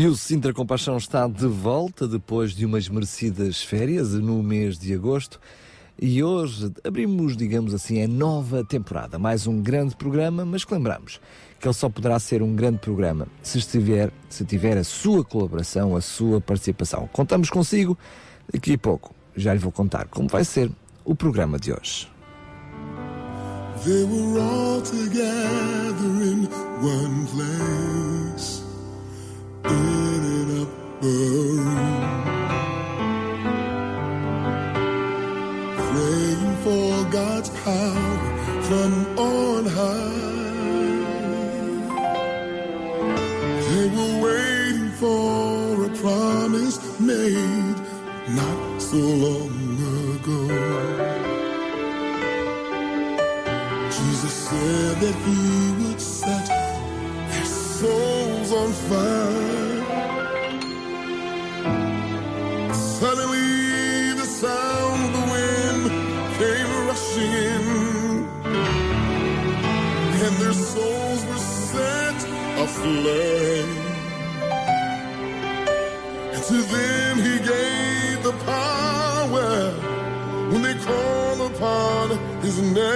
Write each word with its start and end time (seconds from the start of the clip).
E 0.00 0.06
o 0.06 0.16
Sintra 0.16 0.54
Compaixão 0.54 0.96
está 0.96 1.28
de 1.28 1.46
volta 1.46 2.08
depois 2.08 2.52
de 2.52 2.64
umas 2.64 2.88
merecidas 2.88 3.62
férias 3.62 4.14
no 4.14 4.42
mês 4.42 4.78
de 4.78 4.94
agosto. 4.94 5.38
E 6.00 6.22
hoje 6.22 6.72
abrimos, 6.82 7.36
digamos 7.36 7.74
assim, 7.74 8.02
a 8.02 8.08
nova 8.08 8.64
temporada. 8.64 9.18
Mais 9.18 9.46
um 9.46 9.60
grande 9.60 9.94
programa, 9.94 10.42
mas 10.42 10.64
que 10.64 10.72
lembramos 10.72 11.20
que 11.60 11.66
ele 11.68 11.74
só 11.74 11.90
poderá 11.90 12.18
ser 12.18 12.40
um 12.40 12.56
grande 12.56 12.78
programa 12.78 13.28
se 13.42 13.58
estiver, 13.58 14.10
se 14.30 14.42
tiver 14.42 14.78
a 14.78 14.84
sua 14.84 15.22
colaboração, 15.22 15.94
a 15.94 16.00
sua 16.00 16.40
participação. 16.40 17.06
Contamos 17.12 17.50
consigo 17.50 17.98
daqui 18.50 18.72
a 18.72 18.78
pouco. 18.78 19.14
Já 19.36 19.52
lhe 19.52 19.60
vou 19.60 19.70
contar 19.70 20.08
como 20.08 20.30
vai 20.30 20.44
ser 20.44 20.70
o 21.04 21.14
programa 21.14 21.58
de 21.58 21.74
hoje. 21.74 22.08
They 23.84 24.04
were 24.04 24.40
all 24.40 24.80
together 24.80 26.22
in 26.22 26.48
one 26.80 27.26
place, 27.26 28.69
in 29.64 30.22
an 30.38 30.62
upper 30.62 31.06
room, 31.06 32.20
praying 35.76 36.56
for 36.64 37.10
God's 37.10 37.50
power 37.64 38.18
from 38.62 38.92
on 39.18 39.64
high. 39.66 40.20
They 43.68 43.86
were 43.96 44.14
waiting 44.26 44.90
for 45.00 45.84
a 45.86 45.90
promise 45.98 46.76
made 47.00 47.78
not 48.36 48.80
so 48.80 48.98
long 48.98 49.78
ago. 50.14 50.40
Jesus 53.90 54.34
said 54.48 54.96
that 55.02 55.16
he 55.26 55.84
would 55.84 56.00
set 56.00 56.46
their 56.46 57.44
souls 57.44 58.52
on 58.52 58.72
fire. 58.88 59.39
Set 72.70 72.86
aflame. 72.86 73.76
And 76.32 76.42
to 76.44 76.62
them 76.62 77.18
he 77.18 77.38
gave 77.38 78.22
the 78.22 78.32
power 78.44 79.72
when 80.50 80.62
they 80.62 80.74
call 80.74 81.46
upon 81.46 82.10
his 82.42 82.60
name. 82.60 82.90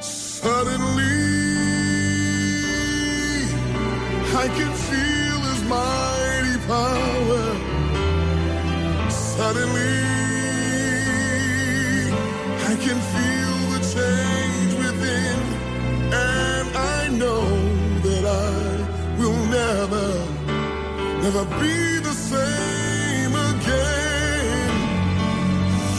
Suddenly, 0.00 1.04
I 4.42 4.48
can 4.56 4.72
feel 4.88 5.40
his 5.50 5.62
mighty 5.64 6.56
power. 6.66 7.44
Suddenly, 9.10 9.99
never 21.32 21.44
be 21.60 21.98
the 22.00 22.12
same 22.12 23.34
again. 23.50 24.70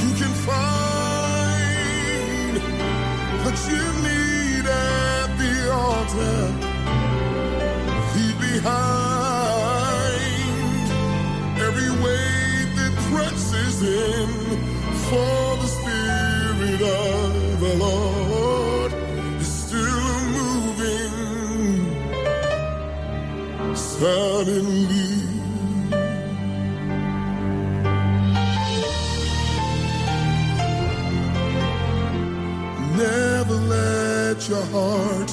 You 0.04 0.12
can 0.20 0.34
find 0.50 2.54
what 3.44 3.58
you 3.72 3.84
need 4.08 4.66
at 4.68 5.30
the 5.42 5.56
altar. 5.72 6.40
Leave 8.14 8.38
behind 8.52 10.42
every 11.66 11.92
weight 12.04 12.70
that 12.80 12.94
presses 13.10 13.78
in 13.84 14.30
for 15.08 15.40
the 15.62 15.70
Spirit 15.78 16.82
of 16.82 17.60
the 17.62 17.74
Lord 17.78 18.92
is 19.40 19.50
still 19.64 20.12
moving 20.40 21.14
suddenly. 23.76 25.21
Your 34.52 34.66
heart 34.66 35.31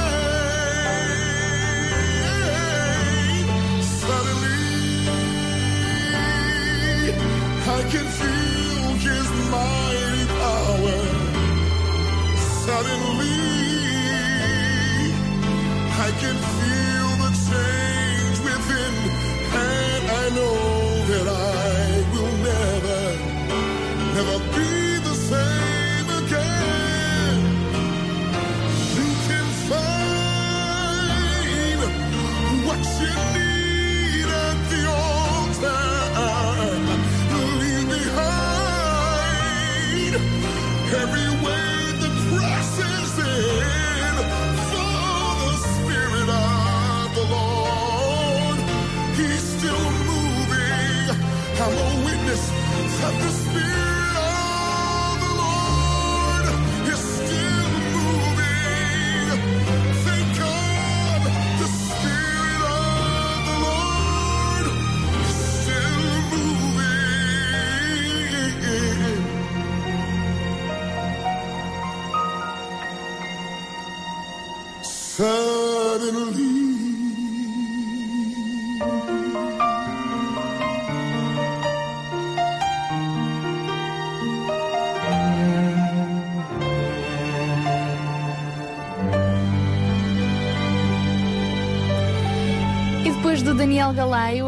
Suddenly, 4.01 4.65
I 7.77 7.81
can 7.91 8.07
feel 8.19 8.83
His 9.07 9.27
mighty 9.51 10.25
power. 10.41 10.99
Suddenly, 12.65 13.39
I 16.05 16.09
can 16.21 16.37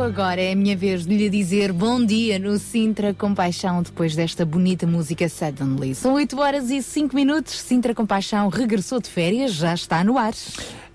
agora 0.03 0.41
é 0.41 0.51
a 0.51 0.55
minha 0.55 0.75
vez 0.75 1.05
de 1.05 1.15
lhe 1.15 1.29
dizer 1.29 1.71
bom 1.71 2.05
dia 2.05 2.37
no 2.37 2.59
Sintra 2.59 3.13
Compaixão, 3.13 3.81
depois 3.81 4.13
desta 4.13 4.45
bonita 4.45 4.85
música 4.85 5.29
Suddenly. 5.29 5.95
São 5.95 6.15
8 6.15 6.39
horas 6.41 6.69
e 6.69 6.83
5 6.83 7.15
minutos. 7.15 7.61
Sintra 7.61 7.95
Compaixão 7.95 8.49
regressou 8.49 8.99
de 8.99 9.09
férias, 9.09 9.53
já 9.53 9.73
está 9.73 10.03
no 10.03 10.17
ar. 10.17 10.33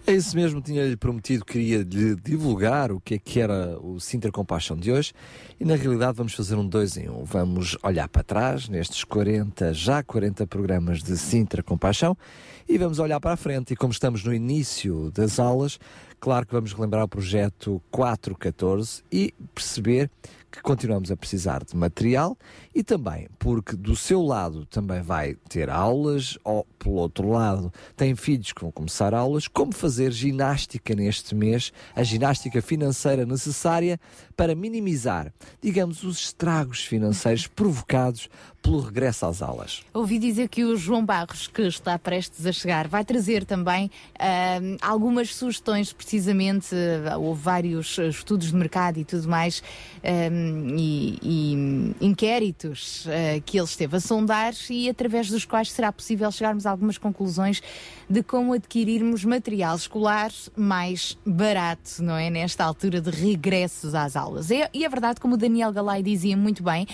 É 0.06 0.12
isso 0.12 0.37
mesmo, 0.37 0.60
tinha-lhe 0.60 0.96
prometido 0.96 1.44
que 1.44 1.52
queria 1.52 1.78
lhe 1.78 2.16
divulgar 2.16 2.93
o 2.93 3.00
que 3.00 3.14
é 3.14 3.19
que 3.19 3.40
era 3.40 3.78
o 3.81 3.99
Sintra 3.99 4.31
Compaixão 4.31 4.76
de 4.76 4.93
hoje 4.93 5.12
e 5.58 5.64
na 5.64 5.76
realidade 5.76 6.16
vamos 6.16 6.34
fazer 6.34 6.56
um 6.56 6.66
dois 6.66 6.96
em 6.99 7.08
um. 7.08 7.25
Vamos 7.25 7.76
olhar 7.82 8.08
para 8.08 8.22
trás 8.22 8.69
nestes 8.69 9.04
40, 9.04 9.72
já 9.72 10.02
40 10.02 10.46
programas 10.46 11.02
de 11.02 11.16
Sintra 11.16 11.62
Compaixão 11.62 12.16
e 12.69 12.76
vamos 12.76 12.99
olhar 12.99 13.20
para 13.20 13.32
a 13.32 13.37
frente. 13.37 13.72
E 13.72 13.76
como 13.76 13.93
estamos 13.93 14.22
no 14.22 14.34
início 14.34 15.11
das 15.11 15.38
aulas, 15.38 15.78
claro 16.20 16.47
que 16.47 16.55
vamos 16.55 16.73
relembrar 16.73 17.05
o 17.05 17.09
projeto 17.09 17.82
414 17.91 19.03
e 19.11 19.35
perceber 19.55 20.11
que 20.50 20.62
continuamos 20.62 21.11
a 21.11 21.17
precisar 21.17 21.65
de 21.65 21.77
material 21.77 22.37
e 22.75 22.83
também 22.83 23.29
porque 23.39 23.77
do 23.77 23.95
seu 23.95 24.23
lado 24.23 24.65
também 24.67 25.03
vai 25.03 25.35
ter 25.49 25.69
aulas 25.69 26.39
ou 26.43 26.67
pelo 26.79 26.97
outro 26.97 27.29
lado 27.29 27.73
tem 27.97 28.15
filhos 28.15 28.53
que 28.53 28.62
vão 28.62 28.73
começar 28.73 29.12
aulas, 29.12 29.47
como 29.47 29.73
fazer 29.73 30.12
ginástica 30.12 30.95
neste 30.95 31.35
mês, 31.35 31.73
a 31.95 32.03
ginástica 32.03 32.62
financeira 32.62 33.27
necessária 33.27 34.00
para 34.37 34.55
minimizar, 34.55 35.33
digamos, 35.61 36.05
os 36.05 36.19
estragos 36.19 36.85
financeiros 36.85 37.47
provocados 37.49 38.29
pelo 38.62 38.81
regresso 38.81 39.27
às 39.27 39.43
aulas. 39.43 39.83
Ouvi 39.93 40.19
dizer 40.19 40.49
que 40.49 40.65
o 40.65 40.77
João 40.77 41.05
Barros, 41.05 41.47
que 41.47 41.62
está 41.62 41.99
prestes 41.99 42.45
a 42.47 42.53
chegar, 42.53 42.87
vai 42.89 43.05
trazer 43.05 43.45
também 43.45 43.91
ahm, 44.19 44.77
algumas 44.81 45.35
sugestões, 45.35 45.93
precisamente, 45.93 46.75
ah, 47.11 47.19
houve 47.19 47.41
vários 47.41 47.99
estudos 47.99 48.49
de 48.49 48.56
mercado 48.56 48.99
e 48.99 49.05
tudo 49.05 49.29
mais, 49.29 49.62
ahm, 50.03 50.38
e, 50.76 51.19
e 51.23 51.94
inquéritos 52.00 53.06
ah, 53.08 53.40
que 53.44 53.58
ele 53.58 53.64
esteve 53.67 53.96
a 53.96 54.00
sondar 54.00 54.52
e 54.70 54.88
através 54.88 55.29
dos 55.29 55.44
quais 55.44 55.70
será 55.70 55.93
possível 55.93 56.31
chegarmos 56.31 56.67
a 56.67 56.70
algumas 56.70 56.99
conclusões 56.99 57.62
de 58.08 58.23
como 58.23 58.52
adquirirmos 58.52 59.25
material 59.25 59.76
escolar 59.76 60.31
mais 60.56 61.19
barato, 61.25 62.02
não 62.02 62.17
é? 62.17 62.31
Nesta 62.31 62.64
altura 62.64 63.00
de 63.00 63.11
regressos 63.11 63.94
às 63.94 64.17
aulas. 64.17 64.50
É- 64.50 64.69
e 64.73 64.85
é 64.85 64.88
verdade, 64.88 65.20
como 65.20 65.35
o 65.35 65.37
Daniel 65.37 65.73
Galay 65.73 66.02
dizia 66.02 66.37
muito 66.37 66.62
bem, 66.62 66.87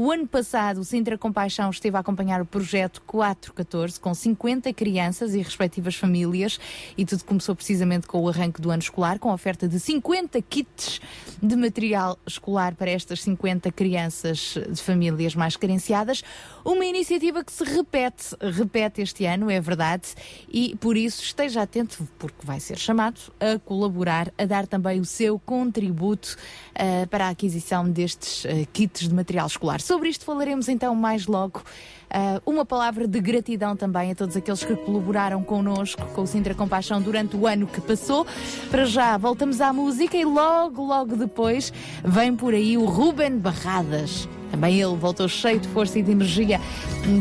o 0.00 0.12
ano 0.12 0.28
passado, 0.28 0.78
o 0.78 0.84
Sintra 0.84 1.18
Compaixão 1.18 1.70
esteve 1.70 1.96
a 1.96 1.98
acompanhar 1.98 2.40
o 2.40 2.46
projeto 2.46 3.02
414 3.04 3.98
com 3.98 4.14
50 4.14 4.72
crianças 4.72 5.34
e 5.34 5.38
respectivas 5.38 5.96
famílias 5.96 6.60
e 6.96 7.04
tudo 7.04 7.24
começou 7.24 7.52
precisamente 7.56 8.06
com 8.06 8.20
o 8.20 8.28
arranque 8.28 8.60
do 8.60 8.70
ano 8.70 8.80
escolar, 8.80 9.18
com 9.18 9.28
a 9.28 9.34
oferta 9.34 9.66
de 9.66 9.80
50 9.80 10.40
kits 10.42 11.00
de 11.42 11.56
material 11.56 12.16
escolar 12.24 12.76
para 12.76 12.92
estas 12.92 13.22
50 13.22 13.72
crianças 13.72 14.54
de 14.70 14.80
famílias 14.80 15.34
mais 15.34 15.56
carenciadas. 15.56 16.22
Uma 16.64 16.84
iniciativa 16.84 17.42
que 17.42 17.50
se 17.50 17.64
repete, 17.64 18.36
repete 18.40 19.02
este 19.02 19.24
ano, 19.24 19.50
é 19.50 19.60
verdade, 19.60 20.14
e 20.48 20.76
por 20.76 20.96
isso 20.96 21.24
esteja 21.24 21.62
atento, 21.62 22.08
porque 22.20 22.46
vai 22.46 22.60
ser 22.60 22.78
chamado 22.78 23.20
a 23.40 23.58
colaborar, 23.58 24.32
a 24.38 24.44
dar 24.44 24.68
também 24.68 25.00
o 25.00 25.04
seu 25.04 25.40
contributo 25.40 26.36
eh, 26.72 27.04
para 27.06 27.26
a 27.26 27.30
aquisição 27.30 27.90
destes 27.90 28.44
eh, 28.44 28.64
kits 28.72 29.08
de 29.08 29.14
material 29.14 29.48
escolar. 29.48 29.80
Sobre 29.88 30.10
isto 30.10 30.26
falaremos 30.26 30.68
então 30.68 30.94
mais 30.94 31.26
logo. 31.26 31.62
Ah, 32.10 32.42
uma 32.44 32.62
palavra 32.62 33.08
de 33.08 33.18
gratidão 33.20 33.74
também 33.74 34.10
a 34.10 34.14
todos 34.14 34.36
aqueles 34.36 34.62
que 34.62 34.76
colaboraram 34.76 35.42
connosco 35.42 36.06
com 36.08 36.20
o 36.20 36.26
Sintra 36.26 36.54
Compaixão 36.54 37.00
durante 37.00 37.34
o 37.34 37.46
ano 37.46 37.66
que 37.66 37.80
passou. 37.80 38.26
Para 38.70 38.84
já, 38.84 39.16
voltamos 39.16 39.62
à 39.62 39.72
música 39.72 40.14
e 40.14 40.26
logo, 40.26 40.84
logo 40.84 41.16
depois 41.16 41.72
vem 42.04 42.36
por 42.36 42.52
aí 42.52 42.76
o 42.76 42.84
Ruben 42.84 43.38
Barradas. 43.38 44.28
Também 44.50 44.78
ele 44.78 44.94
voltou 44.94 45.26
cheio 45.26 45.58
de 45.58 45.68
força 45.68 45.98
e 45.98 46.02
de 46.02 46.12
energia 46.12 46.60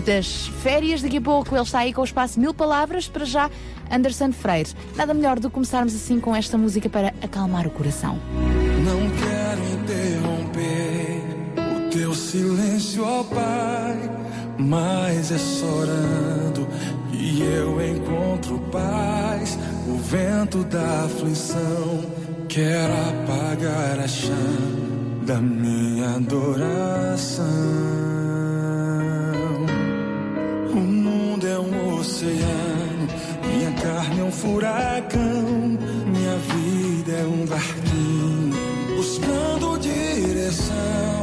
das 0.06 0.48
férias. 0.62 1.02
Daqui 1.02 1.20
a 1.20 1.22
pouco 1.22 1.56
ele 1.56 1.64
está 1.64 1.80
aí 1.80 1.94
com 1.94 2.02
o 2.02 2.04
espaço 2.04 2.38
Mil 2.38 2.54
Palavras. 2.54 3.08
Para 3.08 3.24
já, 3.24 3.50
Anderson 3.90 4.34
Freire. 4.34 4.72
Nada 4.98 5.14
melhor 5.14 5.40
do 5.40 5.48
que 5.48 5.54
começarmos 5.54 5.96
assim 5.96 6.20
com 6.20 6.36
esta 6.36 6.58
música 6.58 6.90
para 6.90 7.14
acalmar 7.22 7.66
o 7.66 7.72
coração. 7.72 8.20
Não 8.84 9.10
quero 9.12 9.64
interromper 9.70 10.87
teu 11.98 12.14
silêncio, 12.14 13.04
ó 13.04 13.24
Pai, 13.24 14.10
mas 14.60 15.32
é 15.32 15.38
chorando 15.38 16.68
que 17.12 17.42
eu 17.42 17.82
encontro 17.82 18.60
paz. 18.72 19.58
O 19.88 19.98
vento 19.98 20.64
da 20.66 21.06
aflição 21.06 22.06
quer 22.48 22.88
apagar 23.10 24.00
a 24.00 24.08
chama 24.08 25.26
da 25.26 25.38
minha 25.42 26.16
adoração. 26.16 27.46
O 30.72 30.80
mundo 30.80 31.48
é 31.48 31.60
um 31.60 31.96
oceano, 31.96 33.08
minha 33.48 33.72
carne 33.72 34.20
é 34.20 34.24
um 34.24 34.32
furacão, 34.32 35.80
minha 36.06 36.38
vida 36.38 37.12
é 37.14 37.26
um 37.26 37.46
barquinho 37.46 38.56
buscando 38.96 39.80
direção. 39.80 41.17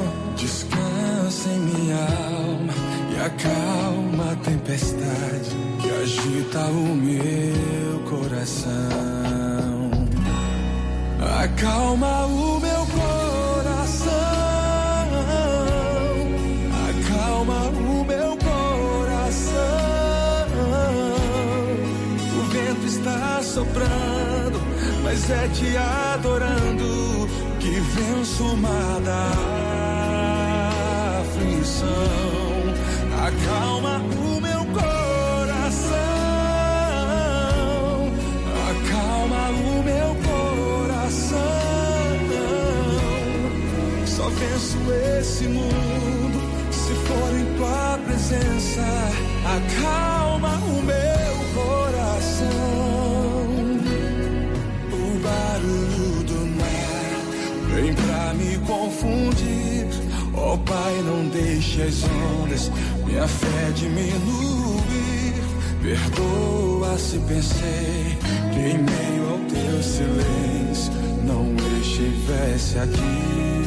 Descansa 1.35 1.49
em 1.49 1.59
minha 1.59 1.97
alma 1.97 2.73
e 3.11 3.21
acalma 3.21 4.33
a 4.33 4.37
tempestade 4.37 5.51
que 5.81 5.91
agita 5.91 6.61
o 6.67 6.95
meu 6.95 8.01
coração. 8.09 8.71
Acalma 11.43 12.27
o 12.27 12.61
meu 12.61 12.87
coração. 12.87 14.15
Acalma 16.89 17.63
o 17.71 18.05
meu 18.05 18.37
coração. 18.37 19.55
O 22.39 22.45
vento 22.51 22.87
está 22.87 23.43
soprando, 23.43 24.61
mas 25.03 25.29
é 25.31 25.49
te 25.49 25.77
adorando 25.77 27.29
que 27.59 27.81
venço 27.81 28.45
o 28.45 28.57
mar 28.57 29.01
da 29.01 29.94
aflição. 31.75 31.91
Acalma 33.27 33.99
o 33.99 34.41
meu 34.41 34.65
coração. 34.67 35.95
Acalma 38.71 39.49
o 39.51 39.83
meu 39.83 40.17
coração. 40.29 41.39
Só 44.07 44.29
venço 44.29 44.79
esse 45.19 45.49
mundo 45.49 46.41
se 46.71 46.95
for 46.95 47.37
em 47.37 47.57
tua 47.57 47.99
presença. 48.05 48.83
Acalma 49.45 50.57
o 50.57 50.83
meu 50.83 51.35
coração. 51.55 52.55
O 54.93 55.19
barulho 55.23 56.23
do 56.25 56.47
mar 56.57 57.75
vem 57.75 57.95
pra 57.95 58.35
me 58.35 58.59
confundir. 58.59 59.64
Ó 60.37 60.57
Pai, 60.59 61.03
não 61.03 61.29
deixe 61.29 61.83
as 61.83 62.05
ondas 62.43 62.71
minha 63.07 63.27
fé 63.27 63.71
diminuir. 63.75 65.35
Perdoa 65.83 66.99
se 66.99 67.19
pensei 67.19 68.19
que 68.53 68.59
em 68.59 68.79
meio 68.79 69.31
ao 69.31 69.39
teu 69.39 69.83
silêncio 69.83 70.93
não 71.25 71.55
estivesse 71.81 72.79
aqui. 72.79 73.64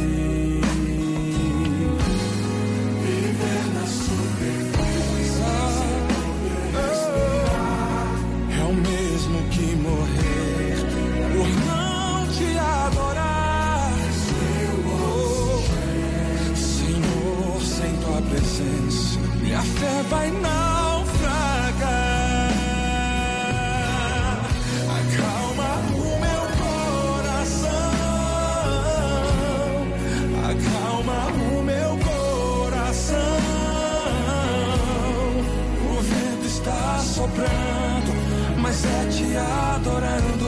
Presença, 18.38 19.20
minha 19.42 19.62
fé 19.62 20.04
vai 20.10 20.30
naufragar. 20.32 21.78
Acalma 24.98 25.70
o 25.94 26.20
meu 26.26 26.44
coração. 26.62 27.68
Acalma 30.50 31.20
o 31.50 31.64
meu 31.64 31.92
coração. 32.10 33.18
O 35.90 36.02
vento 36.02 36.46
está 36.46 37.00
soprando, 37.00 38.12
mas 38.62 38.86
é 38.86 39.06
te 39.10 39.36
adorando 39.36 40.48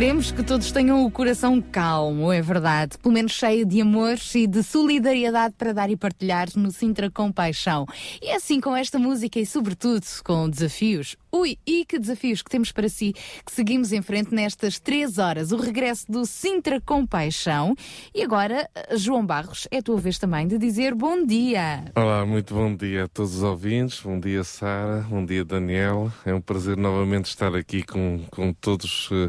Queremos 0.00 0.32
que 0.32 0.42
todos 0.42 0.72
tenham 0.72 1.04
o 1.04 1.10
coração 1.10 1.60
calmo, 1.60 2.32
é 2.32 2.40
verdade. 2.40 2.96
Pelo 2.96 3.12
menos 3.12 3.32
cheio 3.32 3.66
de 3.66 3.82
amor 3.82 4.16
e 4.34 4.46
de 4.46 4.62
solidariedade 4.62 5.54
para 5.58 5.74
dar 5.74 5.90
e 5.90 5.96
partilhar 5.96 6.48
no 6.56 6.70
Sintra 6.70 7.10
Compaixão. 7.10 7.84
E 8.22 8.28
é 8.30 8.36
assim 8.36 8.62
com 8.62 8.74
esta 8.74 8.98
música 8.98 9.38
e, 9.38 9.44
sobretudo, 9.44 10.06
com 10.24 10.48
desafios. 10.48 11.16
Ui, 11.30 11.58
e 11.66 11.84
que 11.84 11.98
desafios 11.98 12.40
que 12.40 12.48
temos 12.48 12.72
para 12.72 12.88
si, 12.88 13.12
que 13.44 13.52
seguimos 13.52 13.92
em 13.92 14.00
frente 14.00 14.34
nestas 14.34 14.80
três 14.80 15.18
horas. 15.18 15.52
O 15.52 15.58
regresso 15.58 16.10
do 16.10 16.24
Sintra 16.24 16.80
Compaixão. 16.80 17.74
E 18.14 18.22
agora, 18.22 18.70
João 18.96 19.24
Barros, 19.26 19.68
é 19.70 19.78
a 19.78 19.82
tua 19.82 19.98
vez 19.98 20.18
também 20.18 20.48
de 20.48 20.56
dizer 20.56 20.94
bom 20.94 21.26
dia. 21.26 21.84
Olá, 21.94 22.24
muito 22.24 22.54
bom 22.54 22.74
dia 22.74 23.04
a 23.04 23.08
todos 23.08 23.36
os 23.36 23.42
ouvintes, 23.42 24.00
bom 24.00 24.18
dia 24.18 24.42
Sara, 24.44 25.06
bom 25.10 25.22
dia 25.26 25.44
Daniel. 25.44 26.10
É 26.24 26.32
um 26.32 26.40
prazer 26.40 26.78
novamente 26.78 27.26
estar 27.26 27.54
aqui 27.54 27.82
com, 27.82 28.24
com 28.30 28.50
todos 28.54 29.10
eh, 29.12 29.28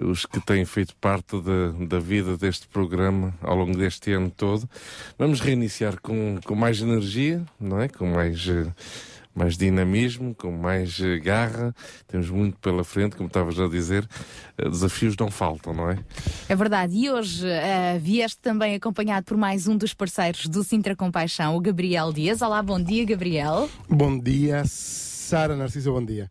os 0.00 0.26
que 0.26 0.40
têm 0.40 0.64
feito 0.64 0.94
parte 0.96 1.40
da, 1.40 1.86
da 1.86 1.98
vida 1.98 2.36
deste 2.36 2.66
programa 2.68 3.34
ao 3.42 3.56
longo 3.56 3.76
deste 3.76 4.12
ano 4.12 4.30
todo. 4.30 4.68
Vamos 5.18 5.40
reiniciar 5.40 6.00
com, 6.00 6.38
com 6.44 6.54
mais 6.54 6.80
energia, 6.80 7.42
não 7.60 7.80
é? 7.80 7.88
Com 7.88 8.06
mais. 8.12 8.46
eh, 8.48 8.72
mais 9.34 9.56
dinamismo, 9.56 10.34
com 10.34 10.52
mais 10.52 11.00
eh, 11.00 11.18
garra, 11.18 11.74
temos 12.06 12.28
muito 12.28 12.58
pela 12.58 12.84
frente, 12.84 13.16
como 13.16 13.28
estavas 13.28 13.58
a 13.58 13.66
dizer, 13.66 14.06
eh, 14.58 14.68
desafios 14.68 15.16
não 15.16 15.30
faltam, 15.30 15.72
não 15.72 15.90
é? 15.90 15.98
É 16.48 16.54
verdade, 16.54 16.94
e 16.94 17.10
hoje 17.10 17.46
eh, 17.48 17.98
vieste 17.98 18.38
também 18.42 18.74
acompanhado 18.74 19.24
por 19.24 19.36
mais 19.36 19.66
um 19.66 19.76
dos 19.76 19.94
parceiros 19.94 20.46
do 20.46 20.62
Sintra 20.62 20.94
Compaixão, 20.94 21.56
o 21.56 21.60
Gabriel 21.60 22.12
Dias. 22.12 22.42
Olá, 22.42 22.62
bom 22.62 22.78
dia, 22.78 23.04
Gabriel. 23.06 23.70
Bom 23.88 24.18
dia, 24.18 24.64
Sara 24.66 25.56
Narciso, 25.56 25.92
bom 25.92 26.04
dia. 26.04 26.30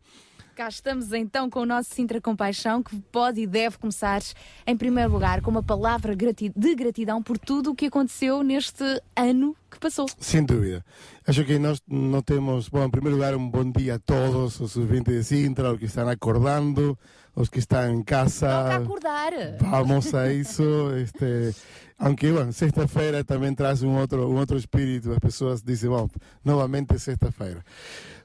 Cá 0.62 0.70
estamos 0.70 1.12
então 1.12 1.50
com 1.50 1.62
o 1.62 1.66
nosso 1.66 1.90
Sintra 1.92 2.22
Compaixão, 2.22 2.84
que 2.84 2.96
pode 3.12 3.42
e 3.42 3.48
deve 3.48 3.80
começar, 3.80 4.22
em 4.68 4.78
primeiro 4.78 5.12
lugar, 5.12 5.42
com 5.42 5.50
uma 5.50 5.64
palavra 5.64 6.16
de 6.16 6.76
gratidão 6.76 7.20
por 7.24 7.40
tudo 7.40 7.72
o 7.72 7.76
que 7.76 7.88
aconteceu 7.88 8.44
neste 8.44 8.84
ano 9.16 9.58
que 9.72 9.80
passou. 9.80 10.06
Sem 10.20 10.46
dúvida. 10.46 10.86
Acho 11.26 11.44
que 11.46 11.58
nós 11.58 11.82
não 11.88 12.22
temos, 12.22 12.70
bom, 12.70 12.86
em 12.86 12.92
primeiro 12.92 13.16
lugar, 13.18 13.34
um 13.34 13.50
bom 13.50 13.72
dia 13.72 13.96
a 13.96 14.00
todos 14.00 14.60
os 14.60 14.78
ouvintes 14.78 15.16
de 15.16 15.24
Sintra, 15.24 15.74
os 15.74 15.80
que 15.80 15.86
estão 15.86 16.08
acordando, 16.08 16.96
os 17.36 17.50
que 17.50 17.58
estão 17.58 17.92
em 17.92 18.04
casa. 18.04 18.76
Acordar! 18.76 19.34
Vamos 19.60 20.14
a 20.14 20.32
isso. 20.32 20.92
Este, 20.96 21.56
aunque, 21.98 22.32
bueno, 22.32 22.54
sexta-feira 22.54 23.24
também 23.24 23.56
traz 23.56 23.82
um 23.82 23.98
outro, 23.98 24.30
um 24.30 24.38
outro 24.38 24.58
espírito. 24.58 25.12
As 25.12 25.18
pessoas 25.18 25.64
dizem, 25.64 25.90
bom, 25.90 26.08
novamente 26.46 27.00
sexta-feira. 27.00 27.66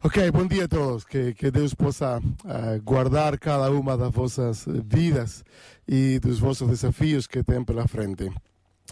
Ok, 0.06 0.30
bom 0.30 0.46
dia 0.46 0.66
a 0.66 0.68
todos. 0.68 1.04
Que, 1.04 1.34
que 1.34 1.50
Deus 1.50 1.75
possa 1.75 2.22
ah, 2.44 2.78
guardar 2.80 3.36
cada 3.40 3.72
uma 3.72 3.96
das 3.96 4.12
vossas 4.12 4.64
vidas 4.84 5.42
e 5.86 6.20
dos 6.20 6.38
vossos 6.38 6.68
desafios 6.68 7.26
que 7.26 7.42
tem 7.42 7.64
pela 7.64 7.88
frente. 7.88 8.30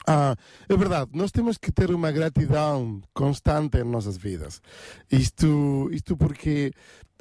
Ah, 0.08 0.34
é 0.68 0.76
verdade, 0.76 1.12
nós 1.14 1.30
temos 1.30 1.56
que 1.56 1.70
ter 1.70 1.92
uma 1.92 2.10
gratidão 2.10 3.00
constante 3.14 3.78
em 3.78 3.84
nossas 3.84 4.16
vidas. 4.16 4.60
Isto, 5.08 5.88
isto 5.92 6.16
porque 6.16 6.72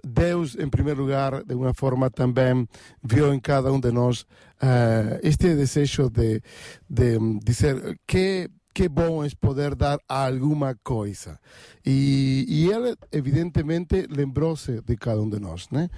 Deus, 0.04 0.56
em 0.56 0.70
primeiro 0.70 1.04
lugar, 1.04 1.44
de 1.44 1.54
uma 1.54 1.76
forma 1.76 2.10
também 2.10 2.68
viu 3.04 3.32
em 3.32 3.40
cada 3.40 3.72
um 3.72 3.80
de 3.80 3.92
nós 3.92 4.26
ah, 4.60 5.20
este 5.22 5.56
desejo 5.56 6.10
de, 6.10 6.42
de 6.90 7.20
dizer 7.44 8.00
que 8.08 8.50
que 8.74 8.90
bom 8.90 9.24
é 9.24 9.30
poder 9.40 9.76
dar 9.76 10.00
alguma 10.08 10.76
coisa. 10.84 11.40
E, 11.86 12.46
e 12.48 12.72
ele, 12.72 12.96
evidentemente, 13.12 14.08
lembrou-se 14.10 14.82
de 14.82 14.98
cada 14.98 15.22
um 15.22 15.30
de 15.30 15.40
nós. 15.40 15.70
Né? 15.70 15.90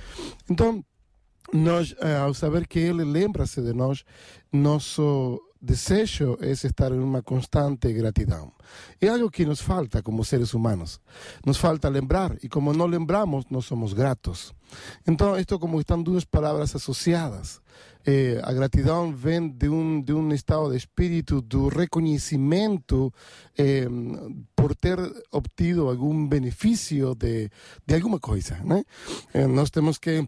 Então, 0.50 0.84
nós, 1.54 1.96
eh, 2.00 2.18
ao 2.18 2.34
saber 2.34 2.68
que 2.68 2.80
ele 2.80 3.04
lembra-se 3.04 3.62
de 3.62 3.72
nós, 3.72 4.04
nosso 4.52 5.40
desejo 5.66 6.38
é 6.40 6.52
estar 6.52 6.92
em 6.92 7.00
uma 7.00 7.22
constante 7.22 7.92
gratidão. 7.92 8.54
É 9.02 9.08
algo 9.10 9.30
que 9.30 9.46
nos 9.46 9.62
falta 9.62 10.02
como 10.02 10.24
seres 10.24 10.54
humanos. 10.54 11.02
Nos 11.46 11.58
falta 11.58 11.90
lembrar, 11.90 12.38
e 12.44 12.48
como 12.48 12.72
não 12.72 12.86
lembramos, 12.86 13.46
não 13.50 13.62
somos 13.62 13.92
gratos. 13.94 14.54
Então, 15.08 15.38
isto 15.38 15.60
como 15.60 15.80
estão 15.80 16.02
duas 16.02 16.24
palavras 16.24 16.76
associadas. 16.76 17.60
Eh, 18.06 18.40
a 18.44 18.54
gratidão 18.54 19.12
vem 19.12 19.50
de 19.50 19.68
um, 19.68 20.02
de 20.02 20.14
um 20.14 20.32
estado 20.32 20.70
de 20.70 20.78
espírito 20.78 21.42
do 21.42 21.68
reconhecimento 21.68 23.12
eh, 23.58 23.88
por 24.56 24.76
ter 24.76 25.00
obtido 25.32 25.90
algum 25.90 26.28
benefício 26.28 27.16
de, 27.16 27.50
de 27.86 27.96
alguma 27.96 28.20
coisa. 28.20 28.60
Né? 28.64 28.84
Eh, 29.34 29.48
nós 29.48 29.72
temos 29.72 29.98
que 29.98 30.28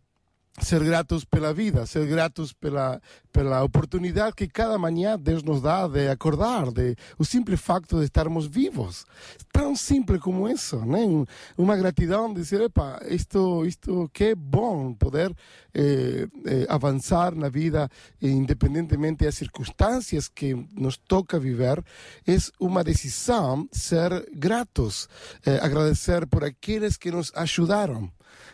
ser 0.59 0.83
gratos 0.83 1.23
pela 1.23 1.53
vida, 1.53 1.85
ser 1.85 2.05
gratos 2.07 2.51
pela, 2.51 2.99
pela 3.31 3.63
oportunidade 3.63 4.35
que 4.35 4.47
cada 4.47 4.77
manhã 4.77 5.17
Deus 5.17 5.43
nos 5.43 5.61
dá 5.61 5.87
de 5.87 6.07
acordar, 6.09 6.71
de 6.71 6.95
o 7.17 7.23
simples 7.23 7.61
facto 7.61 7.99
de 7.99 8.05
estarmos 8.05 8.47
vivos. 8.47 9.05
Tão 9.51 9.75
simples 9.75 10.19
como 10.19 10.49
isso, 10.49 10.83
né? 10.85 10.99
Um- 10.99 11.25
Uma 11.57 11.75
gratidão 11.77 12.33
de 12.33 12.41
dizer, 12.41 12.61
epa, 12.61 12.99
isto, 13.07 13.65
isto 13.65 14.09
que 14.13 14.25
é 14.25 14.35
bom 14.35 14.93
poder 14.93 15.31
eh, 15.73 16.27
eh, 16.45 16.65
avançar 16.69 17.35
na 17.35 17.49
vida, 17.49 17.87
eh, 18.21 18.27
independentemente 18.27 19.25
das 19.25 19.35
circunstâncias 19.35 20.27
que 20.27 20.55
nos 20.75 20.97
toca 20.97 21.39
viver, 21.39 21.83
é 22.25 22.35
uma 22.59 22.83
decisão 22.83 23.67
ser 23.71 24.27
gratos, 24.35 25.07
eh, 25.45 25.59
agradecer 25.61 26.25
por 26.25 26.43
aqueles 26.43 26.97
que 26.97 27.11
nos 27.11 27.31
ajudaram. 27.35 28.11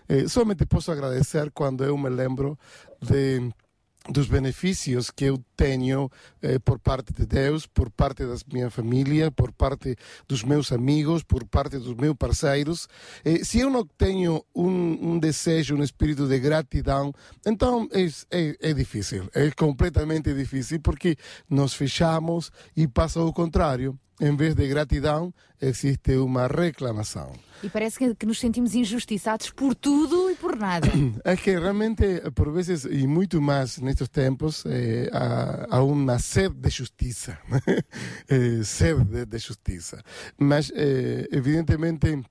Eh, 0.07 0.27
somente 0.27 0.65
posso 0.65 0.91
agradecer 0.91 1.51
quando 1.51 1.83
eu 1.83 1.97
me 1.97 2.09
lembro 2.09 2.57
de 3.01 3.51
dos 4.09 4.27
benefícios 4.27 5.09
que 5.09 5.25
eu 5.25 5.41
tenho 5.55 6.11
eh, 6.41 6.59
por 6.59 6.79
parte 6.79 7.13
de 7.13 7.25
Deus, 7.25 7.65
por 7.65 7.89
parte 7.89 8.25
da 8.25 8.35
minha 8.51 8.69
família, 8.69 9.31
por 9.31 9.51
parte 9.51 9.95
dos 10.27 10.43
meus 10.43 10.71
amigos, 10.71 11.23
por 11.23 11.45
parte 11.45 11.77
dos 11.77 11.95
meus 11.95 12.15
parceiros. 12.15 12.87
Eh, 13.23 13.43
se 13.43 13.59
eu 13.59 13.69
não 13.69 13.85
tenho 13.85 14.43
um, 14.55 15.13
um 15.13 15.19
desejo, 15.19 15.75
um 15.75 15.83
espírito 15.83 16.27
de 16.27 16.39
gratidão, 16.39 17.13
então 17.45 17.87
é, 17.91 18.05
é, 18.31 18.69
é 18.69 18.73
difícil, 18.73 19.29
é 19.33 19.49
completamente 19.51 20.33
difícil, 20.33 20.79
porque 20.81 21.17
nos 21.49 21.73
fechamos 21.73 22.51
e 22.75 22.87
passa 22.87 23.21
o 23.21 23.33
contrário. 23.33 23.97
Em 24.21 24.35
vez 24.35 24.53
de 24.53 24.67
gratidão, 24.67 25.33
existe 25.59 26.15
uma 26.17 26.47
reclamação. 26.47 27.33
E 27.63 27.69
parece 27.69 27.97
que, 27.97 28.13
que 28.13 28.25
nos 28.25 28.39
sentimos 28.39 28.75
injustiçados 28.75 29.49
por 29.49 29.73
tudo 29.73 30.29
e 30.29 30.35
por 30.35 30.55
nada. 30.55 30.87
É 31.25 31.35
que 31.35 31.57
realmente, 31.57 32.21
por 32.35 32.51
vezes, 32.51 32.85
e 32.85 33.07
muito 33.07 33.41
mais 33.41 33.79
nestes 33.79 34.07
tempos, 34.09 34.63
eh, 34.65 35.09
há 35.69 35.81
uma 35.83 36.19
sede 36.19 36.55
de 36.55 36.69
justiça. 36.69 37.37
eh, 38.29 38.63
sede 38.63 39.03
de, 39.03 39.25
de 39.25 39.37
justiça. 39.37 40.01
Mas, 40.37 40.71
eh, 40.75 41.27
evidentemente, 41.31 42.23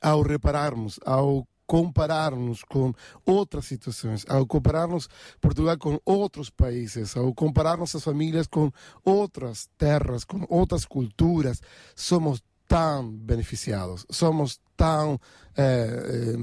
ao 0.00 0.22
repararmos, 0.22 1.00
ao 1.04 1.46
compararmos 1.66 2.62
com 2.62 2.92
outras 3.24 3.64
situações, 3.66 4.24
ao 4.28 4.46
compararmos 4.46 5.08
Portugal 5.40 5.78
com 5.78 5.98
outros 6.04 6.50
países, 6.50 7.16
ao 7.16 7.32
comparar 7.34 7.78
nossas 7.78 8.04
famílias 8.04 8.46
com 8.46 8.70
outras 9.04 9.68
terras, 9.78 10.24
com 10.24 10.44
outras 10.48 10.84
culturas, 10.84 11.60
somos 11.96 12.42
tão 12.68 13.10
beneficiados, 13.10 14.06
somos 14.10 14.60
tão 14.76 15.18
eh, 15.56 16.36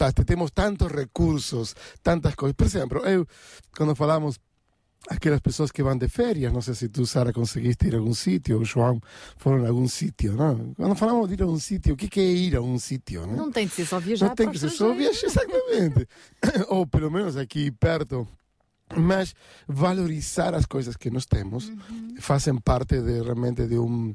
eh, 0.00 0.24
temos 0.24 0.50
tantos 0.50 0.88
recursos, 0.88 1.74
tantas 2.02 2.34
coisas. 2.34 2.54
Por 2.56 2.66
exemplo, 2.66 2.98
eu 3.06 3.26
quando 3.76 3.94
falamos 3.94 4.38
aquelas 5.08 5.40
pessoas 5.40 5.70
que 5.70 5.82
vão 5.82 5.96
de 5.96 6.08
férias, 6.08 6.52
não 6.52 6.60
sei 6.60 6.74
se 6.74 6.88
tu, 6.88 7.06
Sara, 7.06 7.32
conseguiste 7.32 7.86
ir 7.86 7.94
a 7.94 7.98
algum 7.98 8.14
sítio, 8.14 8.58
ou 8.58 8.64
João 8.64 9.00
foram 9.36 9.64
a 9.64 9.68
algum 9.68 9.86
sítio, 9.86 10.34
não? 10.34 10.74
Quando 10.74 10.94
falamos 10.94 11.28
de 11.28 11.34
ir 11.34 11.42
a 11.42 11.46
um 11.46 11.58
sítio, 11.58 11.94
o 11.94 11.96
que 11.96 12.08
que 12.08 12.20
é 12.20 12.24
ir 12.24 12.56
a 12.56 12.60
um 12.60 12.78
sítio? 12.78 13.26
Não, 13.26 13.36
Não 13.36 13.52
tem 13.52 13.66
de 13.66 13.72
ser 13.72 13.86
só 13.86 13.98
viajar 13.98 14.28
não 14.28 14.34
tem 14.34 14.50
que 14.50 14.58
ser 14.58 14.70
só 14.70 14.92
viajar, 14.92 15.26
exatamente. 15.26 16.08
ou 16.68 16.86
pelo 16.86 17.10
menos 17.10 17.36
aqui 17.36 17.70
perto. 17.70 18.26
Mas 18.96 19.34
valorizar 19.66 20.54
as 20.54 20.64
coisas 20.64 20.96
que 20.96 21.10
nós 21.10 21.26
temos 21.26 21.70
fazem 22.20 22.56
parte 22.56 22.98
de, 23.02 23.20
realmente 23.20 23.66
de 23.66 23.78
um, 23.78 24.14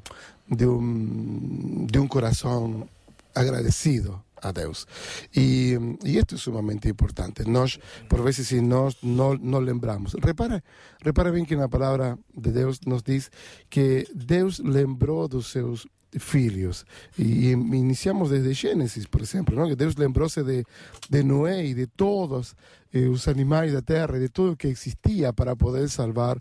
de, 0.50 0.66
um, 0.66 1.86
de 1.88 1.96
um 2.00 2.08
coração 2.08 2.88
agradecido 3.36 4.20
a 4.44 4.52
Deus. 4.52 4.86
E, 5.34 5.76
e 6.04 6.18
isto 6.18 6.34
é 6.34 6.38
sumamente 6.38 6.88
importante. 6.88 7.44
Nós, 7.44 7.78
por 8.08 8.22
vezes, 8.22 8.48
se 8.48 8.60
nós 8.60 8.96
não, 9.02 9.34
não 9.34 9.58
lembramos. 9.58 10.14
Repara, 10.22 10.62
repara 11.02 11.32
bem 11.32 11.44
que 11.44 11.56
na 11.56 11.68
palavra 11.68 12.18
de 12.36 12.50
Deus 12.52 12.80
nos 12.86 13.02
diz 13.02 13.30
que 13.70 14.06
Deus 14.14 14.58
lembrou 14.58 15.26
dos 15.26 15.50
seus 15.50 15.86
filhos. 16.18 16.84
E, 17.18 17.50
iniciamos 17.50 18.30
desde 18.30 18.52
Gênesis, 18.52 19.06
por 19.06 19.20
exemplo, 19.20 19.56
não? 19.56 19.68
que 19.68 19.76
Deus 19.76 19.96
lembrou-se 19.96 20.42
de, 20.42 20.64
de 21.10 21.22
Noé 21.22 21.66
e 21.66 21.74
de 21.74 21.86
todos 21.86 22.54
eh, 22.92 23.08
os 23.08 23.26
animais 23.28 23.72
da 23.72 23.82
terra, 23.82 24.18
de 24.18 24.28
tudo 24.28 24.56
que 24.56 24.68
existia 24.68 25.32
para 25.32 25.56
poder 25.56 25.88
salvar 25.88 26.36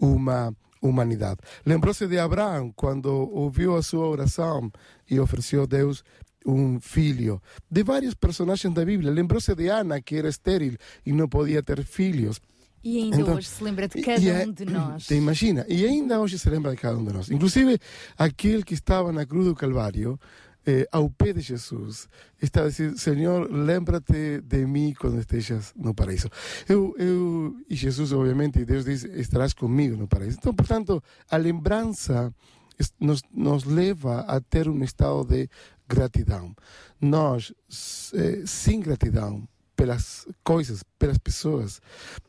uma 0.00 0.54
humanidade. 0.80 1.40
Lembrou-se 1.66 2.06
de 2.06 2.18
Abraão 2.18 2.72
quando 2.74 3.06
ouviu 3.06 3.76
a 3.76 3.82
sua 3.82 4.06
oração 4.06 4.70
e 5.10 5.18
ofereceu 5.18 5.64
a 5.64 5.66
Deus 5.66 6.04
um 6.50 6.80
filho. 6.80 7.40
De 7.70 7.82
vários 7.82 8.14
personagens 8.14 8.72
da 8.72 8.84
Bíblia. 8.84 9.10
Lembrou-se 9.12 9.54
de 9.54 9.68
Ana, 9.68 10.00
que 10.00 10.16
era 10.16 10.28
estéril 10.28 10.76
e 11.04 11.12
não 11.12 11.28
podia 11.28 11.62
ter 11.62 11.84
filhos. 11.84 12.40
E 12.82 12.98
ainda 12.98 13.20
Então, 13.20 13.34
hoje 13.36 13.48
se 13.48 13.62
lembra 13.62 13.86
de 13.88 13.98
E- 13.98 14.02
cada 14.02 14.20
e 14.20 14.46
um 14.48 14.52
de 14.52 14.64
nós. 14.64 15.06
Te 15.06 15.14
imagina? 15.14 15.66
E 15.68 15.84
ainda 15.84 16.20
hoje 16.20 16.38
se 16.38 16.48
lembra 16.48 16.70
de 16.70 16.76
cada 16.78 16.96
um 16.96 17.04
de 17.04 17.12
nós. 17.12 17.30
Inclusive, 17.30 17.78
aquele 18.16 18.62
que 18.62 18.72
estava 18.74 19.12
na 19.12 19.26
cruz 19.26 19.46
do 19.46 19.54
Calvário, 19.54 20.18
eh, 20.64 20.86
ao 20.92 21.10
pé 21.10 21.32
de 21.32 21.40
Jesus, 21.40 22.08
está 22.40 22.62
a 22.62 22.68
dizer, 22.68 22.96
Senhor, 22.96 23.50
lembra-te 23.50 24.40
de 24.42 24.64
mim 24.64 24.94
quando 24.98 25.18
estejas 25.18 25.72
no 25.76 25.92
paraíso. 25.92 26.28
Eu, 26.68 26.94
eu, 26.98 27.56
e 27.68 27.74
Jesus, 27.74 28.12
obviamente, 28.12 28.64
Deus 28.64 28.84
diz, 28.84 29.02
estarás 29.04 29.52
comigo 29.52 29.96
no 29.96 30.06
paraíso. 30.06 30.38
Então, 30.40 30.54
portanto, 30.54 31.02
a 31.30 31.36
lembrança 31.36 32.32
nos, 33.00 33.22
nos 33.34 33.64
leva 33.64 34.20
a 34.20 34.40
ter 34.40 34.68
um 34.68 34.84
estado 34.84 35.24
de 35.24 35.48
gratidão. 35.88 36.54
Nós, 37.00 37.52
sem 38.44 38.80
gratidão 38.80 39.48
pelas 39.76 40.26
coisas, 40.42 40.82
pelas 40.98 41.18
pessoas, 41.18 41.80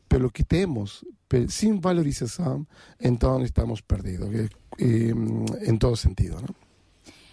pelo 0.08 0.30
que 0.30 0.44
temos, 0.44 1.04
sem 1.48 1.78
valorização, 1.78 2.66
então 3.00 3.42
estamos 3.44 3.80
perdidos, 3.80 4.28
em 4.78 5.76
todo 5.76 5.96
sentido. 5.96 6.36
Não? 6.40 6.70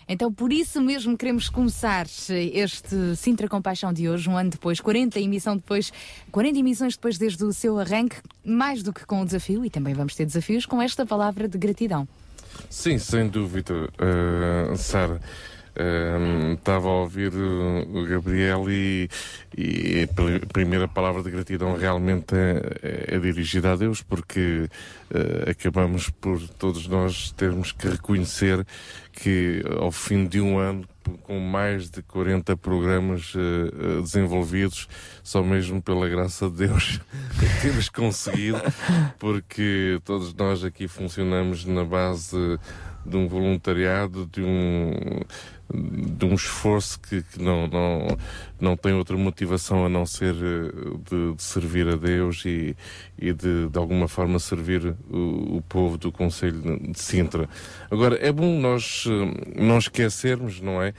Então, 0.10 0.32
por 0.32 0.54
isso 0.54 0.82
mesmo, 0.82 1.18
queremos 1.18 1.50
começar 1.50 2.08
este 2.30 3.16
Sintra 3.18 3.50
Compaixão 3.50 3.92
de 3.92 4.08
hoje, 4.08 4.30
um 4.30 4.38
ano 4.38 4.52
depois, 4.52 4.80
40 4.80 5.20
emissão 5.20 5.58
depois, 5.58 5.92
40 6.32 6.60
emissões 6.60 6.96
depois 6.96 7.18
desde 7.18 7.44
o 7.44 7.52
seu 7.52 7.78
arranque, 7.78 8.16
mais 8.44 8.82
do 8.82 8.94
que 8.94 9.06
com 9.06 9.22
o 9.22 9.26
desafio, 9.26 9.66
e 9.66 9.70
também 9.70 9.94
vamos 9.94 10.16
ter 10.16 10.26
desafios, 10.26 10.66
com 10.66 10.82
esta 10.82 11.06
palavra 11.06 11.48
de 11.50 11.58
gratidão. 11.58 12.08
Sim, 12.70 12.98
sem 12.98 13.28
dúvida, 13.28 13.74
uh, 13.74 14.78
Sara. 14.78 15.22
Um, 15.80 16.54
Estava 16.54 16.88
a 16.88 16.92
ouvir 16.92 17.32
o, 17.34 18.06
Gabriel 18.08 18.70
e, 18.70 19.08
e 19.56 20.04
a 20.04 20.14
pri- 20.14 20.46
primeira 20.52 20.88
palavra 20.88 21.22
de 21.22 21.30
gratidão 21.30 21.78
realmente 21.78 22.34
é, 22.36 23.16
é 23.16 23.20
dirigida 23.20 23.74
a 23.74 23.76
Deus, 23.76 24.02
porque 24.02 24.68
uh, 25.12 25.50
acabamos 25.50 26.10
por 26.10 26.40
todos 26.50 26.88
nós 26.88 27.32
termos 27.32 27.72
que 27.72 27.88
reconhecer 27.88 28.66
que 29.14 29.64
ao 29.80 29.92
fim 29.92 30.26
de 30.28 30.42
um 30.42 30.58
ano, 30.58 30.84
com 31.24 31.40
mais 31.40 31.90
de 31.90 32.02
40 32.02 32.58
programas 32.58 33.34
uh, 33.36 34.02
desenvolvidos, 34.02 34.88
só 35.24 35.44
mesmo 35.44 35.82
pela 35.82 36.08
graça 36.10 36.50
de 36.50 36.68
Deus 36.68 37.00
é 37.42 37.62
temos 37.62 37.88
conseguido, 37.90 38.62
porque 39.20 40.00
todos 40.04 40.34
nós 40.34 40.64
aqui 40.64 40.88
funcionamos 40.88 41.66
na 41.66 41.84
base 41.84 42.60
de 43.06 43.16
um 43.16 43.28
voluntariado, 43.28 44.26
de 44.32 44.42
um, 44.42 44.92
de 45.74 46.26
um 46.26 46.34
esforço 46.34 47.00
que, 47.00 47.22
que 47.22 47.42
não, 47.42 47.68
não, 47.68 48.18
não 48.60 48.78
tem 48.78 48.94
outra 48.94 49.18
motivação 49.18 49.86
a 49.86 49.90
não 49.90 50.06
ser 50.06 50.34
eh, 50.36 50.72
de, 51.10 51.36
de 51.36 51.44
servir 51.44 51.88
a 51.88 51.96
Deus 51.96 52.44
e, 52.46 52.76
e 53.20 53.34
de, 53.34 53.68
de 53.68 53.78
alguma 53.78 54.08
forma 54.08 54.40
servir 54.40 54.96
o, 55.10 55.58
o 55.58 55.62
povo 55.68 55.98
do 55.98 56.12
Conselho 56.12 56.80
de 56.80 57.00
Sintra. 57.00 57.50
Agora, 57.92 58.16
é 58.16 58.32
bom 58.32 58.60
nós 58.60 59.06
eh, 59.08 59.62
não 59.62 59.78
esquecermos, 59.78 60.62
não 60.62 60.82
é? 60.82 60.94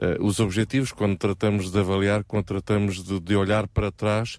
eh, 0.00 0.16
os 0.20 0.40
objetivos 0.40 0.92
quando 0.92 1.16
tratamos 1.16 1.70
de 1.70 1.78
avaliar, 1.78 2.24
quando 2.24 2.44
tratamos 2.44 3.02
de, 3.02 3.20
de 3.20 3.36
olhar 3.36 3.66
para 3.68 3.90
trás 3.90 4.38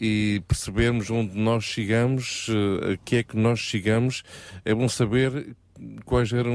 e 0.00 0.40
percebermos 0.46 1.10
onde 1.10 1.36
nós 1.36 1.64
chegamos, 1.64 2.46
uh, 2.48 2.92
a 2.92 2.96
que 3.04 3.16
é 3.16 3.22
que 3.24 3.36
nós 3.36 3.58
chegamos, 3.58 4.22
é 4.64 4.72
bom 4.72 4.88
saber 4.88 5.56
quais 6.04 6.32
eram 6.32 6.54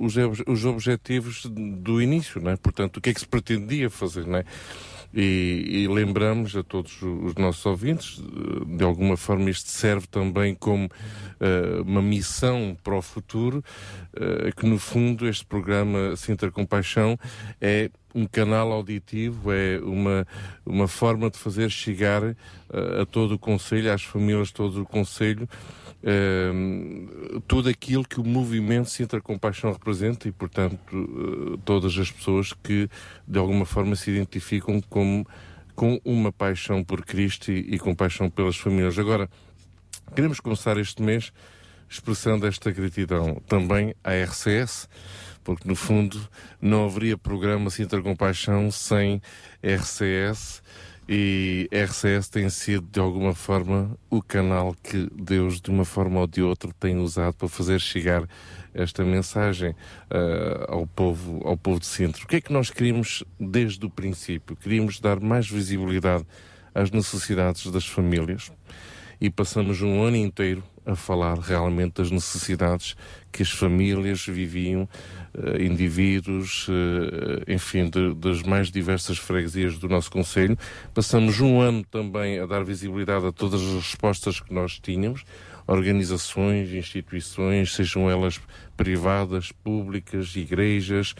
os, 0.00 0.14
os 0.46 0.64
objetivos 0.64 1.46
do 1.46 2.00
início, 2.00 2.40
não 2.40 2.50
é? 2.50 2.56
Portanto, 2.56 2.96
o 2.96 3.00
que 3.00 3.10
é 3.10 3.14
que 3.14 3.20
se 3.20 3.28
pretendia 3.28 3.90
fazer, 3.90 4.26
não 4.26 4.38
é? 4.38 4.44
E, 5.12 5.82
e 5.82 5.88
lembramos 5.88 6.54
a 6.54 6.62
todos 6.62 7.02
os 7.02 7.34
nossos 7.34 7.66
ouvintes, 7.66 8.22
eh, 8.22 8.76
de 8.76 8.84
alguma 8.84 9.16
forma 9.16 9.50
isto 9.50 9.68
serve 9.68 10.06
também 10.06 10.54
como 10.54 10.88
eh, 11.40 11.80
uma 11.84 12.00
missão 12.00 12.76
para 12.84 12.94
o 12.96 13.02
futuro, 13.02 13.64
eh, 14.14 14.52
que 14.56 14.64
no 14.66 14.78
fundo 14.78 15.26
este 15.26 15.44
programa 15.44 16.14
Sintra 16.14 16.48
Compaixão 16.52 17.18
é 17.60 17.90
um 18.14 18.26
canal 18.26 18.72
auditivo, 18.72 19.52
é 19.52 19.78
uma, 19.80 20.26
uma 20.64 20.88
forma 20.88 21.30
de 21.30 21.38
fazer 21.38 21.70
chegar 21.70 22.22
eh, 22.22 22.36
a 23.02 23.06
todo 23.06 23.34
o 23.34 23.38
Conselho, 23.38 23.92
às 23.92 24.02
famílias 24.02 24.48
de 24.48 24.54
todo 24.54 24.82
o 24.82 24.86
Conselho, 24.86 25.48
tudo 27.46 27.68
aquilo 27.68 28.04
que 28.04 28.20
o 28.20 28.24
movimento 28.24 28.88
Sintra 28.88 29.20
Compaixão 29.20 29.72
representa 29.72 30.28
e, 30.28 30.32
portanto, 30.32 30.78
eh, 30.94 31.58
todas 31.64 31.96
as 31.98 32.10
pessoas 32.10 32.52
que 32.52 32.88
de 33.26 33.38
alguma 33.38 33.66
forma 33.66 33.94
se 33.94 34.10
identificam 34.10 34.80
como, 34.88 35.26
com 35.74 36.00
uma 36.04 36.32
paixão 36.32 36.82
por 36.82 37.04
Cristo 37.04 37.52
e, 37.52 37.74
e 37.74 37.78
com 37.78 37.94
paixão 37.94 38.30
pelas 38.30 38.56
famílias. 38.56 38.98
Agora, 38.98 39.28
queremos 40.14 40.40
começar 40.40 40.78
este 40.78 41.02
mês 41.02 41.32
expressando 41.88 42.46
esta 42.46 42.70
gratidão 42.70 43.42
também 43.46 43.94
à 44.02 44.12
RCS, 44.12 44.88
porque 45.44 45.68
no 45.68 45.74
fundo 45.74 46.18
não 46.60 46.86
haveria 46.86 47.18
programa 47.18 47.68
Sintra 47.68 48.00
Compaixão 48.00 48.70
sem 48.70 49.20
RCS 49.62 50.62
e 51.12 51.68
RCS 51.72 52.28
tem 52.28 52.48
sido 52.48 52.86
de 52.88 53.00
alguma 53.00 53.34
forma 53.34 53.98
o 54.08 54.22
canal 54.22 54.76
que 54.80 55.08
Deus 55.12 55.60
de 55.60 55.68
uma 55.68 55.84
forma 55.84 56.20
ou 56.20 56.26
de 56.28 56.40
outra 56.40 56.70
tem 56.78 56.98
usado 56.98 57.34
para 57.34 57.48
fazer 57.48 57.80
chegar 57.80 58.28
esta 58.72 59.02
mensagem 59.02 59.74
ah, 60.08 60.66
ao 60.68 60.86
povo 60.86 61.42
ao 61.44 61.56
povo 61.56 61.80
de 61.80 61.86
Sintra. 61.86 62.22
O 62.22 62.28
que 62.28 62.36
é 62.36 62.40
que 62.40 62.52
nós 62.52 62.70
queríamos 62.70 63.24
desde 63.40 63.84
o 63.84 63.90
princípio? 63.90 64.54
Queríamos 64.54 65.00
dar 65.00 65.18
mais 65.18 65.50
visibilidade 65.50 66.24
às 66.72 66.92
necessidades 66.92 67.66
das 67.72 67.88
famílias 67.88 68.52
e 69.20 69.28
passamos 69.28 69.82
um 69.82 70.04
ano 70.04 70.16
inteiro 70.16 70.62
a 70.86 70.94
falar 70.94 71.36
realmente 71.40 71.94
das 71.94 72.12
necessidades 72.12 72.96
que 73.32 73.42
as 73.42 73.50
famílias 73.50 74.26
viviam, 74.26 74.88
eh, 75.34 75.64
indivíduos, 75.64 76.66
eh, 76.68 77.54
enfim, 77.54 77.88
de- 77.88 78.14
das 78.14 78.42
mais 78.42 78.70
diversas 78.70 79.18
freguesias 79.18 79.78
do 79.78 79.88
nosso 79.88 80.10
Conselho. 80.10 80.58
Passamos 80.92 81.40
um 81.40 81.60
ano 81.60 81.84
também 81.84 82.38
a 82.38 82.46
dar 82.46 82.64
visibilidade 82.64 83.26
a 83.26 83.32
todas 83.32 83.60
as 83.62 83.74
respostas 83.74 84.40
que 84.40 84.52
nós 84.52 84.78
tínhamos, 84.80 85.24
organizações, 85.66 86.72
instituições, 86.72 87.72
sejam 87.74 88.10
elas 88.10 88.40
privadas, 88.76 89.52
públicas, 89.52 90.34
igrejas, 90.34 91.14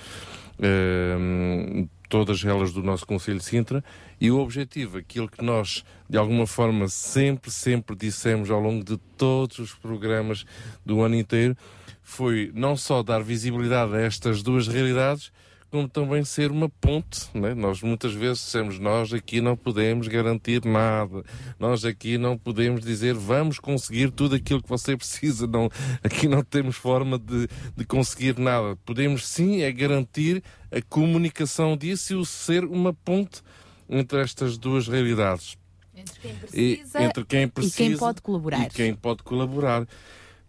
eh, 0.58 1.86
todas 2.08 2.44
elas 2.44 2.72
do 2.72 2.82
nosso 2.82 3.06
Conselho 3.06 3.38
de 3.38 3.44
Sintra, 3.44 3.84
e 4.20 4.30
o 4.32 4.38
objetivo, 4.40 4.98
aquilo 4.98 5.28
que 5.28 5.42
nós, 5.44 5.84
de 6.08 6.18
alguma 6.18 6.44
forma, 6.46 6.88
sempre, 6.88 7.50
sempre 7.52 7.94
dissemos 7.94 8.50
ao 8.50 8.60
longo 8.60 8.84
de 8.84 8.96
todos 9.16 9.60
os 9.60 9.72
programas 9.74 10.44
do 10.84 11.00
ano 11.02 11.14
inteiro, 11.14 11.56
foi 12.10 12.50
não 12.54 12.76
só 12.76 13.02
dar 13.04 13.22
visibilidade 13.22 13.94
a 13.94 14.00
estas 14.00 14.42
duas 14.42 14.66
realidades, 14.66 15.30
como 15.70 15.88
também 15.88 16.24
ser 16.24 16.50
uma 16.50 16.68
ponte. 16.68 17.28
Né? 17.32 17.54
Nós 17.54 17.80
muitas 17.82 18.12
vezes 18.12 18.42
dissemos, 18.42 18.80
nós 18.80 19.12
aqui 19.12 19.40
não 19.40 19.56
podemos 19.56 20.08
garantir 20.08 20.64
nada, 20.64 21.22
nós 21.56 21.84
aqui 21.84 22.18
não 22.18 22.36
podemos 22.36 22.84
dizer 22.84 23.14
vamos 23.14 23.60
conseguir 23.60 24.10
tudo 24.10 24.34
aquilo 24.34 24.60
que 24.60 24.68
você 24.68 24.96
precisa, 24.98 25.46
não, 25.46 25.70
aqui 26.02 26.26
não 26.26 26.42
temos 26.42 26.74
forma 26.74 27.16
de, 27.16 27.46
de 27.76 27.84
conseguir 27.84 28.36
nada. 28.38 28.76
Podemos 28.84 29.26
sim 29.28 29.62
é 29.62 29.70
garantir 29.70 30.42
a 30.72 30.82
comunicação 30.82 31.76
disso 31.76 32.12
e 32.12 32.16
o 32.16 32.24
ser 32.24 32.64
uma 32.64 32.92
ponte 32.92 33.40
entre 33.88 34.20
estas 34.20 34.58
duas 34.58 34.88
realidades. 34.88 35.56
Entre 35.94 36.18
quem 36.20 36.32
e- 36.32 36.76
precisa 36.76 37.02
entre 37.02 37.24
quem 37.24 37.48
precisa 37.48 37.82
e 37.82 37.88
quem 37.88 37.96
pode 37.96 38.20
colaborar. 38.20 38.66
e 38.66 38.70
quem 38.70 38.94
pode 38.94 39.22
colaborar. 39.22 39.86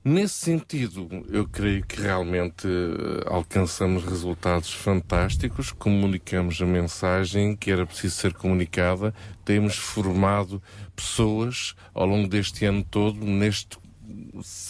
Nesse 0.03 0.33
sentido, 0.33 1.07
eu 1.29 1.47
creio 1.47 1.85
que 1.85 2.01
realmente 2.01 2.67
eh, 2.67 3.23
alcançamos 3.27 4.03
resultados 4.03 4.73
fantásticos, 4.73 5.71
comunicamos 5.71 6.59
a 6.59 6.65
mensagem 6.65 7.55
que 7.55 7.69
era 7.69 7.85
preciso 7.85 8.15
ser 8.15 8.33
comunicada, 8.33 9.13
temos 9.45 9.77
formado 9.77 10.59
pessoas 10.95 11.75
ao 11.93 12.07
longo 12.07 12.27
deste 12.27 12.65
ano 12.65 12.83
todo 12.83 13.23
neste 13.23 13.77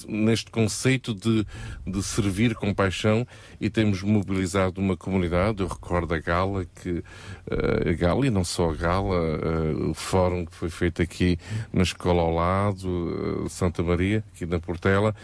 neste 0.07 0.49
conceito 0.51 1.13
de, 1.13 1.45
de 1.85 2.03
servir 2.03 2.55
com 2.55 2.73
paixão 2.73 3.25
e 3.59 3.69
temos 3.69 4.01
mobilizado 4.01 4.81
uma 4.81 4.97
comunidade. 4.97 5.61
Eu 5.61 5.67
recordo 5.67 6.13
a 6.13 6.19
gala 6.19 6.65
que 6.65 7.03
eh, 7.49 7.89
a 7.89 7.93
gala 7.93 8.25
e 8.25 8.29
não 8.29 8.43
só 8.43 8.71
a 8.71 8.75
gala, 8.75 9.15
eh, 9.15 9.89
o 9.89 9.93
fórum 9.93 10.45
que 10.45 10.53
foi 10.53 10.69
feito 10.69 11.01
aqui 11.01 11.37
na 11.71 11.83
escola 11.83 12.21
ao 12.21 12.33
lado, 12.33 13.45
eh, 13.45 13.49
Santa 13.49 13.83
Maria, 13.83 14.23
aqui 14.33 14.45
na 14.45 14.59
Portela. 14.59 15.15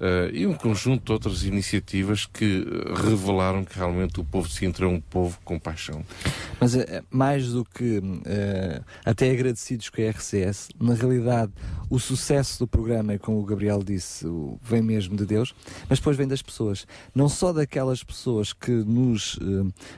Eh, 0.00 0.30
e 0.32 0.46
um 0.46 0.54
conjunto 0.54 1.04
de 1.04 1.12
outras 1.12 1.44
iniciativas 1.44 2.26
que 2.26 2.66
eh, 2.66 3.08
revelaram 3.08 3.64
que 3.64 3.76
realmente 3.76 4.20
o 4.20 4.24
povo 4.24 4.48
de 4.48 4.54
Sintra 4.54 4.86
é 4.86 4.88
um 4.88 5.00
povo 5.00 5.38
com 5.44 5.58
paixão. 5.58 6.04
Mas 6.60 6.74
eh, 6.74 7.02
mais 7.10 7.52
do 7.52 7.64
que 7.64 8.02
eh, 8.24 8.80
até 9.04 9.30
agradecidos 9.30 9.88
com 9.90 10.02
a 10.02 10.10
RCS, 10.10 10.68
na 10.80 10.94
realidade 10.94 11.52
o 11.90 11.98
sucesso 11.98 12.58
do 12.58 12.66
programa, 12.66 13.12
é 13.12 13.18
como 13.18 13.38
o 13.38 13.44
Gabriel 13.44 13.82
disse, 13.82 14.26
vem 14.62 14.82
mesmo 14.82 15.16
de 15.16 15.24
Deus, 15.24 15.54
mas 15.88 15.98
depois 15.98 16.16
vem 16.16 16.26
das 16.26 16.42
pessoas. 16.42 16.86
Não 17.14 17.28
só 17.28 17.52
daquelas 17.52 18.02
pessoas 18.02 18.52
que 18.52 18.70
nos 18.70 19.38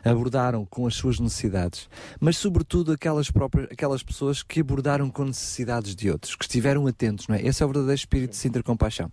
eh, 0.04 0.10
abordaram 0.10 0.66
com 0.66 0.86
as 0.86 0.94
suas 0.94 1.18
necessidades, 1.18 1.88
mas 2.20 2.36
sobretudo 2.36 2.92
aquelas, 2.92 3.30
próprias, 3.30 3.68
aquelas 3.70 4.02
pessoas 4.02 4.42
que 4.42 4.60
abordaram 4.60 5.08
com 5.08 5.24
necessidades 5.24 5.94
de 5.94 6.10
outros, 6.10 6.34
que 6.34 6.44
estiveram 6.44 6.86
atentos, 6.86 7.28
não 7.28 7.36
é? 7.36 7.42
Esse 7.42 7.62
é 7.62 7.66
o 7.66 7.68
verdadeiro 7.68 7.98
espírito 7.98 8.30
de 8.30 8.36
Sintra 8.36 8.62
Compaixão. 8.62 9.10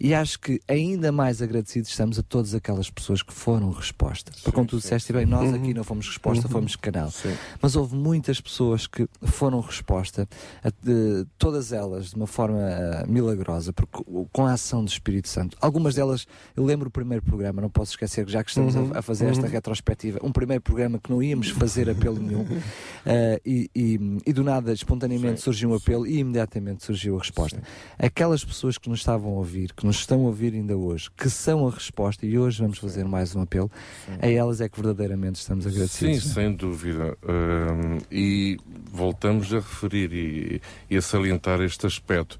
E 0.00 0.13
acho 0.14 0.38
que 0.40 0.60
ainda 0.68 1.10
mais 1.12 1.42
agradecidos 1.42 1.90
estamos 1.90 2.18
a 2.18 2.22
todas 2.22 2.54
aquelas 2.54 2.90
pessoas 2.90 3.22
que 3.22 3.32
foram 3.32 3.70
resposta. 3.70 4.30
Porque 4.32 4.52
como 4.52 4.66
tu 4.66 4.76
disseste 4.78 5.12
bem, 5.12 5.26
nós 5.26 5.52
aqui 5.52 5.74
não 5.74 5.84
fomos 5.84 6.06
resposta, 6.06 6.48
fomos 6.48 6.76
canal. 6.76 7.12
Mas 7.60 7.76
houve 7.76 7.94
muitas 7.96 8.40
pessoas 8.40 8.86
que 8.86 9.08
foram 9.22 9.60
resposta, 9.60 10.28
a- 10.62 10.70
de- 10.82 11.26
todas 11.38 11.72
elas 11.72 12.10
de 12.10 12.16
uma 12.16 12.26
forma 12.26 12.58
ah, 12.60 13.04
milagrosa, 13.06 13.72
porque, 13.72 14.02
com 14.32 14.46
a 14.46 14.52
ação 14.52 14.84
do 14.84 14.88
Espírito 14.88 15.28
Santo. 15.28 15.56
Algumas 15.60 15.94
delas, 15.94 16.26
eu 16.56 16.64
lembro 16.64 16.88
o 16.88 16.90
primeiro 16.90 17.22
programa, 17.24 17.60
não 17.60 17.70
posso 17.70 17.92
esquecer, 17.92 18.28
já 18.28 18.42
que 18.42 18.50
estamos 18.50 18.74
a, 18.76 18.98
a 18.98 19.02
fazer 19.02 19.26
esta 19.26 19.46
retrospectiva, 19.46 20.18
um 20.22 20.32
primeiro 20.32 20.62
programa 20.62 20.98
que 20.98 21.10
não 21.10 21.22
íamos 21.22 21.48
fazer 21.50 21.88
apelo 21.90 22.18
nenhum, 22.18 22.46
ah, 23.06 23.40
e, 23.44 23.70
e- 23.74 24.18
e 24.26 24.32
do 24.32 24.42
nada, 24.44 24.72
espontaneamente, 24.72 25.40
surgiu 25.40 25.70
um 25.70 25.74
apelo 25.74 26.06
e 26.06 26.18
imediatamente 26.18 26.84
surgiu 26.84 27.16
a 27.16 27.18
resposta. 27.20 27.62
Aquelas 27.98 28.44
pessoas 28.44 28.78
que 28.78 28.88
nos 28.88 29.00
estavam 29.00 29.32
a 29.32 29.34
ouvir, 29.36 29.72
que 29.72 29.84
nos 29.86 29.96
estão 30.04 30.20
a 30.20 30.26
ouvir 30.26 30.54
ainda 30.54 30.76
hoje, 30.76 31.10
que 31.16 31.28
são 31.28 31.66
a 31.66 31.70
resposta, 31.70 32.24
e 32.24 32.38
hoje 32.38 32.60
vamos 32.60 32.78
fazer 32.78 33.04
mais 33.04 33.34
um 33.34 33.42
apelo, 33.42 33.70
a 34.20 34.28
elas 34.28 34.60
é 34.60 34.68
que 34.68 34.76
verdadeiramente 34.76 35.40
estamos 35.40 35.64
Sim, 35.64 35.70
agradecidos. 35.70 36.24
sem 36.24 36.52
dúvida. 36.54 37.16
Hum, 37.22 37.98
e 38.10 38.58
voltamos 38.92 39.52
a 39.52 39.56
referir 39.56 40.12
e, 40.12 40.62
e 40.90 40.96
a 40.96 41.02
salientar 41.02 41.60
este 41.60 41.86
aspecto. 41.86 42.38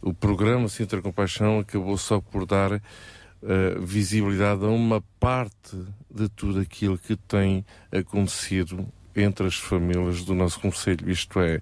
O 0.00 0.14
programa 0.14 0.68
Sintra 0.68 1.02
Compaixão 1.02 1.60
acabou 1.60 1.96
só 1.96 2.20
por 2.20 2.46
dar 2.46 2.72
eh, 2.72 2.80
visibilidade 3.80 4.64
a 4.64 4.68
uma 4.68 5.02
parte 5.18 5.76
de 6.08 6.28
tudo 6.28 6.60
aquilo 6.60 6.96
que 6.98 7.16
tem 7.16 7.64
acontecido 7.90 8.86
entre 9.16 9.46
as 9.46 9.56
famílias 9.56 10.24
do 10.24 10.34
nosso 10.34 10.60
Conselho. 10.60 11.10
Isto 11.10 11.40
é, 11.40 11.60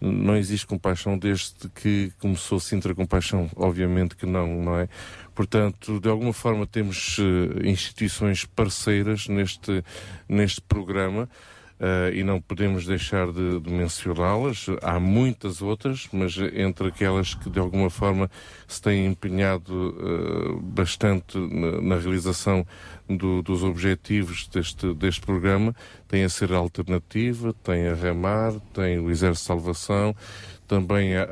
não 0.00 0.36
existe 0.36 0.66
compaixão 0.66 1.18
desde 1.18 1.68
que 1.74 2.12
começou 2.20 2.60
Sintra 2.60 2.94
Compaixão. 2.94 3.50
Obviamente 3.56 4.16
que 4.16 4.26
não, 4.26 4.46
não 4.62 4.78
é? 4.78 4.88
Portanto, 5.34 5.98
de 6.00 6.08
alguma 6.08 6.32
forma 6.32 6.66
temos 6.66 7.18
eh, 7.18 7.68
instituições 7.68 8.44
parceiras 8.44 9.28
neste, 9.28 9.82
neste 10.28 10.60
programa. 10.60 11.28
eh, 11.82 12.12
e 12.14 12.22
não 12.22 12.40
podemos 12.40 12.86
deixar 12.86 13.26
de, 13.32 13.58
de 13.58 13.70
mencioná-las. 13.70 14.66
Há 14.80 15.00
muitas 15.00 15.60
outras, 15.60 16.08
mas 16.12 16.36
entre 16.54 16.88
aquelas 16.88 17.34
que 17.34 17.50
de 17.50 17.58
alguma 17.58 17.90
forma 17.90 18.30
se 18.68 18.80
têm 18.80 19.06
empenhado 19.06 19.96
eh, 19.98 20.60
bastante 20.62 21.36
na, 21.36 21.80
na 21.80 21.96
realização 21.96 22.64
do- 23.08 23.42
dos 23.42 23.62
objetivos 23.62 24.48
deste, 24.48 24.94
deste 24.94 25.20
programa, 25.20 25.74
tem 26.08 26.24
a 26.24 26.28
Ser 26.28 26.52
Alternativa, 26.52 27.52
tem 27.62 27.88
a 27.88 27.94
Remar, 27.94 28.52
tem 28.72 28.98
o 28.98 29.10
Exército 29.10 29.42
de 29.42 29.46
Salvação, 29.46 30.14
também 30.68 31.14
a, 31.16 31.26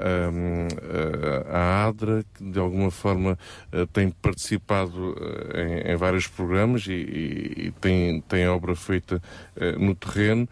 a, 1.52 1.56
a 1.56 1.86
ADRA, 1.88 2.24
que 2.34 2.44
de 2.44 2.58
alguma 2.58 2.90
forma 2.90 3.38
eh, 3.72 3.86
tem 3.92 4.10
participado 4.10 5.16
eh, 5.54 5.84
em, 5.88 5.92
em 5.92 5.96
vários 5.96 6.26
programas 6.26 6.86
e, 6.86 6.92
e- 6.92 7.66
e 7.68 7.70
tem, 7.80 8.20
tem 8.22 8.46
obra 8.48 8.74
feita 8.76 9.22
eh, 9.56 9.72
no 9.72 9.94
terreno. 9.94 10.48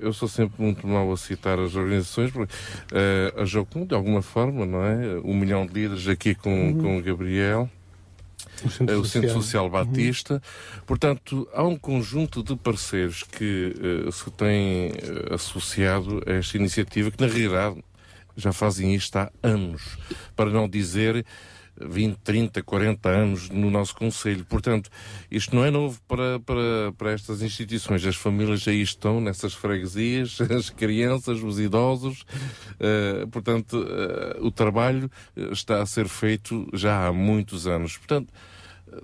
Eu 0.00 0.12
sou 0.12 0.26
sempre 0.26 0.60
muito 0.60 0.84
mau 0.88 1.12
a 1.12 1.16
citar 1.16 1.56
as 1.60 1.76
organizações, 1.76 2.32
porque 2.32 2.52
a 3.40 3.44
Jocum, 3.44 3.86
de 3.86 3.94
alguma 3.94 4.20
forma, 4.20 4.66
não 4.66 4.84
é? 4.84 5.20
Um 5.22 5.36
milhão 5.38 5.64
de 5.64 5.72
líderes 5.72 6.08
aqui 6.08 6.34
com, 6.34 6.74
com 6.82 6.98
o 6.98 7.00
Gabriel. 7.02 7.70
O 8.64 8.70
Centro 8.70 8.94
É 8.94 8.98
o 8.98 9.04
Centro 9.04 9.30
Social. 9.30 9.42
Social 9.42 9.70
Batista. 9.70 10.42
Portanto, 10.86 11.48
há 11.52 11.62
um 11.62 11.76
conjunto 11.76 12.42
de 12.42 12.56
parceiros 12.56 13.22
que 13.22 13.74
eh, 14.06 14.10
se 14.10 14.30
têm 14.30 14.88
eh, 14.88 15.34
associado 15.34 16.22
a 16.26 16.32
esta 16.32 16.56
iniciativa, 16.56 17.10
que 17.10 17.20
na 17.20 17.26
realidade 17.26 17.82
já 18.36 18.52
fazem 18.52 18.94
isto 18.94 19.16
há 19.16 19.30
anos, 19.42 19.98
para 20.34 20.50
não 20.50 20.68
dizer 20.68 21.24
20, 21.80 22.18
30, 22.18 22.62
40 22.62 23.08
anos 23.08 23.48
no 23.48 23.70
nosso 23.70 23.94
Conselho. 23.94 24.44
Portanto, 24.44 24.90
isto 25.30 25.54
não 25.54 25.64
é 25.64 25.70
novo 25.70 26.00
para, 26.06 26.38
para, 26.40 26.92
para 26.96 27.12
estas 27.12 27.42
instituições. 27.42 28.04
As 28.04 28.16
famílias 28.16 28.66
aí 28.68 28.80
estão 28.82 29.20
nessas 29.20 29.54
freguesias, 29.54 30.40
as 30.50 30.70
crianças, 30.70 31.42
os 31.42 31.58
idosos. 31.58 32.24
Eh, 32.78 33.26
portanto, 33.30 33.84
eh, 33.88 34.38
o 34.40 34.50
trabalho 34.50 35.10
está 35.50 35.82
a 35.82 35.86
ser 35.86 36.08
feito 36.08 36.68
já 36.72 37.06
há 37.06 37.12
muitos 37.12 37.66
anos. 37.66 37.96
Portanto, 37.96 38.32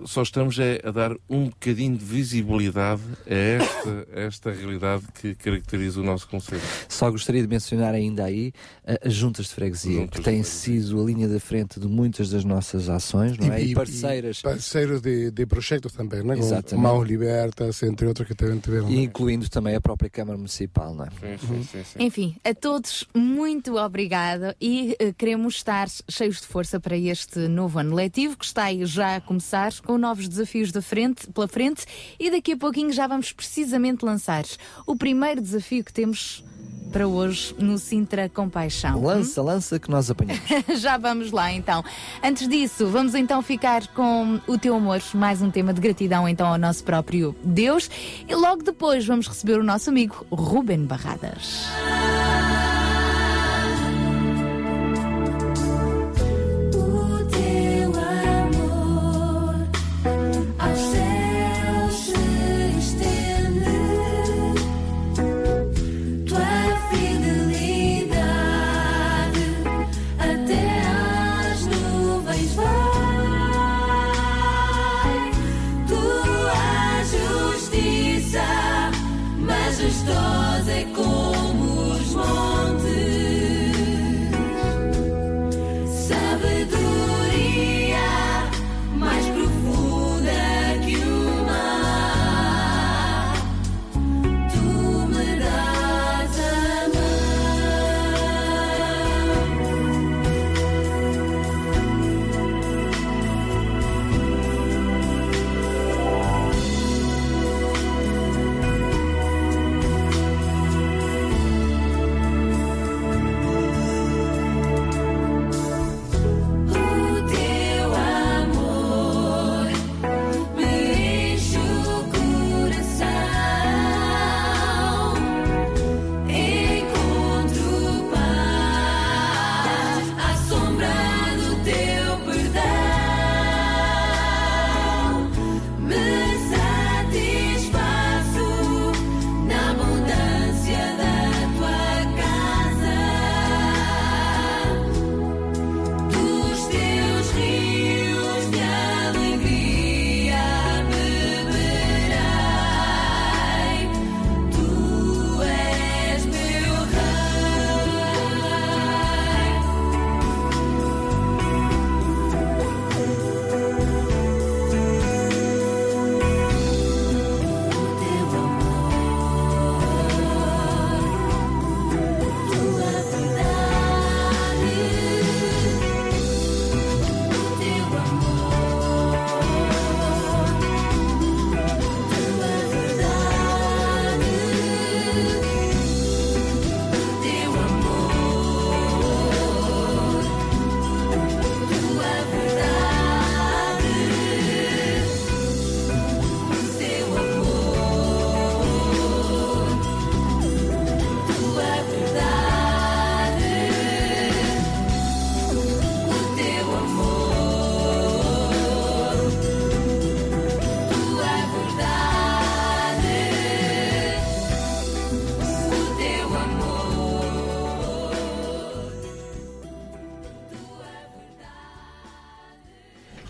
só 0.05 0.21
estamos 0.21 0.57
é 0.59 0.81
a 0.83 0.91
dar 0.91 1.11
um 1.29 1.45
bocadinho 1.49 1.97
de 1.97 2.03
visibilidade 2.05 3.01
a 3.29 3.33
esta, 3.33 4.07
a 4.15 4.19
esta 4.21 4.51
realidade 4.51 5.03
que 5.19 5.35
caracteriza 5.35 5.99
o 6.01 6.03
nosso 6.03 6.27
Conselho. 6.27 6.61
Só 6.87 7.09
gostaria 7.09 7.41
de 7.41 7.47
mencionar 7.47 7.93
ainda 7.93 8.25
aí 8.25 8.53
eh, 8.85 8.99
as 9.05 9.13
juntas 9.13 9.47
de 9.47 9.53
freguesia, 9.53 10.01
Juntas 10.01 10.17
que 10.19 10.23
têm 10.23 10.43
freguesia. 10.43 10.81
sido 10.83 11.01
a 11.01 11.05
linha 11.05 11.27
da 11.27 11.39
frente 11.39 11.79
de 11.79 11.87
muitas 11.87 12.29
das 12.29 12.43
nossas 12.43 12.89
ações, 12.89 13.37
não 13.37 13.51
é? 13.53 13.61
E, 13.63 13.73
parceiras, 13.73 14.41
parceiros 14.41 15.01
de, 15.01 15.31
de 15.31 15.45
projetos 15.45 15.93
também, 15.93 16.23
né? 16.23 16.37
Exatamente. 16.37 16.69
Como 16.69 16.81
Mãos 16.83 17.07
Libertas, 17.07 17.81
entre 17.83 18.07
outros 18.07 18.27
que 18.27 18.35
também 18.35 18.59
tiveram. 18.59 18.89
e 18.89 19.03
incluindo 19.03 19.49
também 19.49 19.75
a 19.75 19.81
própria 19.81 20.09
Câmara 20.09 20.37
Municipal, 20.37 20.93
não 20.93 21.05
é? 21.05 21.09
Sim, 21.09 21.47
sim, 21.47 21.63
sim, 21.63 21.83
sim. 21.83 22.03
Enfim, 22.03 22.35
a 22.43 22.53
todos, 22.53 23.05
muito 23.15 23.77
obrigada 23.77 24.55
e 24.59 24.95
eh, 24.99 25.13
queremos 25.17 25.55
estar 25.55 25.87
cheios 26.09 26.41
de 26.41 26.47
força 26.47 26.79
para 26.79 26.97
este 26.97 27.47
novo 27.47 27.79
ano 27.79 27.95
letivo 27.95 28.37
que 28.37 28.45
está 28.45 28.65
aí 28.65 28.85
já 28.85 29.15
a 29.17 29.21
começar 29.21 29.71
com 29.79 29.97
novos 29.97 30.27
desafios 30.27 30.71
da 30.71 30.81
frente, 30.81 31.27
pela 31.31 31.47
frente 31.47 31.85
e 32.19 32.29
daqui 32.29 32.53
a 32.53 32.57
pouquinho 32.57 32.91
já 32.91 33.07
vamos 33.07 33.31
precisamente 33.31 34.03
lançar 34.03 34.43
o 34.85 34.95
primeiro 34.95 35.41
desafio 35.41 35.83
que 35.83 35.93
temos 35.93 36.43
para 36.91 37.07
hoje 37.07 37.55
no 37.59 37.77
Sintra 37.77 38.27
Compaixão. 38.29 39.01
Lança, 39.01 39.41
lança 39.41 39.79
que 39.79 39.89
nós 39.89 40.09
apanhamos. 40.09 40.41
Já 40.81 40.97
vamos 40.97 41.31
lá 41.31 41.51
então. 41.51 41.83
Antes 42.23 42.47
disso, 42.47 42.87
vamos 42.87 43.13
então 43.13 43.41
ficar 43.41 43.87
com 43.87 44.39
o 44.47 44.57
teu 44.57 44.75
amor, 44.75 44.99
mais 45.13 45.41
um 45.41 45.51
tema 45.51 45.73
de 45.73 45.81
gratidão 45.81 46.27
então 46.27 46.47
ao 46.47 46.57
nosso 46.57 46.83
próprio 46.83 47.35
Deus. 47.43 47.89
E 48.27 48.33
logo 48.35 48.63
depois 48.63 49.05
vamos 49.05 49.27
receber 49.27 49.59
o 49.59 49.63
nosso 49.63 49.89
amigo 49.89 50.25
Ruben 50.31 50.85
Barradas. 50.85 51.67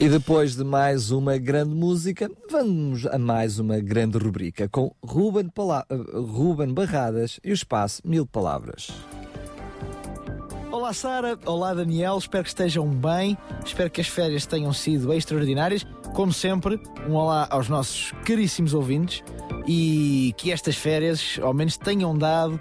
E 0.10 0.12
depois 0.12 0.56
de 0.56 0.64
mais 0.64 1.12
uma 1.12 1.38
grande 1.38 1.76
música, 1.76 2.32
vamos 2.50 3.06
a 3.06 3.20
mais 3.20 3.60
uma 3.60 3.80
grande 3.80 4.18
rubrica 4.18 4.68
com 4.68 4.92
Ruben, 5.06 5.48
Pala 5.50 5.86
eh, 5.88 5.96
Ruben 5.96 6.74
Barradas 6.74 7.40
e 7.44 7.52
o 7.52 7.54
espaço 7.54 8.02
Mil 8.04 8.26
Palavras. 8.26 8.90
Olá 10.72 10.94
Sara, 10.94 11.38
olá 11.46 11.76
Daniel, 11.76 12.18
espero 12.18 12.44
que 12.44 12.50
estejam 12.50 12.88
bem, 12.88 13.38
espero 13.64 13.92
que 13.92 14.02
as 14.02 14.08
férias 14.08 14.48
tenham 14.48 14.74
sido 14.74 15.14
extraordinárias. 15.14 15.86
Como 16.16 16.34
sempre, 16.34 16.82
um 17.08 17.14
olá 17.14 17.48
aos 17.52 17.70
nossos 17.70 18.12
caríssimos 18.26 18.74
ouvintes 18.74 19.24
e 19.68 20.34
que 20.38 20.52
estas 20.52 20.76
férias 20.76 21.38
ao 21.40 21.54
menos 21.54 21.78
tenham 21.78 22.18
dado 22.18 22.60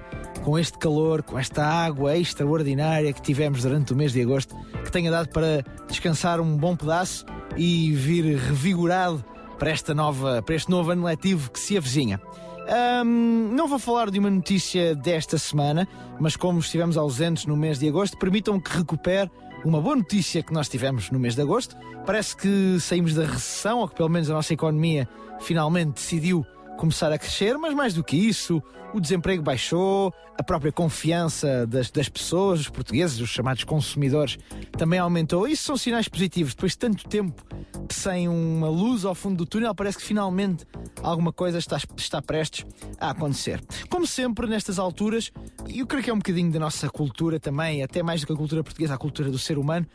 com 0.49 0.59
este 0.59 0.79
calor, 0.79 1.23
com 1.23 1.39
esta 1.39 1.63
água 1.63 2.17
extraordinária 2.17 3.13
que 3.13 3.21
tivemos 3.21 3.65
durante 3.65 3.93
o 3.93 3.97
mês 3.97 4.15
de 4.15 4.23
agosto, 4.23 4.57
que 4.83 4.91
tenha 4.91 5.11
dado 5.11 5.29
para 5.29 5.63
descansar 5.87 6.41
um 6.41 6.57
bom 6.57 6.75
pedaço 6.75 7.27
e 7.55 7.93
vir 7.93 8.39
revigorado 8.39 9.23
para, 9.59 9.69
esta 9.69 9.95
nova, 9.95 10.41
para 10.41 10.55
este 10.55 10.71
novo 10.71 10.91
ano 10.91 11.05
letivo 11.05 11.51
que 11.51 11.61
se 11.61 11.77
avizinha. 11.77 12.19
Ahm, 12.67 13.55
não 13.55 13.69
vou 13.69 13.79
falar 13.79 14.11
de 14.11 14.19
uma 14.19 14.31
notícia 14.31 14.95
desta 14.95 15.37
semana, 15.37 15.87
mas 16.19 16.35
como 16.35 16.61
estivemos 16.61 16.97
ausentes 16.97 17.45
no 17.45 17.55
mês 17.55 17.79
de 17.79 17.87
agosto, 17.87 18.17
permitam 18.17 18.59
que 18.59 18.75
recupere 18.75 19.31
uma 19.67 19.83
boa 19.83 19.97
notícia 19.97 20.43
que 20.43 20.55
nós 20.55 20.67
tivemos 20.67 21.11
no 21.11 21.19
mês 21.19 21.35
de 21.35 21.43
agosto. 21.43 21.77
Parece 22.07 22.35
que 22.35 22.79
saímos 22.81 23.13
da 23.13 23.27
recessão, 23.27 23.81
ou 23.81 23.89
que 23.89 23.97
pelo 23.97 24.09
menos 24.09 24.31
a 24.31 24.33
nossa 24.33 24.55
economia 24.55 25.07
finalmente 25.41 25.97
decidiu 25.97 26.43
começar 26.79 27.13
a 27.13 27.19
crescer, 27.19 27.59
mas 27.59 27.75
mais 27.75 27.93
do 27.93 28.03
que 28.03 28.17
isso, 28.17 28.63
o 28.95 29.01
desemprego 29.01 29.43
baixou, 29.43 30.15
a 30.39 30.43
própria 30.45 30.71
confiança 30.71 31.67
das, 31.67 31.91
das 31.91 32.09
pessoas, 32.09 32.61
dos 32.61 32.69
portugueses, 32.69 33.21
os 33.21 33.29
chamados 33.29 33.65
consumidores, 33.65 34.39
também 34.77 35.01
aumentou. 35.01 35.49
Isso 35.49 35.65
são 35.65 35.77
sinais 35.77 36.07
positivos. 36.07 36.55
Depois 36.55 36.73
de 36.73 36.79
tanto 36.79 37.09
tempo 37.09 37.45
sem 37.91 38.29
uma 38.29 38.69
luz 38.69 39.05
ao 39.05 39.17
fundo 39.17 39.39
do 39.39 39.47
túnel, 39.47 39.75
parece 39.75 39.99
que 39.99 40.05
finalmente 40.05 40.65
alguma 41.03 41.33
coisa 41.33 41.59
está, 41.59 41.77
está 41.97 42.23
prestes 42.23 42.65
a 43.01 43.11
acontecer. 43.11 43.61
Como 43.89 44.07
sempre, 44.07 44.47
nestas 44.47 44.79
alturas, 44.79 45.33
e 45.67 45.81
eu 45.81 45.87
creio 45.87 46.05
que 46.05 46.11
é 46.11 46.15
um 46.15 46.19
bocadinho 46.19 46.53
da 46.53 46.61
nossa 46.61 46.89
cultura 46.89 47.41
também, 47.41 47.83
até 47.83 48.01
mais 48.01 48.21
do 48.21 48.27
que 48.29 48.33
a 48.33 48.37
cultura 48.37 48.63
portuguesa, 48.63 48.95
a 48.95 48.99
cultura 48.99 49.31
do 49.31 49.39
ser 49.39 49.59
humano, 49.59 49.87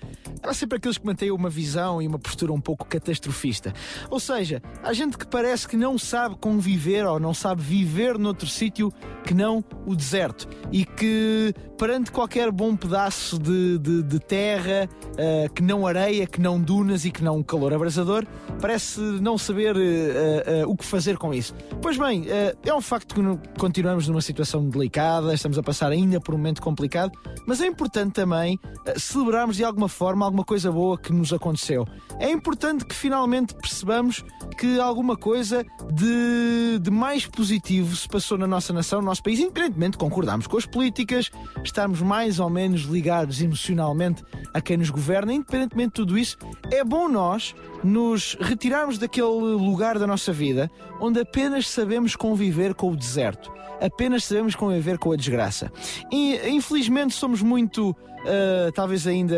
há 0.41 0.53
sempre 0.53 0.77
aqueles 0.77 0.97
que 0.97 1.06
mantêm 1.06 1.32
uma 1.32 1.49
visão 1.49 2.01
e 2.01 2.08
uma 2.08 2.19
postura 2.19 2.51
um 2.51 2.60
pouco 2.60 2.86
catastrofista. 2.86 3.73
Ou 4.10 4.19
seja, 4.19 4.62
há 4.84 4.91
gente 4.91 5.17
que 5.17 5.25
parece 5.25 5.67
que 5.67 5.77
não 5.77 5.97
sabe 5.97 6.36
conviver 6.36 7.06
ou 7.06 7.17
não 7.17 7.34
sabe 7.34 7.62
viver 7.62 8.17
noutro 8.17 8.47
sítio 8.47 8.91
que 9.23 9.34
não 9.34 9.63
o 9.86 9.95
deserto 9.95 10.33
e 10.72 10.86
que 10.86 11.54
perante 11.78 12.12
qualquer 12.12 12.52
bom 12.52 12.76
pedaço 12.76 13.38
de, 13.38 13.78
de- 13.78 14.04
de 14.04 14.19
terra, 14.19 14.88
eh, 15.17 15.50
que 15.54 15.62
não 15.62 15.86
areia, 15.86 16.26
que 16.26 16.39
não 16.39 16.60
dunas 16.60 17.04
e 17.06 17.12
que 17.12 17.24
não 17.24 17.43
calor 17.43 17.74
abrasador, 17.74 18.26
parece 18.62 19.00
não 19.00 19.38
saber 19.38 19.76
eh, 19.76 20.43
eh, 20.62 20.65
o 20.65 20.76
que 20.76 20.86
fazer 20.86 21.17
com 21.17 21.34
isso. 21.34 21.54
Pois 21.82 21.98
bem, 21.98 22.26
é 22.65 22.74
um 22.74 22.82
facto 22.82 23.15
que 23.15 23.22
continuamos 23.60 24.08
numa 24.08 24.22
situação 24.22 24.67
delicada, 24.69 25.34
estamos 25.34 25.58
a 25.58 25.63
passar 25.63 25.91
ainda 25.91 26.19
por 26.19 26.34
um 26.34 26.38
momento 26.38 26.62
complicado, 26.62 27.12
mas 27.46 27.60
é 27.62 27.67
importante 27.67 28.13
também 28.13 28.58
celebrarmos 28.98 29.58
de 29.58 29.63
alguma 29.63 29.89
forma 29.89 30.26
alguma 30.26 30.43
coisa 30.46 30.72
boa 30.72 30.98
que 30.98 31.12
nos 31.12 31.34
aconteceu. 31.34 31.86
É 32.19 32.32
importante 32.32 32.86
que 32.86 32.96
finalmente 32.96 33.54
percebamos 33.56 34.24
que 34.58 34.80
alguma 34.80 35.17
coisa 35.17 35.65
de, 35.91 36.80
de 36.80 36.91
mais 36.91 37.26
positivo 37.26 37.96
se 37.96 38.08
passou 38.08 38.38
na 38.38 38.48
nossa 38.48 38.72
nação, 38.72 39.00
no 39.02 39.08
nosso 39.08 39.24
país, 39.24 39.39
independentemente 39.39 39.91
de 39.91 39.98
concordarmos 40.23 40.47
com 40.47 40.57
as 40.57 40.65
políticas, 40.65 41.29
estarmos 41.63 42.01
mais 42.01 42.39
ou 42.39 42.49
menos 42.49 42.83
ligados 42.83 43.41
emocionalmente 43.41 44.23
a 44.53 44.62
quem 44.62 44.77
nos 44.77 44.89
governa, 44.89 45.33
independentemente 45.33 45.89
de 45.89 45.93
tudo 45.93 46.17
isso, 46.17 46.38
é 46.71 46.83
bom 46.83 47.09
nós 47.09 47.53
nos 47.83 48.38
retirarmos 48.39 48.97
daquele 48.97 49.27
lugar 49.27 49.99
da 49.99 50.07
nossa 50.07 50.31
vida 50.31 50.71
onde 50.99 51.19
apenas 51.19 51.67
sabemos 51.67 52.15
conviver 52.15 52.73
com 52.73 52.91
o 52.91 52.95
deserto, 52.95 53.51
apenas 53.81 54.23
sabemos 54.23 54.55
conviver 54.55 54.97
com 54.97 55.12
a 55.12 55.17
desgraça. 55.17 55.71
E, 56.09 56.49
infelizmente 56.49 57.13
somos 57.13 57.41
muito, 57.41 57.93
ah, 58.25 58.71
talvez 58.73 59.05
ainda 59.07 59.38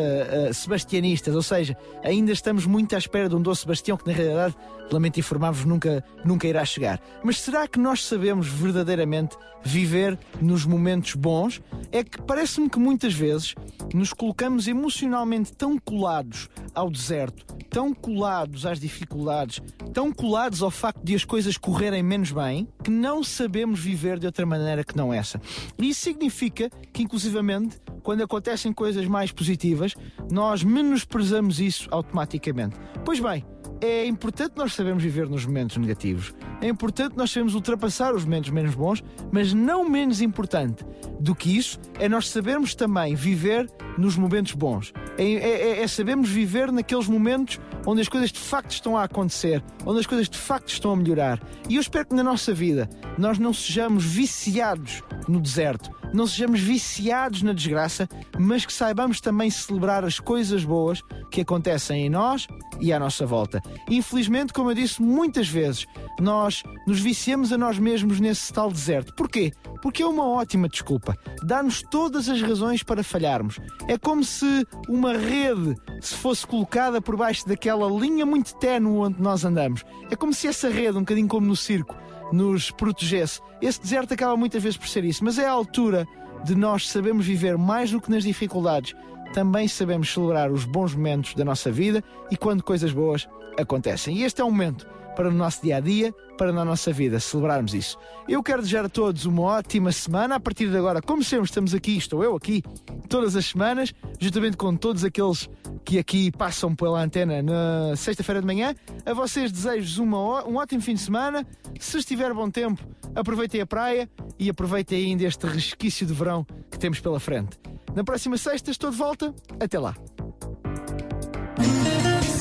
ah, 0.50 0.54
sebastianistas, 0.54 1.36
ou 1.36 1.44
seja, 1.44 1.78
ainda 2.04 2.32
estamos 2.32 2.66
muito 2.66 2.96
à 2.96 2.98
espera 2.98 3.28
de 3.30 3.36
um 3.36 3.42
doce 3.42 3.62
Sebastião 3.62 3.98
que 3.98 4.08
na 4.08 4.14
realidade, 4.14 4.56
lamento 4.92 5.20
informar-vos, 5.20 5.66
nunca, 5.66 6.04
nunca 6.24 6.48
irá 6.48 6.64
chegar. 6.64 7.02
Mas 7.24 7.40
será 7.40 7.68
que 7.68 7.80
nós 7.80 8.06
sabemos 8.06 8.48
verdadeiramente 8.48 9.36
viver 9.64 10.18
nos 10.40 10.66
momentos 10.66 11.16
bons? 11.16 11.62
É 11.92 12.04
que 12.04 12.22
parece-me 12.22 12.70
que 12.70 12.78
muitas 12.78 13.14
vezes 13.14 13.56
nos 13.94 14.14
colocamos 14.14 14.68
emocionalmente 14.68 15.52
tão 15.54 15.80
colados 15.80 16.48
ao 16.74 16.92
deserto, 16.92 17.46
tão 17.70 17.94
colados 17.94 18.66
às 18.66 18.80
dificuldades, 18.80 19.62
tão 19.94 20.12
colados 20.12 20.62
ao 20.62 20.70
facto 20.70 21.04
de 21.04 21.16
as 21.16 21.26
coisas 21.26 21.58
correrem 21.58 22.04
menos 22.04 22.32
bem, 22.32 22.68
que 22.84 22.92
não 22.92 23.24
sabemos 23.24 23.80
viver 23.80 24.20
de 24.20 24.28
outra 24.28 24.46
maneira 24.46 24.84
que 24.84 24.96
não 24.96 25.14
essa. 25.14 25.42
E 25.80 25.90
isso 25.90 26.02
significa 26.02 26.70
que, 26.94 27.02
inclusivamente, 27.02 27.78
quando 28.04 28.22
acontecem 28.22 28.72
coisas 28.76 29.08
mais 29.08 29.32
positivas, 29.32 29.96
nós 30.32 30.64
menosprezamos 30.64 31.60
isso 31.60 31.88
automaticamente. 31.92 32.76
Pois 33.04 33.20
bem, 33.20 33.44
é 33.82 34.06
importante 34.06 34.54
nós 34.56 34.74
sabermos 34.74 35.04
viver 35.04 35.30
nos 35.30 35.46
momentos 35.46 35.78
negativos. 35.78 36.34
É 36.62 36.68
importante 36.68 37.16
nós 37.18 37.32
sabermos 37.32 37.56
ultrapassar 37.56 38.14
os 38.14 38.24
momentos 38.24 38.50
menos 38.50 38.76
bons, 38.76 39.04
mas 39.32 39.54
não 39.54 39.88
menos 39.88 40.22
importante 40.22 40.86
do 41.20 41.36
que 41.36 41.58
isso 41.58 41.80
é 42.00 42.10
nós 42.10 42.30
sabermos 42.30 42.76
também 42.76 43.16
viver 43.16 43.70
nos 43.98 44.16
momentos 44.18 44.54
bons. 44.54 44.94
É, 45.18 45.24
é- 45.24 45.82
é 45.84 45.88
sabermos 45.88 46.30
viver 46.30 46.72
naqueles 46.72 47.08
momentos 47.08 47.60
onde 47.86 48.02
as 48.02 48.10
coisas 48.10 48.32
de 48.32 48.40
facto 48.40 48.72
estão 48.72 48.98
a 48.98 49.04
acontecer, 49.04 49.64
onde 49.86 50.00
as 50.00 50.06
coisas 50.08 50.30
de 50.30 50.38
facto 50.38 50.70
estão 50.70 50.92
a 50.92 50.96
melhorar. 50.96 51.42
E 51.70 51.76
eu 51.76 51.82
espero 51.82 52.08
que 52.08 52.16
na 52.16 52.24
nossa 52.24 52.54
vida 52.54 52.90
nós 53.18 53.38
não 53.38 53.54
sejamos 53.54 54.04
viciados 54.04 55.02
no 55.28 55.40
deserto, 55.40 55.90
não 56.14 56.28
sejamos 56.28 56.60
viciados 56.60 57.42
na 57.42 57.54
desgraça, 57.54 58.08
mas 58.38 58.66
que 58.66 58.74
saibamos 58.74 59.22
também 59.22 59.50
celebrar 59.50 60.04
as 60.04 60.20
coisas 60.20 60.64
boas 60.64 61.02
que 61.32 61.42
acontecem 61.42 62.06
em 62.06 62.10
nós 62.10 62.48
e 62.80 62.92
à 62.92 63.00
nossa 63.00 63.26
volta. 63.26 63.62
Infelizmente, 63.90 64.54
como 64.54 64.72
eu 64.72 64.76
disse 64.76 65.02
muitas 65.02 65.48
vezes, 65.48 65.86
nós 66.20 66.64
nos 66.88 67.00
viciamos 67.00 67.52
a 67.52 67.58
nós 67.58 67.78
mesmos 67.78 68.20
nesse 68.20 68.52
tal 68.52 68.72
deserto. 68.72 69.14
Porquê? 69.16 69.54
Porque 69.82 70.04
é 70.04 70.08
uma 70.08 70.28
ótima 70.28 70.68
desculpa. 70.68 71.16
Dá-nos 71.44 71.82
todas 71.82 72.28
as 72.30 72.42
razões 72.42 72.84
para 72.84 73.04
falharmos. 73.04 73.60
É 73.88 73.98
como 73.98 74.24
se 74.24 74.66
uma 74.90 75.14
rede 75.14 75.76
se 76.02 76.16
fosse 76.16 76.46
colocada 76.46 77.02
por 77.02 77.16
baixo 77.16 77.48
daquela 77.48 77.88
linha 77.88 78.26
muito 78.26 78.56
ténue 78.56 78.98
onde 78.98 79.22
nós 79.22 79.46
andamos. 79.46 79.84
É 80.10 80.16
como 80.16 80.34
se 80.34 80.48
essa 80.48 80.70
rede, 80.70 80.98
um 80.98 81.02
bocadinho 81.02 81.28
como 81.28 81.46
no 81.46 81.56
circo, 81.56 81.96
nos 82.32 82.72
protegesse. 82.72 83.42
Esse 83.62 83.82
deserto 83.82 84.14
acaba 84.14 84.36
muitas 84.36 84.62
vezes 84.62 84.78
por 84.78 84.88
ser 84.88 85.04
isso, 85.04 85.24
mas 85.24 85.38
é 85.38 85.46
a 85.46 85.52
altura 85.52 86.08
de 86.44 86.56
nós 86.56 86.90
sabermos 86.90 87.26
viver 87.26 87.58
mais 87.58 87.92
do 87.92 88.02
que 88.02 88.12
nas 88.12 88.24
dificuldades. 88.24 88.94
Também 89.34 89.68
sabemos 89.68 90.14
celebrar 90.14 90.52
os 90.52 90.66
bons 90.66 90.96
momentos 90.96 91.34
da 91.34 91.44
nossa 91.44 91.72
vida 91.72 92.04
e 92.32 92.38
quando 92.38 92.64
coisas 92.64 92.92
boas 92.94 93.28
acontecem. 93.58 94.18
E 94.18 94.24
este 94.24 94.42
é 94.42 94.44
o 94.44 94.52
momento 94.52 94.88
para 95.16 95.30
o 95.30 95.32
nosso 95.32 95.62
dia 95.62 95.78
a 95.78 95.80
dia, 95.80 96.14
para 96.38 96.52
na 96.52 96.66
nossa 96.66 96.92
vida 96.92 97.20
celebrarmos 97.20 97.74
isso. 97.74 97.98
Eu 98.28 98.44
quero 98.44 98.62
desejar 98.62 98.86
a 98.86 98.90
todos 98.90 99.26
uma 99.26 99.42
ótima 99.44 99.92
semana. 99.92 100.36
A 100.36 100.40
partir 100.40 100.70
de 100.70 100.78
agora, 100.78 101.02
como 101.02 101.24
sempre, 101.24 101.46
estamos 101.46 101.74
aqui, 101.74 101.98
estou 101.98 102.24
eu 102.24 102.36
aqui, 102.36 102.62
todas 103.08 103.36
as 103.36 103.46
semanas, 103.46 103.94
juntamente 104.20 104.58
com 104.58 104.76
todos 104.76 105.04
aqueles 105.04 105.50
que 105.86 105.98
aqui 105.98 106.32
passam 106.32 106.76
pela 106.76 107.02
antena 107.02 107.42
na 107.42 107.96
sexta-feira 107.96 108.42
de 108.42 108.48
manhã. 108.48 108.76
A 109.06 109.14
vocês 109.14 109.52
desejo 109.52 110.04
uma 110.04 110.46
um 110.46 110.58
ótimo 110.58 110.82
fim 110.82 110.96
de 110.96 111.02
semana. 111.02 111.48
Se 111.80 111.98
estiver 111.98 112.34
bom 112.34 112.50
tempo, 112.50 112.84
aproveitem 113.16 113.62
a 113.62 113.66
praia 113.66 114.10
e 114.38 114.50
aproveitem 114.50 115.06
ainda 115.06 115.24
este 115.24 115.48
resquício 115.48 116.06
de 116.06 116.14
verão 116.14 116.46
que 116.70 116.78
temos 116.78 117.00
pela 117.00 117.20
frente. 117.20 117.58
Na 117.96 118.04
próxima 118.04 118.38
sexta 118.38 118.72
estou 118.72 118.92
de 118.92 118.98
volta. 118.98 119.34
Até 119.60 119.80
lá. 119.80 119.96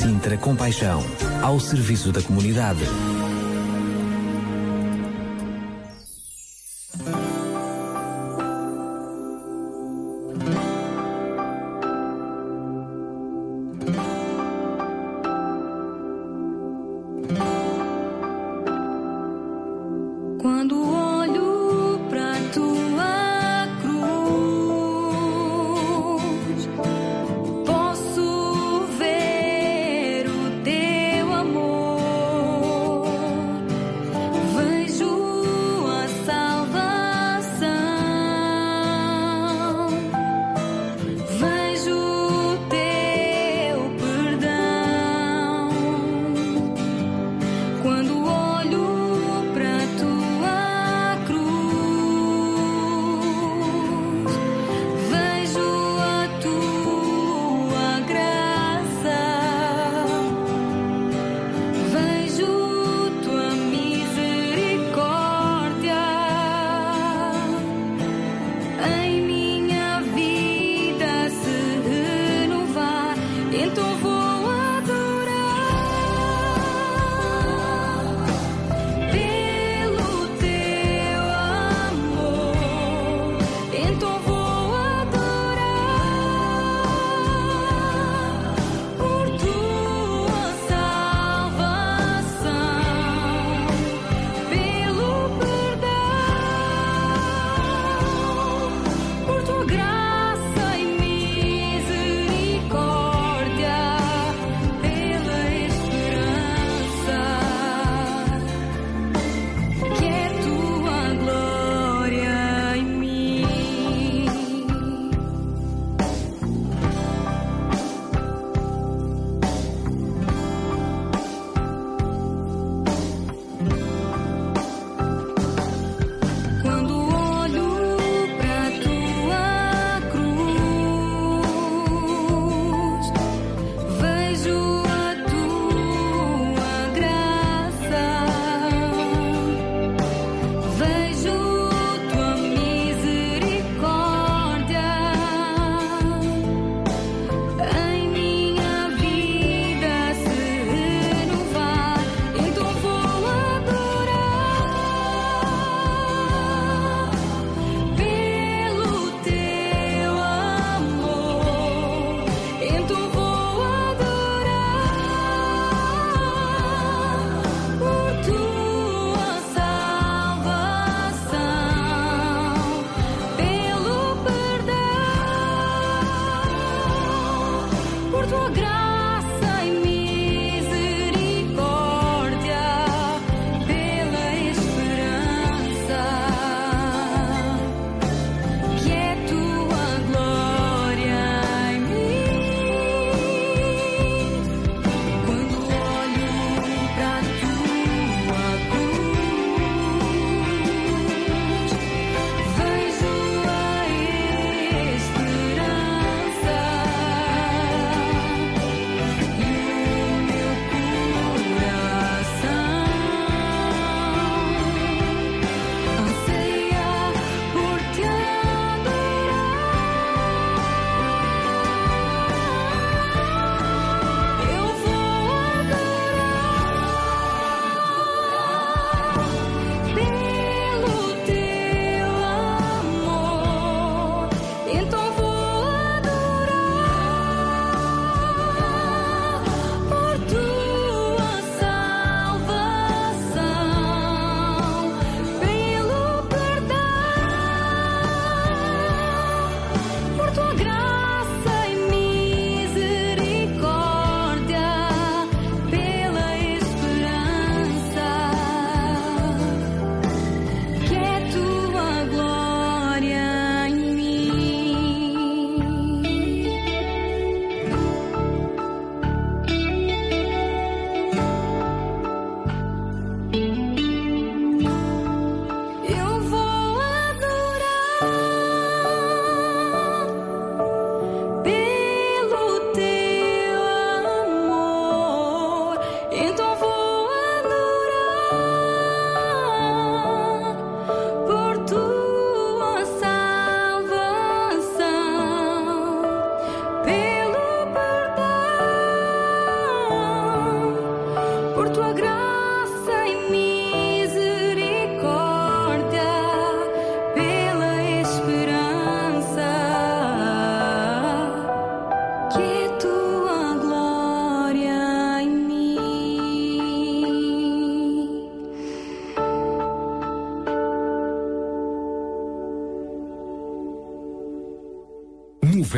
Sintra 0.04 0.36
Compaixão, 0.36 1.02
ao 1.42 1.58
serviço 1.58 2.12
da 2.12 2.20
comunidade. 2.20 2.84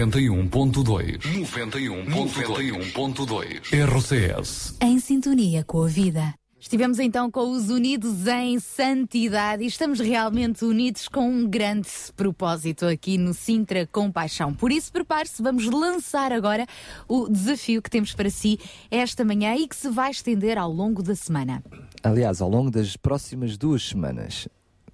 91.2. 0.07 1.19
91.2. 1.19 3.73
RCS. 3.73 4.77
Em 4.81 5.01
sintonia 5.01 5.65
com 5.65 5.83
a 5.83 5.89
vida. 5.89 6.33
Estivemos 6.61 6.99
então 6.99 7.31
com 7.31 7.51
os 7.51 7.71
Unidos 7.71 8.27
em 8.27 8.59
Santidade 8.61 9.63
e 9.63 9.67
estamos 9.67 10.01
realmente 10.01 10.65
unidos 10.65 11.07
com 11.09 11.29
um 11.29 11.47
grande 11.49 11.89
propósito 12.17 12.87
aqui 12.87 13.19
no 13.19 13.35
Sintra 13.35 13.87
Compaixão. 13.87 14.55
Por 14.55 14.73
isso, 14.73 14.93
prepare-se, 14.93 15.43
vamos 15.43 15.67
lançar 15.67 16.33
agora 16.33 16.67
o 17.09 17.29
desafio 17.29 17.83
que 17.83 17.91
temos 17.91 18.15
para 18.15 18.31
si 18.31 18.59
esta 18.91 19.25
manhã 19.25 19.55
e 19.57 19.69
que 19.69 19.77
se 19.77 19.91
vai 19.91 20.11
estender 20.11 20.57
ao 20.57 20.73
longo 20.73 21.03
da 21.03 21.15
semana. 21.15 21.63
Aliás, 22.03 22.41
ao 22.41 22.49
longo 22.49 22.71
das 22.71 22.97
próximas 22.97 23.57
duas 23.57 23.83
semanas. 23.83 24.49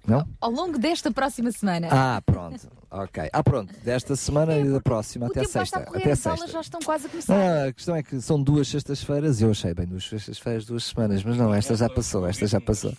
Não? 0.05 0.27
Ao 0.41 0.51
longo 0.51 0.77
desta 0.77 1.11
próxima 1.11 1.51
semana. 1.51 1.87
Ah, 1.89 2.21
pronto. 2.25 2.67
Ok. 2.95 3.27
Ah, 3.33 3.43
pronto. 3.43 3.73
Desta 3.83 4.15
semana 4.15 4.55
e 4.59 4.69
da 4.69 4.79
próxima 4.79 5.25
o 5.25 5.31
até 5.31 5.39
tempo 5.41 5.51
sexta. 5.51 5.63
está 5.63 5.79
a 5.79 5.83
correr, 5.91 6.01
Até 6.01 6.11
as 6.11 6.25
aulas 6.27 6.39
sexta. 6.41 6.53
já 6.53 6.61
estão 6.61 6.79
quase 6.81 7.07
a 7.07 7.09
começar. 7.09 7.33
Ah, 7.35 7.65
a 7.67 7.73
questão 7.73 7.95
é 7.95 8.03
que 8.03 8.21
são 8.21 8.39
duas 8.41 8.67
sextas-feiras 8.67 9.41
e 9.41 9.43
eu 9.45 9.49
achei 9.51 9.73
bem 9.73 9.87
duas 9.87 10.03
sextas-feiras, 10.07 10.65
duas 10.65 10.83
semanas, 10.83 11.23
mas 11.23 11.35
não, 11.35 11.51
esta 11.53 11.75
já 11.75 11.89
passou, 11.89 12.27
esta 12.27 12.45
já 12.45 12.61
passou. 12.61 12.93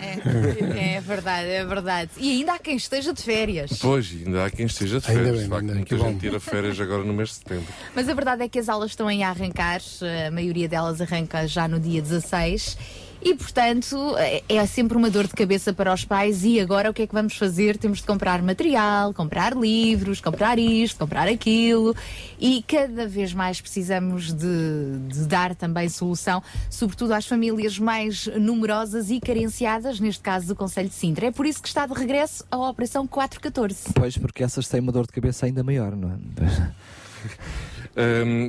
É, 0.00 0.96
é 0.96 1.00
verdade, 1.00 1.48
é 1.48 1.64
verdade. 1.64 2.10
E 2.16 2.30
ainda 2.30 2.52
há 2.54 2.58
quem 2.58 2.76
esteja 2.76 3.12
de 3.12 3.22
férias. 3.22 3.78
Pois, 3.80 4.10
ainda 4.24 4.44
há 4.44 4.50
quem 4.50 4.66
esteja 4.66 5.00
de 5.00 5.10
Ainda 5.10 5.22
férias. 5.24 5.34
bem, 5.36 5.44
de 5.44 5.48
facto, 5.50 5.60
ainda 5.62 5.74
muita 5.74 5.96
que 5.96 6.02
gente 6.02 6.20
tira 6.20 6.40
férias 6.40 6.80
agora 6.80 7.04
no 7.04 7.12
mês 7.12 7.30
de 7.30 7.34
setembro. 7.36 7.66
Mas 7.94 8.08
a 8.08 8.14
verdade 8.14 8.42
é 8.44 8.48
que 8.48 8.58
as 8.58 8.68
aulas 8.68 8.90
estão 8.92 9.08
aí 9.08 9.22
a 9.22 9.30
arrancar, 9.30 9.80
a 10.26 10.30
maioria 10.30 10.68
delas 10.68 11.00
arranca 11.00 11.46
já 11.46 11.66
no 11.66 11.78
dia 11.80 12.00
16. 12.00 12.76
E, 13.22 13.34
portanto, 13.34 14.16
é- 14.16 14.42
é 14.48 14.64
sempre 14.66 14.96
uma 14.96 15.10
dor 15.10 15.26
de 15.26 15.34
cabeça 15.34 15.72
para 15.72 15.92
os 15.92 16.04
pais. 16.04 16.42
E 16.44 16.58
agora 16.58 16.90
o 16.90 16.94
que 16.94 17.02
é 17.02 17.06
que 17.06 17.12
vamos 17.14 17.36
fazer? 17.36 17.76
Temos 17.76 17.98
de 17.98 18.04
comprar 18.04 18.40
material, 18.42 19.12
comprar 19.12 19.54
livros, 19.54 20.20
comprar 20.20 20.58
isto, 20.58 20.98
comprar 20.98 21.28
aquilo. 21.28 21.94
E 22.40 22.64
cada 22.66 23.06
vez 23.06 23.34
mais 23.34 23.60
precisamos 23.60 24.32
de, 24.32 24.98
de 25.08 25.26
dar 25.26 25.54
também 25.54 25.88
solução, 25.88 26.42
sobretudo 26.70 27.12
às 27.12 27.26
famílias 27.26 27.78
mais 27.78 28.26
numerosas 28.38 29.10
e 29.10 29.20
carenciadas, 29.20 30.00
neste 30.00 30.22
caso 30.22 30.46
do 30.46 30.56
Conselho 30.56 30.88
de 30.88 30.94
Sintra. 30.94 31.26
É 31.26 31.30
por 31.30 31.44
isso 31.44 31.60
que 31.60 31.68
está 31.68 31.86
de 31.86 31.92
regresso 31.92 32.44
a 32.50 32.56
Operação 32.56 33.06
414. 33.06 33.92
Pois, 33.94 34.16
porque 34.16 34.42
essas 34.42 34.66
têm 34.66 34.80
uma 34.80 34.92
dor 34.92 35.06
de 35.06 35.12
cabeça 35.12 35.44
ainda 35.46 35.62
maior, 35.62 35.94
não 35.94 36.10
é? 36.12 36.70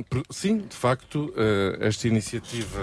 Por- 0.08 0.22
sim, 0.30 0.58
de 0.58 0.76
facto, 0.76 1.32
eh, 1.36 1.78
esta 1.80 2.06
iniciativa 2.06 2.78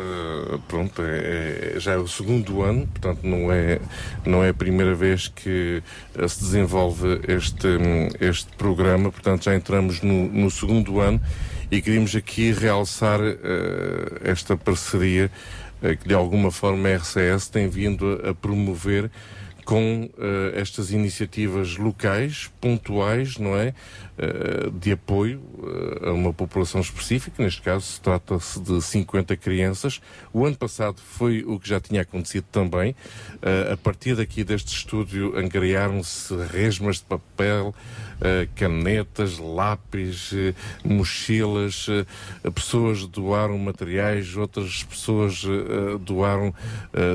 pronto, 0.68 1.02
é, 1.02 1.76
é- 1.76 1.80
já 1.80 1.94
é 1.94 1.98
o 1.98 2.08
segundo 2.08 2.62
ano, 2.62 2.86
portanto 2.88 3.22
não 3.24 3.52
é, 3.52 3.80
não 4.26 4.44
é 4.44 4.50
a 4.50 4.54
primeira 4.54 4.94
vez 4.94 5.28
que 5.30 5.82
eh, 6.16 6.28
se 6.28 6.42
desenvolve 6.42 7.22
este, 7.28 7.68
hum, 7.68 8.10
este 8.20 8.52
programa, 8.58 9.12
portanto 9.12 9.46
já 9.46 9.56
entramos 9.56 10.02
no, 10.02 10.28
no 10.28 10.52
segundo 10.52 11.00
ano 11.00 11.22
e 11.72 11.82
queríamos 11.82 12.16
aqui 12.16 12.52
realçar 12.52 13.20
eh, 13.22 13.36
esta 14.24 14.58
parceria 14.58 15.32
eh, 15.82 15.96
que 15.96 16.08
de 16.08 16.14
alguma 16.14 16.52
forma 16.52 16.90
a 16.90 16.96
RCS 16.98 17.48
tem 17.50 17.70
vindo 17.70 18.22
a, 18.26 18.32
a 18.32 18.34
promover 18.36 19.10
com 19.66 20.10
eh, 20.18 20.60
estas 20.60 20.92
iniciativas 20.92 21.78
locais, 21.78 22.50
pontuais, 22.60 23.38
não 23.38 23.56
é? 23.56 23.74
Eh, 24.22 24.70
de 24.74 24.92
apoio 24.92 25.42
eh, 25.64 26.10
a 26.10 26.12
uma 26.12 26.34
população 26.34 26.82
específica, 26.82 27.42
neste 27.42 27.62
caso 27.62 28.02
trata-se 28.02 28.60
de 28.60 28.82
50 28.82 29.38
crianças. 29.38 30.02
O 30.34 30.46
ano 30.46 30.58
passado 30.58 31.00
foi 31.00 31.42
o 31.48 31.58
que 31.58 31.70
já 31.70 31.80
tinha 31.80 32.02
acontecido 32.02 32.44
também. 32.52 32.94
Eh, 33.42 33.72
a 33.72 33.78
partir 33.78 34.16
daqui 34.18 34.44
deste 34.44 34.76
estúdio 34.76 35.38
angariaram-se 35.38 36.36
resmas 36.52 36.98
de 36.98 37.04
papel, 37.04 37.74
canetas, 38.56 39.38
lápis, 39.38 40.34
mochilas, 40.84 41.88
pessoas 42.54 43.08
doaram 43.08 43.58
materiais, 43.58 44.36
outras 44.36 44.84
pessoas 44.84 45.42
doaram 46.02 46.54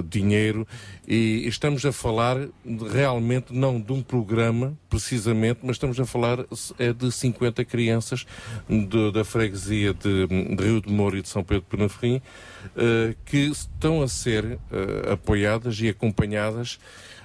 dinheiro 0.09 0.66
e 1.07 1.46
estamos 1.46 1.84
a 1.84 1.92
falar 1.92 2.38
de- 2.64 2.88
realmente 2.90 3.52
não 3.52 3.80
de 3.80 3.92
um 3.92 4.02
programa 4.02 4.76
precisamente, 4.88 5.61
mas 5.62 5.76
estamos 5.76 5.98
a 6.00 6.07
falar 6.07 6.38
é 6.78 6.92
de 6.92 7.12
50 7.12 7.64
crianças 7.64 8.26
de- 8.68 9.12
da 9.12 9.24
freguesia 9.24 9.92
de, 9.92 10.26
de 10.26 10.64
Rio 10.64 10.80
de 10.80 10.90
Moura 10.90 11.18
e 11.18 11.22
de 11.22 11.28
São 11.28 11.42
Pedro 11.44 11.64
de 11.64 11.76
Penaferrim 11.76 12.22
eh, 12.76 13.14
que 13.24 13.38
estão 13.38 14.02
a 14.02 14.09
ser 14.09 14.59
eh, 14.72 15.12
apoiadas 15.12 15.78
e 15.80 15.88
acompanhadas 15.88 16.78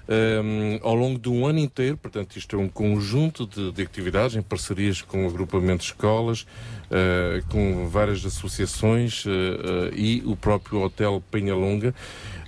um, 0.10 0.80
ao 0.82 0.96
longo 0.96 1.20
de 1.20 1.30
um 1.30 1.46
ano 1.46 1.60
inteiro, 1.60 1.96
portanto, 1.96 2.36
isto 2.36 2.56
é 2.56 2.60
um 2.60 2.68
conjunto 2.68 3.46
de, 3.46 3.72
de 3.72 3.84
atividades 3.84 4.36
em 4.36 4.42
parcerias 4.42 5.02
com 5.04 5.28
agrupamentos 5.28 5.86
de 5.86 5.92
escolas, 5.92 6.42
uh, 6.42 7.46
com 7.50 7.88
várias 7.88 8.26
associações 8.26 9.24
uh, 9.26 9.30
uh, 9.30 9.96
e 9.96 10.24
o 10.26 10.36
próprio 10.36 10.82
Hotel 10.82 11.22
Penhalonga, 11.30 11.94
um, 11.94 12.39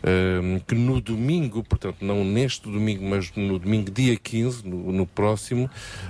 que 0.66 0.76
no 0.76 1.00
domingo, 1.00 1.64
portanto, 1.64 1.98
não 2.02 2.24
neste 2.24 2.64
domingo, 2.64 3.04
mas 3.04 3.32
no 3.36 3.60
domingo 3.60 3.92
dia 3.92 4.16
15, 4.16 4.68
no, 4.68 4.92
no 4.92 5.06
próximo, 5.06 5.70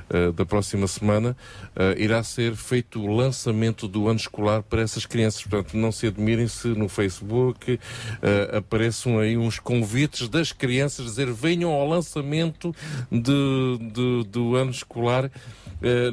uh, 0.10 0.32
da 0.32 0.46
próxima 0.46 0.88
semana, 0.88 1.36
uh, 1.76 2.00
irá 2.00 2.24
ser 2.24 2.56
feito 2.56 3.02
o 3.02 3.08
lançamento 3.08 3.88
do 3.88 4.08
ano 4.08 4.20
escolar 4.20 4.64
para 4.64 4.82
essas 4.82 5.06
crianças. 5.06 5.44
Portanto, 5.44 5.76
não 5.76 5.92
se 5.92 6.08
admirem 6.08 6.48
se 6.48 6.70
no 6.70 6.88
Facebook 6.88 7.74
uh, 7.74 8.58
apareçam 8.58 9.20
aí 9.20 9.38
uns 9.38 9.60
convites 9.60 10.30
das 10.30 10.52
crianças 10.52 11.06
dizer 11.06 11.32
venham 11.32 11.72
ao 11.72 11.88
lançamento 11.88 12.74
de, 13.12 13.78
de- 13.92 14.24
do 14.30 14.56
ano 14.56 14.72
escolar 14.72 15.32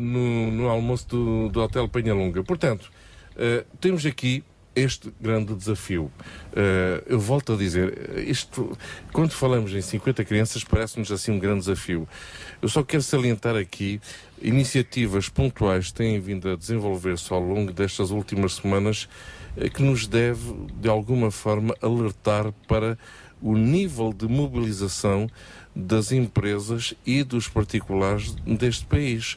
no, 0.00 0.50
no 0.50 0.68
almoço 0.68 1.06
do, 1.08 1.48
do 1.50 1.60
Hotel 1.60 1.88
Penhalonga. 1.88 2.42
Portanto, 2.42 2.90
temos 3.80 4.06
aqui 4.06 4.42
este 4.78 5.12
grande 5.20 5.54
desafio. 5.54 6.10
Uh, 6.52 7.02
eu 7.06 7.18
volto 7.18 7.52
a 7.52 7.56
dizer, 7.56 8.18
isto, 8.26 8.76
quando 9.12 9.32
falamos 9.32 9.72
em 9.74 9.80
50 9.80 10.24
crianças, 10.24 10.64
parece-nos 10.64 11.10
assim 11.12 11.32
um 11.32 11.38
grande 11.38 11.60
desafio. 11.60 12.08
Eu 12.60 12.68
só 12.68 12.82
quero 12.82 13.02
salientar 13.02 13.56
aqui 13.56 14.00
iniciativas 14.40 15.28
pontuais 15.28 15.88
que 15.88 15.94
têm 15.94 16.20
vindo 16.20 16.50
a 16.50 16.56
desenvolver-se 16.56 17.32
ao 17.32 17.40
longo 17.40 17.72
destas 17.72 18.10
últimas 18.10 18.54
semanas 18.54 19.08
eh, 19.56 19.68
que 19.68 19.82
nos 19.82 20.06
deve, 20.06 20.54
de 20.80 20.88
alguma 20.88 21.30
forma, 21.30 21.74
alertar 21.82 22.52
para 22.66 22.98
o 23.40 23.56
nível 23.56 24.12
de 24.12 24.26
mobilização 24.26 25.28
das 25.74 26.10
empresas 26.10 26.94
e 27.06 27.22
dos 27.22 27.48
particulares 27.48 28.34
deste 28.46 28.84
país. 28.86 29.36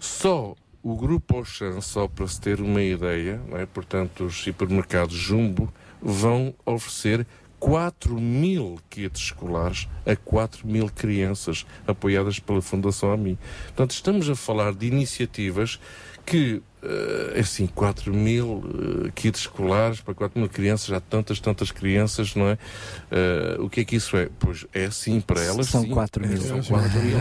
Só 0.00 0.54
o 0.84 0.94
Grupo 0.94 1.38
Auchan, 1.38 1.80
só 1.80 2.06
para 2.06 2.28
se 2.28 2.38
ter 2.38 2.60
uma 2.60 2.82
ideia, 2.82 3.40
é? 3.52 3.64
portanto, 3.64 4.26
os 4.26 4.46
hipermercados 4.46 5.16
Jumbo 5.16 5.72
vão 6.00 6.54
oferecer 6.66 7.26
4 7.58 8.20
mil 8.20 8.78
kits 8.90 9.18
escolares 9.18 9.88
a 10.04 10.14
4 10.14 10.68
mil 10.68 10.90
crianças 10.90 11.64
apoiadas 11.86 12.38
pela 12.38 12.60
Fundação 12.60 13.10
AMI. 13.10 13.38
Portanto, 13.68 13.92
estamos 13.92 14.28
a 14.28 14.36
falar 14.36 14.74
de 14.74 14.86
iniciativas 14.86 15.80
que, 16.26 16.60
eh, 16.82 17.40
assim, 17.40 17.66
4 17.66 18.12
mil 18.12 18.62
eh, 19.06 19.10
kits 19.14 19.40
escolares 19.40 20.02
para 20.02 20.12
4 20.12 20.38
mil 20.38 20.50
crianças, 20.50 20.92
há 20.92 21.00
tantas, 21.00 21.40
tantas 21.40 21.70
crianças, 21.70 22.34
não 22.34 22.48
é? 22.48 22.58
Eh, 23.10 23.56
o 23.58 23.70
que 23.70 23.80
é 23.80 23.84
que 23.86 23.96
isso 23.96 24.18
é? 24.18 24.28
Pois 24.38 24.66
é 24.74 24.90
sim 24.90 25.18
para 25.22 25.42
elas. 25.42 25.68
São 25.68 25.82
sim. 25.82 25.90
4 25.90 26.26
mil. 26.26 26.42
São 26.42 26.62
4 26.62 27.00
mil. 27.00 27.18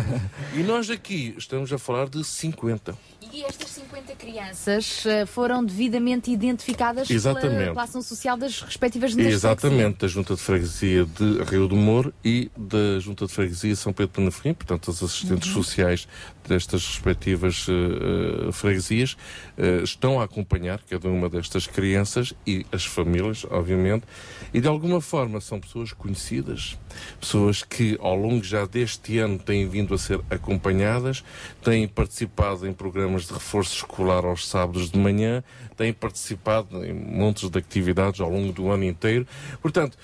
E 0.55 0.64
nós 0.64 0.89
aqui 0.89 1.34
estamos 1.38 1.72
a 1.72 1.78
falar 1.78 2.09
de 2.09 2.22
50. 2.22 2.97
E 3.34 3.43
estas 3.45 3.71
50 3.71 4.13
crianças 4.13 5.03
eh, 5.07 5.25
foram 5.25 5.65
devidamente 5.65 6.29
identificadas 6.29 7.09
Exatamente. 7.09 7.57
pela, 7.57 7.71
pela 7.71 7.84
ação 7.84 7.99
social 7.99 8.38
das 8.38 8.61
respectivas 8.61 9.15
de 9.15 9.23
Exatamente, 9.23 9.97
da 9.97 10.07
Junta 10.07 10.36
de 10.36 10.39
Freguesia 10.39 11.03
de 11.03 11.43
Rio 11.43 11.67
do 11.67 11.75
Moro 11.75 12.13
e 12.23 12.51
da 12.55 12.99
Junta 12.99 13.25
de 13.25 13.34
Freguesia 13.34 13.71
de 13.71 13.75
São 13.75 13.91
Pedro 13.91 14.11
de 14.11 14.19
Penaferrim, 14.19 14.53
portanto, 14.53 14.89
os 14.89 15.01
assistentes 15.01 15.51
sociais 15.51 16.07
destas 16.47 16.85
respectivas 16.85 17.65
eh, 17.69 18.51
freguesias 18.51 19.17
eh, 19.57 19.81
estão 19.83 20.19
a 20.19 20.25
acompanhar 20.25 20.81
cada 20.89 21.07
uma 21.07 21.29
destas 21.29 21.67
crianças 21.67 22.33
e 22.45 22.65
as 22.71 22.85
famílias, 22.85 23.45
obviamente, 23.49 24.05
e 24.53 24.59
de 24.59 24.67
alguma 24.67 25.01
forma 25.01 25.39
são 25.41 25.59
pessoas 25.59 25.93
conhecidas, 25.93 26.77
pessoas 27.19 27.63
que 27.63 27.97
ao 28.01 28.15
longo 28.15 28.43
já 28.43 28.65
deste 28.65 29.17
ano 29.19 29.39
têm 29.39 29.67
vindo 29.67 29.93
a 29.93 29.97
ser 29.97 30.19
acompanhadas, 30.29 31.23
têm 31.63 31.87
participado 31.87 32.67
em 32.67 32.73
programas 32.73 33.27
de 33.27 33.33
reforço 33.33 33.75
escolar 33.75 34.25
aos 34.25 34.47
sábados 34.47 34.91
de 34.91 34.99
manhã, 34.99 35.43
têm 35.75 35.93
participado 35.93 36.83
em 36.83 36.93
montes 36.93 37.49
de 37.49 37.57
atividades 37.57 38.19
ao 38.19 38.29
longo 38.29 38.51
do 38.51 38.69
ano 38.69 38.83
inteiro. 38.83 39.27
Portanto, 39.61 39.97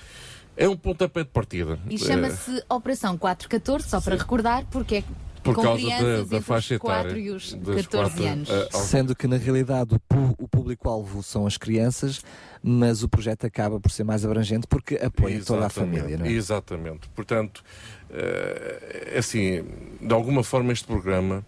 é 0.56 0.68
um 0.68 0.76
pontapé 0.76 1.22
de 1.22 1.30
partida. 1.30 1.78
E 1.88 1.98
chama-se 1.98 2.62
Operação 2.68 3.16
414, 3.16 3.88
só 3.88 4.00
para 4.00 4.16
recordar, 4.16 4.66
porque 4.70 4.96
é 4.96 5.04
por 5.42 5.54
com 5.54 5.62
causa 5.62 5.82
da, 5.88 5.96
crianças 5.96 6.28
da 6.28 6.36
entre 6.36 6.46
faixa 6.46 6.78
4 6.78 7.06
etária. 7.08 7.20
e 7.22 7.30
os 7.30 7.54
das 7.54 7.86
14 7.86 7.88
quatro, 8.16 8.26
anos. 8.26 8.48
eh, 8.50 8.68
Sendo 8.72 9.14
que 9.16 9.26
na 9.26 9.36
realidade 9.36 9.94
o, 10.38 10.48
público-alvo 10.48 11.22
são 11.22 11.46
as 11.46 11.56
crianças, 11.56 12.22
mas 12.62 13.02
o 13.02 13.08
projeto 13.08 13.46
acaba 13.46 13.80
por 13.80 13.90
ser 13.90 14.04
mais 14.04 14.24
abrangente 14.24 14.66
porque 14.66 14.96
apoia 14.96 15.40
toda 15.42 15.62
a 15.62 15.66
Exatamente, 15.66 15.98
família, 16.00 16.18
não 16.18 16.26
é? 16.26 16.30
Exatamente. 16.30 17.08
Portanto, 17.14 17.62
eh, 18.10 19.14
assim, 19.18 19.64
de 20.00 20.12
alguma 20.12 20.42
forma 20.42 20.72
este 20.72 20.86
programa 20.86 21.44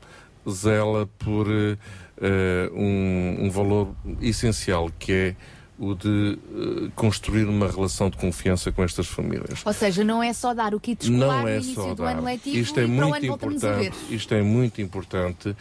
zela 0.48 1.06
por 1.18 1.46
eh, 1.50 2.70
um, 2.74 3.46
um 3.46 3.50
valor 3.50 3.94
essencial 4.20 4.90
que 4.98 5.12
é 5.12 5.36
o 5.82 5.96
de 5.96 6.38
eh, 6.38 6.90
construir 6.94 7.44
uma 7.48 7.68
relação 7.68 8.08
de 8.08 8.16
confiança 8.16 8.70
com 8.70 8.84
estas 8.84 9.08
famílias. 9.08 9.66
Ou 9.66 9.72
seja, 9.72 10.04
não 10.04 10.22
é 10.22 10.32
só 10.32 10.54
dar 10.54 10.76
o 10.76 10.78
kit 10.78 11.02
escolar 11.02 11.38
Não 11.38 11.42
no 11.42 11.48
é 11.48 11.56
início 11.56 11.74
só 11.74 11.88
do 11.92 12.02
dar. 12.04 12.12
ano 12.12 12.22
letivo 12.22 12.56
Isto 12.56 12.78
é 12.78 12.84
e 12.84 12.86
para 12.86 12.94
o 12.94 13.08
muito 13.08 13.26
importante. 13.26 13.92
Isto 14.08 14.34
é 14.34 14.42
muito 14.42 14.80
importante. 14.80 15.56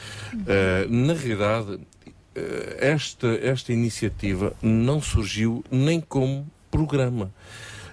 Eh, 0.45 0.86
na 0.88 1.13
realidade, 1.13 1.80
eh, 2.36 2.78
esta, 2.80 3.28
esta 3.41 3.74
iniciativa 3.74 4.53
não 4.61 5.01
surgiu 5.01 5.65
nem 5.72 5.99
como 5.99 6.45
programa. 6.69 7.32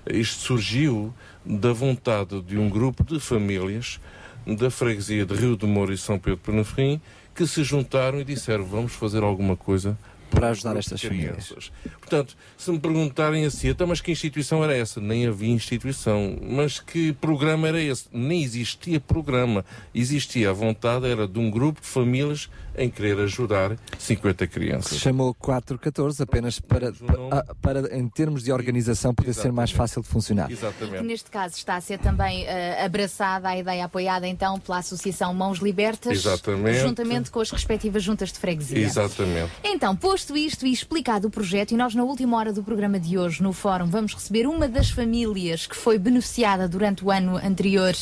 Isto 0.07 0.41
surgiu 0.41 1.14
da 1.47 1.72
vontade 1.72 2.43
de 2.43 2.59
um 2.59 2.68
grupo 2.68 3.03
de 3.05 3.18
famílias 3.18 3.99
da 4.47 4.70
freguesia 4.70 5.24
de 5.24 5.35
Rio 5.35 5.57
de 5.57 5.64
Moura 5.64 5.95
e 5.95 5.99
São 5.99 6.18
Pedro 6.18 6.41
Penaferrim 6.41 7.01
que 7.35 7.47
se 7.47 7.62
juntaram 7.64 8.20
e 8.20 8.24
disseram 8.24 8.64
vamos 8.64 8.93
fazer 8.93 9.22
alguma 9.22 9.57
coisa 9.57 9.97
Para 10.31 10.51
ajudar 10.51 10.76
estas 10.76 11.01
crianças. 11.01 11.72
Portanto, 11.99 12.37
se 12.57 12.70
me 12.70 12.79
perguntarem 12.79 13.45
assim, 13.45 13.68
então, 13.68 13.87
mas 13.87 14.01
que 14.01 14.12
instituição 14.12 14.62
era 14.62 14.76
essa? 14.76 15.01
Nem 15.01 15.26
havia 15.26 15.51
instituição. 15.51 16.37
Mas 16.43 16.79
que 16.79 17.12
programa 17.14 17.68
era 17.68 17.81
esse? 17.81 18.07
Nem 18.12 18.43
existia 18.43 19.01
programa. 19.01 19.64
Existia 19.95 20.51
a 20.51 20.53
vontade, 20.53 21.07
era 21.07 21.26
de 21.26 21.39
um 21.39 21.51
grupo 21.51 21.81
de 21.81 21.87
famílias 21.87 22.49
em 22.79 22.89
querer 22.91 23.18
ajudar 23.20 23.76
50 23.99 24.47
que 24.47 24.53
se 24.53 24.59
crianças. 24.61 24.99
chamou 24.99 25.35
414 25.35 26.22
apenas 26.22 26.61
para, 26.61 26.93
para, 26.93 27.55
para, 27.61 27.97
em 27.97 28.09
termos 28.09 28.43
de 28.43 28.53
organização, 28.53 29.14
poder 29.14 29.35
ser 29.35 29.53
mais 29.53 29.70
Exatamente. 29.70 29.76
fácil 29.76 30.03
de 30.03 30.09
funcionar. 30.09 30.51
Exatamente. 30.51 31.05
neste 31.05 31.31
caso 31.31 31.57
está 31.57 31.76
a 31.76 31.81
ser 31.81 31.99
também 31.99 32.45
eh, 32.47 32.85
abraçada 32.85 33.49
a 33.49 33.57
ideia 33.59 33.85
apoiada 33.85 34.26
então 34.26 34.59
pela 34.59 34.79
Associação 34.79 35.33
Mãos 35.35 35.59
Libertas, 35.59 36.12
Exatamente. 36.12 36.81
juntamente 36.81 37.31
com 37.31 37.41
as 37.41 37.51
respectivas 37.51 38.03
juntas 38.03 38.33
de 38.33 38.39
freguesia. 38.39 38.79
Exatamente. 38.79 39.53
Então, 39.64 39.95
posto 39.97 40.37
isto 40.37 40.66
e 40.66 40.72
explicado 40.72 41.29
o 41.29 41.31
projeto, 41.31 41.72
e 41.72 41.76
nós 41.76 41.95
na 41.95 42.05
última 42.05 42.37
hora 42.37 42.53
do 42.53 42.62
programa 42.62 42.99
de 42.99 43.18
hoje, 43.18 43.43
no 43.43 43.53
fórum, 43.53 43.87
vamos 43.87 44.14
receber 44.14 44.47
uma 44.47 44.68
das 44.68 44.91
famílias 44.91 45.66
que 45.66 45.76
foi 45.76 45.99
beneficiada 45.99 46.68
durante 46.68 47.05
o 47.05 47.11
ano 47.11 47.37
anterior 47.37 47.95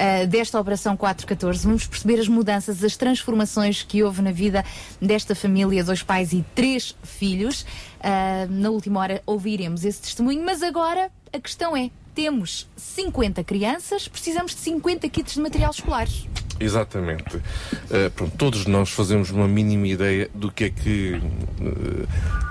ah, 0.00 0.24
desta 0.24 0.58
Operação 0.58 0.96
414. 0.96 1.66
Vamos 1.66 1.86
perceber 1.86 2.18
as 2.18 2.26
mudanças, 2.26 2.82
as 2.82 2.96
transformações 2.96 3.82
que 3.82 4.02
houve 4.02 4.22
na 4.22 4.32
vida 4.32 4.64
desta 5.00 5.34
família, 5.34 5.84
dois 5.84 6.02
pais 6.02 6.32
e 6.32 6.42
três 6.54 6.96
filhos. 7.02 7.66
Ah, 8.02 8.46
na 8.48 8.70
última 8.70 8.98
hora 8.98 9.22
ouviremos 9.26 9.84
esse 9.84 10.00
testemunho, 10.00 10.42
mas 10.42 10.62
agora 10.62 11.10
a 11.30 11.38
questão 11.38 11.76
é: 11.76 11.90
temos 12.14 12.66
50 12.76 13.44
crianças, 13.44 14.08
precisamos 14.08 14.54
de 14.54 14.60
50 14.62 15.06
kits 15.10 15.34
de 15.34 15.40
material 15.40 15.70
escolar. 15.70 16.08
Exatamente. 16.58 17.40
Eh, 17.90 18.10
pronto, 18.10 18.36
todos 18.36 18.66
nós 18.66 18.90
fazemos 18.90 19.30
uma 19.30 19.48
mínima 19.48 19.88
ideia 19.88 20.30
do 20.34 20.52
que 20.52 20.64
é 20.64 20.70
que 20.70 21.20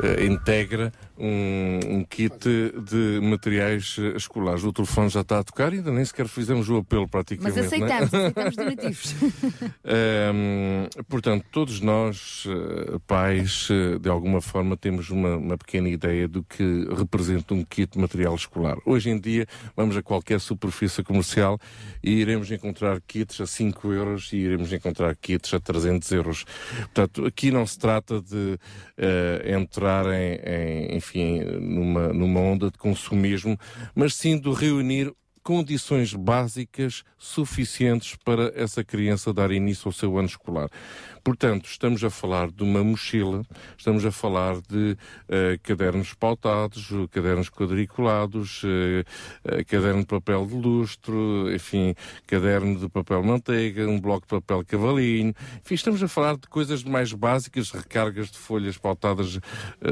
eh, 0.04 0.26
integra 0.26 0.92
um, 1.20 1.98
um 1.98 2.04
kit 2.04 2.34
de 2.40 3.20
materiais 3.22 3.98
eh, 4.00 4.16
escolares. 4.16 4.64
O 4.64 4.72
telefone 4.72 5.10
já 5.10 5.22
está 5.22 5.40
a 5.40 5.44
tocar 5.44 5.74
e 5.74 5.78
ainda 5.78 5.92
nem 5.92 6.06
sequer 6.06 6.28
fizemos 6.28 6.70
o 6.70 6.78
apelo 6.78 7.04
Mas 7.04 7.12
praticamente. 7.12 7.56
não 7.56 7.64
é? 7.64 7.66
aceitamos, 7.68 8.14
aceitamos 8.14 8.56
donativos. 8.56 9.16
Hum, 9.86 10.88
portanto, 11.08 11.46
todos 11.52 11.82
nós, 11.82 12.46
eh, 12.48 12.98
pais, 13.06 13.68
eh, 13.70 14.00
de 14.00 14.10
alguma 14.10 14.42
forma 14.42 14.78
temos 14.78 15.10
uma, 15.10 15.36
uma 15.36 15.58
pequena 15.58 15.90
ideia 15.90 16.28
do 16.28 16.44
que 16.44 16.88
representa 16.96 17.54
um 17.54 17.64
kit 17.64 17.94
de 17.94 18.00
material 18.00 18.36
escolar. 18.36 18.78
Hoje 18.86 19.10
em 19.10 19.20
dia, 19.20 19.46
vamos 19.76 19.98
a 19.98 20.02
qualquer 20.02 20.40
superfície 20.40 21.04
comercial 21.04 21.60
e 22.02 22.12
iremos 22.12 22.50
encontrar 22.52 23.02
kits 23.02 23.42
a 23.42 23.46
5 23.48 23.92
euros 23.92 24.32
e 24.32 24.38
iremos 24.38 24.72
encontrar 24.72 25.16
kits 25.16 25.54
a 25.54 25.60
300 25.60 26.12
euros. 26.12 26.46
Portanto, 26.94 27.26
aqui 27.26 27.52
não 27.52 27.66
se 27.66 27.78
trata 27.78 28.22
de 28.22 28.58
eh, 28.98 29.54
entrar 29.56 30.06
em, 30.08 30.96
em, 30.96 31.00
enfim, 31.10 31.42
numa, 31.60 32.14
numa 32.14 32.40
onda 32.40 32.70
de 32.70 32.78
consumismo, 32.78 33.58
mas 33.96 34.14
sim 34.14 34.40
de 34.40 34.52
reunir 34.54 35.12
condições 35.44 36.14
básicas 36.14 37.04
suficientes 37.18 38.16
para 38.24 38.52
essa 38.56 38.84
criança 38.84 39.34
dar 39.34 39.52
início 39.52 39.88
ao 39.88 39.92
seu 39.92 40.18
ano 40.18 40.28
escolar. 40.28 40.70
Portanto, 41.24 41.68
estamos 41.70 42.04
a 42.04 42.10
falar 42.10 42.50
de 42.52 42.64
uma 42.64 42.84
mochila, 42.84 43.44
estamos 43.78 44.06
a 44.06 44.12
falar 44.12 44.62
de 44.62 44.98
eh, 45.28 45.60
cadernos 45.62 46.14
pautados, 46.14 46.90
cadernos 47.12 47.50
quadriculados, 47.50 48.62
eh, 48.64 49.04
eh, 49.44 49.64
caderno 49.64 50.02
de 50.02 50.08
papel 50.08 50.46
de 50.46 50.56
lustro, 50.56 51.54
enfim, 51.54 51.94
caderno 52.26 52.80
de 52.80 52.90
papel 52.90 53.24
manteiga, 53.24 53.88
um 53.88 54.00
bloco 54.00 54.22
de 54.22 54.28
papel 54.28 54.64
cavalinho. 54.66 55.34
Enfim, 55.64 55.76
estamos 55.76 56.02
a 56.02 56.08
falar 56.08 56.38
de 56.38 56.48
coisas 56.48 56.84
mais 56.84 57.12
básicas, 57.12 57.72
recargas 57.72 58.32
de 58.32 58.38
folhas 58.38 58.78
pautadas 58.78 59.40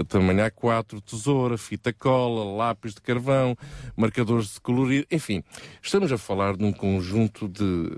tamanho 0.07 0.45
A4, 0.45 1.01
tesoura, 1.01 1.57
fita 1.57 1.91
cola, 1.91 2.55
lápis 2.55 2.93
de 2.93 3.01
carvão, 3.01 3.55
marcadores 3.95 4.53
de 4.53 4.61
colorir, 4.61 5.05
enfim, 5.11 5.43
estamos 5.81 6.11
a 6.11 6.17
falar 6.17 6.55
de 6.55 6.63
um 6.63 6.71
conjunto 6.71 7.47
de, 7.47 7.89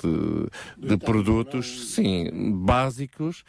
de, 0.00 0.88
de 0.88 0.96
produtos, 0.96 1.94
sim, 1.94 2.51
básicos, 2.52 3.44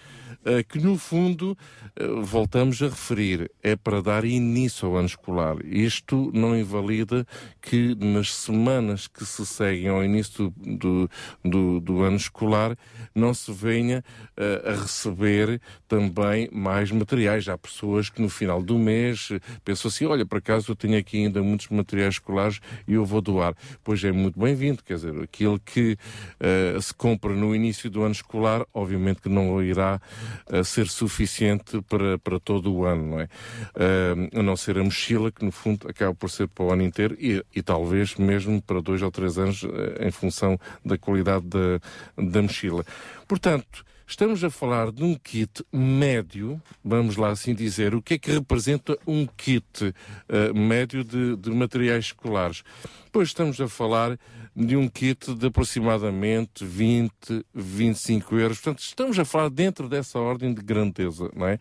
eh, 0.45 0.63
que 0.63 0.79
no 0.79 0.97
fundo, 0.97 1.57
eh, 1.95 2.07
voltamos 2.21 2.81
a 2.81 2.85
referir, 2.85 3.51
é 3.61 3.75
para 3.75 4.01
dar 4.01 4.25
início 4.25 4.87
ao 4.87 4.95
ano 4.95 5.07
escolar. 5.07 5.57
Isto 5.65 6.31
não 6.33 6.57
invalida 6.57 7.25
que 7.61 7.95
nas 7.95 8.33
semanas 8.33 9.07
que 9.07 9.25
se 9.25 9.45
seguem 9.45 9.89
ao 9.89 10.03
início 10.03 10.53
do, 10.57 11.09
do, 11.43 11.79
do, 11.79 12.03
ano 12.03 12.17
escolar 12.17 12.77
não 13.13 13.33
se 13.33 13.51
venha 13.51 14.03
eh, 14.37 14.63
a 14.65 14.81
receber 14.81 15.61
também 15.87 16.49
mais 16.51 16.91
materiais. 16.91 17.47
Há 17.47 17.57
pessoas 17.57 18.09
que 18.09 18.21
no 18.21 18.29
final 18.29 18.61
do 18.61 18.77
mês 18.77 19.29
pensam 19.63 19.89
assim, 19.89 20.05
olha, 20.05 20.25
por 20.25 20.37
acaso 20.37 20.71
eu 20.71 20.75
tenho 20.75 20.97
aqui 20.97 21.17
ainda 21.17 21.41
muitos 21.43 21.67
materiais 21.69 22.15
escolares 22.15 22.59
e 22.87 22.93
eu 22.93 23.05
vou 23.05 23.21
doar. 23.21 23.53
Pois 23.83 24.03
é 24.03 24.11
muito 24.11 24.39
bem-vindo, 24.39 24.83
quer 24.83 24.95
dizer, 24.95 25.21
aquilo 25.21 25.59
que 25.59 25.97
eh, 26.39 26.77
se 26.81 26.93
compra 26.93 27.33
no 27.33 27.55
início 27.55 27.89
do 27.89 28.03
ano 28.03 28.11
escolar, 28.11 28.65
obviamente 28.73 28.92
que 29.21 29.29
não 29.29 29.61
irá 29.61 30.01
eh, 30.49 30.63
ser 30.63 30.87
suficiente 30.87 31.81
para, 31.83 32.17
para 32.19 32.39
todo 32.39 32.73
o 32.73 32.85
ano, 32.85 33.11
não 33.11 33.19
é? 33.19 33.27
Eh, 33.75 34.39
a 34.39 34.43
não 34.43 34.55
ser 34.55 34.77
a 34.77 34.83
mochila, 34.83 35.31
que 35.31 35.43
no 35.43 35.51
fundo 35.51 35.87
acaba 35.87 36.13
por 36.13 36.29
ser 36.29 36.47
para 36.47 36.65
o 36.65 36.71
ano 36.71 36.83
inteiro 36.83 37.15
e, 37.19 37.43
e 37.55 37.61
talvez 37.61 38.15
mesmo 38.15 38.61
para 38.61 38.81
dois 38.81 39.01
ou 39.01 39.11
três 39.11 39.37
anos, 39.37 39.63
eh, 39.63 40.07
em 40.07 40.11
função 40.11 40.59
da 40.83 40.97
qualidade 40.97 41.45
da, 41.47 41.79
da 42.17 42.41
mochila. 42.41 42.85
Portanto, 43.27 43.85
Estamos 44.05 44.43
a 44.43 44.49
falar 44.49 44.91
de 44.91 45.03
um 45.03 45.15
kit 45.15 45.65
médio, 45.71 46.61
vamos 46.83 47.15
lá 47.15 47.29
assim 47.29 47.55
dizer. 47.55 47.95
O 47.95 48.01
que 48.01 48.15
é 48.15 48.17
que 48.19 48.31
representa 48.31 48.97
um 49.07 49.25
kit 49.25 49.95
eh, 50.29 50.53
médio 50.53 51.03
de, 51.03 51.37
de 51.37 51.49
materiais 51.49 52.05
escolares? 52.05 52.63
Pois 53.11 53.29
estamos 53.29 53.59
a 53.61 53.67
falar 53.67 54.19
de 54.55 54.75
um 54.75 54.87
kit 54.87 55.33
de 55.33 55.47
aproximadamente 55.47 56.63
20, 56.63 57.45
25 57.53 58.37
euros. 58.37 58.59
Portanto, 58.59 58.79
estamos 58.79 59.17
a 59.17 59.25
falar 59.25 59.49
dentro 59.49 59.89
dessa 59.89 60.19
ordem 60.19 60.53
de 60.53 60.61
grandeza, 60.61 61.29
não 61.35 61.47
é? 61.47 61.59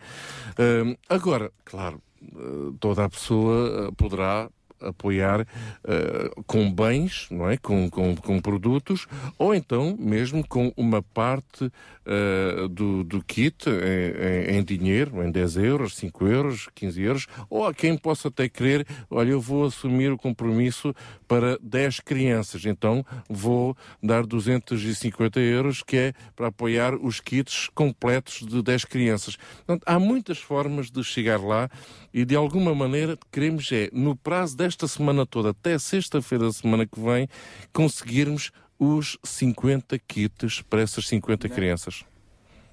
Ahm, 0.58 0.94
agora, 1.08 1.50
claro, 1.64 2.00
eh, 2.22 2.72
toda 2.78 3.04
a 3.04 3.08
pessoa 3.08 3.88
eh, 3.88 3.92
poderá 3.96 4.48
apoiar 4.88 5.46
eh, 5.84 6.30
com 6.46 6.72
bens, 6.72 7.26
não 7.30 7.48
é? 7.50 7.56
Com, 7.56 7.88
com, 7.90 8.14
com 8.16 8.40
produtos, 8.40 9.06
ou 9.38 9.54
então 9.54 9.96
mesmo 9.98 10.46
com 10.46 10.72
uma 10.76 11.02
parte 11.02 11.70
eh, 12.06 12.68
do, 12.70 13.04
do 13.04 13.22
kit 13.24 13.68
em, 13.68 14.56
em- 14.58 14.62
dinheiro, 14.64 15.22
em 15.22 15.30
10 15.30 15.56
euros, 15.56 15.96
5 15.96 16.26
euros, 16.26 16.68
15 16.74 17.02
euros, 17.02 17.26
ou 17.50 17.66
há 17.66 17.74
quem 17.74 17.96
possa 17.96 18.28
até 18.28 18.48
querer, 18.48 18.86
olha, 19.10 19.30
eu 19.30 19.40
vou 19.40 19.66
assumir 19.66 20.10
o 20.12 20.16
compromisso 20.18 20.94
para 21.28 21.58
10 21.62 22.00
crianças, 22.00 22.64
então 22.64 23.04
vou 23.28 23.76
dar 24.02 24.24
250 24.26 25.40
euros, 25.40 25.82
que 25.82 25.96
é 25.96 26.12
para 26.36 26.48
apoiar 26.48 26.94
os 26.94 27.20
kits 27.20 27.68
completos 27.74 28.46
de 28.46 28.62
10 28.62 28.84
crianças. 28.84 29.36
Portanto, 29.36 29.82
há 29.86 29.98
muitas 29.98 30.38
formas 30.38 30.90
de 30.90 31.02
chegar 31.04 31.40
lá 31.40 31.68
e 32.12 32.24
de 32.24 32.34
alguma 32.36 32.74
maneira 32.74 33.18
queremos 33.30 33.70
é, 33.72 33.88
no 33.92 34.14
prazo 34.16 34.56
desta 34.56 34.86
semana 34.88 35.24
toda, 35.26 35.50
até 35.50 35.78
sexta-feira 35.78 36.44
da 36.44 36.52
semana 36.52 36.86
que 36.86 37.00
vem, 37.00 37.28
conseguirmos 37.72 38.50
os 38.78 39.16
50 39.24 39.98
kits 40.00 40.60
para 40.62 40.82
essas 40.82 41.06
50 41.08 41.48
crianças. 41.48 42.04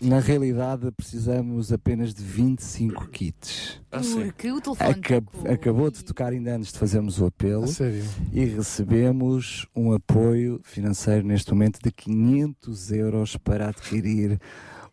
Na 0.02 0.20
realidade, 0.22 0.90
precisamos 0.96 1.74
apenas 1.74 2.14
de 2.14 2.24
25 2.24 3.08
kits. 3.10 3.82
Ah, 3.92 4.02
sim. 4.02 4.24
Porque 4.28 4.50
o 4.50 4.62
telefone. 4.62 4.92
Acab- 4.92 5.26
tocou. 5.30 5.52
acabou 5.52 5.92
de 5.92 6.04
tocar 6.06 6.32
ainda 6.32 6.56
antes 6.56 6.72
de 6.72 6.80
fazermos 6.80 7.20
o 7.20 7.26
apelo 7.26 7.66
A 7.66 7.68
sério? 7.68 8.06
e 8.32 8.46
recebemos 8.46 9.68
um 9.76 9.92
apoio 9.92 10.62
financeiro 10.64 11.28
neste 11.28 11.52
momento 11.52 11.80
de 11.84 11.92
500 11.92 12.92
euros 12.94 13.36
para 13.36 13.68
adquirir 13.70 14.40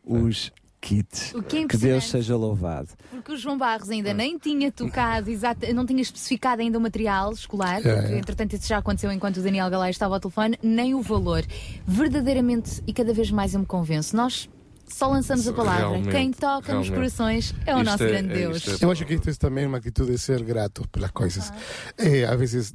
os 0.03 0.51
kits. 0.87 1.34
O 1.34 1.43
que 1.43 1.59
é 1.59 1.66
que 1.66 1.76
Deus 1.76 2.05
seja 2.05 2.37
louvado. 2.37 2.89
Porque 3.11 3.32
o 3.32 3.37
João 3.37 3.59
Barros 3.59 3.91
ainda 3.91 4.14
nem 4.14 4.39
tinha 4.39 4.70
tocado, 4.70 5.28
exato, 5.30 5.66
não 5.74 5.84
tinha 5.84 6.01
especificado 6.01 6.62
ainda 6.62 6.78
o 6.78 6.80
material 6.80 7.32
escolar, 7.32 7.78
É, 7.84 7.93
porque 8.01 8.12
é. 8.14 8.18
entretanto 8.18 8.53
isso 8.55 8.68
já 8.68 8.78
aconteceu 8.78 9.11
enquanto 9.11 9.39
o 9.39 9.43
Daniel 9.43 9.68
Galay 9.68 9.91
estava 9.91 10.14
ao 10.14 10.20
telefone, 10.20 10.57
nem 10.62 10.95
o 10.95 11.03
valor. 11.03 11.43
Verdadeiramente, 11.87 12.82
e 12.87 12.93
cada 12.93 13.12
vez 13.12 13.30
mais 13.30 13.55
eu 13.55 13.61
me 13.61 13.66
convenço, 13.66 14.16
nós 14.16 14.49
só 14.89 15.09
lançamos 15.09 15.49
a 15.49 15.53
palavra. 15.53 15.89
Realmente, 15.89 16.11
Quem 16.11 16.30
toca 16.32 16.57
nos 16.74 16.89
realmente. 16.89 16.93
corações 16.95 17.55
é 17.66 17.74
o 17.74 17.78
Isto 17.78 17.91
nosso 17.91 18.03
é- 18.05 18.09
grande 18.09 18.30
é- 18.32 18.37
Deus. 18.37 18.57
isto 18.66 18.82
Eu 18.84 18.91
acho 18.91 19.05
que 19.05 19.14
isto 19.14 19.30
é 19.30 19.34
também 19.34 19.66
uma 19.66 19.78
atitude 19.78 20.12
de 20.12 20.18
ser 20.18 20.43
gratos 20.45 20.87
pelas 20.87 21.11
coisas. 21.11 21.53
Eh, 21.99 22.24
a 22.24 22.37
vezes 22.37 22.72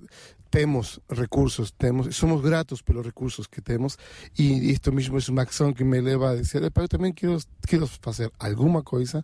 temos 0.52 1.00
recursos, 1.10 1.72
temos, 1.72 2.16
somos 2.16 2.42
gratos 2.42 2.82
pelos 2.82 3.06
recursos 3.06 3.48
que 3.48 3.62
temos 3.62 3.98
e 4.38 4.72
isto 4.72 4.92
mesmo 4.92 5.18
é 5.18 5.22
uma 5.30 5.42
acção 5.44 5.74
que 5.74 5.84
me 5.84 6.02
leva 6.02 6.32
a 6.32 6.36
dizer, 6.36 6.62
"Epa, 6.64 6.82
eu 6.82 6.90
também 6.90 7.14
quero, 7.14 7.38
quero 7.66 7.88
fazer 7.88 8.30
alguma 8.38 8.84
coisa 8.84 9.24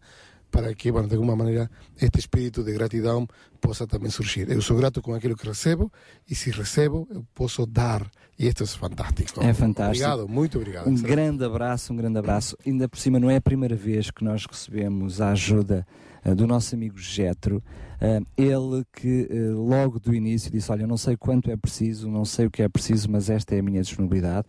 para 0.49 0.73
que, 0.73 0.91
bueno, 0.91 1.07
de 1.07 1.15
alguma 1.15 1.35
maneira, 1.35 1.69
este 2.01 2.19
espírito 2.19 2.63
de 2.63 2.71
gratidão 2.71 3.27
possa 3.59 3.85
também 3.85 4.09
surgir. 4.09 4.49
Eu 4.49 4.61
sou 4.61 4.77
grato 4.77 5.01
com 5.01 5.13
aquilo 5.13 5.35
que 5.35 5.45
recebo 5.45 5.91
e 6.29 6.33
se 6.33 6.51
recebo, 6.51 7.07
eu 7.11 7.25
posso 7.35 7.65
dar. 7.65 8.09
E 8.39 8.47
isto 8.47 8.63
é 8.63 8.67
fantástico. 8.67 9.43
É 9.43 9.53
fantástico. 9.53 10.05
Obrigado, 10.05 10.29
muito 10.29 10.57
obrigado. 10.57 10.87
Um 10.87 10.95
grande 10.95 11.43
abraço, 11.43 11.91
um 11.91 11.95
grande 11.95 12.17
abraço. 12.17 12.57
Ainda 12.65 12.87
por 12.87 12.97
cima, 12.97 13.19
não 13.19 13.29
é 13.29 13.35
a 13.35 13.41
primeira 13.41 13.75
vez 13.75 14.09
que 14.09 14.23
nós 14.23 14.45
recebemos 14.45 15.19
a 15.19 15.31
ajuda 15.31 15.85
do 16.35 16.47
nosso 16.47 16.75
amigo 16.75 16.97
Getro. 16.97 17.63
Eh, 17.99 18.19
ele 18.37 18.83
que 18.93 19.27
eh, 19.29 19.49
logo 19.49 19.99
do 19.99 20.13
início 20.13 20.51
disse: 20.51 20.71
Olha, 20.71 20.83
eu 20.83 20.87
não 20.87 20.97
sei 20.97 21.17
quanto 21.17 21.49
é 21.49 21.57
preciso, 21.57 22.09
não 22.09 22.25
sei 22.25 22.45
o 22.45 22.51
que 22.51 22.61
é 22.61 22.69
preciso, 22.69 23.09
mas 23.09 23.29
esta 23.29 23.55
é 23.55 23.59
a 23.59 23.63
minha 23.63 23.81
disponibilidade. 23.81 24.47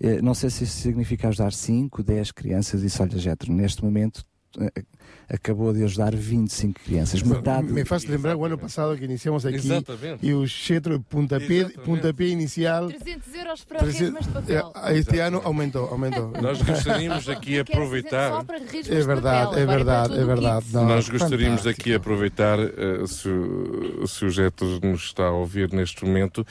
Eh, 0.00 0.22
não 0.22 0.34
sei 0.34 0.50
se 0.50 0.64
isso 0.64 0.78
significa 0.78 1.28
ajudar 1.28 1.52
5, 1.52 2.02
10 2.02 2.32
crianças. 2.32 2.80
Disse: 2.80 3.00
Olha, 3.02 3.18
Getro, 3.18 3.52
neste 3.52 3.84
momento 3.84 4.24
eh, 4.24 4.35
acabou 5.28 5.72
de 5.72 5.82
ajudar 5.82 6.14
25 6.14 6.80
crianças. 6.84 7.20
Metade. 7.22 7.66
Me 7.72 7.84
faz 7.84 8.04
lembrar 8.04 8.36
o 8.36 8.44
ano 8.44 8.56
passado 8.56 8.96
que 8.96 9.04
iniciamos 9.04 9.44
aqui 9.44 9.56
Exatamente. 9.56 10.24
e 10.24 10.32
o 10.32 10.46
Chetro 10.46 11.00
pontapé, 11.08 11.44
Exatamente. 11.54 11.80
pontapé 11.84 12.24
inicial 12.26 12.86
300 12.88 13.34
euros 13.34 13.64
para 13.64 13.78
Treze- 13.80 14.04
resmas 14.04 14.26
de 14.26 14.32
papel. 14.32 14.72
eh, 14.84 14.98
este 14.98 15.18
ano 15.18 15.40
aumentou, 15.44 15.86
aumentou. 15.88 16.30
Nós 16.40 16.62
gostaríamos 16.62 17.28
aqui 17.28 17.58
aproveitar. 17.58 18.30
Só 18.30 18.44
para 18.44 18.58
resmas 18.58 18.88
É 18.88 19.00
de 19.00 19.02
verdade, 19.06 19.46
papel, 19.50 19.62
é 19.62 19.66
verdade, 19.66 20.18
é 20.20 20.24
verdade. 20.24 20.66
Não, 20.72 20.84
Nós 20.86 21.08
gostaríamos 21.08 21.60
fantástico. 21.62 21.80
aqui 21.82 21.94
aproveitar, 21.94 22.58
eh, 22.60 23.06
se, 23.08 23.28
o- 23.28 24.06
se 24.06 24.24
o 24.24 24.30
Jeto 24.30 24.64
nos 24.82 25.02
está 25.06 25.24
a 25.24 25.32
ouvir 25.32 25.72
neste 25.72 26.04
momento, 26.04 26.46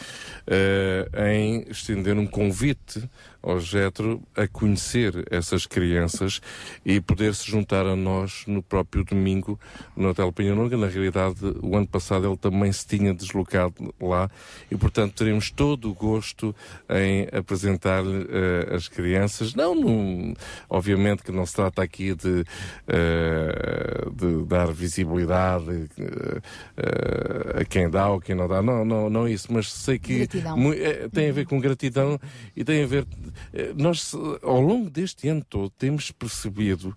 eh, 0.47 1.07
em 1.33 1.65
estender 1.69 2.17
um 2.17 2.27
convite 2.27 3.09
ao 3.45 3.59
Jetro 3.59 4.21
a 4.35 4.47
conhecer 4.47 5.25
essas 5.29 5.65
crianças 5.67 6.41
e 6.85 6.99
poder 6.99 7.35
se 7.35 7.49
juntar 7.49 7.85
a 7.85 7.95
nós 7.95 8.43
no 8.47 8.63
próprio 8.63 9.03
domingo 9.03 9.59
no 9.95 10.09
Hotel 10.09 10.31
Penhanonga. 10.31 10.75
Na 10.75 10.87
realidade, 10.87 11.37
o 11.61 11.75
ano 11.77 11.87
passado 11.87 12.27
ele 12.27 12.37
também 12.37 12.71
se 12.71 12.85
tinha 12.87 13.13
deslocado 13.13 13.93
lá 14.01 14.29
e, 14.71 14.75
portanto, 14.75 15.13
teremos 15.13 15.51
todo 15.51 15.89
o 15.89 15.93
gosto 15.93 16.55
em 16.89 17.27
apresentar-lhe 17.37 18.25
eh, 18.29 18.75
as 18.75 18.87
crianças. 18.87 19.53
Não, 19.53 19.75
num- 19.75 20.33
obviamente 20.69 21.21
que 21.23 21.31
não 21.31 21.45
se 21.45 21.53
trata 21.53 21.83
aqui 21.83 22.15
de, 22.15 22.43
eh, 22.87 24.09
de 24.11 24.43
dar 24.45 24.71
visibilidade 24.71 25.87
eh, 25.97 27.61
a 27.61 27.65
quem 27.65 27.89
dá 27.89 28.09
ou 28.09 28.19
quem 28.19 28.35
não 28.35 28.47
dá. 28.47 28.61
Não, 28.61 28.83
não, 28.83 29.09
não 29.09 29.27
é 29.27 29.31
isso, 29.31 29.51
mas 29.51 29.71
sei 29.71 29.99
que 29.99 30.13
mu- 30.57 30.73
eh, 30.73 31.07
tem 31.13 31.29
a 31.29 31.33
ver 31.33 31.45
com 31.45 31.59
gratidão 31.59 32.19
e 32.55 32.63
tem 32.63 32.83
a 32.83 32.87
ver. 32.87 33.05
Eh, 33.53 33.73
Nós, 33.75 34.13
ao 34.41 34.61
longo 34.61 34.89
deste 34.89 35.27
ano 35.27 35.43
todo, 35.47 35.69
temos 35.69 36.11
percebido 36.11 36.95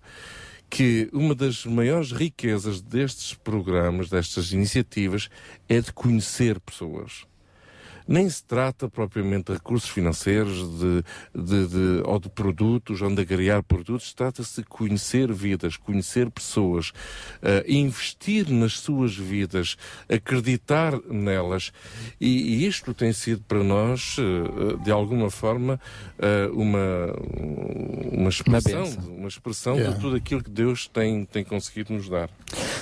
que 0.69 1.09
uma 1.11 1.33
das 1.33 1.65
maiores 1.65 2.11
riquezas 2.11 2.81
destes 2.81 3.33
programas, 3.33 4.09
destas 4.09 4.51
iniciativas, 4.51 5.29
é 5.67 5.81
de 5.81 5.91
conhecer 5.91 6.59
pessoas. 6.59 7.28
Nem 8.11 8.27
se 8.27 8.43
trata 8.43 8.89
propriamente 8.89 9.51
de 9.51 9.53
recursos 9.53 9.87
financeiros 9.89 10.57
de, 10.79 11.03
de- 11.35 11.67
de- 11.67 12.01
ou 12.05 12.19
de 12.19 12.27
produtos, 12.27 13.01
ou 13.03 13.13
de 13.13 13.21
agregar 13.21 13.61
produtos, 13.61 14.11
trata-se 14.13 14.61
de 14.61 14.67
conhecer 14.67 15.31
vidas, 15.31 15.77
conhecer 15.77 16.29
pessoas, 16.31 16.91
eh, 17.43 17.63
investir 17.67 18.49
nas 18.49 18.79
suas 18.79 19.15
vidas, 19.15 19.75
acreditar 20.09 20.99
nelas. 21.07 21.71
E, 22.19 22.27
e 22.63 22.65
isto 22.67 22.95
tem 22.95 23.13
sido 23.13 23.43
para 23.43 23.63
nós, 23.63 24.15
eh, 24.17 24.83
de 24.83 24.89
alguma 24.91 25.29
forma, 25.29 25.79
eh, 26.17 26.49
uma, 26.51 27.13
uma 28.11 28.29
expressão, 28.29 28.83
bênção. 28.85 29.15
uma 29.15 29.27
expressão 29.27 29.75
Yeah. 29.75 29.95
de 29.95 30.01
tudo 30.01 30.15
aquilo 30.15 30.43
que 30.43 30.49
Deus 30.49 30.87
tem, 30.87 31.25
tem 31.25 31.43
conseguido 31.43 31.93
nos 31.93 32.09
dar. 32.09 32.29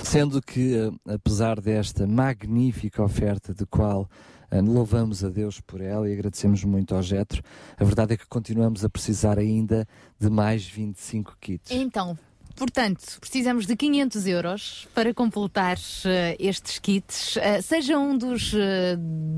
Sendo 0.02 0.40
que, 0.40 0.90
apesar 1.06 1.60
desta 1.60 2.06
magnífica 2.06 3.02
oferta 3.02 3.52
de 3.52 3.66
qual 3.66 4.08
louvamos 4.50 5.24
a 5.24 5.28
Deus 5.28 5.60
por 5.60 5.80
ela 5.80 6.08
e 6.08 6.12
agradecemos 6.12 6.64
muito 6.64 6.94
ao 6.94 7.02
Getro, 7.02 7.42
a 7.76 7.84
verdade 7.84 8.14
é 8.14 8.16
que 8.16 8.26
continuamos 8.26 8.84
a 8.84 8.88
precisar 8.88 9.38
ainda 9.38 9.86
de 10.18 10.30
mais 10.30 10.66
25 10.66 11.36
kits. 11.40 11.70
Então, 11.70 12.18
portanto, 12.58 13.18
precisamos 13.20 13.66
de 13.66 13.76
500 13.76 14.26
euros 14.26 14.88
para 14.94 15.14
completar 15.14 15.78
eh, 16.04 16.36
estes 16.38 16.78
kits. 16.78 17.36
Eh, 17.36 17.62
seja 17.62 17.98
um 17.98 18.18
dos, 18.18 18.52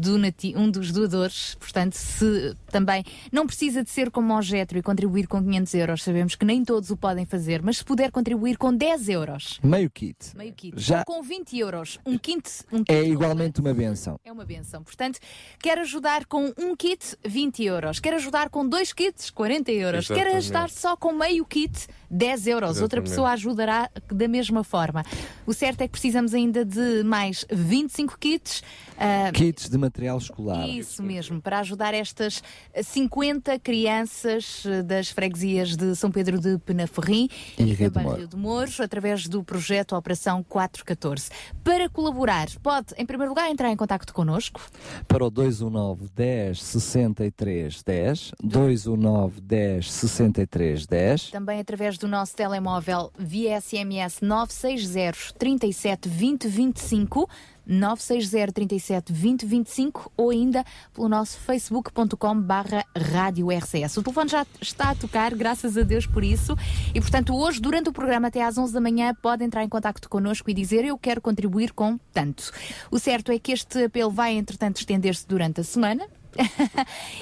donati- 0.01 0.55
um 0.57 0.71
dos 0.71 0.91
doadores, 0.93 1.55
portanto, 1.57 1.95
se 1.95 2.57
também 2.71 3.05
não 3.31 3.47
precisa 3.47 3.83
de 3.85 3.91
ser 3.91 4.11
como 4.11 4.37
o 4.37 4.43
Getro 4.43 4.79
e 4.79 4.83
contribuir 4.83 5.27
com 5.27 5.43
500 5.43 5.75
euros, 5.75 6.03
sabemos 6.03 6.35
que 6.35 6.45
nem 6.45 6.65
todos 6.65 6.91
o 6.91 6.97
podem 6.97 7.25
fazer, 7.27 7.63
mas 7.63 7.79
se 7.79 7.85
puder 7.85 8.11
contribuir 8.11 8.57
com 8.57 8.75
10 8.75 9.09
euros, 9.09 9.61
Meio 9.63 9.91
kit. 9.91 10.17
meio 10.37 10.53
kit, 10.53 10.75
Já- 10.81 11.01
ou 11.01 11.05
com 11.17 11.23
20 11.23 11.59
euros, 11.59 11.99
um 12.07 12.17
kit, 12.17 12.43
um 12.73 12.79
kit 12.85 12.93
É 12.93 13.05
igualmente 13.05 13.61
uma 13.61 13.75
benção. 13.75 14.19
É 14.25 14.33
uma 14.33 14.45
benção. 14.45 14.83
Portanto, 14.83 15.19
quer 15.59 15.79
ajudar 15.79 16.25
com 16.27 16.53
um 16.59 16.75
kit, 16.77 17.17
20 17.25 17.65
euros. 17.65 18.01
Quer 18.01 18.15
ajudar 18.15 18.49
com 18.51 18.67
dois 18.67 18.93
kits, 18.93 19.31
40 19.31 19.71
euros. 19.73 20.07
Quer 20.07 20.15
Exatamente. 20.15 20.37
ajudar 20.37 20.71
só 20.71 20.97
com 20.97 21.13
meio 21.13 21.45
kit, 21.45 21.87
10 22.11 22.47
euros. 22.49 22.81
Outra 22.81 22.99
Exatamente. 22.99 23.09
pessoa 23.11 23.31
ajudará 23.31 23.91
da 24.11 24.27
mesma 24.27 24.65
forma. 24.65 25.05
O 25.47 25.53
certo 25.53 25.83
é 25.83 25.87
que 25.87 25.93
precisamos 25.93 26.35
ainda 26.35 26.65
de 26.65 27.03
mais 27.05 27.47
25 27.51 28.19
kits. 28.19 28.63
Ah, 29.01 29.33
Kits 29.33 29.69
de 29.69 29.79
material 29.79 30.19
escolar. 30.19 30.69
isso 30.69 31.03
mesmo, 31.03 31.41
para 31.41 31.61
ajudar 31.61 31.95
estas 31.95 32.43
50 32.83 33.59
crianças 33.59 34.65
eh, 34.67 34.83
das 34.83 35.09
freguesias 35.09 35.75
de 35.77 35.97
São 35.97 36.11
Pedro 36.11 36.39
de 36.39 36.59
Penaferrim 36.59 37.29
E 37.59 37.65
Rio 37.65 37.77
de 37.77 37.91
também 37.91 38.05
Moro. 38.05 38.19
Rio 38.19 38.29
de 38.29 38.37
Mouros, 38.37 38.81
através 38.81 39.27
do 39.27 39.43
projeto 39.43 39.97
Operação 39.97 40.43
414. 40.43 41.31
Para 41.65 41.89
colaborar, 41.89 42.49
pode, 42.63 42.95
em 42.99 43.07
primeiro 43.07 43.31
lugar, 43.31 43.51
entrar 43.51 43.71
em 43.71 43.77
contato 43.77 44.13
connosco. 44.13 44.61
Para 45.09 45.25
o 45.25 45.31
219 45.31 46.09
10 46.15 46.63
63 46.63 47.83
10, 47.83 48.33
219 48.43 49.41
10 49.41 49.91
63 49.91 50.87
10. 50.87 51.31
Também 51.31 51.59
através 51.59 51.97
do 51.97 52.07
nosso 52.07 52.37
telemóvel 52.37 53.11
via 53.19 53.59
SMS 53.61 54.21
960 54.21 55.35
37 55.39 56.09
20 56.09 56.49
25. 56.49 57.29
960 57.71 58.53
37 58.53 59.13
20 59.13 59.47
25 59.47 60.13
ou 60.17 60.31
ainda 60.31 60.65
pelo 60.93 61.09
nosso 61.09 61.39
facebook.com 61.39 62.41
barra 62.41 62.85
rádio 62.97 63.49
RCS. 63.51 63.97
O 63.97 64.03
telefone 64.03 64.29
já 64.29 64.47
está 64.61 64.91
a 64.91 64.95
tocar, 64.95 65.35
graças 65.35 65.77
a 65.77 65.83
Deus 65.83 66.07
por 66.07 66.25
isso. 66.25 66.57
E 66.93 67.01
portanto, 67.01 67.35
hoje, 67.35 67.61
durante 67.61 67.89
o 67.89 67.93
programa 67.93 68.29
até 68.29 68.43
às 68.43 68.59
11 68.59 68.73
da 68.73 68.81
manhã, 68.81 69.15
pode 69.15 69.45
entrar 69.45 69.63
em 69.63 69.69
contato 69.69 70.09
connosco 70.09 70.51
e 70.51 70.55
dizer 70.55 70.85
eu 70.85 70.99
quero 70.99 71.21
contribuir 71.21 71.73
com 71.73 71.99
tanto. 72.13 72.51
O 72.91 72.99
certo 72.99 73.31
é 73.31 73.39
que 73.39 73.53
este 73.53 73.85
apelo 73.85 74.11
vai, 74.11 74.33
entretanto, 74.33 74.79
estender-se 74.79 75.27
durante 75.27 75.61
a 75.61 75.65
semana. 75.65 76.07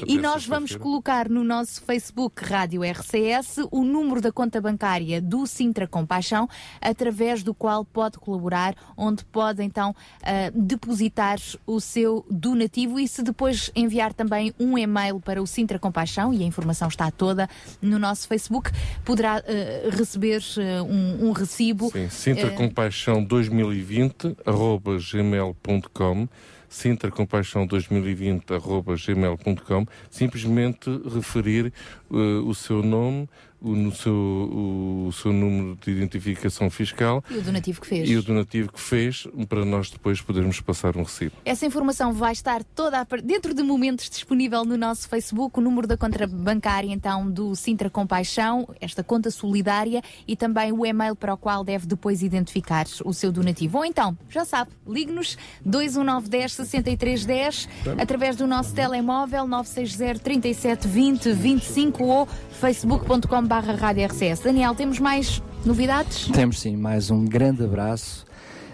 E 0.07 0.19
nós 0.19 0.47
vamos 0.47 0.77
colocar 0.77 1.29
no 1.29 1.43
nosso 1.45 1.83
Facebook 1.83 2.45
Rádio 2.45 2.83
RCS 2.83 3.59
o 3.71 3.85
número 3.85 4.21
da 4.21 4.33
conta 4.33 4.61
bancária 4.61 5.21
do 5.21 5.47
Sintra 5.47 5.87
Compaixão, 5.87 6.49
através 6.81 7.43
do 7.43 7.55
qual 7.55 7.85
pode 7.85 8.19
colaborar, 8.19 8.75
onde 8.97 9.25
pode 9.25 9.63
então 9.63 9.95
ah, 10.23 10.51
depositar 10.55 11.39
o 11.67 11.81
seu 11.81 12.25
donativo 12.31 12.99
e 12.99 13.09
se 13.09 13.23
depois 13.23 13.71
enviar 13.75 14.13
também 14.13 14.55
um 14.59 14.77
e-mail 14.77 15.21
para 15.21 15.43
o 15.43 15.47
Sintra 15.47 15.79
Compaixão, 15.79 16.33
e 16.33 16.43
a 16.43 16.47
informação 16.47 16.89
está 16.89 17.11
toda 17.11 17.49
no 17.81 17.99
nosso 17.99 18.29
Facebook, 18.29 18.71
poderá 19.05 19.37
ah, 19.37 19.97
receber 19.97 20.43
ah, 20.59 20.83
um, 20.83 21.29
um 21.29 21.33
recibo. 21.33 21.91
Sim, 21.91 22.09
Sintra 22.09 22.51
Compaixão 22.51 23.23
2020 23.25 24.37
arroba 24.45 24.99
gmail.com 24.99 26.29
Sintra 26.69 27.11
Compaixão 27.11 27.67
2020 27.67 28.53
arroba 28.53 28.95
gmail.com 28.95 29.87
simplesmente 30.11 30.91
referir 31.13 31.73
eh, 32.11 32.15
o 32.45 32.55
seu 32.55 32.83
nome, 32.83 33.29
o, 33.61 33.93
seu, 33.93 34.15
o, 34.15 35.11
seu 35.13 35.33
número 35.33 35.79
de 35.85 35.91
identificação 35.91 36.71
fiscal 36.71 37.23
E 37.31 37.39
o 37.39 37.43
donativo 37.43 37.81
que 37.81 37.87
fez. 37.87 38.09
e 38.09 38.17
o 38.17 38.23
donativo 38.23 38.73
que 38.73 38.81
fez 38.81 39.27
para 39.49 39.65
nós 39.65 39.91
depois 39.91 40.21
podermos 40.21 40.61
passar 40.61 40.97
um 40.97 41.03
recibo. 41.03 41.33
Essa 41.45 41.67
informação 41.67 42.13
vai 42.13 42.33
estar 42.33 42.63
toda 42.63 43.07
dentro 43.25 43.53
de 43.53 43.63
momentos 43.63 44.09
disponível 44.09 44.65
no 44.65 44.77
nosso 44.77 45.09
Facebook, 45.09 45.59
o 45.59 45.63
número 45.63 45.87
da 45.87 45.97
conta 45.97 46.27
bancária 46.27 46.93
então 46.93 47.31
do 47.31 47.55
Sintra 47.55 47.91
Compaixão, 47.91 48.69
esta 48.81 49.03
conta 49.03 49.31
solidária 49.31 50.03
e 50.27 50.37
também 50.37 50.73
o 50.73 50.87
e-mail 50.87 51.17
para 51.17 51.35
o 51.35 51.37
qual 51.37 51.65
deve 51.65 51.87
depois 51.87 52.23
identificar 52.23 52.87
o 53.05 53.13
seu 53.13 53.33
donativo. 53.33 53.79
Ou 53.79 53.85
então, 53.85 54.17
já 54.29 54.45
sabe, 54.45 54.71
ligue-nos 54.87 55.37
21910 55.65 56.53
6310 56.53 57.69
através 58.01 58.37
do 58.37 58.47
nosso 58.47 58.75
telemóvel 58.75 59.47
960 59.47 60.21
37 60.21 60.87
20 60.87 61.33
25 61.33 62.05
ou 62.05 62.27
facebook.com 62.27 63.48
barra 63.49 63.75
rádio 63.75 64.05
RCS. 64.07 64.41
Daniel, 64.41 64.75
temos 64.75 64.99
mais 65.01 65.43
novidades? 65.65 66.27
Temos 66.29 66.61
sim 66.61 66.77
mais 66.77 67.11
um 67.11 67.25
grande 67.25 67.65
abraço 67.65 68.27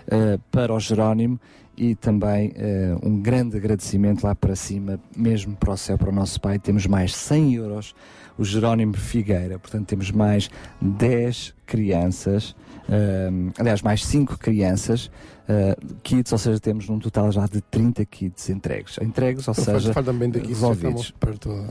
eh, 0.09 0.37
para 0.51 0.75
o 0.75 0.81
Jerónimo 0.81 1.39
e 1.77 1.95
também 1.95 2.53
eh, 2.57 2.97
um 3.01 3.21
grande 3.23 3.57
agradecimento 3.57 4.25
lá 4.25 4.35
para 4.35 4.57
cima, 4.57 4.99
mesmo 5.17 5.55
para 5.57 5.73
o 5.73 5.77
céu, 5.77 5.97
para 5.97 6.09
o 6.09 6.13
nosso 6.13 6.41
Pai. 6.41 6.59
Temos 6.59 6.87
mais 6.89 7.15
100 7.15 7.55
euros, 7.55 7.95
o 8.37 8.45
Jerónimo 8.45 8.95
Figueira. 8.97 9.61
Portanto, 9.61 9.87
temos 9.87 10.11
mais 10.11 10.51
10 10.83 11.55
crianças, 11.67 12.57
eh, 12.89 13.31
aliás, 13.59 13.81
mais 13.81 14.05
5 14.05 14.37
crianças, 14.39 15.09
eh, 15.49 15.77
kits, 16.03 16.33
ou 16.33 16.39
seja, 16.39 16.59
temos 16.59 16.89
num 16.89 16.99
total 16.99 17.31
já 17.31 17.47
de 17.47 17.61
30 17.61 18.05
kits 18.05 18.51
entregues. 18.51 18.99
Entregues, 19.01 19.47
ou 19.47 19.53
Então, 19.57 19.65
seja, 19.79 19.93
faltam 19.93 20.19
20 20.19 20.37
aqui, 20.39 20.49
já 20.49 20.49
resolvidos. 20.69 21.03
estamos 21.03 21.11
perto. 21.13 21.65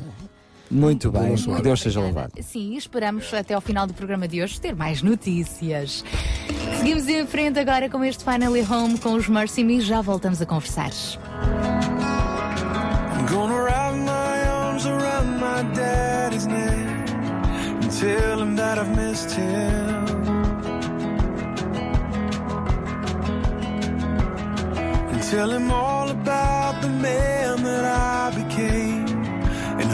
Muito 0.71 1.11
bem, 1.11 1.35
que. 1.35 1.61
Deus 1.61 1.81
seja 1.81 1.99
louvado. 1.99 2.31
Sim, 2.41 2.75
esperamos 2.75 3.31
até 3.33 3.53
ao 3.53 3.61
final 3.61 3.85
do 3.85 3.93
programa 3.93 4.27
de 4.27 4.41
hoje 4.41 4.59
ter 4.59 4.75
mais 4.75 5.01
notícias. 5.01 6.03
Seguimos 6.77 7.07
em 7.07 7.25
frente 7.27 7.59
agora 7.59 7.89
com 7.89 8.03
este 8.03 8.23
Finally 8.23 8.65
Home 8.69 8.97
com 8.97 9.13
os 9.13 9.27
Mercy 9.27 9.63
Me. 9.63 9.79
Já 9.81 10.01
voltamos 10.01 10.41
a 10.41 10.45
conversar. 10.45 10.91
I'm 13.15 13.25
gonna 13.27 13.61
wrap 13.61 13.93
my 13.95 14.49
arms 14.49 14.85
around 14.85 15.39
my 15.39 15.63
daddy's 15.75 16.47
neck 16.47 17.09
and 17.81 17.91
tell 17.99 18.41
him 18.41 18.55
that 18.55 18.79
I've 18.79 18.95
missed 18.95 19.31
him. 19.31 20.03
And 25.11 25.21
tell 25.29 25.51
him 25.51 25.71
all 25.71 26.09
about 26.09 26.81
the 26.81 26.89
man 26.89 27.63
that 27.63 27.85
I 27.85 28.31
became 28.43 29.12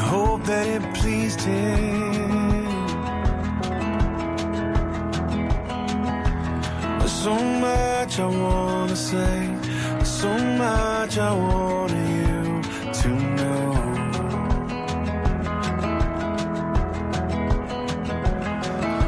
hope 0.10 0.44
that 0.46 0.66
it 0.66 0.84
pleased 0.96 1.42
him. 1.42 2.66
There's 6.98 7.18
so 7.28 7.36
much 7.68 8.20
I 8.20 8.26
wanna 8.26 8.96
say, 8.96 9.38
so 10.04 10.32
much 10.66 11.20
I 11.20 11.32
want 11.32 11.92
you 11.92 12.42
to 13.02 13.10
know. 13.38 13.66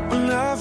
When 0.09 0.29
I 0.29 0.55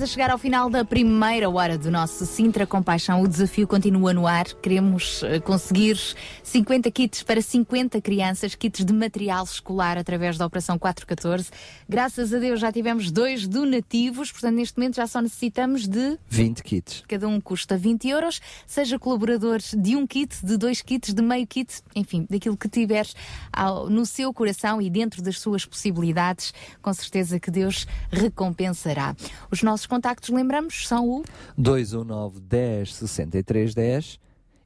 Estamos 0.00 0.12
a 0.12 0.14
chegar 0.14 0.30
ao 0.30 0.38
final 0.38 0.70
da 0.70 0.82
primeira 0.82 1.50
hora 1.50 1.76
do 1.76 1.90
nosso 1.90 2.24
Sintra 2.24 2.66
Compaixão. 2.66 3.20
O 3.20 3.28
desafio 3.28 3.68
continua 3.68 4.14
no 4.14 4.26
ar. 4.26 4.46
Queremos 4.62 5.22
eh, 5.24 5.38
conseguir 5.40 5.98
50 6.42 6.90
kits 6.90 7.22
para 7.22 7.42
50 7.42 8.00
crianças, 8.00 8.54
kits 8.54 8.82
de 8.82 8.94
material 8.94 9.44
escolar 9.44 9.98
através 9.98 10.38
da 10.38 10.46
Operação 10.46 10.78
414. 10.78 11.50
Graças 11.86 12.32
a 12.32 12.38
Deus 12.38 12.58
já 12.60 12.72
tivemos 12.72 13.10
dois 13.10 13.46
donativos, 13.46 14.32
portanto 14.32 14.54
neste 14.54 14.78
momento 14.78 14.96
já 14.96 15.06
só 15.06 15.20
necessitamos 15.20 15.86
de 15.86 16.18
20 16.30 16.62
kits. 16.62 17.02
Cada 17.06 17.28
um 17.28 17.38
custa 17.38 17.76
20 17.76 18.08
euros. 18.08 18.40
Seja 18.66 18.98
colaborador 18.98 19.58
de 19.76 19.96
um 19.96 20.06
kit, 20.06 20.34
de 20.42 20.56
dois 20.56 20.80
kits, 20.80 21.12
de 21.12 21.20
meio 21.20 21.46
kit, 21.46 21.82
enfim, 21.94 22.26
daquilo 22.30 22.56
que 22.56 22.70
tiveres 22.70 23.14
ao- 23.52 23.90
no 23.90 24.06
seu 24.06 24.32
coração 24.32 24.80
e 24.80 24.88
dentro 24.88 25.20
das 25.20 25.38
suas 25.38 25.66
possibilidades, 25.66 26.54
com 26.80 26.94
certeza 26.94 27.38
que 27.38 27.50
Deus 27.50 27.86
recompensará. 28.10 29.14
Os 29.50 29.62
nossos 29.62 29.89
contactos, 29.90 30.30
lembramos, 30.30 30.88
são 30.88 31.06
o 31.06 31.24
219 31.58 32.40
10 32.40 32.94
63 32.94 33.74
10 33.74 34.20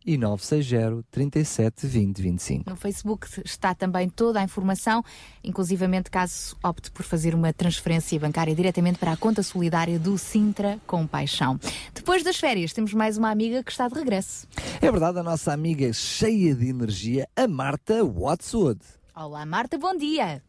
e 0.07 0.19
960 0.19 1.03
37 1.11 1.87
20 1.87 2.23
25. 2.23 2.71
no 2.71 2.77
Facebook 2.77 3.27
está 3.45 3.75
também 3.75 4.09
toda 4.09 4.39
a 4.39 4.45
informação, 4.45 5.03
inclusivamente 5.43 6.11
caso 6.11 6.57
opte 6.63 6.91
por 6.91 7.05
fazer 7.05 7.35
uma 7.35 7.53
transferência 7.53 8.21
bancária 8.21 8.55
diretamente 8.55 8.99
para 8.99 9.13
a 9.13 9.17
conta 9.17 9.43
solidária 9.43 9.99
do 9.99 10.19
Sintra 10.19 10.79
Compaixão. 10.87 11.59
Depois 11.95 12.23
das 12.23 12.37
férias, 12.37 12.73
temos 12.73 12.93
mais 12.93 13.17
uma 13.17 13.31
amiga 13.31 13.63
que 13.65 13.71
está 13.71 13.89
de 13.89 13.95
regresso. 13.95 14.47
É 14.81 14.91
verdade, 14.91 15.19
a 15.19 15.23
nossa 15.23 15.53
amiga 15.53 15.91
cheia 15.93 16.55
de 16.55 16.69
energia, 16.69 17.27
a 17.35 17.49
Marta 17.49 18.05
Watswood. 18.05 18.81
Olá, 19.17 19.47
Marta, 19.47 19.79
bom 19.79 19.97
dia! 19.97 20.43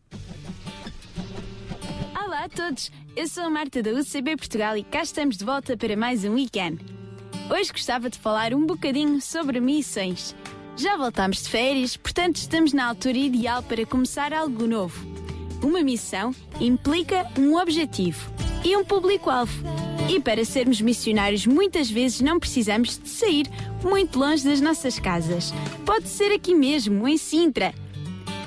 Olá 2.25 2.45
a 2.45 2.49
todos, 2.49 2.91
eu 3.15 3.27
sou 3.27 3.43
a 3.43 3.49
Marta 3.51 3.83
da 3.83 3.91
UCB 3.91 4.35
Portugal 4.35 4.75
e 4.75 4.83
cá 4.83 5.03
estamos 5.03 5.37
de 5.37 5.45
volta 5.45 5.77
para 5.77 5.95
mais 5.95 6.25
um 6.25 6.33
weekend. 6.33 6.83
Hoje 7.51 7.71
gostava 7.71 8.09
de 8.09 8.17
falar 8.17 8.51
um 8.51 8.65
bocadinho 8.65 9.21
sobre 9.21 9.59
missões. 9.59 10.35
Já 10.75 10.97
voltámos 10.97 11.43
de 11.43 11.49
férias, 11.49 11.95
portanto 11.95 12.37
estamos 12.37 12.73
na 12.73 12.87
altura 12.87 13.15
ideal 13.15 13.61
para 13.61 13.85
começar 13.85 14.33
algo 14.33 14.65
novo. 14.65 15.05
Uma 15.61 15.83
missão 15.83 16.33
implica 16.59 17.29
um 17.37 17.57
objetivo 17.57 18.33
e 18.63 18.75
um 18.75 18.83
público-alvo. 18.83 19.63
E 20.09 20.19
para 20.19 20.43
sermos 20.43 20.81
missionários, 20.81 21.45
muitas 21.45 21.91
vezes 21.91 22.21
não 22.21 22.39
precisamos 22.39 22.97
de 22.97 23.07
sair 23.07 23.47
muito 23.83 24.17
longe 24.17 24.43
das 24.43 24.59
nossas 24.59 24.97
casas. 24.97 25.53
Pode 25.85 26.07
ser 26.07 26.33
aqui 26.33 26.55
mesmo, 26.55 27.07
em 27.07 27.19
Sintra. 27.19 27.71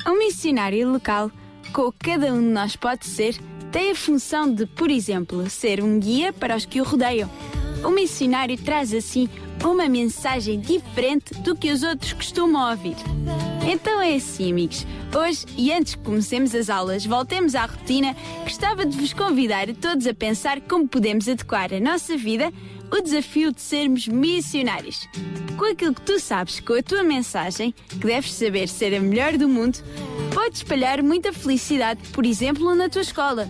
Um 0.04 0.18
missionário 0.18 0.90
local, 0.90 1.30
como 1.72 1.94
cada 1.96 2.34
um 2.34 2.40
de 2.40 2.48
nós 2.48 2.74
pode 2.74 3.06
ser, 3.06 3.38
tem 3.70 3.90
a 3.90 3.94
função 3.94 4.52
de, 4.52 4.66
por 4.66 4.90
exemplo, 4.90 5.48
ser 5.50 5.82
um 5.82 5.98
guia 5.98 6.32
para 6.32 6.56
os 6.56 6.64
que 6.64 6.80
o 6.80 6.84
rodeiam. 6.84 7.30
O 7.84 7.90
missionário 7.90 8.56
traz 8.56 8.92
assim 8.92 9.28
uma 9.64 9.88
mensagem 9.88 10.60
diferente 10.60 11.34
do 11.42 11.54
que 11.54 11.70
os 11.70 11.82
outros 11.82 12.12
costumam 12.12 12.70
ouvir. 12.70 12.96
Então 13.66 14.00
é 14.00 14.14
assim, 14.14 14.50
amigos. 14.50 14.86
Hoje, 15.14 15.46
e 15.56 15.72
antes 15.72 15.94
que 15.94 16.02
comecemos 16.02 16.54
as 16.54 16.70
aulas, 16.70 17.04
voltemos 17.04 17.54
à 17.54 17.66
rotina, 17.66 18.14
gostava 18.42 18.84
de 18.84 18.96
vos 18.96 19.12
convidar 19.12 19.68
a 19.68 19.74
todos 19.74 20.06
a 20.06 20.14
pensar 20.14 20.60
como 20.60 20.86
podemos 20.86 21.28
adequar 21.28 21.72
a 21.72 21.80
nossa 21.80 22.16
vida 22.16 22.52
o 22.90 23.00
desafio 23.00 23.52
de 23.52 23.60
sermos 23.60 24.08
missionários. 24.08 25.08
Com 25.56 25.64
aquilo 25.66 25.94
que 25.94 26.02
tu 26.02 26.18
sabes, 26.18 26.60
com 26.60 26.74
a 26.74 26.82
tua 26.82 27.02
mensagem, 27.02 27.74
que 27.88 28.06
deves 28.06 28.32
saber 28.32 28.68
ser 28.68 28.94
a 28.94 29.00
melhor 29.00 29.36
do 29.36 29.48
mundo, 29.48 29.78
podes 30.34 30.58
espalhar 30.58 31.02
muita 31.02 31.32
felicidade, 31.32 32.00
por 32.12 32.24
exemplo, 32.24 32.74
na 32.74 32.88
tua 32.88 33.02
escola. 33.02 33.48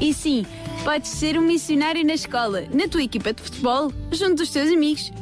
E 0.00 0.12
sim, 0.12 0.44
podes 0.84 1.10
ser 1.10 1.38
um 1.38 1.42
missionário 1.42 2.04
na 2.04 2.14
escola, 2.14 2.64
na 2.72 2.88
tua 2.88 3.02
equipa 3.02 3.32
de 3.32 3.42
futebol, 3.42 3.92
junto 4.12 4.36
dos 4.36 4.50
teus 4.50 4.70
amigos. 4.70 5.12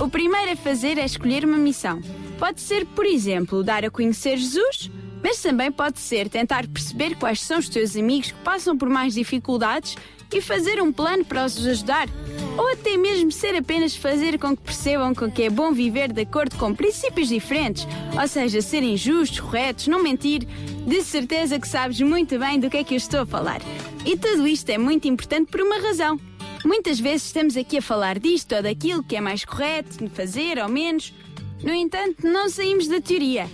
O 0.00 0.08
primeiro 0.08 0.52
a 0.52 0.56
fazer 0.56 0.98
é 0.98 1.04
escolher 1.04 1.44
uma 1.44 1.58
missão. 1.58 2.00
Pode 2.38 2.60
ser, 2.60 2.86
por 2.86 3.04
exemplo, 3.04 3.62
dar 3.62 3.84
a 3.84 3.90
conhecer 3.90 4.38
Jesus, 4.38 4.90
mas 5.22 5.42
também 5.42 5.70
pode 5.70 6.00
ser 6.00 6.28
tentar 6.28 6.66
perceber 6.66 7.16
quais 7.16 7.40
são 7.40 7.58
os 7.58 7.68
teus 7.68 7.96
amigos 7.96 8.32
que 8.32 8.38
passam 8.38 8.76
por 8.76 8.88
mais 8.88 9.14
dificuldades 9.14 9.96
e 10.32 10.40
fazer 10.40 10.80
um 10.80 10.92
plano 10.92 11.24
para 11.24 11.44
os 11.44 11.66
ajudar. 11.66 12.08
Ou 12.56 12.72
até 12.72 12.96
mesmo 12.96 13.30
ser 13.30 13.54
apenas 13.54 13.96
fazer 13.96 14.38
com 14.38 14.56
que 14.56 14.62
percebam 14.62 15.14
com 15.14 15.30
que 15.30 15.44
é 15.44 15.50
bom 15.50 15.72
viver 15.72 16.12
de 16.12 16.22
acordo 16.22 16.56
com 16.56 16.74
princípios 16.74 17.28
diferentes, 17.28 17.86
ou 18.20 18.28
seja, 18.28 18.60
serem 18.60 18.96
justos, 18.96 19.40
corretos, 19.40 19.86
não 19.86 20.02
mentir. 20.02 20.46
De 20.86 21.02
certeza 21.02 21.58
que 21.58 21.68
sabes 21.68 22.00
muito 22.00 22.38
bem 22.38 22.58
do 22.58 22.68
que 22.68 22.78
é 22.78 22.84
que 22.84 22.94
eu 22.94 22.98
estou 22.98 23.20
a 23.20 23.26
falar. 23.26 23.60
E 24.04 24.16
tudo 24.16 24.46
isto 24.46 24.68
é 24.70 24.78
muito 24.78 25.06
importante 25.06 25.50
por 25.50 25.60
uma 25.60 25.78
razão. 25.78 26.18
Muitas 26.64 27.00
vezes 27.00 27.26
estamos 27.26 27.56
aqui 27.56 27.78
a 27.78 27.82
falar 27.82 28.18
disto 28.18 28.54
ou 28.54 28.62
daquilo 28.62 29.02
que 29.02 29.16
é 29.16 29.20
mais 29.20 29.44
correto 29.44 30.04
de 30.04 30.10
fazer 30.10 30.58
ou 30.58 30.68
menos. 30.68 31.14
No 31.62 31.72
entanto, 31.72 32.26
não 32.26 32.48
saímos 32.48 32.88
da 32.88 33.00
teoria. 33.00 33.48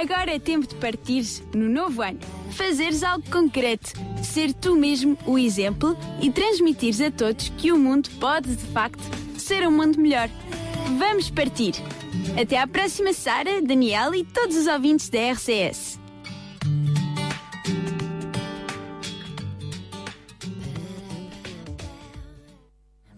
Agora 0.00 0.34
é 0.34 0.38
tempo 0.38 0.66
de 0.66 0.74
partir 0.76 1.24
no 1.54 1.68
novo 1.68 2.02
ano. 2.02 2.18
Fazeres 2.52 3.02
algo 3.02 3.24
concreto, 3.30 3.92
ser 4.22 4.52
tu 4.52 4.74
mesmo 4.74 5.16
o 5.26 5.38
exemplo 5.38 5.96
e 6.20 6.30
transmitires 6.30 7.00
a 7.00 7.10
todos 7.10 7.50
que 7.56 7.72
o 7.72 7.78
mundo 7.78 8.10
pode, 8.18 8.54
de 8.54 8.66
facto, 8.72 9.02
ser 9.38 9.66
um 9.66 9.70
mundo 9.70 10.00
melhor. 10.00 10.28
Vamos 10.98 11.30
partir! 11.30 11.74
Até 12.40 12.58
à 12.58 12.66
próxima, 12.66 13.12
Sara, 13.12 13.62
Daniel 13.62 14.14
e 14.14 14.24
todos 14.24 14.56
os 14.56 14.66
ouvintes 14.66 15.08
da 15.08 15.32
RCS. 15.32 16.01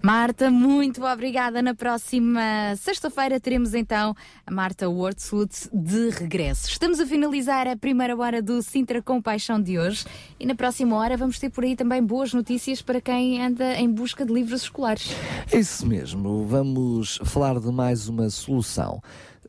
Marta, 0.04 0.50
muito 0.50 1.02
obrigada. 1.02 1.62
Na 1.62 1.74
próxima 1.74 2.76
sexta-feira 2.76 3.40
teremos 3.40 3.72
então 3.72 4.14
a 4.46 4.50
Marta 4.50 4.86
Wordswood 4.86 5.50
de 5.72 6.10
regresso. 6.10 6.68
Estamos 6.68 7.00
a 7.00 7.06
finalizar 7.06 7.66
a 7.66 7.74
primeira 7.74 8.14
hora 8.14 8.42
do 8.42 8.60
Sintra 8.60 9.00
com 9.00 9.22
Paixão 9.22 9.58
de 9.58 9.78
hoje 9.78 10.04
e 10.38 10.44
na 10.44 10.54
próxima 10.54 10.94
hora 10.94 11.16
vamos 11.16 11.38
ter 11.38 11.48
por 11.48 11.64
aí 11.64 11.74
também 11.74 12.02
boas 12.02 12.34
notícias 12.34 12.82
para 12.82 13.00
quem 13.00 13.42
anda 13.42 13.80
em 13.80 13.90
busca 13.90 14.26
de 14.26 14.32
livros 14.34 14.64
escolares. 14.64 15.08
É 15.50 15.58
isso 15.58 15.86
mesmo, 15.86 16.44
vamos 16.44 17.18
falar 17.24 17.58
de 17.58 17.72
mais 17.72 18.06
uma 18.06 18.28
solução. 18.28 19.00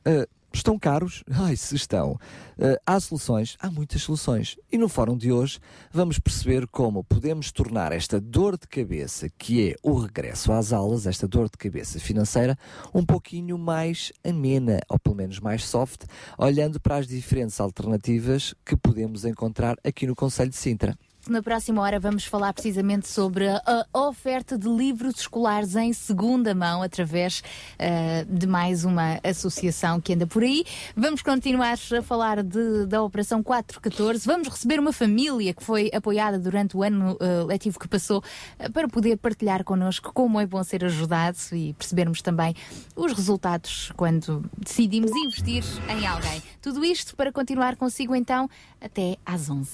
Ah, 0.06 0.26
estão 0.58 0.80
caros? 0.80 1.24
Ai, 1.30 1.56
se 1.56 1.76
estão. 1.76 2.20
Ah, 2.60 2.80
há 2.86 3.00
soluções, 3.00 3.58
há 3.60 3.70
muitas 3.70 4.02
soluções. 4.02 4.58
E 4.72 4.78
no 4.78 4.90
fórum 4.90 5.18
de 5.18 5.32
hoje 5.32 5.60
vamos 5.92 6.20
perceber 6.20 6.68
como 6.68 7.04
podemos 7.04 7.52
tornar 7.52 7.92
esta 7.92 8.20
dor 8.20 8.58
de 8.58 8.68
cabeça, 8.68 9.30
que 9.38 9.70
é 9.70 9.76
o 9.84 9.94
regresso 9.94 10.52
às 10.52 10.74
aulas, 10.74 11.06
esta 11.06 11.28
dor 11.28 11.50
de 11.50 11.58
cabeça 11.58 12.00
financeira, 12.00 12.58
um 12.94 13.06
pouquinho 13.06 13.58
mais 13.58 14.12
amena, 14.24 14.80
ou 14.90 14.98
pelo 15.00 15.16
menos 15.16 15.40
mais 15.40 15.66
soft, 15.66 16.04
olhando 16.38 16.80
para 16.80 16.98
as 16.98 17.08
diferentes 17.08 17.60
alternativas 17.60 18.54
que 18.66 18.76
podemos 18.76 19.26
encontrar 19.26 19.76
aqui 19.84 20.08
no 20.08 20.16
Conselho 20.16 20.50
de 20.50 20.58
Sintra. 20.58 20.98
Na 21.28 21.42
próxima 21.42 21.82
hora 21.82 22.00
vamos 22.00 22.24
falar 22.26 22.54
precisamente 22.54 23.08
sobre 23.08 23.48
a 23.50 23.84
oferta 23.92 24.60
de 24.60 24.68
livros 24.70 25.22
escolares 25.22 25.76
em 25.76 25.92
segunda 25.92 26.54
mão 26.54 26.84
através 26.84 27.42
ah, 27.80 28.24
de 28.30 28.46
mais 28.46 28.86
uma 28.86 29.20
associação 29.24 30.00
que 30.00 30.14
anda 30.14 30.28
por 30.28 30.44
aí. 30.44 30.64
Vamos 30.96 31.24
continuar 31.24 31.74
a 31.98 32.02
falar 32.04 32.44
de- 32.44 32.86
da 32.86 33.02
Operação 33.02 33.42
414. 33.42 34.24
Vamos 34.24 34.50
receber 34.50 34.80
uma 34.80 34.94
família 34.94 35.52
que 35.52 35.64
foi 35.64 35.90
apoiada 35.96 36.38
durante 36.38 36.78
o 36.78 36.84
ano 36.84 37.18
ah, 37.20 37.44
letivo 37.46 37.80
que 37.80 37.88
passou 37.88 38.24
ah, 38.60 38.70
para 38.70 38.88
poder 38.88 39.18
partilhar 39.18 39.64
connosco 39.64 40.14
como 40.14 40.40
é 40.40 40.46
bom 40.46 40.64
ser 40.64 40.86
ajudado 40.86 41.38
e 41.54 41.74
percebermos 41.74 42.22
também 42.22 42.54
os 42.96 43.12
resultados 43.14 43.92
quando 43.98 44.48
decidimos 44.56 45.10
investir 45.10 45.64
em 45.90 46.06
alguém. 46.06 46.40
Tudo 46.62 46.86
isto 46.86 47.16
para 47.16 47.32
continuar 47.32 47.76
consigo 47.78 48.16
então 48.16 48.48
até 48.86 49.18
às 49.26 49.50
11. 49.50 49.70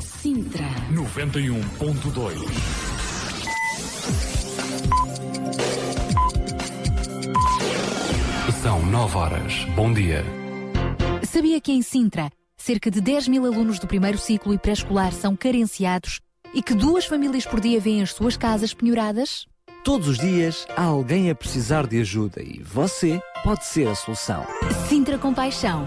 Sintra 0.00 0.64
91.2 0.90 2.36
São 8.62 8.84
9 8.86 9.16
horas. 9.16 9.64
Bom 9.76 9.92
dia. 9.92 10.24
Sabia 11.22 11.60
que 11.60 11.70
em 11.70 11.82
Sintra, 11.82 12.30
cerca 12.56 12.90
de 12.90 13.00
10 13.00 13.28
mil 13.28 13.44
alunos 13.44 13.78
do 13.78 13.86
primeiro 13.86 14.18
ciclo 14.18 14.54
e 14.54 14.58
pré-escolar 14.58 15.12
são 15.12 15.36
carenciados 15.36 16.20
e 16.54 16.62
que 16.62 16.74
duas 16.74 17.04
famílias 17.04 17.44
por 17.44 17.60
dia 17.60 17.78
vêm 17.78 18.02
as 18.02 18.12
suas 18.12 18.36
casas 18.36 18.72
penhoradas? 18.72 19.46
Todos 19.84 20.08
os 20.08 20.18
dias 20.18 20.66
há 20.76 20.82
alguém 20.82 21.30
a 21.30 21.34
precisar 21.34 21.86
de 21.86 22.00
ajuda 22.00 22.42
e 22.42 22.60
você 22.60 23.20
pode 23.44 23.64
ser 23.66 23.86
a 23.86 23.94
solução. 23.94 24.44
Sintra 24.88 25.16
Compaixão, 25.16 25.86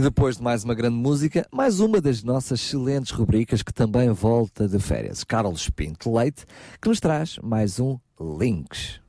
E 0.00 0.02
depois 0.02 0.38
de 0.38 0.42
mais 0.42 0.64
uma 0.64 0.74
grande 0.74 0.96
música, 0.96 1.46
mais 1.52 1.78
uma 1.78 2.00
das 2.00 2.22
nossas 2.22 2.58
excelentes 2.58 3.10
rubricas 3.10 3.62
que 3.62 3.70
também 3.70 4.10
volta 4.10 4.66
de 4.66 4.78
férias. 4.78 5.22
Carlos 5.24 5.68
Pinto 5.68 6.16
Leite, 6.16 6.46
que 6.80 6.88
nos 6.88 7.00
traz 7.00 7.38
mais 7.42 7.78
um 7.78 7.98
Links. 8.18 8.99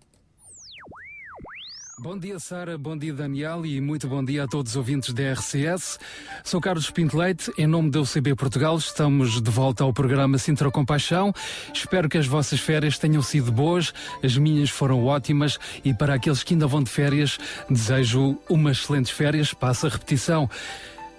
Bom 2.02 2.18
dia, 2.18 2.40
Sara. 2.40 2.80
Bom 2.80 2.98
dia, 2.98 3.14
Daniel. 3.14 3.64
E 3.64 3.80
muito 3.80 4.08
bom 4.08 4.26
dia 4.26 4.46
a 4.46 4.48
todos 4.48 4.72
os 4.72 4.76
ouvintes 4.76 5.14
da 5.14 5.34
RCS. 5.34 6.00
Sou 6.44 6.60
Carlos 6.60 6.90
Pinto 6.90 7.16
Leite. 7.16 7.52
Em 7.60 7.68
nome 7.68 7.92
da 7.92 8.02
UCB 8.02 8.34
Portugal, 8.34 8.76
estamos 8.76 9.40
de 9.40 9.52
volta 9.52 9.84
ao 9.84 9.94
programa 9.94 10.40
Sintra 10.40 10.72
Compaixão. 10.72 11.32
Espero 11.72 12.10
que 12.10 12.18
as 12.18 12.26
vossas 12.26 12.60
férias 12.60 12.98
tenham 12.98 13.22
sido 13.22 13.52
boas. 13.52 13.94
As 14.24 14.36
minhas 14.36 14.72
foram 14.72 15.06
ótimas. 15.06 15.60
E 15.86 15.94
para 15.94 16.16
aqueles 16.16 16.42
que 16.42 16.56
ainda 16.56 16.66
vão 16.66 16.82
de 16.82 16.90
férias, 16.90 17.38
desejo 17.70 18.36
umas 18.50 18.78
excelentes 18.78 19.12
férias. 19.12 19.54
Passa 19.54 19.86
a 19.86 19.92
repetição. 19.92 20.50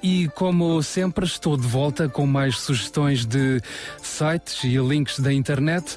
E 0.03 0.29
como 0.35 0.83
sempre, 0.83 1.25
estou 1.25 1.57
de 1.57 1.65
volta 1.65 2.09
com 2.09 2.27
mais 2.27 2.59
sugestões 2.59 3.25
de 3.25 3.61
sites 4.03 4.65
e 4.65 4.77
links 4.79 5.21
da 5.21 5.33
internet 5.33 5.97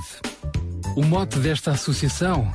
O 0.95 1.03
mote 1.03 1.39
desta 1.39 1.71
associação 1.71 2.51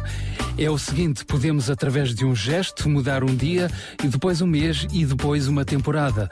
é 0.58 0.68
o 0.70 0.78
seguinte: 0.78 1.24
podemos, 1.24 1.70
através 1.70 2.14
de 2.14 2.24
um 2.24 2.34
gesto, 2.34 2.88
mudar 2.88 3.24
um 3.24 3.34
dia 3.34 3.70
e 4.02 4.08
depois 4.08 4.40
um 4.40 4.46
mês 4.46 4.86
e 4.92 5.04
depois 5.04 5.48
uma 5.48 5.64
temporada. 5.64 6.30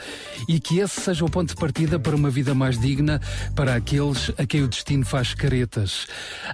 E 0.48 0.58
que 0.60 0.78
esse 0.78 1.00
seja 1.00 1.24
o 1.24 1.30
ponto 1.30 1.50
de 1.50 1.60
partida 1.60 1.98
para 1.98 2.16
uma 2.16 2.30
vida 2.30 2.54
mais 2.54 2.78
digna 2.78 3.20
para 3.54 3.74
aqueles 3.74 4.30
a 4.38 4.46
quem 4.46 4.62
o 4.62 4.68
destino 4.68 5.04
faz 5.04 5.34
caretas. 5.34 6.06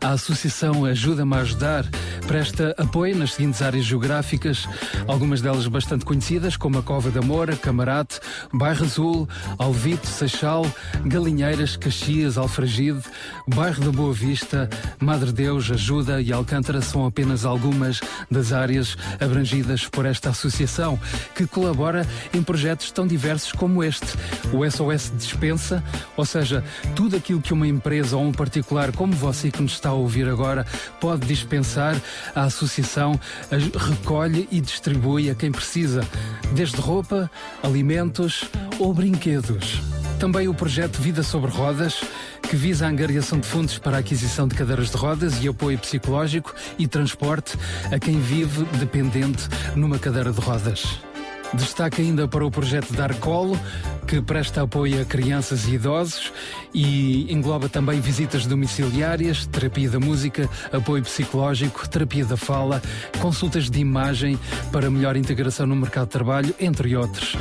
A 0.03 0.11
associação 0.11 0.85
ajuda-me 0.85 1.35
a 1.35 1.41
ajudar, 1.41 1.87
presta 2.27 2.75
apoio 2.77 3.17
nas 3.17 3.35
seguintes 3.35 3.63
áreas 3.63 3.85
geográficas, 3.85 4.69
algumas 5.07 5.41
delas 5.41 5.67
bastante 5.67 6.05
conhecidas, 6.05 6.57
como 6.57 6.79
a 6.79 6.83
Cova 6.83 7.11
da 7.11 7.23
Moura, 7.23 7.57
Camarate, 7.57 8.21
Bairro 8.53 8.85
Azul, 8.85 9.29
Alvito, 9.59 10.07
Seixal, 10.07 10.67
Galinheiras, 11.05 11.77
Caxias, 11.77 12.39
Alfragide, 12.39 13.03
Bairro 13.49 13.85
da 13.85 13.91
Boa 13.91 14.13
Vista, 14.13 14.69
Madre 15.01 15.33
Ajuda 15.55 16.21
e 16.21 16.33
Alcântara 16.33 16.81
são 16.81 17.07
apenas 17.07 17.45
algumas 17.45 18.01
das 18.31 18.53
áreas 18.53 18.97
abrangidas 19.21 19.87
por 19.87 20.05
esta 20.05 20.31
associação, 20.31 20.99
que 21.35 21.47
colabora 21.47 22.07
em 22.35 22.43
projetos 22.43 22.91
tão 22.91 23.07
diversos 23.07 23.53
como 23.53 23.85
este. 23.85 24.07
O 24.53 24.69
SOS 24.69 25.13
Dispensa, 25.17 25.83
ou 26.17 26.25
seja, 26.25 26.65
tudo 26.95 27.17
aquilo 27.17 27.41
que 27.41 27.53
uma 27.53 27.67
empresa 27.67 28.17
ou 28.17 28.25
um 28.25 28.33
particular 28.33 28.93
como 28.93 29.13
você 29.13 29.51
que 29.51 29.63
nos 29.63 29.73
está 29.73 29.91
a 29.91 29.95
ouvir 29.95 30.29
agora 30.29 30.67
pode 31.01 31.27
dispensar, 31.27 31.95
a 32.35 32.45
associação 32.45 33.19
as 33.51 33.65
recolhe 33.83 34.49
e 34.51 34.61
distribui 34.61 35.31
a 35.31 35.35
quem 35.35 35.53
precisa, 35.53 36.07
desde 36.53 36.77
roupa, 36.77 37.31
alimentos 37.63 38.45
ou 38.79 38.93
brinquedos. 38.93 39.81
Também 40.19 40.49
o 40.49 40.55
projeto 40.55 41.01
Vida 41.01 41.23
sobre 41.23 41.51
Rodas, 41.51 42.01
que 42.43 42.57
visa 42.57 42.87
a 42.87 42.89
angariação 42.89 43.39
de 43.39 43.47
fundos 43.47 43.79
para 43.79 43.97
a 43.97 44.01
aquisição 44.01 44.47
de 44.49 44.55
cadeiras 44.55 44.91
de 44.91 44.97
rodas 44.97 45.43
e 45.43 45.49
apoio 45.49 45.79
psicológico 45.79 46.55
e 46.79 46.87
transporte 46.87 47.57
a 47.91 47.99
quem 47.99 48.19
vive 48.21 48.65
dependente 48.79 49.49
numa 49.75 49.99
cadeira 49.99 50.33
de 50.33 50.41
rodas. 50.41 51.06
Destaque 51.55 52.03
ainda 52.03 52.27
para 52.27 52.45
o 52.45 52.51
projeto 52.51 52.93
Dar 52.93 53.15
Colo, 53.17 53.59
que 54.07 54.21
presta 54.21 54.63
apoio 54.63 55.01
a 55.01 55.05
crianças 55.05 55.67
e 55.67 55.75
idosos 55.75 56.33
e 56.75 57.33
engloba 57.33 57.69
também 57.69 58.01
visitas 58.01 58.47
domiciliárias, 58.47 59.47
terapia 59.47 59.91
da 59.91 59.99
música, 59.99 60.49
apoio 60.73 61.03
psicológico, 61.03 61.89
terapia 61.89 62.25
da 62.25 62.37
fala, 62.37 62.83
consultas 63.21 63.71
de 63.71 63.81
imagem 63.81 64.39
para 64.71 64.91
melhor 64.91 65.17
integração 65.17 65.67
no 65.67 65.77
mercado 65.77 66.07
de 66.07 66.13
trabalho, 66.13 66.55
entre 66.61 66.97
outros. 66.97 67.37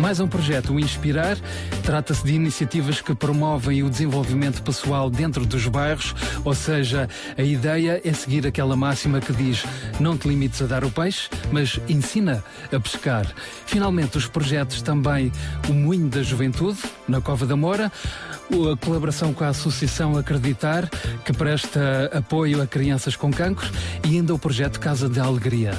Mais 0.00 0.20
um 0.20 0.28
projeto, 0.28 0.74
o 0.74 0.80
Inspirar, 0.80 1.38
trata-se 1.82 2.24
de 2.24 2.34
iniciativas 2.34 3.00
que 3.00 3.14
promovem 3.14 3.82
o 3.82 3.88
desenvolvimento 3.88 4.62
pessoal 4.62 5.08
dentro 5.08 5.46
dos 5.46 5.66
bairros, 5.68 6.14
ou 6.44 6.54
seja, 6.54 7.08
a 7.36 7.42
ideia 7.42 8.00
é 8.04 8.12
seguir 8.12 8.46
aquela 8.46 8.76
máxima 8.76 9.20
que 9.20 9.32
diz: 9.32 9.64
não 9.98 10.16
te 10.16 10.28
limites 10.28 10.60
a 10.60 10.66
dar 10.66 10.84
o 10.84 10.90
peixe, 10.90 11.30
mas 11.50 11.80
ensina 11.88 12.44
a 12.70 12.78
pescar. 12.78 13.26
Finalmente, 13.66 14.16
os 14.16 14.26
projetos 14.26 14.82
também 14.82 15.32
o 15.68 15.72
Moinho 15.72 16.08
da 16.08 16.22
Juventude, 16.22 16.78
na 17.08 17.20
Cova 17.20 17.46
da 17.46 17.56
Moura, 17.56 17.90
a 18.50 18.84
colaboração 18.84 19.32
com 19.32 19.44
a 19.44 19.48
Associação 19.48 20.16
Acreditar, 20.16 20.88
que 21.24 21.32
presta 21.32 22.10
apoio 22.12 22.62
a 22.62 22.66
crianças 22.66 23.16
com 23.16 23.30
cancro, 23.30 23.68
e 24.04 24.16
ainda 24.16 24.34
o 24.34 24.38
projeto 24.38 24.78
Casa 24.78 25.08
de 25.08 25.20
Alegria. 25.20 25.78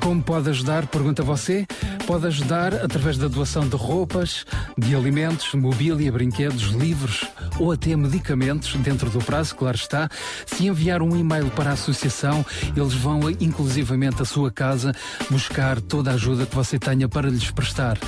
Como 0.00 0.22
pode 0.22 0.50
ajudar? 0.50 0.86
Pergunta 0.86 1.22
você. 1.22 1.66
Pode 2.06 2.26
ajudar 2.26 2.74
através 2.74 3.16
da 3.16 3.28
doação 3.28 3.66
de 3.66 3.76
roupas, 3.76 4.44
de 4.76 4.94
alimentos, 4.94 5.54
mobília, 5.54 6.12
brinquedos, 6.12 6.64
livros 6.64 7.24
ou 7.58 7.72
até 7.72 7.96
medicamentos, 7.96 8.74
dentro 8.76 9.08
do 9.08 9.20
prazo, 9.20 9.54
claro 9.54 9.76
está. 9.76 10.10
Se 10.44 10.66
enviar 10.66 11.00
um 11.00 11.16
e-mail 11.16 11.50
para 11.50 11.70
a 11.70 11.72
associação, 11.72 12.44
eles 12.76 12.92
vão 12.92 13.30
inclusivamente 13.40 14.20
à 14.20 14.24
sua 14.24 14.50
casa 14.50 14.92
buscar 15.30 15.80
toda 15.80 16.10
a 16.10 16.14
ajuda 16.14 16.44
que 16.44 16.54
você 16.54 16.78
tenha 16.78 17.08
para 17.08 17.28
lhes 17.28 17.50
prestar. 17.50 17.98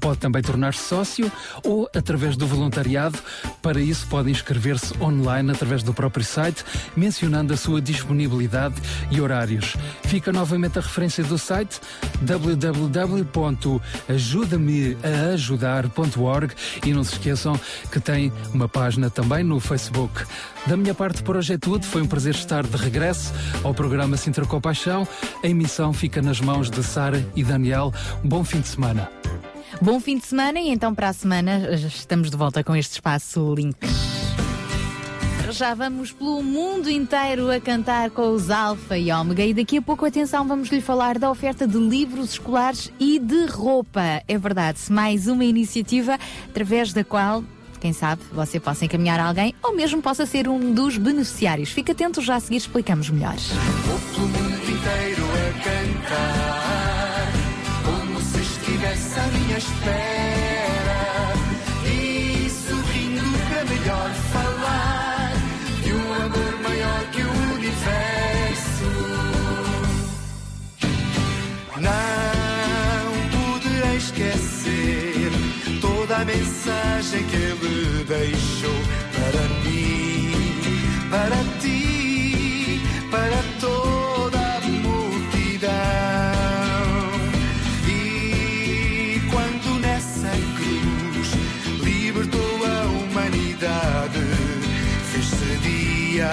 Pode 0.00 0.18
também 0.18 0.42
tornar-se 0.42 0.82
sócio 0.82 1.32
ou 1.64 1.88
através 1.96 2.36
do 2.36 2.46
voluntariado. 2.46 3.18
Para 3.62 3.80
isso, 3.80 4.06
pode 4.08 4.30
inscrever-se 4.30 4.92
online 5.00 5.50
através 5.50 5.82
do 5.82 5.94
próprio 5.94 6.24
site, 6.24 6.62
mencionando 6.94 7.54
a 7.54 7.56
sua 7.56 7.80
disponibilidade 7.80 8.74
e 9.10 9.18
horários. 9.18 9.76
Fica 10.04 10.30
novamente 10.30 10.78
a 10.78 10.82
referência 10.82 11.24
do 11.24 11.38
site 11.38 11.80
www.ajudameaajudar.org 13.54 16.54
e 16.84 16.92
não 16.92 17.04
se 17.04 17.12
esqueçam 17.12 17.56
que 17.90 18.00
tem 18.00 18.32
uma 18.52 18.68
página 18.68 19.08
também 19.10 19.44
no 19.44 19.60
Facebook. 19.60 20.24
Da 20.66 20.76
minha 20.76 20.94
parte 20.94 21.22
por 21.22 21.36
hoje 21.36 21.54
é 21.54 21.58
tudo. 21.58 21.86
Foi 21.86 22.02
um 22.02 22.06
prazer 22.06 22.34
estar 22.34 22.66
de 22.66 22.76
regresso 22.76 23.32
ao 23.62 23.72
programa 23.72 24.16
Sintra 24.16 24.44
com 24.44 24.60
Paixão. 24.60 25.06
A 25.42 25.46
emissão 25.46 25.92
fica 25.92 26.20
nas 26.20 26.40
mãos 26.40 26.68
de 26.70 26.82
Sara 26.82 27.24
e 27.34 27.44
Daniel. 27.44 27.94
Um 28.24 28.28
bom 28.28 28.42
fim 28.44 28.60
de 28.60 28.68
semana. 28.68 29.08
Bom 29.80 30.00
fim 30.00 30.18
de 30.18 30.26
semana 30.26 30.58
e 30.58 30.70
então 30.70 30.92
para 30.94 31.10
a 31.10 31.12
semana 31.12 31.74
estamos 31.74 32.30
de 32.30 32.36
volta 32.36 32.64
com 32.64 32.74
este 32.74 32.92
espaço 32.92 33.54
Links. 33.54 34.45
Já 35.56 35.72
vamos 35.72 36.12
pelo 36.12 36.42
mundo 36.42 36.90
inteiro 36.90 37.50
a 37.50 37.58
cantar 37.58 38.10
com 38.10 38.34
os 38.34 38.50
Alfa 38.50 38.98
e 38.98 39.10
Ômega 39.10 39.42
e 39.42 39.54
daqui 39.54 39.78
a 39.78 39.82
pouco, 39.82 40.04
atenção, 40.04 40.46
vamos 40.46 40.68
lhe 40.68 40.82
falar 40.82 41.18
da 41.18 41.30
oferta 41.30 41.66
de 41.66 41.78
livros 41.78 42.32
escolares 42.32 42.92
e 43.00 43.18
de 43.18 43.46
roupa. 43.46 44.22
É 44.28 44.36
verdade, 44.36 44.78
mais 44.90 45.26
uma 45.26 45.46
iniciativa 45.46 46.18
através 46.46 46.92
da 46.92 47.02
qual 47.02 47.42
quem 47.80 47.94
sabe 47.94 48.20
você 48.30 48.60
possa 48.60 48.84
encaminhar 48.84 49.18
alguém 49.18 49.54
ou 49.62 49.74
mesmo 49.74 50.02
possa 50.02 50.26
ser 50.26 50.46
um 50.46 50.74
dos 50.74 50.98
beneficiários. 50.98 51.70
Fique 51.70 51.92
atento, 51.92 52.20
já 52.20 52.34
a 52.34 52.40
seguir 52.40 52.58
explicamos 52.58 53.08
melhor. 53.08 53.36
Pelo 54.14 54.28
mundo 54.28 54.70
inteiro 54.70 55.24
a 55.24 55.52
cantar, 55.64 57.32
como 57.82 58.20
se 58.20 58.40
estivesse 58.42 59.18
à 59.18 59.26
minha 59.28 59.56
espera. 59.56 60.35
A 76.16 76.24
mensagem 76.24 77.22
que 77.24 77.36
ele 77.36 78.04
deixou 78.04 78.70
para 79.12 79.42
mim, 79.64 80.32
para 81.10 81.36
ti, 81.60 82.80
para 83.10 83.42
toda 83.60 84.38
a 84.38 84.60
multidão. 84.60 85.68
E 87.86 89.20
quando 89.30 89.78
nessa 89.80 90.30
cruz 90.56 91.28
libertou 91.84 92.64
a 92.64 92.86
humanidade, 92.86 94.24
fez-se 95.12 95.58
dia, 95.58 96.30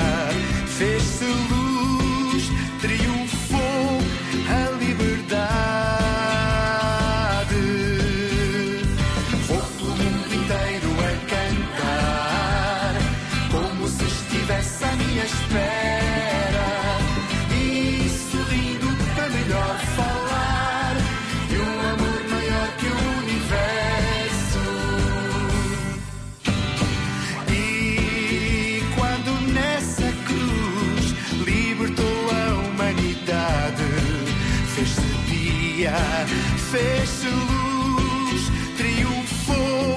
fez-se 36.73 37.27
luz, 37.27 38.51
triunfou 38.77 39.95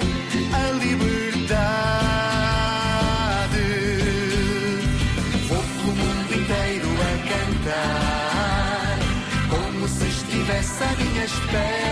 a 0.53 0.71
liberdade. 0.73 1.57
Vou 5.49 5.63
pelo 5.63 5.97
mundo 5.97 6.35
inteiro 6.35 6.89
a 7.01 7.15
cantar, 7.33 8.99
como 9.49 9.89
se 9.89 10.07
estivesse 10.07 10.85
à 10.85 10.93
minha 11.03 11.25
espera. 11.25 11.86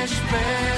Minha 0.00 0.04
espera. 0.04 0.69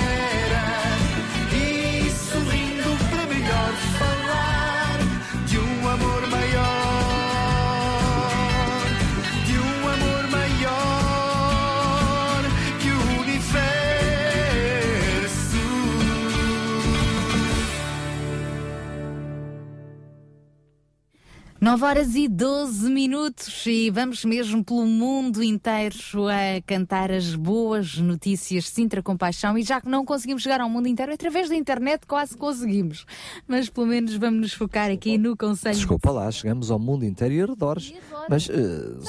9 21.63 21.85
horas 21.85 22.17
e 22.17 22.27
12 22.27 22.91
minutos 22.91 23.65
e 23.67 23.89
vamos 23.89 24.25
mesmo 24.25 24.65
pelo 24.65 24.85
mundo 24.85 25.45
inteiro 25.45 25.95
a 26.29 26.61
cantar 26.67 27.13
as 27.13 27.37
boas 27.37 27.99
notícias 27.99 28.65
de 28.65 28.71
Sintra 28.71 29.01
Compaixão 29.01 29.57
e 29.57 29.63
já 29.63 29.81
que 29.81 29.89
não 29.89 30.05
conseguimos 30.05 30.43
chegar 30.43 30.61
ao 30.61 30.69
mundo 30.69 30.89
inteiro, 30.89 31.13
através 31.13 31.49
da 31.49 31.55
internet 31.55 32.05
quase 32.05 32.37
conseguimos, 32.37 33.07
mas 33.47 33.71
pelo 33.71 33.87
menos 33.87 34.17
vamos 34.17 34.41
nos 34.41 34.53
focar 34.53 34.91
aqui 34.91 35.17
no 35.17 35.37
Conselho. 35.37 35.77
Desculpa 35.77 36.11
lá, 36.11 36.29
chegamos 36.33 36.69
ao 36.69 36.81
mundo 36.81 37.05
inteiro 37.05 37.33
e 37.33 37.41
arredores. 37.43 37.95
Mas 38.29 38.49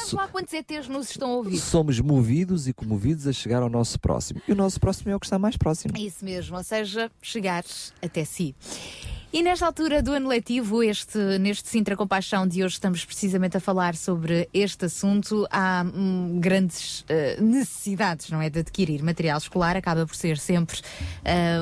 so- 0.07 0.15
lá 0.15 0.27
quantos 0.27 0.53
ETs 0.53 0.87
nos 0.87 1.09
estão 1.09 1.31
a 1.31 1.35
ouvir? 1.37 1.57
somos 1.57 1.99
movidos 1.99 2.67
e 2.67 2.73
comovidos 2.73 3.25
a 3.25 3.33
chegar 3.33 3.63
ao 3.63 3.69
nosso 3.69 3.99
próximo. 3.99 4.39
E 4.47 4.51
o 4.51 4.55
nosso 4.55 4.79
próximo 4.79 5.09
é 5.11 5.15
o 5.15 5.19
que 5.19 5.25
está 5.25 5.39
mais 5.39 5.57
próximo. 5.57 5.95
É 5.97 6.01
Isso 6.01 6.23
mesmo, 6.23 6.55
ou 6.55 6.63
seja, 6.63 7.09
chegar 7.19 7.63
até 7.99 8.23
si. 8.23 8.53
E 9.35 9.41
nesta 9.41 9.65
altura 9.65 10.03
do 10.03 10.11
ano 10.11 10.29
letivo, 10.29 10.83
este, 10.83 11.17
neste 11.39 11.67
Sintra 11.67 11.95
Compaixão 11.95 12.47
de 12.47 12.63
hoje, 12.63 12.75
estamos 12.75 13.03
precisamente 13.03 13.57
a 13.57 13.59
falar 13.59 13.95
sobre 13.95 14.47
este 14.53 14.85
assunto. 14.85 15.47
Há 15.49 15.83
hum, 15.83 16.37
grandes 16.39 17.03
eh, 17.09 17.41
necessidades, 17.41 18.29
não 18.29 18.39
é? 18.39 18.47
De 18.51 18.59
adquirir 18.59 19.01
material 19.01 19.39
escolar, 19.39 19.75
acaba 19.75 20.05
por 20.05 20.15
ser 20.15 20.37
sempre 20.37 20.79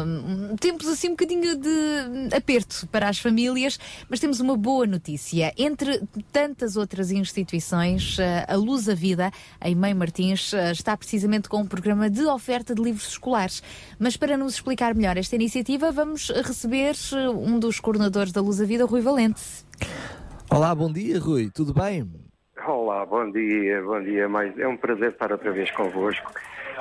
hum, 0.05 0.53
tempos 0.57 0.85
assim 0.85 1.07
um 1.07 1.11
bocadinho 1.11 1.55
de 1.55 2.35
aperto 2.35 2.85
para 2.91 3.07
as 3.07 3.19
famílias, 3.19 3.79
mas 4.09 4.19
temos 4.19 4.41
uma 4.41 4.57
boa 4.57 4.85
notícia. 4.85 5.53
Entre 5.57 6.03
tantas 6.29 6.75
outras 6.75 7.09
instituições, 7.09 8.19
eh, 8.19 8.47
a 8.49 8.55
Luz 8.57 8.89
a 8.89 8.93
Vida, 8.93 9.31
em 9.63 9.75
Mãe 9.75 9.93
Martins, 9.93 10.53
eh, 10.53 10.73
está 10.73 10.97
precisamente 10.97 11.47
com 11.47 11.61
um 11.61 11.67
programa 11.67 12.09
de 12.09 12.25
oferta 12.25 12.75
de 12.75 12.81
livros 12.81 13.07
escolares. 13.07 13.63
Mas 13.97 14.17
para 14.17 14.35
nos 14.35 14.55
explicar 14.55 14.93
melhor 14.93 15.15
esta 15.15 15.37
iniciativa, 15.37 15.89
vamos 15.89 16.29
receber 16.43 16.97
um 17.33 17.60
dos 17.61 17.79
coordenadores 17.79 18.33
da 18.33 18.41
Luz 18.41 18.59
a 18.59 18.65
Vida, 18.65 18.85
Rui 18.85 19.01
Valente. 19.01 19.63
Olá, 20.49 20.73
bom 20.73 20.91
dia, 20.91 21.19
Rui. 21.19 21.49
Tudo 21.53 21.73
bem? 21.73 22.11
Olá, 22.67 23.05
bom 23.05 23.31
dia, 23.31 23.81
bom 23.83 24.01
dia. 24.01 24.27
Mais 24.27 24.57
é 24.57 24.67
um 24.67 24.75
prazer 24.75 25.11
estar 25.11 25.31
outra 25.31 25.51
vez 25.51 25.69
convosco. 25.71 26.31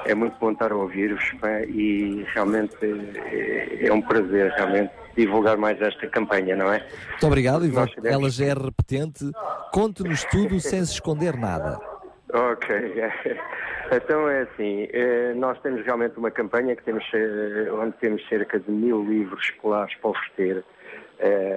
É 0.07 0.15
muito 0.15 0.36
bom 0.40 0.52
estar 0.52 0.73
a 0.73 0.77
ouvir-vos 0.77 1.23
e 1.69 2.24
realmente 2.32 2.74
é, 2.82 3.86
é 3.86 3.93
um 3.93 4.01
prazer 4.01 4.51
realmente 4.52 4.90
divulgar 5.15 5.59
mais 5.59 5.81
esta 5.81 6.07
campanha, 6.09 6.57
não 6.57 6.73
é? 6.73 6.86
Muito 7.11 7.27
obrigado, 7.27 7.66
Ivan. 7.66 7.86
Ela 8.02 8.31
já 8.31 8.47
é 8.47 8.55
repetente. 8.55 9.31
Conte-nos 9.73 10.24
tudo 10.24 10.59
sem 10.61 10.82
se 10.85 10.94
esconder 10.94 11.36
nada. 11.36 11.78
Ok. 12.32 12.94
Então 13.93 14.28
é 14.28 14.43
assim, 14.43 14.89
eh, 14.93 15.32
nós 15.35 15.59
temos 15.62 15.85
realmente 15.85 16.16
uma 16.16 16.31
campanha 16.31 16.77
que 16.77 16.85
temos, 16.85 17.05
eh, 17.12 17.69
onde 17.73 17.97
temos 17.97 18.27
cerca 18.28 18.61
de 18.61 18.70
mil 18.70 19.02
livros 19.02 19.43
escolares 19.44 19.94
para 19.97 20.11
oferecer 20.11 20.65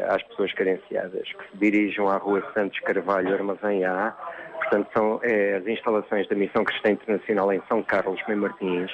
às 0.10 0.22
pessoas 0.24 0.52
carenciadas 0.54 1.32
que 1.32 1.52
se 1.52 1.58
dirijam 1.58 2.10
à 2.10 2.18
Rua 2.18 2.44
Santos 2.54 2.78
Carvalho, 2.80 3.34
Armazém 3.34 3.86
A. 3.86 4.12
Portanto, 4.58 4.90
são 4.94 5.22
as 5.58 5.66
instalações 5.66 6.28
da 6.28 6.36
Missão 6.36 6.66
Cristã 6.66 6.92
Internacional 6.92 7.54
em 7.54 7.62
São 7.70 7.82
Carlos, 7.82 8.20
Mãe 8.28 8.36
Martins. 8.36 8.92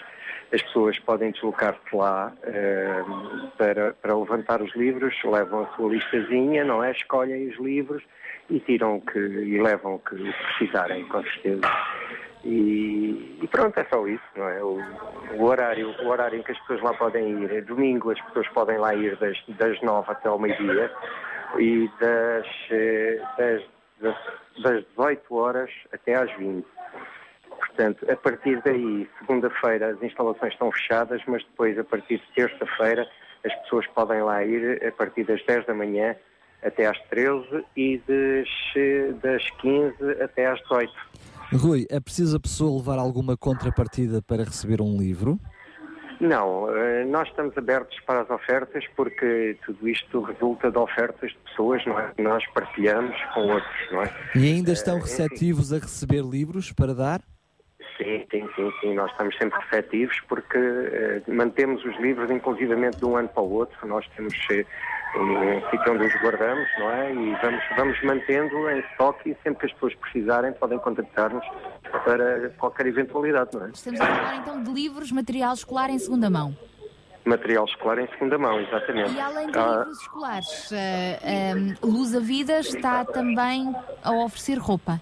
As 0.51 0.61
pessoas 0.63 0.97
podem 0.99 1.31
deslocar-se 1.31 1.95
lá 1.95 2.33
eh, 2.43 3.03
para, 3.57 3.93
para 3.93 4.17
levantar 4.17 4.61
os 4.61 4.75
livros, 4.75 5.15
levam 5.23 5.61
a 5.63 5.75
sua 5.75 5.91
listazinha, 5.91 6.63
não 6.63 6.83
é? 6.83 6.91
Escolhem 6.91 7.49
os 7.49 7.57
livros 7.59 8.03
e 8.49 8.59
tiram 8.59 8.99
que, 8.99 9.19
e 9.19 9.61
levam 9.61 9.95
o 9.95 9.99
que 9.99 10.15
precisarem, 10.57 11.05
com 11.05 11.21
certeza. 11.23 11.61
E, 12.43 13.37
e 13.41 13.47
pronto, 13.47 13.77
é 13.77 13.85
só 13.91 14.07
isso, 14.07 14.23
não 14.35 14.47
é? 14.47 14.63
O, 14.63 14.79
o 15.37 15.43
horário, 15.43 15.93
o 16.03 16.07
horário 16.07 16.39
em 16.39 16.43
que 16.43 16.51
as 16.51 16.59
pessoas 16.59 16.81
lá 16.81 16.93
podem 16.93 17.43
ir, 17.43 17.51
é 17.51 17.61
domingo 17.61 18.11
as 18.11 18.21
pessoas 18.21 18.47
podem 18.49 18.77
lá 18.77 18.95
ir 18.95 19.15
das, 19.17 19.37
das 19.49 19.79
9 19.81 20.11
até 20.11 20.29
ao 20.29 20.39
meio-dia 20.39 20.91
e 21.57 21.89
das, 21.99 22.47
eh, 22.71 23.21
das, 23.37 23.63
das, 23.99 24.15
das 24.63 24.85
18 24.97 25.35
horas 25.35 25.71
até 25.91 26.15
às 26.15 26.31
20. 26.37 26.65
Portanto, 27.59 28.05
a 28.09 28.15
partir 28.15 28.61
daí, 28.63 29.07
segunda-feira, 29.19 29.91
as 29.91 30.01
instalações 30.01 30.53
estão 30.53 30.71
fechadas, 30.71 31.21
mas 31.27 31.43
depois, 31.43 31.77
a 31.77 31.83
partir 31.83 32.17
de 32.17 32.27
terça-feira, 32.35 33.07
as 33.45 33.53
pessoas 33.61 33.85
podem 33.87 34.21
lá 34.21 34.43
ir 34.43 34.85
a 34.85 34.91
partir 34.91 35.23
das 35.25 35.43
10 35.45 35.65
da 35.65 35.73
manhã 35.73 36.15
até 36.63 36.87
às 36.87 36.99
13 37.09 37.63
e 37.75 38.01
das, 38.07 39.21
das 39.21 39.49
15 39.61 40.21
até 40.21 40.47
às 40.47 40.59
18. 40.63 40.91
Rui, 41.53 41.85
é 41.89 41.99
preciso 41.99 42.37
a 42.37 42.39
pessoa 42.39 42.77
levar 42.77 42.99
alguma 42.99 43.37
contrapartida 43.37 44.21
para 44.21 44.43
receber 44.43 44.81
um 44.81 44.97
livro? 44.97 45.39
Não, 46.19 46.69
eh, 46.75 47.05
nós 47.05 47.29
estamos 47.29 47.57
abertos 47.57 47.97
para 48.05 48.21
as 48.21 48.29
ofertas 48.29 48.83
porque 48.93 49.57
tudo 49.65 49.87
isto 49.87 50.21
resulta 50.21 50.69
de 50.69 50.77
ofertas 50.77 51.31
de 51.31 51.37
pessoas, 51.49 51.83
não 51.85 51.97
é? 51.97 52.11
Que 52.13 52.21
nós 52.21 52.43
partilhamos 52.53 53.15
com 53.33 53.39
outros, 53.47 53.91
não 53.91 54.03
é? 54.03 54.13
E 54.35 54.45
ainda 54.51 54.73
estão 54.73 54.97
Eh, 54.97 54.99
receptivos 55.01 55.71
a 55.71 55.77
receber 55.77 56.21
livros 56.21 56.73
para 56.73 56.93
dar? 56.93 57.21
Sim, 58.01 58.25
sim, 58.31 58.49
sim, 58.55 58.71
sim, 58.79 58.93
nós 58.93 59.11
estamos 59.11 59.35
sempre 59.37 59.59
receptivos 59.59 60.17
porque 60.29 60.57
eh, 60.57 61.21
mantemos 61.27 61.83
os 61.83 61.99
livros 61.99 62.31
inclusivamente 62.31 62.97
de 62.97 63.03
um 63.05 63.17
ano 63.17 63.27
para 63.27 63.43
o 63.43 63.51
outro. 63.51 63.85
Nós 63.85 64.07
temos 64.15 64.33
eh, 64.51 64.65
um 65.17 65.61
sítio 65.69 65.91
onde 65.93 66.05
os 66.05 66.21
guardamos, 66.21 66.65
não 66.79 66.91
é? 66.91 67.13
E 67.13 67.35
vamos, 67.41 67.63
vamos 67.75 68.03
mantendo 68.03 68.69
em 68.69 68.79
estoque 68.79 69.31
e 69.31 69.37
sempre 69.43 69.59
que 69.59 69.65
as 69.65 69.73
pessoas 69.73 69.95
precisarem 69.95 70.53
podem 70.53 70.79
contactar-nos 70.79 71.45
para 72.05 72.49
qualquer 72.57 72.87
eventualidade, 72.87 73.49
não 73.53 73.65
é? 73.65 73.69
Estamos 73.71 73.99
a 73.99 74.05
falar 74.05 74.35
então 74.37 74.63
de 74.63 74.71
livros, 74.71 75.11
material 75.11 75.53
escolar 75.53 75.89
em 75.89 75.99
segunda 75.99 76.29
mão. 76.29 76.55
Material 77.25 77.65
escolar 77.65 77.99
em 77.99 78.07
segunda 78.07 78.37
mão, 78.37 78.61
exatamente. 78.61 79.11
E 79.11 79.19
além 79.19 79.47
de 79.51 79.57
Ah, 79.59 79.79
livros 79.79 80.01
escolares, 80.01 80.71
eh, 80.71 81.19
eh, 81.21 81.53
Luz 81.83 82.13
Vida 82.25 82.59
está 82.61 83.03
também 83.03 83.75
a 84.01 84.11
oferecer 84.13 84.57
roupa. 84.57 85.01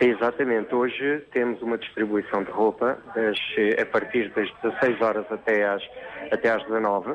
Exatamente. 0.00 0.74
Hoje 0.74 1.22
temos 1.32 1.62
uma 1.62 1.78
distribuição 1.78 2.42
de 2.42 2.50
roupa 2.50 2.98
das, 3.14 3.38
a 3.80 3.86
partir 3.86 4.30
das 4.30 4.50
16 4.62 5.00
horas 5.00 5.24
até 5.30 5.64
às, 5.66 5.82
até 6.32 6.50
às 6.50 6.62
19, 6.64 7.12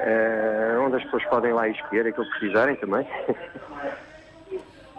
eh, 0.00 0.76
onde 0.80 0.96
as 0.96 1.04
pessoas 1.04 1.24
podem 1.26 1.52
lá 1.52 1.68
escolher 1.68 2.06
aquilo 2.06 2.24
que 2.24 2.38
precisarem 2.38 2.76
também. 2.76 3.06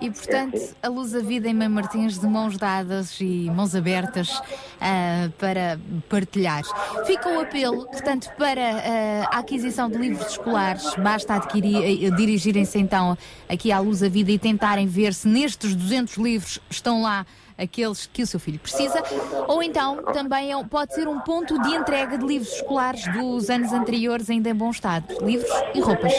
E 0.06 0.12
portanto, 0.12 0.76
a 0.84 0.88
Luz 0.88 1.16
a 1.16 1.20
Vida 1.20 1.50
em 1.50 1.54
Mãe 1.56 1.68
Martins 1.68 2.20
de 2.20 2.28
mãos 2.28 2.60
dadas 2.60 3.20
e 3.20 3.50
mãos 3.50 3.74
abertas 3.74 4.40
ah, 4.80 5.32
para 5.40 5.80
partilhar. 6.08 6.62
Fica 7.08 7.28
o 7.28 7.40
apelo, 7.40 7.88
portanto, 7.88 8.30
para 8.38 8.62
ah, 8.62 9.30
a 9.32 9.40
aquisição 9.40 9.90
de 9.90 9.98
livros 9.98 10.34
escolares, 10.34 10.94
basta 10.94 11.34
adquirir, 11.34 12.06
eh, 12.06 12.12
dirigirem-se 12.12 12.78
então 12.78 13.18
aqui 13.50 13.72
à 13.72 13.80
Luz 13.80 14.04
a 14.04 14.08
Vida 14.08 14.30
e 14.30 14.38
tentarem 14.38 14.86
ver 14.86 15.12
se 15.12 15.28
nestes 15.28 15.74
200 15.74 16.18
livros 16.18 16.60
estão 16.70 17.02
lá 17.02 17.26
aqueles 17.58 18.06
que 18.06 18.22
o 18.22 18.28
seu 18.28 18.40
filho 18.40 18.60
precisa, 18.60 19.02
ou 19.48 19.64
então 19.64 20.04
também 20.14 20.54
é 20.54 20.64
pode 20.66 20.94
ser 20.94 21.08
um 21.08 21.20
ponto 21.20 21.60
de 21.64 21.70
entrega 21.74 22.16
de 22.16 22.28
livros 22.28 22.54
escolares 22.54 23.12
dos 23.12 23.50
anos 23.50 23.74
anteriores 23.74 24.30
ainda 24.30 24.52
em 24.52 24.56
bom 24.56 24.70
estado, 24.70 25.08
livros 25.26 25.50
e 25.74 25.80
roupas. 25.80 26.14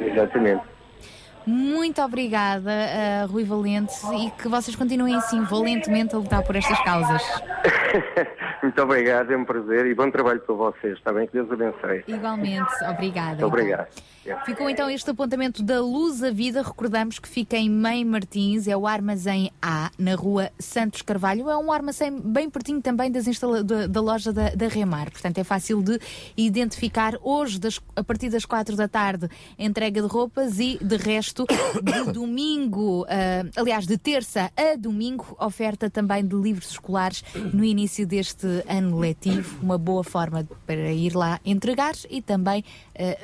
Exatamente. 0.00 0.79
Muito 1.46 2.00
obrigada, 2.02 2.70
ah, 2.70 3.26
Rui 3.26 3.44
Valente, 3.44 3.94
e 4.14 4.30
que 4.30 4.48
vocês 4.48 4.76
continuem 4.76 5.16
assim, 5.16 5.42
valentemente 5.42 6.14
a 6.14 6.18
lutar 6.18 6.42
por 6.42 6.56
estas 6.56 6.78
causas. 6.82 7.22
Muito 8.62 8.82
obrigado, 8.82 9.32
é 9.32 9.36
um 9.36 9.44
prazer 9.44 9.86
e 9.86 9.94
bom 9.94 10.10
trabalho 10.10 10.40
para 10.40 10.54
vocês, 10.54 10.98
está 10.98 11.12
bem? 11.12 11.26
Que 11.26 11.32
Deus 11.32 11.50
abençoe. 11.50 12.04
Igualmente, 12.06 12.72
obrigada. 12.88 13.30
Muito 13.30 13.46
obrigado. 13.46 13.88
Ficou 14.44 14.68
então 14.68 14.90
este 14.90 15.08
apontamento 15.10 15.62
da 15.62 15.80
Luz 15.80 16.22
à 16.22 16.30
Vida. 16.30 16.60
Recordamos 16.62 17.18
que 17.18 17.26
fica 17.26 17.56
em 17.56 17.70
Mãe 17.70 18.04
Martins, 18.04 18.68
é 18.68 18.76
o 18.76 18.86
Armazém 18.86 19.50
A, 19.62 19.90
na 19.98 20.14
rua 20.14 20.50
Santos 20.58 21.00
Carvalho. 21.00 21.48
É 21.48 21.56
um 21.56 21.72
armazém 21.72 22.20
bem 22.20 22.50
pertinho 22.50 22.82
também 22.82 23.10
das 23.10 23.26
instala 23.26 23.64
da, 23.64 23.86
da 23.86 24.00
loja 24.00 24.30
da, 24.30 24.50
da 24.50 24.68
Remar. 24.68 25.10
Portanto, 25.10 25.38
é 25.38 25.44
fácil 25.44 25.82
de 25.82 25.98
identificar. 26.36 27.14
Hoje, 27.22 27.58
das- 27.58 27.80
a 27.96 28.04
partir 28.04 28.28
das 28.28 28.44
quatro 28.44 28.76
da 28.76 28.86
tarde, 28.86 29.26
entrega 29.58 30.02
de 30.02 30.06
roupas 30.08 30.58
e, 30.60 30.78
de 30.82 30.96
resto, 30.98 31.46
de 31.82 32.12
domingo, 32.12 33.06
ah, 33.08 33.48
aliás, 33.58 33.86
de 33.86 33.96
terça 33.96 34.52
a 34.54 34.76
domingo, 34.76 35.34
oferta 35.40 35.88
também 35.88 36.26
de 36.26 36.36
livros 36.36 36.72
escolares 36.72 37.24
no 37.54 37.64
início 37.64 38.06
deste 38.06 38.46
ano 38.68 38.98
letivo. 38.98 39.58
Uma 39.62 39.78
boa 39.78 40.04
forma 40.04 40.46
para 40.66 40.92
ir 40.92 41.14
lá 41.16 41.40
entregar 41.42 41.94
e 42.10 42.20
também 42.20 42.62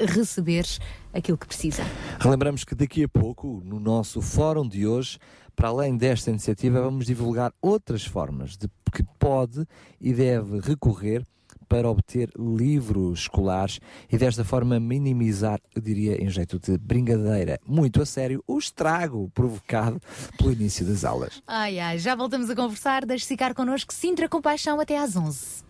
receber 0.00 0.64
aquilo 1.12 1.38
que 1.38 1.46
precisa. 1.46 1.82
Relembramos 2.20 2.64
que 2.64 2.74
daqui 2.74 3.04
a 3.04 3.08
pouco, 3.08 3.62
no 3.64 3.80
nosso 3.80 4.20
fórum 4.20 4.68
de 4.68 4.86
hoje, 4.86 5.18
para 5.54 5.68
além 5.68 5.96
desta 5.96 6.30
iniciativa, 6.30 6.80
vamos 6.80 7.06
divulgar 7.06 7.52
outras 7.62 8.04
formas 8.04 8.56
de 8.56 8.68
que 8.92 9.02
pode 9.18 9.66
e 10.00 10.12
deve 10.12 10.60
recorrer 10.60 11.24
para 11.68 11.88
obter 11.88 12.30
livros 12.38 13.20
escolares 13.20 13.80
e 14.10 14.16
desta 14.16 14.44
forma 14.44 14.78
minimizar, 14.78 15.60
eu 15.74 15.82
diria 15.82 16.22
em 16.22 16.28
jeito 16.28 16.58
de 16.58 16.78
brincadeira, 16.78 17.58
muito 17.66 18.00
a 18.00 18.06
sério, 18.06 18.42
o 18.46 18.58
estrago 18.58 19.30
provocado 19.34 20.00
pelo 20.38 20.52
início 20.52 20.86
das 20.86 21.04
aulas. 21.04 21.42
Ai 21.46 21.78
ai, 21.78 21.98
já 21.98 22.14
voltamos 22.14 22.48
a 22.50 22.54
conversar, 22.54 23.04
deixe 23.04 23.26
ficar 23.26 23.54
connosco 23.54 23.92
Sintra 23.92 24.28
Compaixão 24.28 24.80
até 24.80 24.96
às 24.98 25.16
11. 25.16 25.66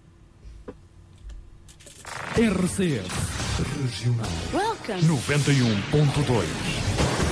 RCS 2.37 3.11
Regional 3.77 4.31
91.2 5.01 7.26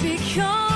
become 0.00 0.71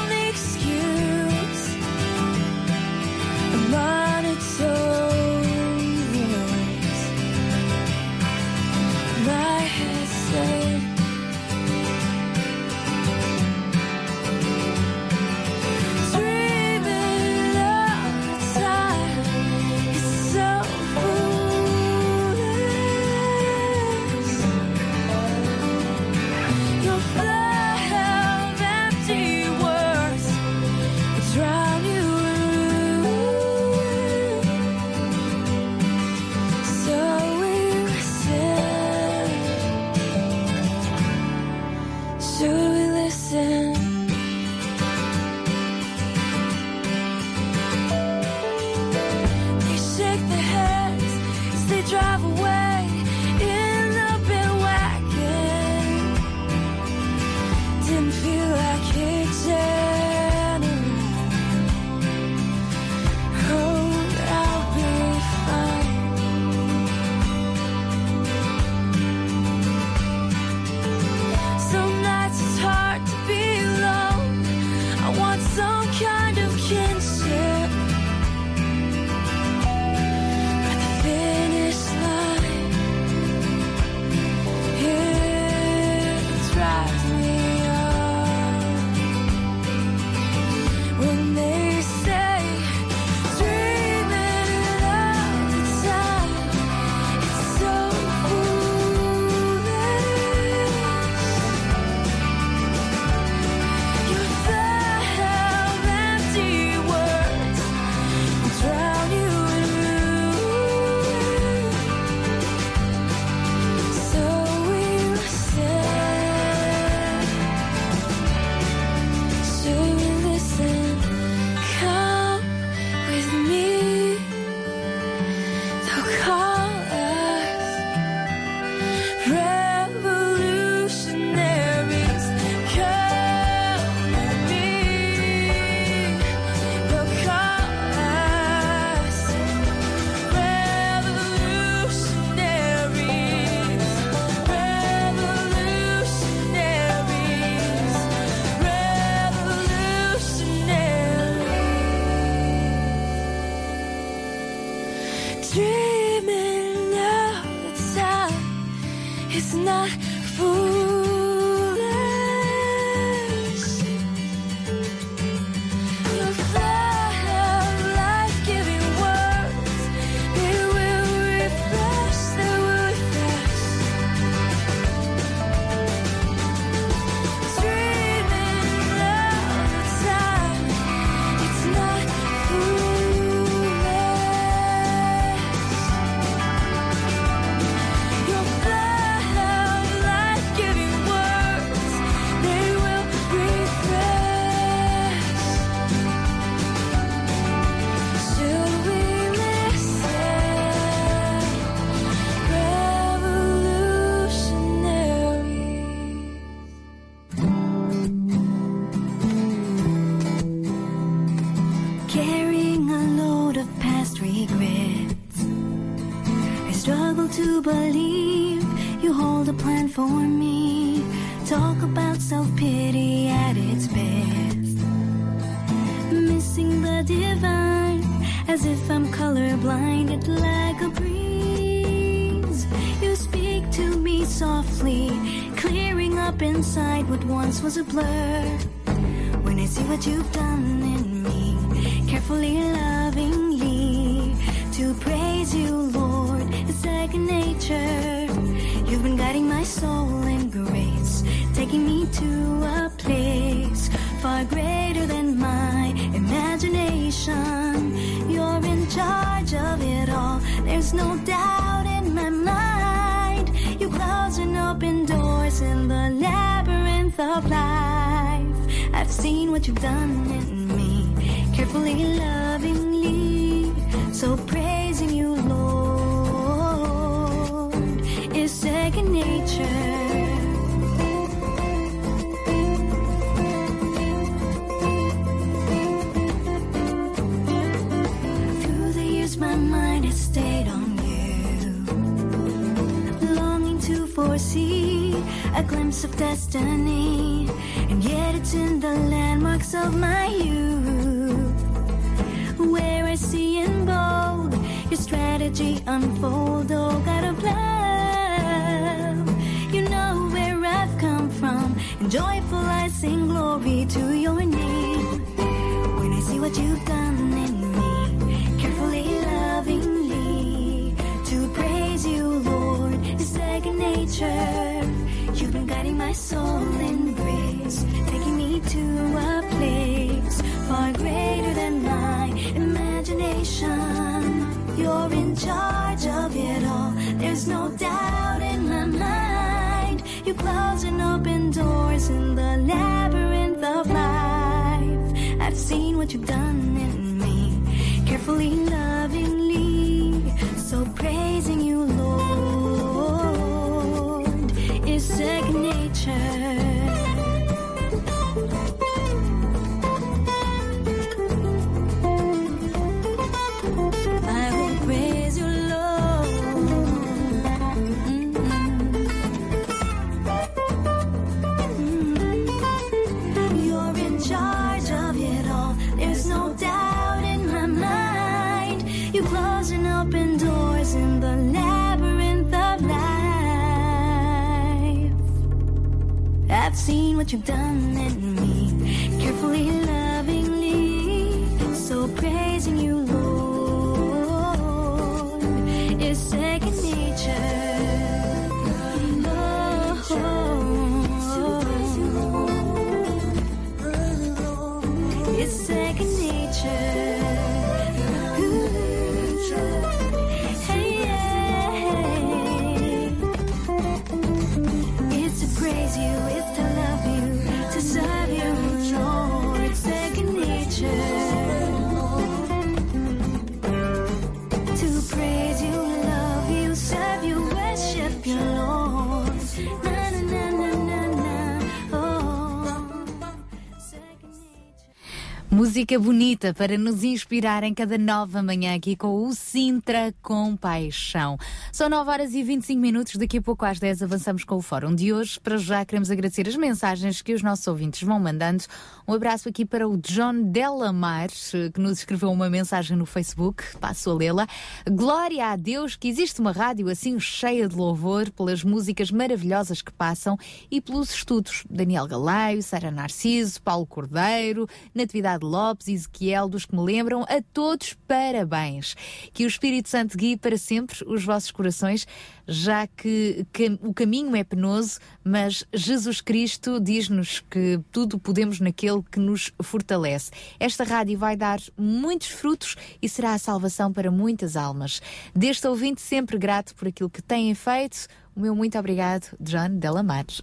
Música 435.76 436.00
bonita 436.00 436.54
para 436.54 436.78
nos 436.78 437.04
inspirar 437.04 437.62
em 437.62 437.74
cada 437.74 437.98
nova 437.98 438.42
manhã 438.42 438.74
aqui 438.74 438.96
com 438.96 439.26
o 439.26 439.34
Sintra 439.34 440.14
com 440.22 440.56
Paixão. 440.56 441.36
São 441.70 441.90
9 441.90 442.10
horas 442.10 442.32
e 442.32 442.42
25 442.42 442.80
minutos, 442.80 443.16
daqui 443.16 443.36
a 443.36 443.42
pouco 443.42 443.62
às 443.66 443.78
10 443.78 444.02
avançamos 444.02 444.42
com 444.42 444.56
o 444.56 444.62
fórum 444.62 444.94
de 444.94 445.12
hoje. 445.12 445.38
Para 445.38 445.58
já 445.58 445.84
queremos 445.84 446.10
agradecer 446.10 446.48
as 446.48 446.56
mensagens 446.56 447.20
que 447.20 447.34
os 447.34 447.42
nossos 447.42 447.66
ouvintes 447.66 448.02
vão 448.02 448.18
mandando. 448.18 448.64
Um 449.06 449.12
abraço 449.12 449.50
aqui 449.50 449.66
para 449.66 449.86
o 449.86 449.98
John 449.98 450.44
Delamar, 450.44 451.28
que 451.74 451.78
nos 451.78 451.98
escreveu 451.98 452.32
uma 452.32 452.48
mensagem 452.48 452.96
no 452.96 453.04
Facebook, 453.04 453.62
passo 453.78 454.10
a 454.10 454.14
lê-la. 454.14 454.46
Glória 454.90 455.48
a 455.48 455.56
Deus 455.56 455.94
que 455.94 456.08
existe 456.08 456.40
uma 456.40 456.52
rádio 456.52 456.88
assim 456.88 457.20
cheia 457.20 457.68
de 457.68 457.76
louvor 457.76 458.30
pelas 458.30 458.64
músicas 458.64 459.10
maravilhosas 459.10 459.82
que 459.82 459.92
passam 459.92 460.38
e 460.70 460.80
pelos 460.80 461.10
estudos. 461.10 461.64
Daniel 461.68 462.06
Galaio, 462.06 462.62
Sara 462.62 462.90
Narciso, 462.90 463.60
Paulo 463.60 463.84
Cordeiro, 463.84 464.66
Natividade 464.94 465.44
Lopes, 465.44 465.65
Ezequiel, 465.88 466.48
dos 466.48 466.66
que 466.66 466.76
me 466.76 466.82
lembram, 466.82 467.22
a 467.22 467.42
todos 467.52 467.96
parabéns. 468.06 468.94
Que 469.32 469.44
o 469.44 469.48
Espírito 469.48 469.88
Santo 469.88 470.16
guie 470.16 470.36
para 470.36 470.56
sempre 470.58 470.96
os 471.06 471.24
vossos 471.24 471.50
corações, 471.50 472.06
já 472.46 472.86
que, 472.86 473.46
que 473.52 473.78
o 473.82 473.92
caminho 473.92 474.36
é 474.36 474.44
penoso, 474.44 475.00
mas 475.24 475.64
Jesus 475.72 476.20
Cristo 476.20 476.78
diz-nos 476.78 477.40
que 477.50 477.80
tudo 477.90 478.18
podemos 478.18 478.60
naquele 478.60 479.02
que 479.10 479.18
nos 479.18 479.52
fortalece. 479.62 480.30
Esta 480.60 480.84
rádio 480.84 481.18
vai 481.18 481.36
dar 481.36 481.60
muitos 481.76 482.28
frutos 482.28 482.76
e 483.00 483.08
será 483.08 483.34
a 483.34 483.38
salvação 483.38 483.92
para 483.92 484.10
muitas 484.10 484.56
almas. 484.56 485.00
Deste 485.34 485.66
ouvinte, 485.66 486.00
sempre 486.00 486.38
grato 486.38 486.74
por 486.74 486.88
aquilo 486.88 487.10
que 487.10 487.22
têm 487.22 487.54
feito. 487.54 488.06
O 488.34 488.40
meu 488.40 488.54
muito 488.54 488.78
obrigado, 488.78 489.34
John 489.40 489.78
Delamares. 489.78 490.42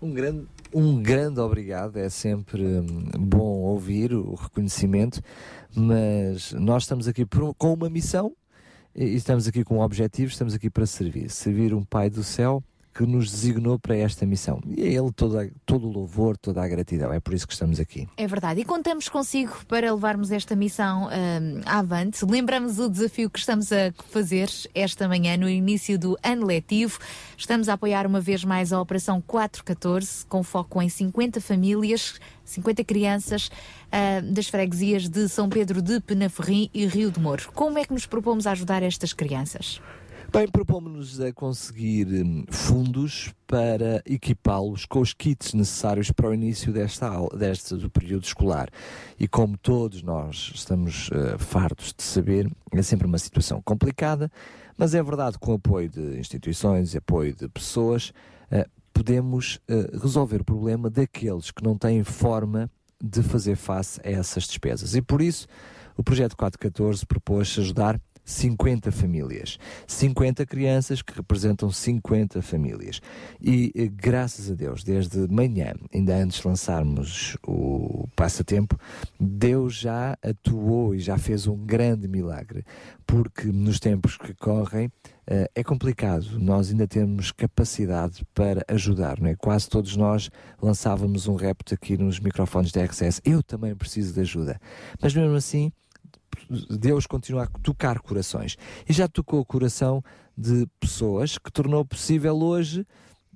Um 0.00 0.12
grande, 0.12 0.46
um 0.74 1.00
grande 1.02 1.40
obrigado, 1.40 1.96
é 1.96 2.08
sempre 2.08 2.62
hum, 2.62 3.08
bom 3.18 3.60
ouvir 3.62 4.12
o 4.12 4.34
reconhecimento, 4.34 5.20
mas 5.74 6.52
nós 6.52 6.82
estamos 6.82 7.06
aqui 7.08 7.24
por- 7.24 7.54
com 7.54 7.72
uma 7.72 7.88
missão 7.88 8.32
e 8.94 9.04
estamos 9.14 9.46
aqui 9.48 9.62
com 9.64 9.78
um 9.78 9.80
objetivo, 9.80 10.30
estamos 10.30 10.54
aqui 10.54 10.68
para 10.68 10.86
servir. 10.86 11.30
Servir 11.30 11.72
um 11.74 11.84
Pai 11.84 12.10
do 12.10 12.22
céu 12.22 12.62
que 12.94 13.04
nos 13.04 13.30
designou 13.30 13.78
para 13.78 13.96
esta 13.96 14.24
missão. 14.24 14.60
E 14.66 14.82
a 14.84 14.86
Ele 14.86 15.10
toda, 15.10 15.50
todo 15.66 15.88
o 15.88 15.90
louvor, 15.90 16.36
toda 16.36 16.62
a 16.62 16.68
gratidão. 16.68 17.12
É 17.12 17.18
por 17.18 17.34
isso 17.34 17.46
que 17.46 17.52
estamos 17.52 17.80
aqui. 17.80 18.08
É 18.16 18.26
verdade. 18.26 18.60
E 18.60 18.64
contamos 18.64 19.08
consigo 19.08 19.52
para 19.66 19.92
levarmos 19.92 20.30
esta 20.30 20.54
missão 20.54 21.08
hum, 21.08 21.60
avante. 21.66 22.24
Lembramos 22.24 22.78
o 22.78 22.88
desafio 22.88 23.28
que 23.28 23.38
estamos 23.38 23.72
a 23.72 23.92
fazer 24.10 24.48
esta 24.74 25.08
manhã, 25.08 25.36
no 25.36 25.48
início 25.48 25.98
do 25.98 26.16
ano 26.22 26.46
letivo. 26.46 26.98
Estamos 27.36 27.68
a 27.68 27.72
apoiar 27.72 28.06
uma 28.06 28.20
vez 28.20 28.44
mais 28.44 28.72
a 28.72 28.80
Operação 28.80 29.20
414, 29.20 30.24
com 30.26 30.44
foco 30.44 30.80
em 30.80 30.88
50 30.88 31.40
famílias, 31.40 32.20
50 32.44 32.84
crianças 32.84 33.50
ah, 33.90 34.20
das 34.22 34.46
freguesias 34.46 35.08
de 35.08 35.28
São 35.28 35.48
Pedro 35.48 35.82
de 35.82 36.00
Penaferrim 36.00 36.70
e 36.72 36.86
Rio 36.86 37.10
de 37.10 37.18
Moro. 37.18 37.50
Como 37.52 37.76
é 37.78 37.84
que 37.84 37.92
nos 37.92 38.06
propomos 38.06 38.46
ajudar 38.46 38.82
estas 38.82 39.12
crianças? 39.12 39.80
Bem, 40.34 40.48
propomos-nos 40.48 41.20
a 41.20 41.32
conseguir 41.32 42.08
hum, 42.08 42.44
fundos 42.50 43.32
para 43.46 44.02
equipá-los 44.04 44.84
com 44.84 44.98
os 44.98 45.14
kits 45.14 45.54
necessários 45.54 46.10
para 46.10 46.28
o 46.28 46.34
início 46.34 46.72
desta 46.72 47.06
aula, 47.06 47.38
deste 47.38 47.76
do 47.76 47.88
período 47.88 48.24
escolar. 48.24 48.68
E 49.16 49.28
como 49.28 49.56
todos 49.56 50.02
nós 50.02 50.50
estamos 50.52 51.08
uh, 51.10 51.38
fartos 51.38 51.94
de 51.96 52.02
saber, 52.02 52.50
é 52.72 52.82
sempre 52.82 53.06
uma 53.06 53.16
situação 53.16 53.62
complicada, 53.62 54.28
mas 54.76 54.92
é 54.92 55.00
verdade 55.00 55.38
que 55.38 55.46
com 55.46 55.52
o 55.52 55.54
apoio 55.54 55.88
de 55.88 56.18
instituições 56.18 56.94
e 56.94 56.98
apoio 56.98 57.32
de 57.32 57.48
pessoas, 57.48 58.12
uh, 58.50 58.68
podemos 58.92 59.60
uh, 59.70 59.96
resolver 60.02 60.40
o 60.40 60.44
problema 60.44 60.90
daqueles 60.90 61.52
que 61.52 61.62
não 61.62 61.78
têm 61.78 62.02
forma 62.02 62.68
de 63.00 63.22
fazer 63.22 63.54
face 63.54 64.00
a 64.02 64.10
essas 64.10 64.48
despesas. 64.48 64.96
E 64.96 65.00
por 65.00 65.22
isso, 65.22 65.46
o 65.96 66.02
projeto 66.02 66.36
414 66.36 67.06
propôs 67.06 67.56
ajudar 67.56 68.00
50 68.24 68.90
famílias. 68.90 69.58
50 69.86 70.46
crianças 70.46 71.02
que 71.02 71.14
representam 71.14 71.70
50 71.70 72.40
famílias. 72.42 73.00
E 73.40 73.72
eh, 73.76 73.88
graças 73.88 74.50
a 74.50 74.54
Deus, 74.54 74.82
desde 74.82 75.28
manhã, 75.28 75.74
ainda 75.92 76.16
antes 76.16 76.40
de 76.40 76.48
lançarmos 76.48 77.36
o 77.46 78.08
passatempo, 78.16 78.78
Deus 79.20 79.74
já 79.74 80.16
atuou 80.22 80.94
e 80.94 80.98
já 80.98 81.18
fez 81.18 81.46
um 81.46 81.56
grande 81.56 82.08
milagre. 82.08 82.64
Porque 83.06 83.46
nos 83.48 83.78
tempos 83.78 84.16
que 84.16 84.34
correm, 84.34 84.90
Uh, 85.24 85.48
é 85.54 85.64
complicado, 85.64 86.38
nós 86.38 86.70
ainda 86.70 86.86
temos 86.86 87.32
capacidade 87.32 88.22
para 88.34 88.62
ajudar, 88.68 89.18
não 89.18 89.30
é? 89.30 89.34
Quase 89.34 89.70
todos 89.70 89.96
nós 89.96 90.30
lançávamos 90.60 91.26
um 91.26 91.34
repto 91.34 91.72
aqui 91.72 91.96
nos 91.96 92.20
microfones 92.20 92.70
da 92.70 92.84
RCS. 92.84 93.22
Eu 93.24 93.42
também 93.42 93.74
preciso 93.74 94.12
de 94.12 94.20
ajuda. 94.20 94.60
Mas 95.00 95.14
mesmo 95.14 95.34
assim, 95.34 95.72
Deus 96.70 97.06
continua 97.06 97.44
a 97.44 97.46
tocar 97.46 98.00
corações. 98.00 98.56
E 98.88 98.92
já 98.92 99.08
tocou 99.08 99.40
o 99.40 99.44
coração 99.44 100.02
de 100.36 100.66
pessoas 100.80 101.38
que 101.38 101.50
tornou 101.50 101.84
possível 101.84 102.36
hoje, 102.36 102.86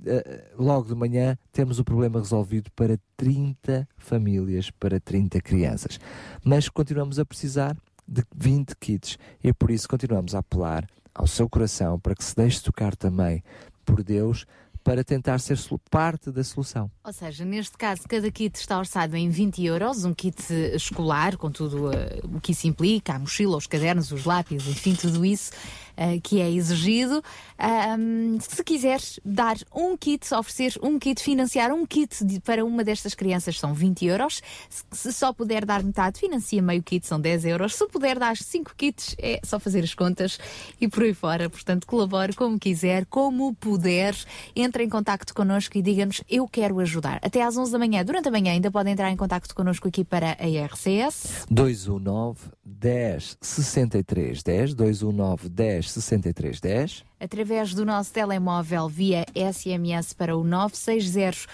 eh, 0.04 0.52
logo 0.58 0.88
de 0.88 0.94
manhã, 0.94 1.36
termos 1.52 1.78
o 1.78 1.84
problema 1.84 2.18
resolvido 2.18 2.70
para 2.72 2.98
30 3.16 3.88
famílias, 3.96 4.70
para 4.70 5.00
30 5.00 5.40
crianças. 5.40 5.98
Mas 6.44 6.68
continuamos 6.68 7.18
a 7.18 7.24
precisar 7.24 7.76
de 8.06 8.24
20 8.34 8.74
kits 8.76 9.18
e 9.42 9.52
por 9.52 9.70
isso 9.70 9.88
continuamos 9.88 10.34
a 10.34 10.38
apelar 10.38 10.86
ao 11.14 11.26
seu 11.26 11.48
coração 11.48 11.98
para 11.98 12.14
que 12.14 12.24
se 12.24 12.34
deixe 12.34 12.62
tocar 12.62 12.96
também 12.96 13.42
por 13.84 14.02
Deus 14.02 14.46
para 14.88 15.04
tentar 15.04 15.38
ser 15.38 15.58
parte 15.90 16.30
da 16.30 16.42
solução. 16.42 16.90
Ou 17.04 17.12
seja, 17.12 17.44
neste 17.44 17.76
caso, 17.76 18.04
cada 18.08 18.30
kit 18.30 18.58
está 18.58 18.78
orçado 18.78 19.16
em 19.16 19.28
20 19.28 19.62
euros, 19.62 20.06
um 20.06 20.14
kit 20.14 20.42
escolar, 20.74 21.36
com 21.36 21.50
tudo 21.50 21.90
uh, 21.90 22.36
o 22.36 22.40
que 22.40 22.52
isso 22.52 22.66
implica, 22.66 23.12
a 23.12 23.18
mochila, 23.18 23.58
os 23.58 23.66
cadernos, 23.66 24.10
os 24.12 24.24
lápis, 24.24 24.66
enfim, 24.66 24.94
tudo 24.94 25.26
isso 25.26 25.52
uh, 25.98 26.20
que 26.22 26.40
é 26.40 26.50
exigido. 26.50 27.22
Um, 27.98 28.38
se 28.40 28.62
quiseres 28.62 29.18
dar 29.24 29.56
um 29.74 29.96
kit, 29.96 30.32
oferecer 30.32 30.78
um 30.82 30.98
kit, 30.98 31.20
financiar 31.22 31.72
um 31.72 31.84
kit 31.84 32.24
de, 32.24 32.40
para 32.40 32.64
uma 32.64 32.84
destas 32.84 33.14
crianças 33.14 33.58
são 33.58 33.74
20 33.74 34.06
euros. 34.06 34.40
Se, 34.70 34.84
se, 34.92 35.12
só 35.12 35.32
puder 35.32 35.64
dar 35.64 35.82
metade, 35.82 36.20
financia 36.20 36.62
meio 36.62 36.82
kit, 36.82 37.06
são 37.06 37.20
10 37.20 37.44
euros. 37.46 37.74
Se 37.74 37.86
puder 37.88 38.18
dar 38.18 38.36
5 38.36 38.74
kits, 38.76 39.16
é 39.18 39.40
só 39.44 39.58
fazer 39.58 39.82
as 39.82 39.94
contas 39.94 40.38
e 40.80 40.88
por 40.88 41.02
aí 41.02 41.12
fora. 41.12 41.50
Portanto, 41.50 41.86
colabore 41.86 42.32
como 42.32 42.58
quiser, 42.58 43.04
como 43.06 43.54
puder. 43.54 44.14
Entre 44.54 44.77
em 44.82 44.88
contato 44.88 45.34
connosco 45.34 45.76
e 45.76 45.82
diga-nos 45.82 46.22
eu 46.28 46.46
quero 46.48 46.78
ajudar. 46.80 47.18
Até 47.22 47.42
às 47.42 47.56
11 47.56 47.72
da 47.72 47.78
manhã, 47.78 48.04
durante 48.04 48.28
a 48.28 48.30
manhã, 48.30 48.52
ainda 48.52 48.70
podem 48.70 48.92
entrar 48.92 49.10
em 49.10 49.16
contato 49.16 49.54
connosco 49.54 49.88
aqui 49.88 50.04
para 50.04 50.36
a 50.38 50.66
RCS. 50.66 51.46
219 51.50 52.38
10 52.64 53.38
63 53.40 54.42
10 54.42 54.74
219 54.74 55.48
10 55.48 55.90
63 55.90 56.60
10 56.60 57.04
através 57.20 57.74
do 57.74 57.84
nosso 57.84 58.12
telemóvel 58.12 58.88
via 58.88 59.26
SMS 59.34 60.12
para 60.12 60.36
o 60.36 60.44
960 60.44 61.48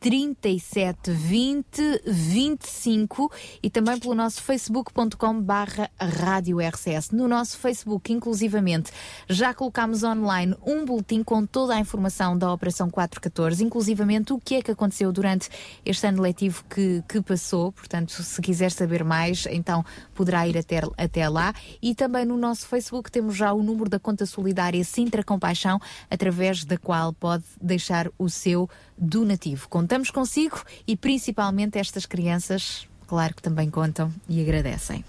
37 0.00 1.10
20 1.10 2.02
25 2.06 3.32
e 3.62 3.68
também 3.68 3.98
pelo 3.98 4.14
nosso 4.14 4.42
facebook.com 4.42 5.40
barra 5.42 5.90
rádio 6.00 6.58
RCS. 6.60 7.10
No 7.10 7.26
nosso 7.26 7.58
Facebook, 7.58 8.12
inclusivamente, 8.12 8.92
já 9.28 9.52
colocámos 9.52 10.02
online 10.02 10.54
um 10.64 10.84
boletim 10.84 11.22
com 11.22 11.44
toda 11.44 11.74
a 11.74 11.80
informação 11.80 12.36
da 12.38 12.52
Operação 12.52 12.88
414, 12.88 13.64
inclusivamente 13.64 14.32
o 14.32 14.38
que 14.38 14.56
é 14.56 14.62
que 14.62 14.70
aconteceu 14.70 15.12
durante 15.12 15.48
este 15.84 16.06
ano 16.06 16.22
letivo 16.22 16.64
que, 16.68 17.02
que 17.08 17.20
passou. 17.20 17.72
Portanto, 17.72 18.22
se 18.22 18.40
quiser 18.40 18.70
saber 18.70 19.02
mais, 19.02 19.46
então 19.50 19.84
poderá 20.14 20.46
ir 20.46 20.56
até, 20.56 20.80
até 20.96 21.28
lá. 21.28 21.52
E 21.82 21.94
também 21.94 22.24
no 22.24 22.36
nosso 22.36 22.66
Facebook 22.66 23.10
temos 23.10 23.36
já 23.36 23.52
o 23.52 23.62
número 23.62 23.90
da 23.90 23.98
conta 23.98 24.26
solidária 24.26 24.82
Sintra 24.84 25.24
Compaixão, 25.24 25.80
através 26.10 26.64
da 26.64 26.78
qual 26.78 27.12
pode 27.12 27.44
deixar 27.60 28.08
o 28.18 28.28
seu 28.28 28.68
donativo. 28.98 29.68
Contamos 29.68 30.10
consigo 30.10 30.62
e 30.86 30.96
principalmente 30.96 31.78
estas 31.78 32.06
crianças, 32.06 32.88
claro 33.06 33.34
que 33.34 33.42
também 33.42 33.70
contam 33.70 34.12
e 34.28 34.40
agradecem. 34.40 35.04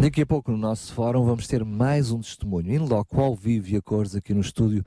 Daqui 0.00 0.22
a 0.22 0.26
pouco 0.26 0.52
no 0.52 0.56
nosso 0.56 0.92
fórum 0.92 1.24
vamos 1.24 1.48
ter 1.48 1.64
mais 1.64 2.12
um 2.12 2.20
testemunho, 2.20 2.72
em 2.72 2.78
loco 2.78 3.20
ao 3.20 3.34
vivo 3.34 3.70
e 3.70 3.76
a 3.76 3.82
cores 3.82 4.14
aqui 4.14 4.32
no 4.32 4.40
estúdio, 4.40 4.84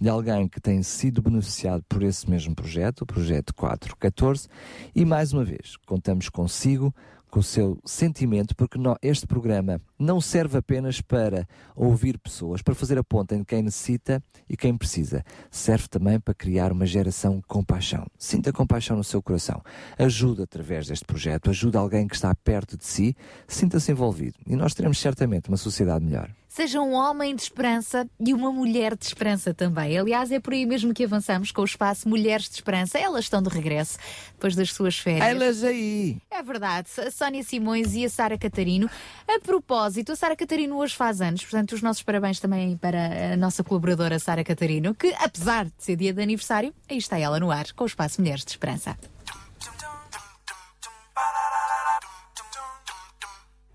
de 0.00 0.08
alguém 0.08 0.48
que 0.48 0.58
tem 0.58 0.82
sido 0.82 1.20
beneficiado 1.20 1.84
por 1.86 2.02
esse 2.02 2.28
mesmo 2.30 2.54
projeto, 2.54 3.02
o 3.02 3.06
projeto 3.06 3.54
414, 3.54 4.48
e 4.94 5.04
mais 5.04 5.34
uma 5.34 5.44
vez, 5.44 5.76
contamos 5.84 6.30
consigo 6.30 6.94
com 7.34 7.40
o 7.40 7.42
seu 7.42 7.76
sentimento, 7.84 8.54
porque 8.54 8.78
este 9.02 9.26
programa 9.26 9.80
não 9.98 10.20
serve 10.20 10.56
apenas 10.56 11.00
para 11.00 11.48
ouvir 11.74 12.16
pessoas, 12.16 12.62
para 12.62 12.76
fazer 12.76 12.96
a 12.96 13.02
ponta 13.02 13.34
entre 13.34 13.46
quem 13.46 13.60
necessita 13.60 14.22
e 14.48 14.56
quem 14.56 14.76
precisa. 14.76 15.24
Serve 15.50 15.88
também 15.88 16.20
para 16.20 16.32
criar 16.32 16.70
uma 16.70 16.86
geração 16.86 17.42
com 17.48 17.64
paixão. 17.64 18.06
Sinta 18.16 18.52
compaixão 18.52 18.96
no 18.96 19.02
seu 19.02 19.20
coração. 19.20 19.60
Ajuda 19.98 20.44
através 20.44 20.86
deste 20.86 21.04
projeto, 21.04 21.50
ajuda 21.50 21.80
alguém 21.80 22.06
que 22.06 22.14
está 22.14 22.32
perto 22.36 22.78
de 22.78 22.86
si, 22.86 23.16
sinta-se 23.48 23.90
envolvido. 23.90 24.38
E 24.46 24.54
nós 24.54 24.72
teremos 24.72 25.00
certamente 25.00 25.48
uma 25.48 25.56
sociedade 25.56 26.04
melhor 26.04 26.30
seja 26.54 26.80
um 26.80 26.92
homem 26.92 27.34
de 27.34 27.42
esperança 27.42 28.08
e 28.24 28.32
uma 28.32 28.52
mulher 28.52 28.96
de 28.96 29.04
esperança 29.04 29.52
também. 29.52 29.98
Aliás, 29.98 30.30
é 30.30 30.38
por 30.38 30.52
aí 30.52 30.64
mesmo 30.64 30.94
que 30.94 31.02
avançamos 31.02 31.50
com 31.50 31.62
o 31.62 31.64
espaço 31.64 32.08
Mulheres 32.08 32.48
de 32.48 32.54
Esperança. 32.54 32.96
Elas 32.96 33.24
estão 33.24 33.42
de 33.42 33.48
regresso 33.48 33.98
depois 34.34 34.54
das 34.54 34.72
suas 34.72 34.96
férias. 34.96 35.26
Elas 35.26 35.64
aí! 35.64 36.16
É 36.30 36.40
verdade. 36.44 36.88
A 37.04 37.10
Sónia 37.10 37.42
Simões 37.42 37.94
e 37.94 38.04
a 38.04 38.08
Sara 38.08 38.38
Catarino. 38.38 38.88
A 39.26 39.40
propósito, 39.40 40.12
a 40.12 40.16
Sara 40.16 40.36
Catarino 40.36 40.76
hoje 40.76 40.94
faz 40.94 41.20
anos, 41.20 41.42
portanto, 41.42 41.72
os 41.72 41.82
nossos 41.82 42.04
parabéns 42.04 42.38
também 42.38 42.76
para 42.76 43.32
a 43.32 43.36
nossa 43.36 43.64
colaboradora 43.64 44.20
Sara 44.20 44.44
Catarino, 44.44 44.94
que 44.94 45.12
apesar 45.18 45.64
de 45.64 45.72
ser 45.78 45.96
dia 45.96 46.12
de 46.12 46.22
aniversário, 46.22 46.72
aí 46.88 46.98
está 46.98 47.18
ela 47.18 47.40
no 47.40 47.50
ar 47.50 47.72
com 47.72 47.82
o 47.82 47.86
espaço 47.88 48.20
Mulheres 48.20 48.44
de 48.44 48.52
Esperança. 48.52 48.96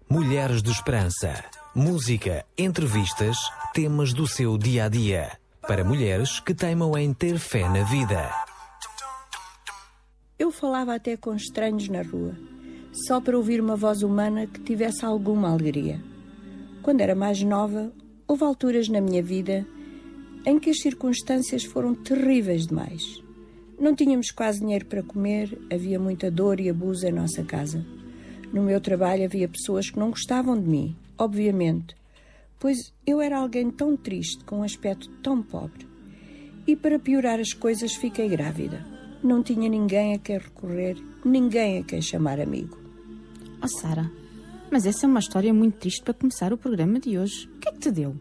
Mulheres 0.10 0.64
de 0.64 0.72
Esperança. 0.72 1.59
Música, 1.76 2.44
entrevistas, 2.58 3.38
temas 3.76 4.12
do 4.12 4.26
seu 4.26 4.58
dia 4.58 4.86
a 4.86 4.90
dia. 4.90 5.38
Para 5.62 5.84
mulheres 5.84 6.40
que 6.40 6.52
teimam 6.52 6.98
em 6.98 7.14
ter 7.14 7.38
fé 7.38 7.70
na 7.70 7.84
vida. 7.84 8.28
Eu 10.40 10.52
falava 10.52 10.96
até 10.96 11.16
com 11.16 11.36
estranhos 11.36 11.88
na 11.88 12.02
rua, 12.02 12.36
só 13.06 13.22
para 13.22 13.38
ouvir 13.38 13.62
uma 13.62 13.76
voz 13.76 14.02
humana 14.02 14.48
que 14.48 14.60
tivesse 14.62 15.06
alguma 15.06 15.52
alegria. 15.52 16.02
Quando 16.82 17.02
era 17.02 17.14
mais 17.14 17.44
nova, 17.44 17.94
houve 18.28 18.44
alturas 18.44 18.90
na 18.90 19.00
minha 19.00 19.22
vida 19.22 19.64
em 20.48 20.58
que 20.58 20.72
as 20.72 20.82
circunstâncias 20.82 21.64
foram 21.64 21.94
terríveis 21.94 22.66
demais. 22.66 23.04
Não 23.80 23.96
tínhamos 23.96 24.32
quase 24.32 24.60
dinheiro 24.60 24.88
para 24.88 25.04
comer, 25.04 25.56
havia 25.72 26.00
muita 26.00 26.32
dor 26.32 26.60
e 26.60 26.68
abuso 26.68 27.06
em 27.06 27.12
nossa 27.12 27.44
casa. 27.44 27.86
No 28.52 28.64
meu 28.64 28.82
trabalho 28.82 29.24
havia 29.24 29.48
pessoas 29.48 29.91
que 29.91 30.00
não 30.00 30.10
gostavam 30.10 30.60
de 30.60 30.68
mim, 30.68 30.98
obviamente, 31.20 31.96
pois 32.58 32.78
eu 33.06 33.22
era 33.22 33.38
alguém 33.38 33.70
tão 33.70 33.96
triste, 33.96 34.44
com 34.46 34.60
um 34.60 34.64
aspecto 34.64 35.10
tão 35.22 35.44
pobre. 35.44 35.88
E 36.66 36.76
para 36.76 36.98
piorar 36.98 37.40
as 37.40 37.54
coisas, 37.54 37.94
fiquei 37.94 38.30
grávida. 38.30 38.86
Não 39.24 39.44
tinha 39.44 39.70
ninguém 39.70 40.14
a 40.14 40.20
quem 40.20 40.38
recorrer, 40.38 40.98
ninguém 41.26 41.80
a 41.80 41.84
quem 41.84 42.02
chamar 42.02 42.40
amigo. 42.40 42.78
Oh, 43.62 43.68
Sara, 43.68 44.10
mas 44.72 44.86
essa 44.86 45.06
é 45.06 45.10
uma 45.10 45.20
história 45.20 45.54
muito 45.54 45.78
triste 45.78 46.04
para 46.04 46.14
começar 46.14 46.54
o 46.54 46.58
programa 46.58 47.00
de 47.00 47.18
hoje. 47.18 47.50
O 47.56 47.60
que 47.60 47.70
é 47.70 47.72
que 47.72 47.80
te 47.80 47.91
deu? 47.91 48.16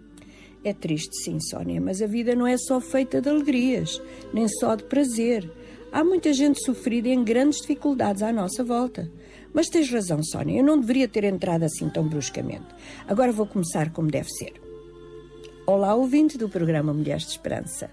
É 0.65 0.73
triste, 0.73 1.23
sim, 1.23 1.39
Sónia, 1.41 1.81
mas 1.81 2.03
a 2.03 2.07
vida 2.07 2.35
não 2.35 2.47
é 2.47 2.57
só 2.59 2.81
feita 2.81 3.21
de 3.21 3.29
alegrias, 3.29 4.03
nem 4.33 4.49
só 4.49 4.75
de 4.75 4.85
prazer. 4.85 5.49
Há 5.93 6.03
muita 6.03 6.33
gente 6.33 6.65
sofrida 6.65 7.09
em 7.09 7.23
grandes 7.23 7.61
dificuldades 7.61 8.23
à 8.23 8.33
nossa 8.33 8.65
volta. 8.65 9.11
Mas 9.53 9.69
tens 9.69 9.91
razão, 9.91 10.23
Sónia, 10.23 10.61
eu 10.61 10.65
não 10.65 10.79
deveria 10.79 11.09
ter 11.09 11.25
entrado 11.25 11.65
assim 11.65 11.89
tão 11.89 12.07
bruscamente. 12.07 12.67
Agora 13.07 13.33
vou 13.33 13.47
começar 13.47 13.91
como 13.93 14.11
deve 14.11 14.29
ser. 14.29 14.61
Olá, 15.67 15.95
ouvinte 15.95 16.39
do 16.39 16.49
programa 16.49 16.93
Mulheres 16.93 17.25
de 17.25 17.31
Esperança. 17.31 17.91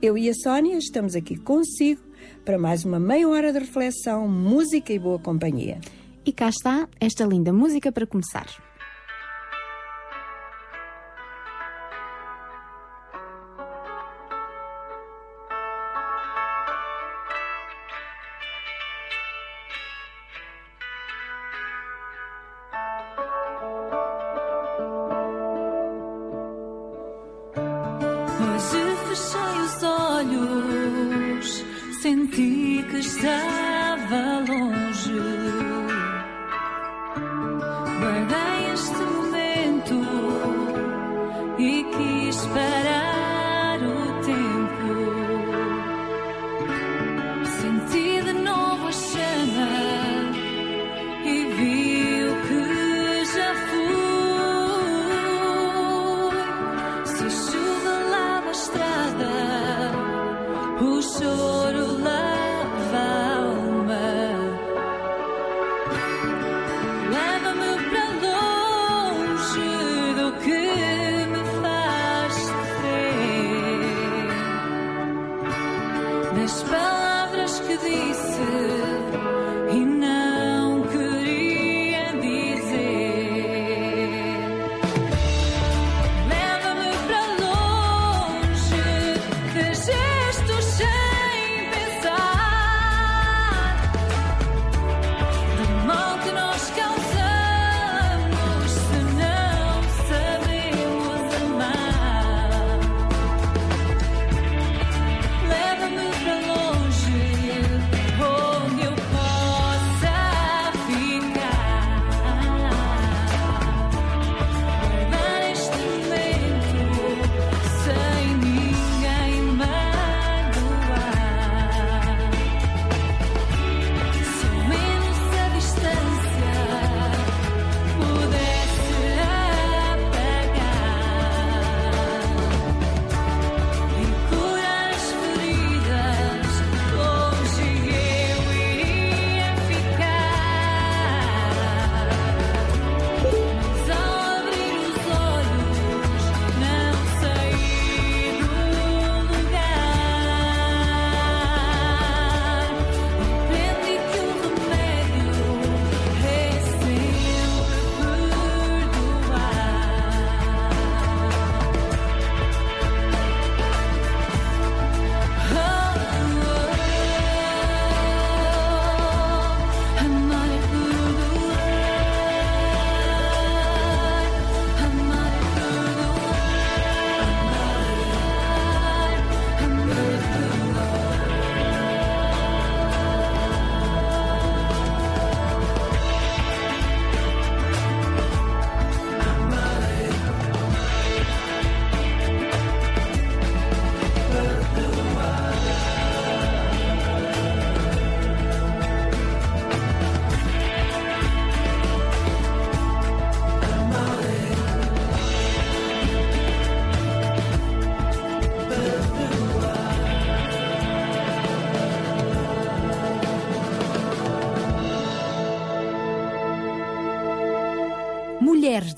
Eu 0.00 0.18
e 0.18 0.28
a 0.28 0.34
Sónia 0.34 0.76
estamos 0.76 1.14
aqui 1.14 1.36
consigo 1.36 2.02
para 2.44 2.58
mais 2.58 2.84
uma 2.84 2.98
meia 2.98 3.28
hora 3.28 3.52
de 3.52 3.60
reflexão, 3.60 4.26
música 4.26 4.92
e 4.92 4.98
boa 4.98 5.18
companhia. 5.18 5.80
E 6.24 6.32
cá 6.32 6.48
está 6.48 6.88
esta 7.00 7.24
linda 7.24 7.52
música 7.52 7.92
para 7.92 8.06
começar. 8.06 8.46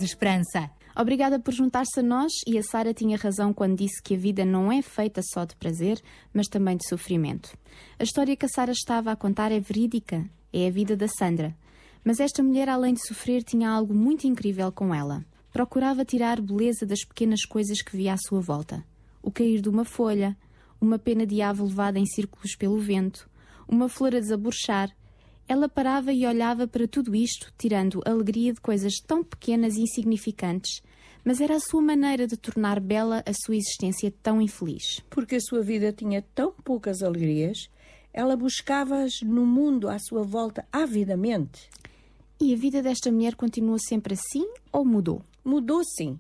De 0.05 0.11
Esperança. 0.11 0.71
Obrigada 0.97 1.41
por 1.41 1.53
juntar-se 1.53 1.99
a 1.99 2.03
nós 2.03 2.33
e 2.47 2.57
a 2.57 2.63
Sara 2.63 2.95
tinha 2.95 3.17
razão 3.17 3.53
quando 3.53 3.79
disse 3.79 4.01
que 4.03 4.15
a 4.15 4.19
vida 4.19 4.45
não 4.45 4.71
é 4.71 4.81
feita 4.81 5.21
só 5.33 5.45
de 5.45 5.57
prazer, 5.57 6.01
mas 6.33 6.47
também 6.47 6.77
de 6.77 6.89
sofrimento. 6.89 7.57
A 7.99 8.05
história 8.05 8.37
que 8.37 8.47
a 8.47 8.49
Sara 8.49 8.71
estava 8.71 9.11
a 9.11 9.17
contar 9.17 9.51
é 9.51 9.59
verídica, 9.59 10.25
é 10.53 10.69
a 10.69 10.71
vida 10.71 10.97
da 10.97 11.09
Sandra. 11.09 11.57
Mas 12.05 12.21
esta 12.21 12.43
mulher, 12.43 12.69
além 12.69 12.95
de 12.95 13.05
sofrer, 13.05 13.43
tinha 13.43 13.69
algo 13.69 13.95
muito 13.95 14.27
incrível 14.27 14.71
com 14.71 14.95
ela. 14.95 15.25
Procurava 15.53 16.05
tirar 16.05 16.41
beleza 16.41 16.85
das 16.85 17.05
pequenas 17.05 17.45
coisas 17.45 17.81
que 17.83 17.97
via 17.97 18.13
à 18.13 18.17
sua 18.17 18.41
volta. 18.41 18.85
O 19.23 19.31
cair 19.31 19.61
de 19.61 19.69
uma 19.69 19.85
folha, 19.85 20.37
uma 20.81 20.99
pena 20.99 21.27
de 21.27 21.41
ave 21.41 21.63
levada 21.63 21.99
em 21.99 22.07
círculos 22.07 22.55
pelo 22.57 22.79
vento, 22.79 23.29
uma 23.67 23.89
flor 23.89 24.15
a 24.15 24.21
desaborchar. 24.21 24.91
Ela 25.47 25.69
parava 25.69 26.12
e 26.12 26.27
olhava 26.27 26.66
para 26.66 26.89
tudo 26.89 27.15
isto, 27.15 27.53
tirando 27.59 28.01
alegria 28.07 28.53
de 28.53 28.61
coisas 28.61 28.95
tão 29.07 29.23
pequenas 29.23 29.77
e 29.77 29.83
insignificantes, 29.83 30.81
mas 31.23 31.41
era 31.41 31.57
a 31.57 31.61
sua 31.61 31.83
maneira 31.83 32.27
de 32.27 32.37
tornar 32.37 32.81
bela 32.81 33.23
a 33.27 33.33
sua 33.45 33.57
existência 33.57 34.12
tão 34.23 34.41
infeliz. 34.41 35.03
Porque 35.11 35.37
a 35.37 35.41
sua 35.41 35.62
vida 35.62 35.93
tinha 35.93 36.23
tão 36.35 36.53
poucas 36.53 37.03
alegrias, 37.03 37.69
ela 38.12 38.37
buscava-as 38.37 39.21
no 39.23 39.45
mundo 39.45 39.89
à 39.89 39.99
sua 39.99 40.23
volta 40.23 40.66
avidamente. 40.73 41.69
E 42.41 42.55
a 42.55 42.57
vida 42.57 42.83
desta 42.83 43.12
mulher 43.12 43.35
continuou 43.35 43.79
sempre 43.79 44.15
assim 44.15 44.47
ou 44.73 44.85
mudou? 44.85 45.23
Mudou 45.45 45.83
sim. 45.85 46.19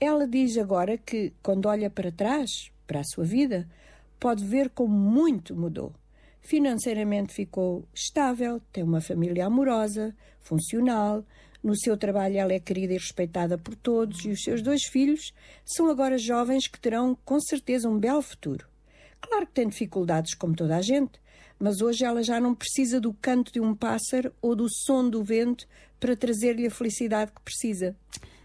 Ela 0.00 0.26
diz 0.26 0.56
agora 0.58 0.98
que, 0.98 1.32
quando 1.42 1.66
olha 1.66 1.88
para 1.88 2.12
trás, 2.12 2.50
para 2.86 3.00
a 3.00 3.04
sua 3.04 3.24
vida, 3.24 3.68
pode 4.20 4.44
ver 4.44 4.70
como 4.70 4.94
muito 4.94 5.56
mudou. 5.56 5.92
Financeiramente 6.48 7.34
ficou 7.34 7.86
estável, 7.94 8.58
tem 8.72 8.82
uma 8.82 9.02
família 9.02 9.44
amorosa, 9.44 10.16
funcional, 10.40 11.22
no 11.62 11.76
seu 11.76 11.94
trabalho 11.94 12.38
ela 12.38 12.54
é 12.54 12.58
querida 12.58 12.94
e 12.94 12.96
respeitada 12.96 13.58
por 13.58 13.74
todos 13.74 14.24
e 14.24 14.30
os 14.30 14.40
seus 14.42 14.62
dois 14.62 14.84
filhos 14.84 15.34
são 15.62 15.90
agora 15.90 16.16
jovens 16.16 16.66
que 16.66 16.80
terão 16.80 17.14
com 17.22 17.38
certeza 17.38 17.86
um 17.86 17.98
belo 17.98 18.22
futuro. 18.22 18.66
Claro 19.20 19.46
que 19.46 19.52
tem 19.52 19.68
dificuldades 19.68 20.34
como 20.34 20.56
toda 20.56 20.78
a 20.78 20.80
gente, 20.80 21.20
mas 21.58 21.82
hoje 21.82 22.06
ela 22.06 22.22
já 22.22 22.40
não 22.40 22.54
precisa 22.54 22.98
do 22.98 23.12
canto 23.12 23.52
de 23.52 23.60
um 23.60 23.74
pássaro 23.74 24.32
ou 24.40 24.56
do 24.56 24.68
som 24.70 25.06
do 25.06 25.22
vento 25.22 25.66
para 26.00 26.16
trazer-lhe 26.16 26.66
a 26.66 26.70
felicidade 26.70 27.30
que 27.30 27.42
precisa. 27.42 27.94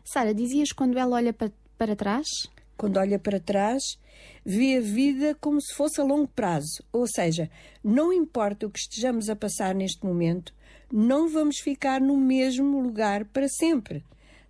Sara, 0.03 0.33
dizias 0.33 0.73
quando 0.73 0.99
ela 0.99 1.15
olha 1.15 1.31
pa 1.31 1.49
para 1.77 1.95
trás? 1.95 2.27
Quando 2.75 2.97
olha 2.97 3.17
para 3.17 3.39
trás, 3.39 3.81
vê 4.45 4.77
a 4.77 4.81
vida 4.81 5.35
como 5.39 5.61
se 5.61 5.73
fosse 5.73 5.99
a 6.01 6.03
longo 6.03 6.27
prazo. 6.27 6.83
Ou 6.91 7.07
seja, 7.07 7.49
não 7.83 8.11
importa 8.11 8.65
o 8.65 8.69
que 8.69 8.79
estejamos 8.79 9.29
a 9.29 9.35
passar 9.35 9.73
neste 9.73 10.05
momento, 10.05 10.53
não 10.91 11.27
vamos 11.27 11.57
ficar 11.59 11.99
no 11.99 12.17
mesmo 12.17 12.79
lugar 12.79 13.25
para 13.25 13.47
sempre. 13.47 14.03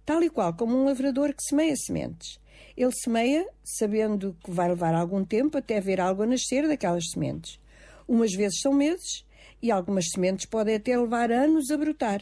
Tal 0.05 0.21
e 0.21 0.29
qual 0.29 0.53
como 0.53 0.75
um 0.75 0.85
lavrador 0.85 1.33
que 1.33 1.43
semeia 1.43 1.75
sementes. 1.75 2.39
Ele 2.75 2.91
semeia 2.91 3.47
sabendo 3.63 4.35
que 4.43 4.51
vai 4.51 4.67
levar 4.67 4.93
algum 4.93 5.23
tempo 5.23 5.57
até 5.57 5.79
ver 5.79 6.01
algo 6.01 6.23
a 6.23 6.25
nascer 6.25 6.67
daquelas 6.67 7.09
sementes. 7.11 7.59
Umas 8.07 8.33
vezes 8.33 8.59
são 8.61 8.73
meses 8.73 9.25
e 9.61 9.71
algumas 9.71 10.09
sementes 10.13 10.45
podem 10.45 10.75
até 10.75 10.97
levar 10.97 11.31
anos 11.31 11.71
a 11.71 11.77
brotar. 11.77 12.21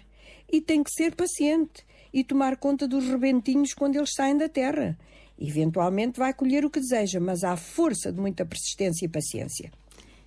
E 0.52 0.62
tem 0.62 0.84
que 0.84 0.92
ser 0.92 1.16
paciente 1.16 1.84
e 2.14 2.24
tomar 2.24 2.58
conta 2.58 2.88
dos 2.88 3.08
rebentinhos 3.08 3.74
quando 3.74 3.96
eles 3.96 4.14
saem 4.14 4.38
da 4.38 4.50
terra. 4.50 4.98
Eventualmente 5.44 6.20
vai 6.20 6.36
colher 6.36 6.64
o 6.64 6.70
que 6.70 6.80
deseja, 6.80 7.20
mas 7.20 7.44
há 7.44 7.58
força 7.58 8.12
de 8.14 8.22
muita 8.22 8.46
persistência 8.46 9.06
e 9.06 9.10
paciência. 9.10 9.72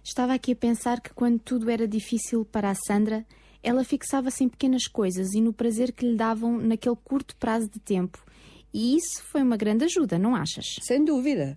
Estava 0.02 0.34
aqui 0.34 0.52
a 0.52 0.56
pensar 0.56 1.00
que 1.00 1.14
quando 1.14 1.38
tudo 1.38 1.70
era 1.70 1.86
difícil 1.86 2.44
para 2.44 2.68
a 2.68 2.74
Sandra, 2.74 3.24
ela 3.62 3.84
fixava-se 3.84 4.42
em 4.42 4.48
pequenas 4.48 4.88
coisas 4.88 5.32
e 5.32 5.40
no 5.40 5.52
prazer 5.52 5.92
que 5.92 6.04
lhe 6.04 6.16
davam 6.16 6.58
naquele 6.58 6.96
curto 6.96 7.36
prazo 7.36 7.70
de 7.70 7.78
tempo. 7.78 8.22
E 8.72 8.96
isso 8.96 9.22
foi 9.22 9.40
uma 9.40 9.56
grande 9.56 9.84
ajuda, 9.84 10.18
não 10.18 10.34
achas? 10.34 10.66
Sem 10.82 11.04
dúvida. 11.04 11.56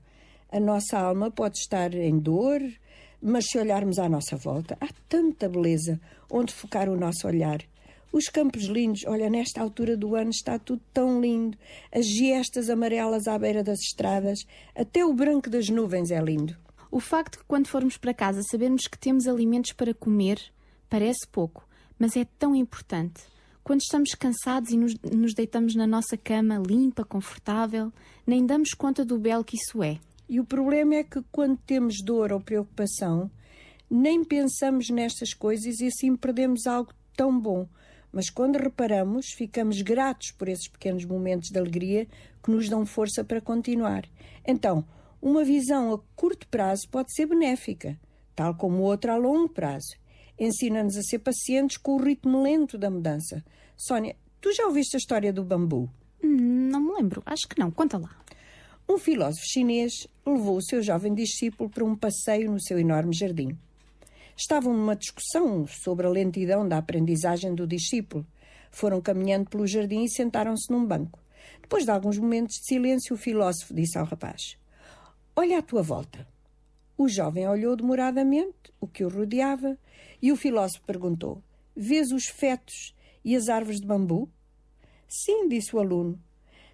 A 0.52 0.60
nossa 0.60 1.00
alma 1.00 1.32
pode 1.32 1.58
estar 1.58 1.94
em 1.96 2.20
dor, 2.20 2.62
mas 3.20 3.46
se 3.48 3.58
olharmos 3.58 3.98
à 3.98 4.08
nossa 4.08 4.38
volta, 4.38 4.78
há 4.80 4.88
tanta 5.10 5.50
beleza 5.50 6.00
onde 6.32 6.54
focar 6.54 6.88
o 6.88 6.96
nosso 6.96 7.28
olhar. 7.28 7.60
Os 8.18 8.30
campos 8.30 8.64
lindos, 8.64 9.04
olha, 9.06 9.30
nesta 9.30 9.62
altura 9.62 9.96
do 9.96 10.16
ano 10.16 10.32
está 10.32 10.58
tudo 10.58 10.82
tão 10.92 11.22
lindo. 11.22 11.56
As 11.94 12.04
giestas 12.04 12.68
amarelas 12.68 13.28
à 13.28 13.38
beira 13.38 13.64
das 13.64 13.78
estradas, 13.80 14.40
até 14.76 15.06
o 15.06 15.14
branco 15.14 15.52
das 15.52 15.70
nuvens 15.70 16.10
é 16.10 16.20
lindo. 16.20 16.58
O 16.90 17.00
facto 17.00 17.34
de 17.34 17.38
que 17.38 17.46
quando 17.46 17.68
formos 17.68 17.96
para 17.96 18.16
casa 18.16 18.42
sabermos 18.50 18.88
que 18.88 18.98
temos 18.98 19.28
alimentos 19.28 19.72
para 19.72 19.94
comer 19.94 20.42
parece 20.90 21.28
pouco, 21.32 21.70
mas 22.00 22.18
é 22.18 22.26
tão 22.40 22.56
importante. 22.56 23.22
Quando 23.64 23.82
estamos 23.82 24.16
cansados 24.16 24.72
e 24.72 24.78
nos, 24.78 24.96
nos 25.02 25.36
deitamos 25.36 25.76
na 25.76 25.86
nossa 25.86 26.18
cama 26.18 26.58
limpa, 26.58 27.06
confortável, 27.06 27.94
nem 28.26 28.48
damos 28.48 28.72
conta 28.72 29.06
do 29.06 29.20
belo 29.20 29.44
que 29.44 29.58
isso 29.58 29.84
é. 29.84 30.00
E 30.28 30.40
o 30.40 30.44
problema 30.44 30.96
é 30.96 31.04
que 31.04 31.22
quando 31.32 31.56
temos 31.68 31.98
dor 32.04 32.34
ou 32.34 32.42
preocupação, 32.42 33.30
nem 33.88 34.24
pensamos 34.24 34.90
nestas 34.90 35.36
coisas 35.36 35.80
e 35.80 35.86
assim 35.86 36.16
perdemos 36.16 36.66
algo 36.66 36.92
tão 37.16 37.40
bom. 37.40 37.68
Mas 38.12 38.30
quando 38.30 38.58
reparamos, 38.58 39.28
ficamos 39.28 39.82
gratos 39.82 40.32
por 40.32 40.48
esses 40.48 40.68
pequenos 40.68 41.06
momentos 41.06 41.50
de 41.50 41.60
alegria 41.60 42.08
que 42.44 42.52
nos 42.52 42.70
dão 42.70 42.86
força 42.86 43.24
para 43.24 43.42
continuar. 43.42 44.06
Então, 44.46 44.86
uma 45.22 45.44
visão 45.44 45.94
a 45.94 46.00
curto 46.16 46.48
prazo 46.48 46.88
pode 46.90 47.14
ser 47.14 47.26
benéfica, 47.26 48.00
tal 48.36 48.56
como 48.56 48.84
outra 48.84 49.14
a 49.14 49.18
longo 49.18 49.50
prazo. 49.50 49.96
Ensina-nos 50.40 50.96
a 50.96 51.02
ser 51.02 51.20
pacientes 51.20 51.78
com 51.78 51.96
o 51.96 52.04
ritmo 52.04 52.42
lento 52.42 52.78
da 52.78 52.90
mudança. 52.90 53.44
Sónia, 53.76 54.16
tu 54.40 54.54
já 54.54 54.66
ouviste 54.66 54.96
a 54.96 55.00
história 55.00 55.34
do 55.34 55.44
bambu? 55.44 55.90
Não 56.22 56.80
me 56.80 56.94
lembro, 56.94 57.24
acho 57.26 57.48
que 57.48 57.60
não. 57.60 57.72
Conta 57.72 57.98
lá. 57.98 58.16
Um 58.90 58.98
filósofo 58.98 59.46
chinês 59.46 60.08
levou 60.26 60.58
o 60.58 60.62
seu 60.64 60.82
jovem 60.82 61.14
discípulo 61.14 61.70
para 61.70 61.84
um 61.84 61.96
passeio 61.96 62.52
no 62.52 62.62
seu 62.62 62.80
enorme 62.80 63.14
jardim. 63.14 63.58
Estavam 64.38 64.72
numa 64.72 64.96
discussão 64.96 65.66
sobre 65.66 66.06
a 66.06 66.12
lentidão 66.12 66.68
da 66.68 66.78
aprendizagem 66.78 67.56
do 67.56 67.66
discípulo. 67.66 68.24
Foram 68.70 69.02
caminhando 69.02 69.50
pelo 69.50 69.66
jardim 69.66 70.04
e 70.04 70.10
sentaram-se 70.10 70.72
num 70.72 70.86
banco. 70.86 71.20
Depois 71.60 71.86
de 71.86 71.90
alguns 71.90 72.20
momentos 72.20 72.58
de 72.58 72.68
silêncio, 72.68 73.16
o 73.16 73.18
filósofo 73.18 73.74
disse 73.74 73.98
ao 73.98 74.06
rapaz: 74.06 74.56
Olha 75.36 75.58
à 75.58 75.62
tua 75.64 75.82
volta. 75.82 76.28
O 76.96 77.10
jovem 77.10 77.48
olhou 77.48 77.76
demoradamente 77.76 78.72
o 78.80 78.88
que 78.88 79.04
o 79.04 79.10
rodeava 79.10 79.76
e 80.22 80.32
o 80.32 80.36
filósofo 80.36 80.86
perguntou: 80.86 81.42
Vês 81.76 82.12
os 82.12 82.28
fetos 82.28 82.96
e 83.26 83.36
as 83.36 83.50
árvores 83.50 83.82
de 83.82 83.88
bambu? 83.88 84.30
Sim, 85.08 85.48
disse 85.48 85.76
o 85.76 85.80
aluno. 85.80 86.22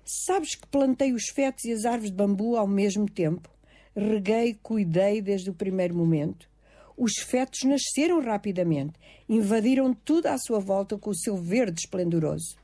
Sabes 0.03 0.53
que 0.56 0.68
plantei 0.68 1.14
os 1.14 1.30
fetos 1.30 1.64
e 1.64 1.72
as 1.72 1.85
árvores 1.85 2.11
de 2.11 2.18
bambu 2.18 2.57
ao 2.57 2.68
mesmo 2.68 3.10
tempo? 3.10 3.49
Reguei, 3.95 4.53
cuidei 4.61 5.22
desde 5.22 5.49
o 5.49 5.53
primeiro 5.53 5.95
momento. 5.95 6.52
Os 6.98 7.14
fetos 7.18 7.64
nasceram 7.64 8.22
rapidamente, 8.22 8.94
invadiram 9.28 9.94
tudo 9.94 10.28
à 10.28 10.38
sua 10.38 10.60
volta 10.60 10.98
com 10.98 11.10
o 11.10 11.15
seu 11.15 11.36
verde 11.36 11.82
esplendoroso. 11.82 12.56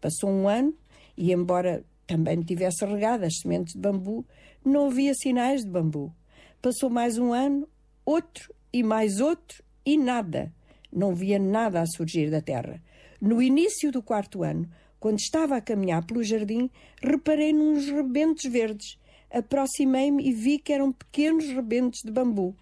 Passou 0.00 0.30
um 0.30 0.48
ano 0.48 0.74
e, 1.16 1.32
embora 1.32 1.84
também 2.06 2.40
tivesse 2.42 2.84
regado 2.84 3.24
as 3.24 3.38
sementes 3.38 3.74
de 3.74 3.80
bambu, 3.80 4.24
não 4.64 4.86
havia 4.86 5.14
sinais 5.14 5.62
de 5.62 5.70
bambu. 5.70 6.12
Passou 6.60 6.88
mais 6.88 7.18
um 7.18 7.32
ano, 7.32 7.68
outro 8.04 8.54
e 8.72 8.82
mais 8.82 9.20
outro 9.20 9.62
e 9.84 9.98
nada. 9.98 10.52
Não 10.92 11.14
via 11.14 11.38
nada 11.38 11.80
a 11.80 11.86
surgir 11.86 12.30
da 12.30 12.40
terra. 12.40 12.80
No 13.20 13.42
início 13.42 13.90
do 13.90 14.02
quarto 14.02 14.42
ano, 14.42 14.68
quando 15.00 15.18
estava 15.18 15.56
a 15.56 15.60
caminhar 15.60 16.04
pelo 16.04 16.22
jardim, 16.22 16.70
reparei 17.02 17.52
nos 17.52 17.86
rebentos 17.86 18.44
verdes. 18.44 18.98
Aproximei-me 19.30 20.28
e 20.28 20.32
vi 20.32 20.58
que 20.58 20.72
eram 20.72 20.92
pequenos 20.92 21.46
rebentos 21.46 22.00
de 22.04 22.10
bambu. 22.12 22.54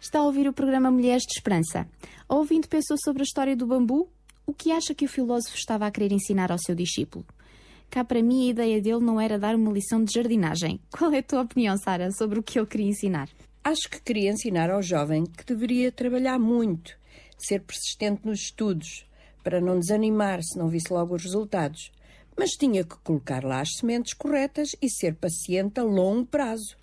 Está 0.00 0.20
a 0.20 0.24
ouvir 0.24 0.48
o 0.48 0.52
programa 0.52 0.90
Mulheres 0.90 1.24
de 1.24 1.32
Esperança. 1.32 1.88
A 2.28 2.34
ouvinte 2.34 2.68
pensou 2.68 2.96
sobre 3.02 3.22
a 3.22 3.24
história 3.24 3.56
do 3.56 3.66
bambu? 3.66 4.08
O 4.46 4.52
que 4.52 4.70
acha 4.72 4.94
que 4.94 5.04
o 5.04 5.08
filósofo 5.08 5.56
estava 5.56 5.86
a 5.86 5.90
querer 5.90 6.12
ensinar 6.12 6.50
ao 6.50 6.58
seu 6.58 6.74
discípulo? 6.74 7.24
Cá 7.90 8.04
para 8.04 8.22
mim 8.22 8.46
a 8.46 8.50
ideia 8.50 8.82
dele 8.82 9.00
não 9.00 9.20
era 9.20 9.38
dar 9.38 9.54
uma 9.54 9.72
lição 9.72 10.04
de 10.04 10.12
jardinagem. 10.12 10.80
Qual 10.90 11.12
é 11.12 11.18
a 11.18 11.22
tua 11.22 11.42
opinião, 11.42 11.76
Sara, 11.78 12.10
sobre 12.12 12.38
o 12.38 12.42
que 12.42 12.58
ele 12.58 12.66
queria 12.66 12.88
ensinar? 12.88 13.28
Acho 13.68 13.90
que 13.90 14.00
queria 14.00 14.30
ensinar 14.30 14.70
ao 14.70 14.80
jovem 14.80 15.26
que 15.26 15.44
deveria 15.44 15.92
trabalhar 15.92 16.38
muito, 16.38 16.98
ser 17.36 17.60
persistente 17.60 18.22
nos 18.24 18.40
estudos, 18.40 19.06
para 19.44 19.60
não 19.60 19.78
desanimar 19.78 20.42
se 20.42 20.56
não 20.56 20.70
visse 20.70 20.90
logo 20.90 21.14
os 21.14 21.22
resultados. 21.22 21.92
Mas 22.34 22.52
tinha 22.52 22.82
que 22.82 22.96
colocar 23.04 23.44
lá 23.44 23.60
as 23.60 23.74
sementes 23.74 24.14
corretas 24.14 24.70
e 24.80 24.88
ser 24.88 25.16
paciente 25.16 25.78
a 25.78 25.82
longo 25.82 26.24
prazo. 26.24 26.78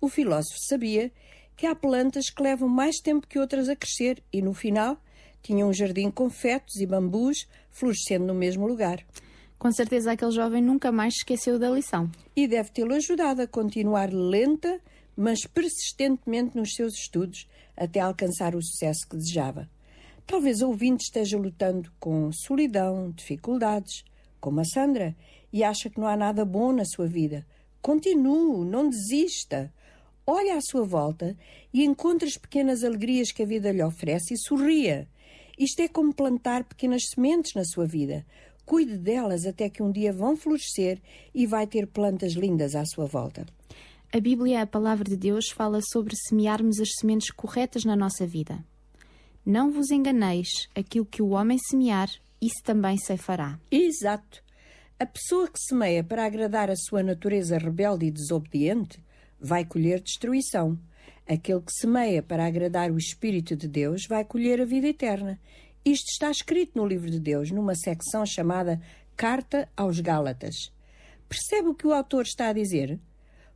O 0.00 0.08
filósofo 0.08 0.56
sabia 0.66 1.12
que 1.58 1.66
há 1.66 1.74
plantas 1.74 2.30
que 2.30 2.42
levam 2.42 2.70
mais 2.70 2.96
tempo 3.00 3.26
que 3.26 3.38
outras 3.38 3.68
a 3.68 3.76
crescer 3.76 4.22
e, 4.32 4.40
no 4.40 4.54
final, 4.54 4.96
tinha 5.42 5.66
um 5.66 5.74
jardim 5.74 6.10
com 6.10 6.30
fetos 6.30 6.76
e 6.76 6.86
bambus 6.86 7.46
florescendo 7.70 8.24
no 8.24 8.34
mesmo 8.34 8.66
lugar. 8.66 9.04
Com 9.58 9.70
certeza 9.70 10.12
aquele 10.12 10.30
jovem 10.30 10.62
nunca 10.62 10.90
mais 10.90 11.16
esqueceu 11.16 11.58
da 11.58 11.68
lição. 11.68 12.10
E 12.34 12.48
deve 12.48 12.70
tê-lo 12.70 12.94
ajudado 12.94 13.42
a 13.42 13.46
continuar 13.46 14.10
lenta, 14.10 14.80
mas 15.16 15.46
persistentemente 15.46 16.56
nos 16.56 16.74
seus 16.74 16.94
estudos 16.94 17.48
até 17.76 18.00
alcançar 18.00 18.54
o 18.54 18.62
sucesso 18.62 19.06
que 19.08 19.16
desejava. 19.16 19.68
Talvez 20.26 20.62
o 20.62 20.68
ouvinte 20.68 21.04
esteja 21.04 21.36
lutando 21.36 21.92
com 22.00 22.32
solidão, 22.32 23.10
dificuldades, 23.10 24.04
como 24.40 24.60
a 24.60 24.64
Sandra, 24.64 25.14
e 25.52 25.62
acha 25.62 25.90
que 25.90 26.00
não 26.00 26.06
há 26.06 26.16
nada 26.16 26.44
bom 26.44 26.72
na 26.72 26.84
sua 26.84 27.06
vida. 27.06 27.46
Continue, 27.82 28.64
não 28.64 28.88
desista. 28.88 29.72
Olhe 30.26 30.50
à 30.50 30.60
sua 30.60 30.84
volta 30.84 31.36
e 31.72 31.84
encontre 31.84 32.26
as 32.26 32.36
pequenas 32.36 32.82
alegrias 32.82 33.30
que 33.30 33.42
a 33.42 33.46
vida 33.46 33.70
lhe 33.70 33.82
oferece 33.82 34.32
e 34.34 34.38
sorria. 34.38 35.06
Isto 35.58 35.80
é 35.82 35.88
como 35.88 36.14
plantar 36.14 36.64
pequenas 36.64 37.02
sementes 37.14 37.52
na 37.54 37.64
sua 37.64 37.86
vida. 37.86 38.24
Cuide 38.64 38.96
delas 38.96 39.44
até 39.44 39.68
que 39.68 39.82
um 39.82 39.92
dia 39.92 40.12
vão 40.12 40.36
florescer 40.36 40.98
e 41.34 41.46
vai 41.46 41.66
ter 41.66 41.86
plantas 41.86 42.32
lindas 42.32 42.74
à 42.74 42.84
sua 42.86 43.04
volta. 43.04 43.44
A 44.16 44.20
Bíblia, 44.20 44.62
a 44.62 44.66
palavra 44.66 45.02
de 45.02 45.16
Deus, 45.16 45.46
fala 45.50 45.80
sobre 45.90 46.14
semearmos 46.14 46.78
as 46.78 46.90
sementes 47.00 47.32
corretas 47.32 47.84
na 47.84 47.96
nossa 47.96 48.24
vida. 48.24 48.64
Não 49.44 49.72
vos 49.72 49.90
enganeis, 49.90 50.68
aquilo 50.72 51.04
que 51.04 51.20
o 51.20 51.30
homem 51.30 51.58
semear, 51.58 52.08
isso 52.40 52.62
também 52.62 52.96
se 52.96 53.16
fará. 53.16 53.58
Exato. 53.72 54.40
A 55.00 55.04
pessoa 55.04 55.48
que 55.48 55.58
semeia 55.58 56.04
para 56.04 56.24
agradar 56.24 56.70
a 56.70 56.76
sua 56.76 57.02
natureza 57.02 57.58
rebelde 57.58 58.06
e 58.06 58.10
desobediente 58.12 59.00
vai 59.40 59.64
colher 59.64 60.00
destruição. 60.00 60.78
Aquele 61.28 61.62
que 61.62 61.72
semeia 61.72 62.22
para 62.22 62.46
agradar 62.46 62.92
o 62.92 62.98
Espírito 62.98 63.56
de 63.56 63.66
Deus 63.66 64.02
vai 64.08 64.24
colher 64.24 64.60
a 64.60 64.64
vida 64.64 64.86
eterna. 64.86 65.40
Isto 65.84 66.08
está 66.12 66.30
escrito 66.30 66.78
no 66.78 66.86
livro 66.86 67.10
de 67.10 67.18
Deus, 67.18 67.50
numa 67.50 67.74
secção 67.74 68.24
chamada 68.24 68.80
Carta 69.16 69.68
aos 69.76 69.98
Gálatas. 69.98 70.72
Percebe 71.28 71.70
o 71.70 71.74
que 71.74 71.88
o 71.88 71.92
autor 71.92 72.22
está 72.22 72.50
a 72.50 72.52
dizer? 72.52 73.00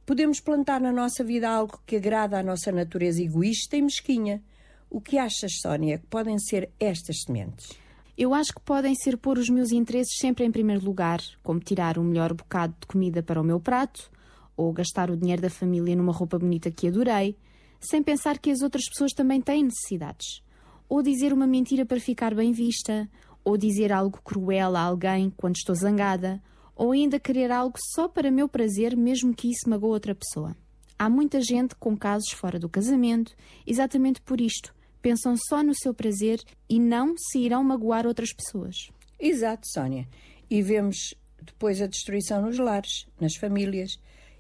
Podemos 0.09 0.41
plantar 0.41 0.81
na 0.81 0.91
nossa 0.91 1.23
vida 1.23 1.51
algo 1.51 1.83
que 1.85 1.95
agrada 1.95 2.39
à 2.39 2.43
nossa 2.43 2.73
natureza 2.73 3.23
egoísta 3.23 3.77
e 3.77 3.83
mesquinha. 3.83 4.43
O 4.89 5.03
que 5.03 5.19
achas, 5.19 5.59
Sónia, 5.61 5.99
que 5.99 6.07
podem 6.07 6.39
ser 6.39 6.71
estas 6.81 7.25
sementes? 7.27 7.77
Eu 8.17 8.33
acho 8.33 8.55
que 8.55 8.61
podem 8.63 8.95
ser 8.95 9.19
pôr 9.19 9.37
os 9.37 9.51
meus 9.51 9.71
interesses 9.71 10.17
sempre 10.19 10.47
em 10.47 10.51
primeiro 10.51 10.83
lugar, 10.83 11.21
como 11.43 11.61
tirar 11.61 11.99
o 11.99 12.03
melhor 12.03 12.33
bocado 12.33 12.75
de 12.81 12.87
comida 12.87 13.23
para 13.23 13.39
o 13.39 13.45
meu 13.45 13.61
prato, 13.61 14.11
ou 14.57 14.73
gastar 14.73 15.11
o 15.11 15.17
dinheiro 15.17 15.43
da 15.43 15.51
família 15.51 15.95
numa 15.95 16.11
roupa 16.11 16.39
bonita 16.39 16.71
que 16.71 16.89
adorei, 16.89 17.37
sem 17.79 18.03
pensar 18.03 18.39
que 18.39 18.51
as 18.51 18.63
outras 18.63 18.89
pessoas 18.89 19.13
também 19.13 19.43
têm 19.43 19.65
necessidades. 19.65 20.43
Ou 20.89 21.03
dizer 21.03 21.35
uma 21.35 21.47
mentira 21.47 21.85
para 21.85 22.01
ficar 22.01 22.35
bem 22.35 22.51
vista, 22.51 23.07
ou 23.45 23.59
dizer 23.59 23.93
algo 23.93 24.23
cruel 24.25 24.75
a 24.75 24.81
alguém 24.81 25.29
quando 25.37 25.57
estou 25.57 25.75
zangada, 25.75 26.43
ou 26.79 26.93
ainda 26.93 27.19
querer 27.19 27.51
algo 27.51 27.77
só 27.93 28.07
para 28.07 28.31
meu 28.31 28.49
prazer, 28.49 28.97
mesmo 28.97 29.35
que 29.35 29.51
isso 29.51 29.69
magoe 29.69 29.91
outra 29.91 30.15
pessoa. 30.15 30.57
Há 30.97 31.11
muita 31.11 31.41
gente 31.41 31.75
com 31.75 31.97
casos 31.97 32.31
fora 32.31 32.57
do 32.57 32.69
casamento, 32.69 33.35
exatamente 33.67 34.21
por 34.21 34.41
isto. 34.41 34.73
Pensam 35.03 35.37
só 35.37 35.61
no 35.61 35.75
seu 35.75 35.93
prazer 35.93 36.41
e 36.71 36.79
não 36.79 37.15
se 37.17 37.41
irão 37.41 37.65
magoar 37.65 38.07
outras 38.07 38.33
pessoas. 38.33 38.77
Exato, 39.19 39.67
Sónia. 39.67 40.09
E 40.49 40.63
vemos 40.63 41.15
depois 41.43 41.83
a 41.83 41.87
destruição 41.87 42.43
nos 42.43 42.59
lares, 42.59 43.07
nas 43.21 43.35
famílias 43.35 43.99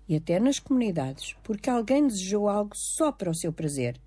e 0.09 0.15
até 0.15 0.39
nas 0.39 0.61
comunidades, 0.61 1.35
porque 1.43 1.69
alguém 1.69 2.07
desejou 2.07 2.49
algo 2.49 2.73
só 2.75 3.11
para 3.11 3.31
o 3.31 3.35
seu 3.35 3.53
prazer. 3.53 4.01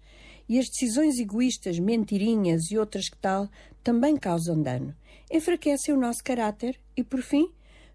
E 0.48 0.58
as 0.58 0.68
decisões 0.68 1.20
egoístas, 1.20 1.80
mentirinhas 1.80 2.72
e 2.72 2.78
outras 2.78 3.10
que 3.10 3.18
tal 3.18 3.50
também 3.84 4.16
causam 4.16 4.62
dano. 4.62 4.96
Enfraquecem 5.30 5.94
o 5.94 6.00
nosso 6.00 6.24
caráter 6.24 6.80
e, 6.96 7.04
por 7.04 7.22
fim, 7.22 7.50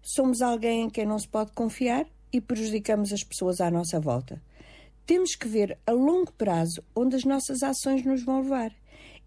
somos 0.07 0.41
alguém 0.41 0.83
em 0.83 0.89
quem 0.89 1.05
não 1.05 1.19
se 1.19 1.27
pode 1.27 1.51
confiar 1.51 2.07
e 2.31 2.39
prejudicamos 2.39 3.11
as 3.11 3.23
pessoas 3.23 3.59
à 3.59 3.69
nossa 3.69 3.99
volta. 3.99 4.41
Temos 5.05 5.35
que 5.35 5.47
ver 5.47 5.77
a 5.85 5.91
longo 5.91 6.31
prazo 6.31 6.81
onde 6.95 7.17
as 7.17 7.25
nossas 7.25 7.61
ações 7.61 8.05
nos 8.05 8.23
vão 8.23 8.41
levar. 8.41 8.73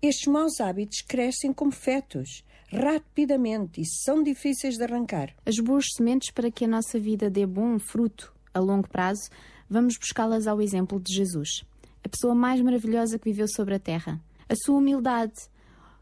Estes 0.01 0.27
maus 0.27 0.59
hábitos 0.59 1.03
crescem 1.03 1.53
como 1.53 1.71
fetos, 1.71 2.43
rapidamente 2.73 3.83
e 3.83 3.85
são 3.87 4.23
difíceis 4.23 4.77
de 4.77 4.85
arrancar. 4.85 5.35
As 5.45 5.59
boas 5.59 5.85
sementes 5.95 6.31
para 6.31 6.51
que 6.51 6.65
a 6.65 6.69
nossa 6.69 6.99
vida 6.99 7.29
dê 7.29 7.45
bom 7.45 7.79
fruto 7.79 8.33
a 8.55 8.59
longo 8.59 8.89
prazo, 8.89 9.29
vamos 9.69 9.99
buscá-las 9.99 10.47
ao 10.47 10.63
exemplo 10.63 10.99
de 10.99 11.15
Jesus, 11.15 11.63
a 12.03 12.09
pessoa 12.09 12.35
mais 12.35 12.61
maravilhosa 12.61 13.19
que 13.19 13.31
viveu 13.31 13.47
sobre 13.49 13.75
a 13.75 13.79
terra. 13.79 14.19
A 14.49 14.55
sua 14.57 14.79
humildade, 14.79 15.35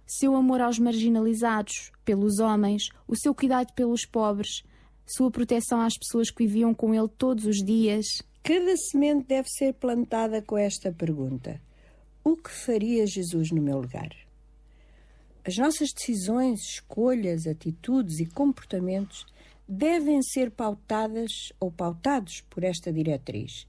seu 0.07 0.35
amor 0.37 0.61
aos 0.61 0.79
marginalizados, 0.79 1.93
pelos 2.05 2.39
homens, 2.39 2.89
o 3.07 3.15
seu 3.15 3.35
cuidado 3.35 3.73
pelos 3.75 4.07
pobres, 4.07 4.63
sua 5.09 5.31
proteção 5.31 5.81
às 5.81 5.97
pessoas 5.97 6.31
que 6.31 6.47
viviam 6.47 6.75
com 6.75 6.95
ele 6.95 7.09
todos 7.09 7.47
os 7.47 7.57
dias. 7.57 8.07
Cada 8.43 8.77
semente 8.77 9.27
deve 9.27 9.49
ser 9.49 9.75
plantada 9.75 10.43
com 10.43 10.57
esta 10.57 10.93
pergunta: 10.93 11.61
O 12.23 12.37
que 12.37 12.51
faria 12.51 13.07
Jesus 13.07 13.51
no 13.51 13.63
meu 13.63 13.81
lugar? 13.81 14.11
As 15.45 15.57
nossas 15.57 15.93
decisões, 15.93 16.61
escolhas, 16.61 17.47
atitudes 17.47 18.21
e 18.21 18.27
comportamentos 18.27 19.25
devem 19.67 20.21
ser 20.23 20.51
pautadas 20.51 21.53
ou 21.59 21.71
pautados 21.71 22.43
por 22.51 22.65
esta 22.65 22.93
diretriz. 22.93 23.67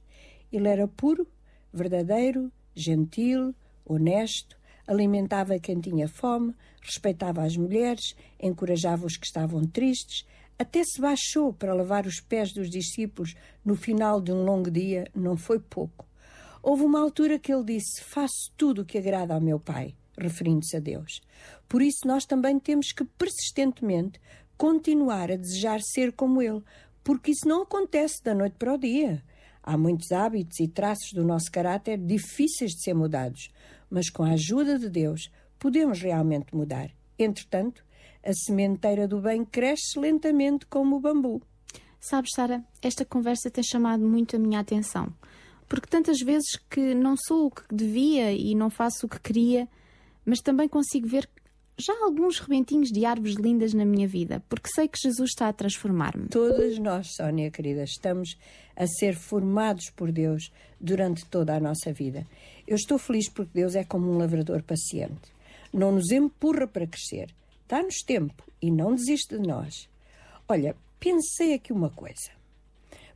Ele 0.51 0.67
era 0.67 0.87
puro, 0.87 1.25
verdadeiro, 1.71 2.51
gentil, 2.75 3.55
honesto, 3.85 4.57
alimentava 4.87 5.59
quem 5.59 5.79
tinha 5.79 6.07
fome, 6.07 6.53
respeitava 6.81 7.43
as 7.43 7.55
mulheres, 7.55 8.15
encorajava 8.41 9.05
os 9.05 9.15
que 9.15 9.25
estavam 9.25 9.65
tristes, 9.65 10.25
até 10.59 10.83
se 10.83 10.99
baixou 10.99 11.53
para 11.53 11.73
lavar 11.73 12.05
os 12.05 12.19
pés 12.19 12.51
dos 12.51 12.69
discípulos 12.69 13.33
no 13.63 13.77
final 13.77 14.19
de 14.19 14.33
um 14.33 14.43
longo 14.43 14.69
dia, 14.69 15.09
não 15.15 15.37
foi 15.37 15.57
pouco. 15.57 16.05
Houve 16.61 16.83
uma 16.83 16.99
altura 16.99 17.39
que 17.39 17.53
ele 17.53 17.63
disse: 17.63 18.03
Faço 18.03 18.51
tudo 18.57 18.81
o 18.81 18.85
que 18.85 18.97
agrada 18.97 19.33
ao 19.33 19.39
meu 19.39 19.57
Pai, 19.57 19.95
referindo-se 20.17 20.75
a 20.75 20.81
Deus. 20.81 21.21
Por 21.69 21.81
isso, 21.81 22.05
nós 22.05 22.25
também 22.25 22.59
temos 22.59 22.91
que 22.91 23.05
persistentemente 23.05 24.19
continuar 24.57 25.31
a 25.31 25.37
desejar 25.37 25.79
ser 25.81 26.11
como 26.11 26.41
ele, 26.41 26.61
porque 27.05 27.31
isso 27.31 27.47
não 27.47 27.61
acontece 27.61 28.21
da 28.21 28.35
noite 28.35 28.57
para 28.59 28.73
o 28.73 28.77
dia. 28.77 29.23
Há 29.63 29.77
muitos 29.77 30.11
hábitos 30.11 30.59
e 30.59 30.67
traços 30.67 31.13
do 31.13 31.23
nosso 31.23 31.49
caráter 31.49 31.97
difíceis 31.97 32.71
de 32.71 32.83
ser 32.83 32.93
mudados, 32.93 33.49
mas 33.89 34.09
com 34.09 34.23
a 34.23 34.31
ajuda 34.31 34.77
de 34.77 34.89
Deus 34.89 35.31
podemos 35.57 36.01
realmente 36.01 36.53
mudar. 36.53 36.91
Entretanto, 37.17 37.85
a 38.23 38.33
sementeira 38.33 39.07
do 39.07 39.21
bem 39.21 39.45
cresce 39.45 39.99
lentamente 39.99 40.65
como 40.65 40.97
o 40.97 40.99
bambu. 40.99 41.41
Sabes, 41.99 42.31
Sara, 42.33 42.63
esta 42.81 43.03
conversa 43.03 43.49
tem 43.49 43.63
chamado 43.63 44.07
muito 44.07 44.35
a 44.35 44.39
minha 44.39 44.59
atenção, 44.59 45.13
porque 45.67 45.87
tantas 45.87 46.19
vezes 46.19 46.55
que 46.69 46.93
não 46.93 47.15
sou 47.17 47.47
o 47.47 47.51
que 47.51 47.63
devia 47.69 48.31
e 48.31 48.55
não 48.55 48.69
faço 48.69 49.05
o 49.05 49.09
que 49.09 49.19
queria, 49.19 49.67
mas 50.25 50.39
também 50.39 50.67
consigo 50.67 51.07
ver 51.07 51.29
já 51.79 51.93
alguns 52.03 52.39
rebentinhos 52.39 52.89
de 52.89 53.05
árvores 53.05 53.35
lindas 53.35 53.73
na 53.73 53.85
minha 53.85 54.07
vida, 54.07 54.43
porque 54.49 54.69
sei 54.69 54.87
que 54.87 54.99
Jesus 55.01 55.29
está 55.29 55.47
a 55.47 55.53
transformar-me. 55.53 56.27
Todas 56.27 56.77
nós, 56.77 57.15
Sónia 57.15 57.49
querida, 57.49 57.83
estamos 57.83 58.37
a 58.75 58.85
ser 58.85 59.15
formados 59.15 59.89
por 59.89 60.11
Deus 60.11 60.51
durante 60.79 61.25
toda 61.25 61.55
a 61.55 61.59
nossa 61.59 61.93
vida. 61.93 62.27
Eu 62.67 62.75
estou 62.75 62.97
feliz 62.97 63.29
porque 63.29 63.51
Deus 63.53 63.75
é 63.75 63.83
como 63.83 64.11
um 64.11 64.17
lavrador 64.17 64.61
paciente. 64.61 65.31
Não 65.73 65.91
nos 65.91 66.11
empurra 66.11 66.67
para 66.67 66.85
crescer, 66.85 67.33
dá-nos 67.69 68.01
tempo 68.01 68.43
e 68.61 68.69
não 68.71 68.95
desiste 68.95 69.37
de 69.37 69.47
nós. 69.47 69.87
Olha, 70.47 70.75
pensei 70.99 71.53
aqui 71.53 71.71
uma 71.71 71.91
coisa. 71.91 72.31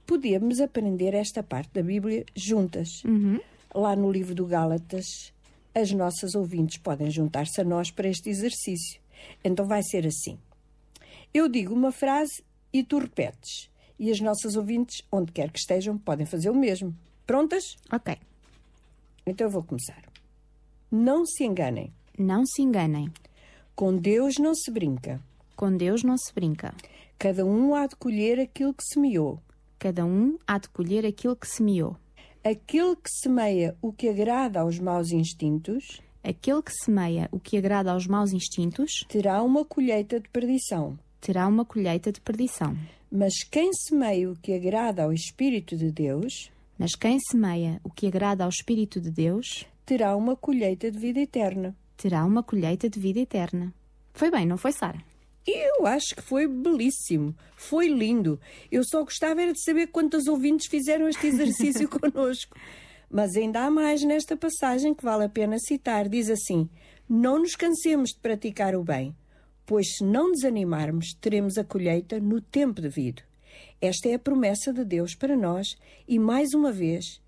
Podíamos 0.06 0.62
aprender 0.62 1.14
esta 1.14 1.42
parte 1.42 1.74
da 1.74 1.82
Bíblia 1.82 2.24
juntas. 2.36 2.88
Lá 3.74 3.96
no 3.96 4.12
livro 4.12 4.36
do 4.36 4.46
Gálatas, 4.46 5.34
as 5.74 5.92
nossas 5.92 6.36
ouvintes 6.36 6.78
podem 6.78 7.10
juntar-se 7.10 7.60
a 7.60 7.64
nós 7.64 7.90
para 7.90 8.08
este 8.08 8.30
exercício. 8.30 9.02
Então 9.44 9.66
vai 9.66 9.82
ser 9.82 10.06
assim. 10.06 10.38
Eu 11.34 11.50
digo 11.50 11.74
uma 11.74 11.92
frase 11.92 12.44
e 12.72 12.84
tu 12.84 13.00
repetes. 13.00 13.70
E 13.98 14.12
as 14.12 14.20
nossas 14.20 14.56
ouvintes, 14.56 15.02
onde 15.12 15.32
quer 15.32 15.52
que 15.52 15.60
estejam, 15.60 15.98
podem 15.98 16.26
fazer 16.26 16.50
o 16.50 16.56
mesmo. 16.56 16.96
Prontas? 17.26 17.76
Ok. 17.92 18.16
Então 19.26 19.48
eu 19.48 19.52
vou 19.52 19.64
começar. 19.64 20.04
Não 20.92 21.26
se 21.26 21.44
enganem. 21.44 21.92
Não 22.20 22.46
se 22.46 22.62
enganem. 22.62 23.10
Com 23.76 23.96
Deus 23.98 24.36
não 24.40 24.54
se 24.54 24.72
brinca. 24.72 25.20
Com 25.56 25.76
Deus 25.76 26.04
não 26.04 26.18
se 26.18 26.34
brinca. 26.34 26.74
Cada 27.18 27.46
um 27.46 27.74
há 27.74 27.88
de 27.88 27.96
colher 27.96 28.40
aquilo 28.40 28.74
que 28.74 28.84
semeou. 28.84 29.40
Cada 29.80 30.06
um 30.06 30.38
há 30.48 30.58
de 30.58 30.70
colher 30.70 31.06
aquilo 31.06 31.36
que 31.36 31.48
semeou. 31.48 31.96
Aquele 32.44 32.96
que 32.96 33.10
semeia 33.22 33.76
o 33.82 33.92
que 33.92 34.10
agrada 34.10 34.60
aos 34.62 34.80
maus 34.80 35.12
instintos, 35.12 36.02
Aquele 36.24 36.62
que 36.62 36.72
semeia 36.72 37.28
o 37.34 37.40
que 37.40 37.58
agrada 37.58 37.92
aos 37.92 38.08
maus 38.08 38.32
instintos, 38.32 39.04
terá 39.10 39.44
uma 39.44 39.66
colheita 39.66 40.22
de 40.22 40.30
perdição. 40.30 40.98
terá 41.20 41.46
uma 41.48 41.66
colheita 41.66 42.14
de 42.14 42.22
perdição. 42.22 42.78
Mas 43.12 43.44
quem 43.52 43.72
semeia 43.74 44.32
o 44.32 44.36
que 44.36 44.54
agrada 44.54 45.04
ao 45.04 45.12
Espírito 45.12 45.76
de 45.76 45.92
Deus, 45.92 46.50
Mas 46.80 46.96
quem 46.96 47.20
semeia 47.30 47.80
o 47.84 47.90
que 47.90 48.08
agrada 48.08 48.44
ao 48.46 48.50
Espírito 48.50 49.02
de 49.02 49.12
Deus, 49.12 49.66
terá 49.86 50.16
uma 50.16 50.36
colheita 50.36 50.90
de 50.90 50.98
vida 50.98 51.20
eterna. 51.20 51.76
Terá 52.04 52.26
uma 52.26 52.44
colheita 52.44 52.90
de 52.90 53.00
vida 53.00 53.22
eterna. 53.22 53.74
Foi 54.14 54.30
bem, 54.30 54.46
não 54.46 54.58
foi, 54.58 54.74
Sara? 54.74 55.02
Eu 55.48 55.88
acho 55.88 56.14
que 56.14 56.22
foi 56.22 56.46
belíssimo, 56.46 57.34
foi 57.56 57.88
lindo. 57.88 58.38
Eu 58.70 58.84
só 58.84 59.04
gostava 59.04 59.42
era 59.42 59.54
de 59.54 59.64
saber 59.64 59.88
quantas 59.88 60.28
ouvintes 60.28 60.68
fizeram 60.68 61.08
este 61.08 61.28
exercício 61.28 61.88
connosco. 61.88 62.58
Mas 63.10 63.38
ainda 63.38 63.62
há 63.62 63.72
mais 63.72 64.04
nesta 64.04 64.36
passagem 64.36 64.94
que 64.94 65.04
vale 65.04 65.24
a 65.24 65.30
pena 65.30 65.58
citar. 65.60 66.10
Diz 66.10 66.30
assim: 66.30 66.70
Não 67.08 67.40
nos 67.40 67.56
cansemos 67.56 68.10
de 68.10 68.20
praticar 68.20 68.76
o 68.76 68.84
bem, 68.84 69.16
pois 69.66 69.96
se 69.96 70.04
não 70.04 70.30
desanimarmos, 70.30 71.14
teremos 71.22 71.58
a 71.58 71.64
colheita 71.64 72.20
no 72.20 72.42
tempo 72.42 72.82
devido. 72.82 73.22
Esta 73.80 74.10
é 74.10 74.16
a 74.16 74.20
promessa 74.20 74.74
de 74.74 74.84
Deus 74.84 75.16
para 75.16 75.38
nós 75.38 75.78
e, 76.06 76.20
mais 76.20 76.54
uma 76.54 76.72
vez, 76.72 77.22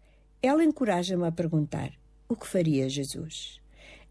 ela 0.44 0.66
encoraja-me 0.66 1.26
a 1.26 1.32
perguntar: 1.32 1.94
o 2.28 2.36
que 2.36 2.46
faria 2.46 2.90
Jesus? 2.90 3.64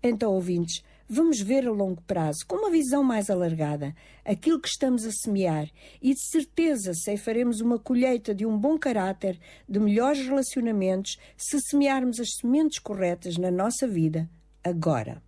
Então, 0.07 0.35
ouvintes, 0.35 0.85
vamos 1.09 1.41
ver 1.41 1.67
a 1.67 1.71
longo 1.71 2.03
prazo, 2.03 2.41
com 2.47 2.57
uma 2.57 2.71
visão 2.71 3.03
mais 3.03 3.31
alargada, 3.31 3.97
aquilo 4.23 4.61
que 4.61 4.69
estamos 4.69 5.07
a 5.07 5.11
semear 5.11 5.67
e 6.03 6.13
de 6.13 6.21
certeza 6.29 6.93
ceifaremos 6.93 7.63
uma 7.63 7.79
colheita 7.79 8.35
de 8.35 8.45
um 8.45 8.55
bom 8.55 8.79
caráter, 8.79 9.41
de 9.67 9.81
melhores 9.81 10.27
relacionamentos, 10.27 11.17
se 11.39 11.59
semearmos 11.59 12.21
as 12.21 12.35
sementes 12.39 12.79
corretas 12.81 13.39
na 13.39 13.51
nossa 13.51 13.89
vida 13.89 14.29
agora. 14.63 15.23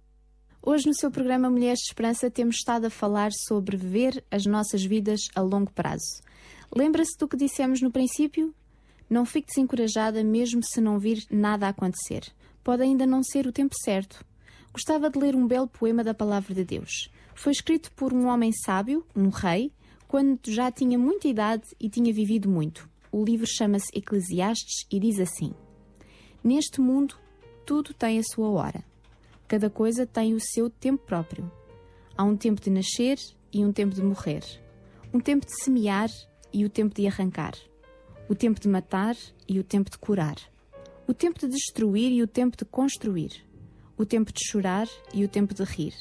Hoje, 0.62 0.86
no 0.86 0.94
seu 0.94 1.10
programa 1.10 1.48
Mulheres 1.48 1.78
de 1.78 1.86
Esperança, 1.86 2.30
temos 2.30 2.56
estado 2.56 2.88
a 2.88 2.90
falar 2.90 3.30
sobre 3.32 3.78
ver 3.78 4.22
as 4.30 4.44
nossas 4.44 4.84
vidas 4.84 5.20
a 5.34 5.40
longo 5.40 5.72
prazo. 5.72 6.20
Lembra-se 6.76 7.16
do 7.18 7.26
que 7.26 7.36
dissemos 7.38 7.80
no 7.80 7.90
princípio? 7.90 8.54
Não 9.08 9.24
fique 9.24 9.48
desencorajada 9.48 10.22
mesmo 10.22 10.62
se 10.62 10.82
não 10.82 10.98
vir 10.98 11.24
nada 11.30 11.64
a 11.64 11.70
acontecer. 11.70 12.30
Pode 12.62 12.82
ainda 12.82 13.06
não 13.06 13.22
ser 13.22 13.46
o 13.46 13.52
tempo 13.52 13.74
certo. 13.82 14.22
Gostava 14.76 15.08
de 15.08 15.18
ler 15.18 15.34
um 15.34 15.46
belo 15.46 15.66
poema 15.66 16.04
da 16.04 16.12
Palavra 16.12 16.54
de 16.54 16.62
Deus. 16.62 17.10
Foi 17.34 17.50
escrito 17.50 17.90
por 17.92 18.12
um 18.12 18.26
homem 18.26 18.52
sábio, 18.52 19.06
um 19.16 19.30
rei, 19.30 19.72
quando 20.06 20.38
já 20.48 20.70
tinha 20.70 20.98
muita 20.98 21.26
idade 21.26 21.62
e 21.80 21.88
tinha 21.88 22.12
vivido 22.12 22.46
muito. 22.46 22.86
O 23.10 23.24
livro 23.24 23.46
chama-se 23.46 23.86
Eclesiastes 23.94 24.86
e 24.92 25.00
diz 25.00 25.18
assim: 25.18 25.54
Neste 26.44 26.78
mundo, 26.78 27.14
tudo 27.64 27.94
tem 27.94 28.18
a 28.18 28.22
sua 28.22 28.50
hora. 28.50 28.84
Cada 29.48 29.70
coisa 29.70 30.06
tem 30.06 30.34
o 30.34 30.40
seu 30.40 30.68
tempo 30.68 31.06
próprio. 31.06 31.50
Há 32.14 32.22
um 32.24 32.36
tempo 32.36 32.60
de 32.60 32.68
nascer 32.68 33.16
e 33.50 33.64
um 33.64 33.72
tempo 33.72 33.94
de 33.94 34.02
morrer. 34.02 34.44
Um 35.10 35.20
tempo 35.20 35.46
de 35.46 35.52
semear 35.64 36.10
e 36.52 36.66
o 36.66 36.68
tempo 36.68 36.94
de 36.94 37.06
arrancar. 37.06 37.54
O 38.28 38.34
tempo 38.34 38.60
de 38.60 38.68
matar 38.68 39.16
e 39.48 39.58
o 39.58 39.64
tempo 39.64 39.90
de 39.90 39.96
curar. 39.96 40.36
O 41.08 41.14
tempo 41.14 41.38
de 41.38 41.48
destruir 41.48 42.12
e 42.12 42.22
o 42.22 42.26
tempo 42.26 42.58
de 42.58 42.66
construir. 42.66 43.45
O 43.96 44.04
tempo 44.04 44.32
de 44.32 44.40
chorar 44.44 44.88
e 45.14 45.24
o 45.24 45.28
tempo 45.28 45.54
de 45.54 45.64
rir. 45.64 45.94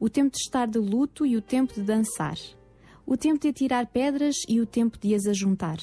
o 0.00 0.08
tempo 0.08 0.30
de 0.30 0.38
estar 0.38 0.68
de 0.68 0.78
luto 0.78 1.26
e 1.26 1.36
o 1.36 1.42
tempo 1.42 1.74
de 1.74 1.82
dançar, 1.82 2.38
o 3.04 3.16
tempo 3.16 3.40
de 3.40 3.48
atirar 3.48 3.86
pedras 3.86 4.36
e 4.48 4.60
o 4.60 4.66
tempo 4.66 4.96
de 4.98 5.14
as 5.14 5.26
ajuntar, 5.26 5.78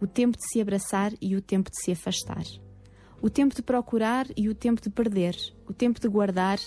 o 0.00 0.06
tempo 0.06 0.36
de 0.36 0.44
se 0.48 0.60
abraçar 0.60 1.12
e 1.20 1.36
o 1.36 1.40
tempo 1.40 1.70
de 1.70 1.80
se 1.80 1.92
afastar, 1.92 2.44
o 3.22 3.30
tempo 3.30 3.54
de 3.54 3.62
procurar 3.62 4.26
e 4.36 4.48
o 4.48 4.54
tempo 4.54 4.80
de 4.80 4.90
perder, 4.90 5.36
o 5.66 5.72
tempo 5.72 6.00
de 6.00 6.08
guardar 6.08 6.58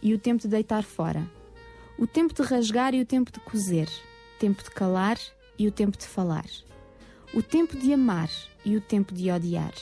e 0.00 0.14
o 0.14 0.18
tempo 0.18 0.42
de 0.42 0.48
deitar 0.48 0.84
fora, 0.84 1.28
o 1.98 2.06
tempo 2.06 2.32
de 2.32 2.42
rasgar 2.42 2.94
e 2.94 3.00
o 3.00 3.06
tempo 3.06 3.32
de 3.32 3.40
coser, 3.40 3.88
o 4.36 4.38
tempo 4.38 4.62
de 4.62 4.70
calar 4.70 5.18
e 5.58 5.66
o 5.66 5.72
tempo 5.72 5.98
de 5.98 6.06
falar, 6.06 6.46
o 7.34 7.42
tempo 7.42 7.76
de 7.76 7.92
amar 7.92 8.30
e 8.64 8.76
o 8.76 8.80
tempo 8.80 9.12
de 9.12 9.30
odiar, 9.30 9.74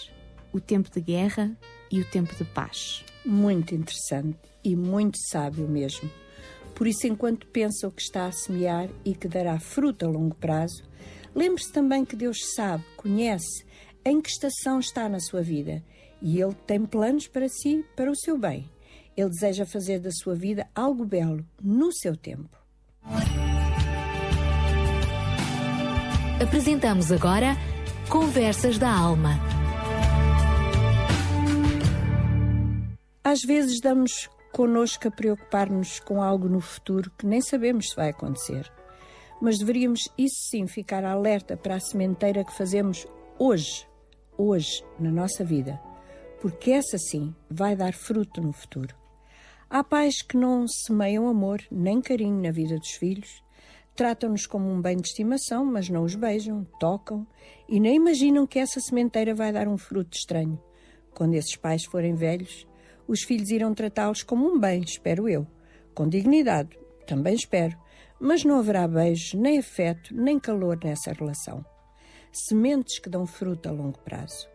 o 0.52 0.60
tempo 0.60 0.90
de 0.90 1.00
guerra 1.00 1.56
e 1.96 2.00
o 2.00 2.04
tempo 2.04 2.34
de 2.34 2.44
paz. 2.44 3.04
Muito 3.24 3.74
interessante 3.74 4.38
e 4.62 4.76
muito 4.76 5.16
sábio 5.30 5.66
mesmo. 5.66 6.10
Por 6.74 6.86
isso, 6.86 7.06
enquanto 7.06 7.46
pensa 7.46 7.88
o 7.88 7.90
que 7.90 8.02
está 8.02 8.26
a 8.26 8.32
semear 8.32 8.88
e 9.04 9.14
que 9.14 9.26
dará 9.26 9.58
fruto 9.58 10.04
a 10.04 10.08
longo 10.08 10.34
prazo, 10.34 10.84
lembre-se 11.34 11.72
também 11.72 12.04
que 12.04 12.14
Deus 12.14 12.36
sabe, 12.54 12.84
conhece 12.96 13.64
em 14.04 14.20
que 14.20 14.28
estação 14.28 14.78
está 14.78 15.08
na 15.08 15.18
sua 15.18 15.40
vida 15.40 15.82
e 16.20 16.40
Ele 16.40 16.54
tem 16.66 16.84
planos 16.84 17.26
para 17.26 17.48
si, 17.48 17.84
para 17.96 18.10
o 18.10 18.16
seu 18.16 18.38
bem. 18.38 18.68
Ele 19.16 19.30
deseja 19.30 19.64
fazer 19.64 19.98
da 19.98 20.10
sua 20.12 20.34
vida 20.34 20.68
algo 20.74 21.06
belo 21.06 21.44
no 21.62 21.90
seu 21.92 22.14
tempo. 22.14 22.50
Apresentamos 26.42 27.10
agora 27.10 27.56
Conversas 28.10 28.78
da 28.78 28.92
Alma. 28.92 29.55
Às 33.28 33.42
vezes 33.42 33.80
damos 33.80 34.30
connosco 34.52 35.08
a 35.08 35.10
preocupar-nos 35.10 35.98
com 35.98 36.22
algo 36.22 36.48
no 36.48 36.60
futuro 36.60 37.10
que 37.18 37.26
nem 37.26 37.40
sabemos 37.40 37.90
se 37.90 37.96
vai 37.96 38.10
acontecer. 38.10 38.72
Mas 39.42 39.58
deveríamos, 39.58 40.02
isso 40.16 40.48
sim, 40.48 40.68
ficar 40.68 41.04
alerta 41.04 41.56
para 41.56 41.74
a 41.74 41.80
sementeira 41.80 42.44
que 42.44 42.56
fazemos 42.56 43.04
hoje, 43.36 43.84
hoje, 44.38 44.84
na 45.00 45.10
nossa 45.10 45.44
vida, 45.44 45.76
porque 46.40 46.70
essa 46.70 46.98
sim 46.98 47.34
vai 47.50 47.74
dar 47.74 47.94
fruto 47.94 48.40
no 48.40 48.52
futuro. 48.52 48.94
Há 49.68 49.82
pais 49.82 50.22
que 50.22 50.36
não 50.36 50.64
semeiam 50.68 51.26
amor 51.26 51.60
nem 51.68 52.00
carinho 52.00 52.40
na 52.40 52.52
vida 52.52 52.78
dos 52.78 52.92
filhos, 52.92 53.42
tratam-nos 53.96 54.46
como 54.46 54.70
um 54.70 54.80
bem 54.80 54.98
de 54.98 55.08
estimação, 55.08 55.64
mas 55.64 55.88
não 55.88 56.04
os 56.04 56.14
beijam, 56.14 56.64
tocam 56.78 57.26
e 57.68 57.80
nem 57.80 57.96
imaginam 57.96 58.46
que 58.46 58.60
essa 58.60 58.78
sementeira 58.78 59.34
vai 59.34 59.52
dar 59.52 59.66
um 59.66 59.76
fruto 59.76 60.16
estranho. 60.16 60.62
Quando 61.12 61.34
esses 61.34 61.56
pais 61.56 61.84
forem 61.84 62.14
velhos, 62.14 62.68
os 63.06 63.22
filhos 63.22 63.50
irão 63.50 63.74
tratá-los 63.74 64.22
como 64.22 64.46
um 64.46 64.58
bem, 64.58 64.82
espero 64.82 65.28
eu, 65.28 65.46
com 65.94 66.08
dignidade, 66.08 66.78
também 67.06 67.34
espero, 67.34 67.76
mas 68.20 68.44
não 68.44 68.58
haverá 68.58 68.86
beijos, 68.88 69.34
nem 69.34 69.58
afeto, 69.58 70.14
nem 70.14 70.38
calor 70.38 70.78
nessa 70.82 71.12
relação. 71.12 71.64
Sementes 72.32 72.98
que 72.98 73.08
dão 73.08 73.26
fruto 73.26 73.68
a 73.68 73.72
longo 73.72 73.98
prazo. 74.00 74.48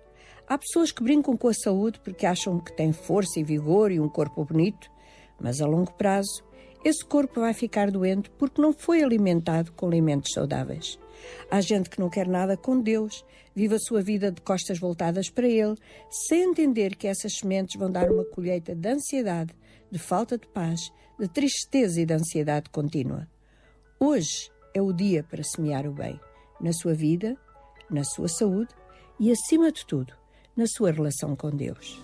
Há 0.48 0.58
pessoas 0.58 0.92
que 0.92 1.04
brincam 1.04 1.38
com 1.38 1.48
a 1.48 1.54
saúde 1.54 2.00
porque 2.04 2.26
acham 2.26 2.60
que 2.60 2.76
têm 2.76 2.92
força 2.92 3.40
e 3.40 3.44
vigor 3.44 3.92
e 3.92 4.00
um 4.00 4.10
corpo 4.10 4.44
bonito, 4.44 4.90
mas 5.40 5.62
a 5.62 5.66
longo 5.66 5.94
prazo 5.94 6.44
esse 6.84 7.06
corpo 7.06 7.42
vai 7.42 7.54
ficar 7.54 7.92
doente 7.92 8.30
porque 8.32 8.62
não 8.62 8.74
foi 8.74 9.04
alimentado 9.04 9.72
com 9.74 9.86
alimentos 9.86 10.32
saudáveis. 10.34 11.00
Há 11.50 11.62
gente 11.62 11.90
que 11.90 12.00
não 12.00 12.10
quer 12.10 12.28
nada 12.28 12.56
com 12.56 12.80
Deus, 12.80 13.26
vive 13.56 13.76
a 13.76 13.80
sua 13.80 14.02
vida 14.02 14.32
de 14.32 14.42
costas 14.42 14.80
voltadas 14.80 15.30
para 15.30 15.48
Ele, 15.48 15.76
sem 16.28 16.50
entender 16.50 16.96
que 16.96 17.08
essas 17.08 17.34
sementes 17.38 17.80
vão 17.80 17.92
dar 17.92 18.10
uma 18.10 18.26
colheita 18.26 18.76
de 18.76 18.90
ansiedade, 18.90 19.54
de 19.92 20.00
falta 20.00 20.38
de 20.38 20.48
paz, 20.48 20.92
de 21.20 21.28
tristeza 21.28 22.02
e 22.02 22.06
de 22.06 22.14
ansiedade 22.14 22.70
contínua. 22.70 23.28
Hoje 24.00 24.50
é 24.74 24.82
o 24.82 24.94
dia 24.94 25.24
para 25.24 25.44
semear 25.44 25.86
o 25.86 25.92
bem, 25.92 26.20
na 26.60 26.74
sua 26.74 26.94
vida, 26.94 27.38
na 27.90 28.04
sua 28.04 28.28
saúde 28.28 28.74
e, 29.20 29.32
acima 29.32 29.72
de 29.72 29.86
tudo, 29.86 30.14
na 30.56 30.66
sua 30.66 30.92
relação 30.92 31.36
com 31.36 31.50
Deus. 31.52 32.02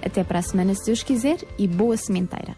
Até 0.02 0.24
para 0.24 0.38
a 0.38 0.42
semana, 0.42 0.74
se 0.74 0.86
Deus 0.86 1.02
quiser, 1.02 1.40
e 1.58 1.68
boa 1.68 1.98
sementeira. 1.98 2.56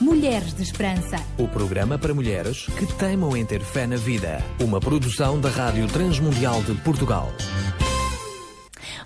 Mulheres 0.00 0.54
de 0.54 0.62
Esperança. 0.62 1.18
O 1.36 1.46
programa 1.46 1.98
para 1.98 2.14
mulheres 2.14 2.64
que 2.78 2.86
teimam 2.94 3.36
em 3.36 3.44
ter 3.44 3.60
fé 3.60 3.86
na 3.86 3.96
vida. 3.96 4.42
Uma 4.58 4.80
produção 4.80 5.38
da 5.38 5.50
Rádio 5.50 5.86
Transmundial 5.88 6.62
de 6.62 6.72
Portugal. 6.76 7.30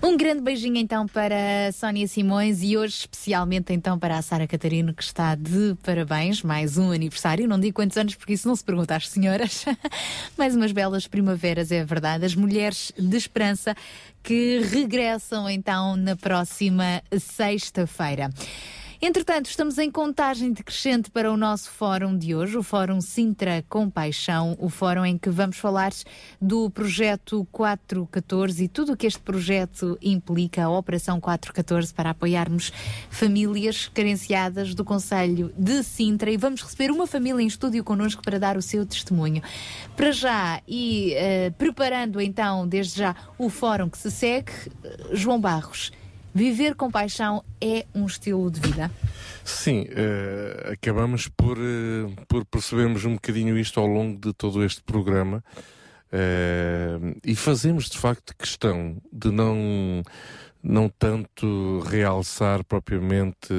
Um 0.05 0.15
grande 0.15 0.39
beijinho 0.39 0.77
então 0.77 1.07
para 1.07 1.71
Sónia 1.73 2.07
Simões 2.07 2.61
e 2.61 2.77
hoje 2.77 2.93
especialmente 2.93 3.73
então 3.73 3.97
para 3.97 4.19
a 4.19 4.21
Sara 4.21 4.45
Catarino 4.45 4.93
que 4.93 5.01
está 5.01 5.33
de 5.33 5.75
parabéns, 5.81 6.43
mais 6.43 6.77
um 6.77 6.91
aniversário, 6.91 7.47
não 7.47 7.59
digo 7.59 7.73
quantos 7.73 7.97
anos 7.97 8.13
porque 8.13 8.33
isso 8.33 8.47
não 8.47 8.55
se 8.55 8.63
pergunta 8.63 8.95
às 8.95 9.09
senhoras. 9.09 9.65
mais 10.37 10.55
umas 10.55 10.71
belas 10.71 11.07
primaveras, 11.07 11.71
é 11.71 11.83
verdade, 11.83 12.23
as 12.23 12.35
mulheres 12.35 12.91
de 12.95 13.17
esperança 13.17 13.75
que 14.21 14.59
regressam 14.71 15.49
então 15.49 15.95
na 15.95 16.15
próxima 16.15 17.01
sexta-feira. 17.19 18.29
Entretanto, 19.01 19.47
estamos 19.47 19.77
em 19.77 19.91
contagem 19.91 20.53
decrescente 20.53 21.11
para 21.11 21.31
o 21.31 21.35
nosso 21.35 21.69
fórum 21.69 22.17
de 22.17 22.33
hoje, 22.33 22.57
o 22.57 22.63
Fórum 22.63 23.01
Sintra 23.01 23.63
Compaixão, 23.67 24.55
o 24.57 24.69
fórum 24.69 25.05
em 25.05 25.17
que 25.17 25.29
vamos 25.29 25.57
falar 25.57 25.91
do 26.41 26.69
projeto 26.69 27.45
414 27.51 28.63
e 28.63 28.67
tudo 28.69 28.93
o 28.93 28.97
que 28.97 29.05
este 29.05 29.19
projeto 29.19 29.97
implica, 30.01 30.63
a 30.63 30.69
Operação 30.69 31.19
414, 31.19 31.93
para 31.93 32.11
apoiarmos 32.11 32.71
famílias 33.09 33.89
carenciadas 33.93 34.73
do 34.73 34.85
Conselho 34.85 35.53
de 35.57 35.83
Sintra. 35.83 36.31
E 36.31 36.37
vamos 36.37 36.61
receber 36.61 36.89
uma 36.89 37.05
família 37.05 37.43
em 37.43 37.47
estúdio 37.47 37.83
connosco 37.83 38.23
para 38.23 38.39
dar 38.39 38.55
o 38.55 38.61
seu 38.61 38.85
testemunho. 38.85 39.43
Para 39.95 40.11
já, 40.11 40.61
e 40.65 41.13
eh, 41.15 41.49
preparando 41.57 42.21
então, 42.21 42.65
desde 42.65 42.99
já, 42.99 43.15
o 43.37 43.49
fórum 43.49 43.89
que 43.89 43.97
se 43.97 44.09
segue, 44.09 44.51
eh, 44.83 45.09
João 45.11 45.39
Barros. 45.39 45.91
Viver 46.35 46.75
com 46.75 46.91
paixão 46.91 47.45
é 47.61 47.85
um 47.95 48.05
estilo 48.05 48.51
de 48.51 48.59
vida? 48.59 48.91
Sim, 49.45 49.85
eh, 49.89 50.73
acabamos 50.73 51.29
por, 51.29 51.57
eh, 51.57 52.11
por 52.27 52.43
percebermos 52.43 53.05
um 53.05 53.13
bocadinho 53.13 53.57
isto 53.57 53.79
ao 53.79 53.87
longo 53.87 54.19
de 54.19 54.33
todo 54.33 54.61
este 54.61 54.83
programa 54.83 55.41
eh, 56.11 56.99
e 57.23 57.37
fazemos 57.37 57.89
de 57.89 57.97
facto 57.97 58.35
questão 58.37 58.97
de 59.13 59.31
não 59.31 60.03
não 60.65 60.89
tanto 60.89 61.79
realçar 61.85 62.63
propriamente 62.63 63.53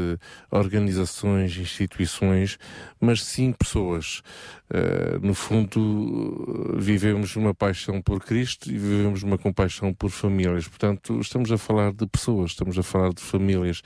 organizações, 0.51 1.57
instituições, 1.57 2.59
mas 3.01 3.23
sim 3.23 3.53
pessoas. 3.53 4.23
Uh, 4.69 5.25
no 5.25 5.33
fundo, 5.33 6.75
vivemos 6.77 7.37
uma 7.37 7.55
paixão 7.55 8.03
por 8.03 8.21
Cristo 8.21 8.69
e 8.69 8.77
vivemos 8.77 9.23
uma 9.23 9.39
compaixão 9.39 9.95
por 9.95 10.11
famílias. 10.11 10.67
Portanto, 10.67 11.21
estamos 11.21 11.53
a 11.53 11.57
falar 11.57 11.93
de 11.93 12.05
pessoas, 12.09 12.51
estamos 12.51 12.77
a 12.77 12.83
falar 12.83 13.11
de 13.11 13.23
famílias. 13.23 13.83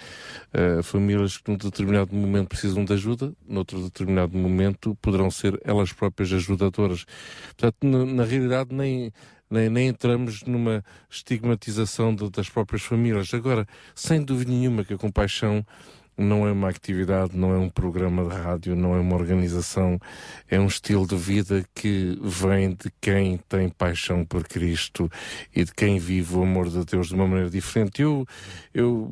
Uh, 0.54 0.82
famílias 0.82 1.36
que 1.36 1.50
num 1.50 1.58
determinado 1.58 2.14
momento 2.14 2.48
precisam 2.48 2.82
de 2.82 2.94
ajuda, 2.94 3.34
noutro 3.46 3.82
determinado 3.82 4.36
momento 4.36 4.96
poderão 5.02 5.30
ser 5.30 5.60
elas 5.64 5.92
próprias 5.92 6.32
ajudadoras. 6.32 7.04
Portanto, 7.48 7.76
na, 7.82 8.24
realidade, 8.24 8.74
nem 8.74 9.12
nem, 9.50 9.68
nem 9.68 9.88
entramos 9.88 10.42
numa 10.44 10.84
estigmatização 11.10 12.14
de, 12.14 12.30
das 12.30 12.48
próprias 12.48 12.82
famílias. 12.82 13.34
Agora, 13.34 13.66
sem 13.94 14.22
dúvida 14.22 14.52
nenhuma 14.52 14.84
que 14.84 14.94
a 14.94 14.98
compaixão 14.98 15.64
não 16.20 16.46
é 16.46 16.52
uma 16.52 16.68
atividade, 16.68 17.36
não 17.36 17.54
é 17.54 17.58
um 17.58 17.68
programa 17.68 18.22
de 18.28 18.36
rádio, 18.36 18.76
não 18.76 18.94
é 18.94 19.00
uma 19.00 19.16
organização, 19.16 19.98
é 20.48 20.60
um 20.60 20.66
estilo 20.66 21.06
de 21.06 21.16
vida 21.16 21.64
que 21.74 22.18
vem 22.22 22.70
de 22.70 22.92
quem 23.00 23.38
tem 23.48 23.70
paixão 23.70 24.24
por 24.24 24.46
Cristo 24.46 25.10
e 25.54 25.64
de 25.64 25.72
quem 25.72 25.98
vive 25.98 26.36
o 26.36 26.42
amor 26.42 26.68
de 26.68 26.84
Deus 26.84 27.08
de 27.08 27.14
uma 27.14 27.26
maneira 27.26 27.48
diferente. 27.48 28.02
Eu, 28.02 28.26
eu 28.74 29.10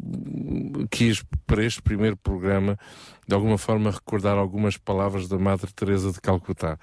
quis, 0.90 1.24
para 1.46 1.64
este 1.64 1.80
primeiro 1.80 2.16
programa, 2.16 2.78
de 3.28 3.34
alguma 3.34 3.58
forma 3.58 3.90
recordar 3.90 4.38
algumas 4.38 4.78
palavras 4.78 5.28
da 5.28 5.38
Madre 5.38 5.70
Teresa 5.72 6.10
de 6.10 6.20
Calcutá. 6.20 6.78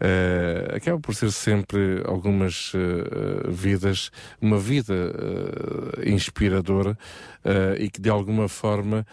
Uh, 0.00 0.74
acaba 0.76 0.98
por 0.98 1.14
ser 1.14 1.30
sempre 1.30 2.02
algumas 2.04 2.74
uh, 2.74 3.48
vidas, 3.48 4.10
uma 4.40 4.58
vida 4.58 4.92
uh, 4.92 6.08
inspiradora 6.08 6.98
e 7.78 7.90
que 7.90 8.00
de 8.00 8.08
alguma 8.08 8.48
forma 8.48 9.06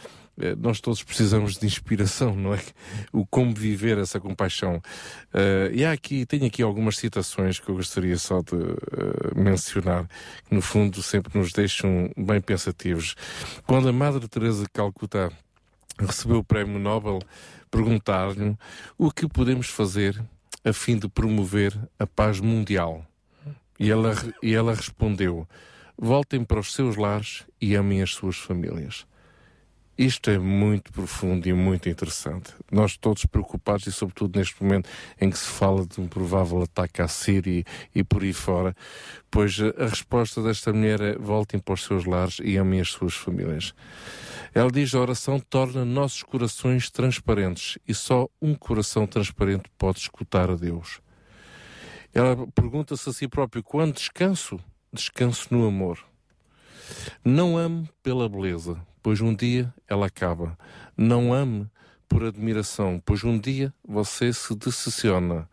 nós 0.58 0.80
todos 0.80 1.04
precisamos 1.04 1.58
de 1.58 1.66
inspiração, 1.66 2.36
não 2.36 2.54
é? 2.54 2.62
O 3.12 3.26
como 3.26 3.54
viver 3.54 3.98
essa 3.98 4.20
compaixão. 4.20 4.78
Uh, 5.34 5.72
e 5.74 5.84
há 5.86 5.92
aqui, 5.92 6.26
tenho 6.26 6.46
aqui 6.46 6.64
algumas 6.64 6.98
citações 6.98 7.60
que 7.60 7.70
eu 7.70 7.76
gostaria 7.76 8.18
só 8.18 8.42
de 8.42 8.56
uh, 8.56 9.36
mencionar, 9.36 10.08
que 10.48 10.56
no 10.56 10.62
fundo 10.62 11.04
sempre 11.04 11.38
nos 11.38 11.52
deixam 11.52 12.10
bem 12.18 12.42
pensativos. 12.42 13.16
Quando 13.68 13.90
a 13.90 13.94
Madre 13.94 14.28
Teresa 14.28 14.64
de 14.64 14.70
Calcutá 14.70 15.30
recebeu 16.06 16.38
o 16.40 16.44
Prémio 16.44 16.80
Nobel, 16.80 17.20
perguntaram-lhe 17.70 18.58
o 18.98 19.12
que 19.12 19.28
podemos 19.28 19.68
fazer 19.68 20.22
a 20.64 20.74
fim 20.74 20.98
de 20.98 21.08
promover 21.08 21.78
a 21.98 22.06
paz 22.06 22.40
mundial. 22.40 23.06
E 23.80 23.90
ela, 23.90 24.14
e 24.44 24.54
ela 24.54 24.76
respondeu: 24.76 25.48
voltem 25.98 26.44
para 26.44 26.60
os 26.60 26.74
seus 26.74 26.96
lares 26.96 27.46
e 27.60 27.76
amem 27.76 28.02
as 28.02 28.12
suas 28.12 28.38
famílias. 28.38 29.06
Isto 29.98 30.32
é 30.32 30.40
muito 30.40 30.92
profundo 30.92 31.48
e 31.48 31.54
muito 31.54 31.88
interessante. 31.88 32.54
Nós 32.72 32.98
todos 32.98 33.26
preocupados 33.26 33.86
e 33.86 33.92
sobretudo 33.92 34.40
neste 34.40 34.62
momento 34.64 34.90
em 35.20 35.30
que 35.30 35.38
se 35.38 35.46
fala 35.46 35.86
de 35.86 36.02
um 36.02 36.08
provável 36.08 36.64
ataque 36.64 37.02
à 37.02 37.08
Síria 37.08 37.60
e, 37.60 37.66
e 38.00 38.04
por 38.04 38.24
aí 38.24 38.34
fora, 38.34 38.76
pois 39.30 39.60
a 39.60 39.86
resposta 39.86 40.42
desta 40.42 40.74
mulher 40.74 41.02
é 41.02 41.16
voltem 41.18 41.60
para 41.60 41.74
os 41.74 41.84
seus 41.84 42.06
lares 42.06 42.38
e 42.44 42.58
amem 42.58 42.80
as 42.80 42.90
suas 42.90 43.14
famílias. 43.14 43.76
Ela 44.54 44.70
diz 44.70 44.94
a 44.94 45.00
oração 45.00 45.40
torna 45.40 45.86
nossos 45.86 46.24
corações 46.24 46.90
transparentes 46.90 47.78
e 47.88 47.94
só 47.94 48.28
um 48.42 48.54
coração 48.54 49.08
transparente 49.08 49.72
pode 49.78 50.00
escutar 50.00 50.52
a 50.52 50.56
Deus. 50.56 51.00
Ela 52.14 52.46
pergunta-se 52.48 53.10
a 53.10 53.14
si 53.14 53.28
próprio 53.30 53.64
quando 53.64 53.94
descanso? 53.94 54.60
Descanso 54.92 55.48
no 55.52 55.66
amor. 55.66 56.00
Não 57.24 57.58
ame 57.58 57.90
pela 58.04 58.28
beleza, 58.28 58.86
pois 59.02 59.22
um 59.22 59.34
dia 59.34 59.74
ela 59.88 60.08
acaba. 60.08 60.58
Não 60.98 61.34
ame 61.34 61.70
por 62.10 62.26
admiração, 62.26 63.02
pois 63.06 63.24
um 63.24 63.40
dia 63.40 63.74
você 63.88 64.34
se 64.34 64.54
decepciona. 64.54 65.48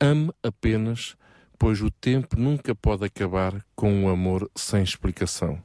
Ame 0.00 0.32
apenas, 0.42 1.16
pois 1.56 1.80
o 1.80 1.88
tempo 1.88 2.36
nunca 2.36 2.74
pode 2.74 3.04
acabar 3.04 3.64
com 3.76 3.92
um 3.92 4.08
amor 4.08 4.50
sem 4.56 4.82
explicação. 4.82 5.62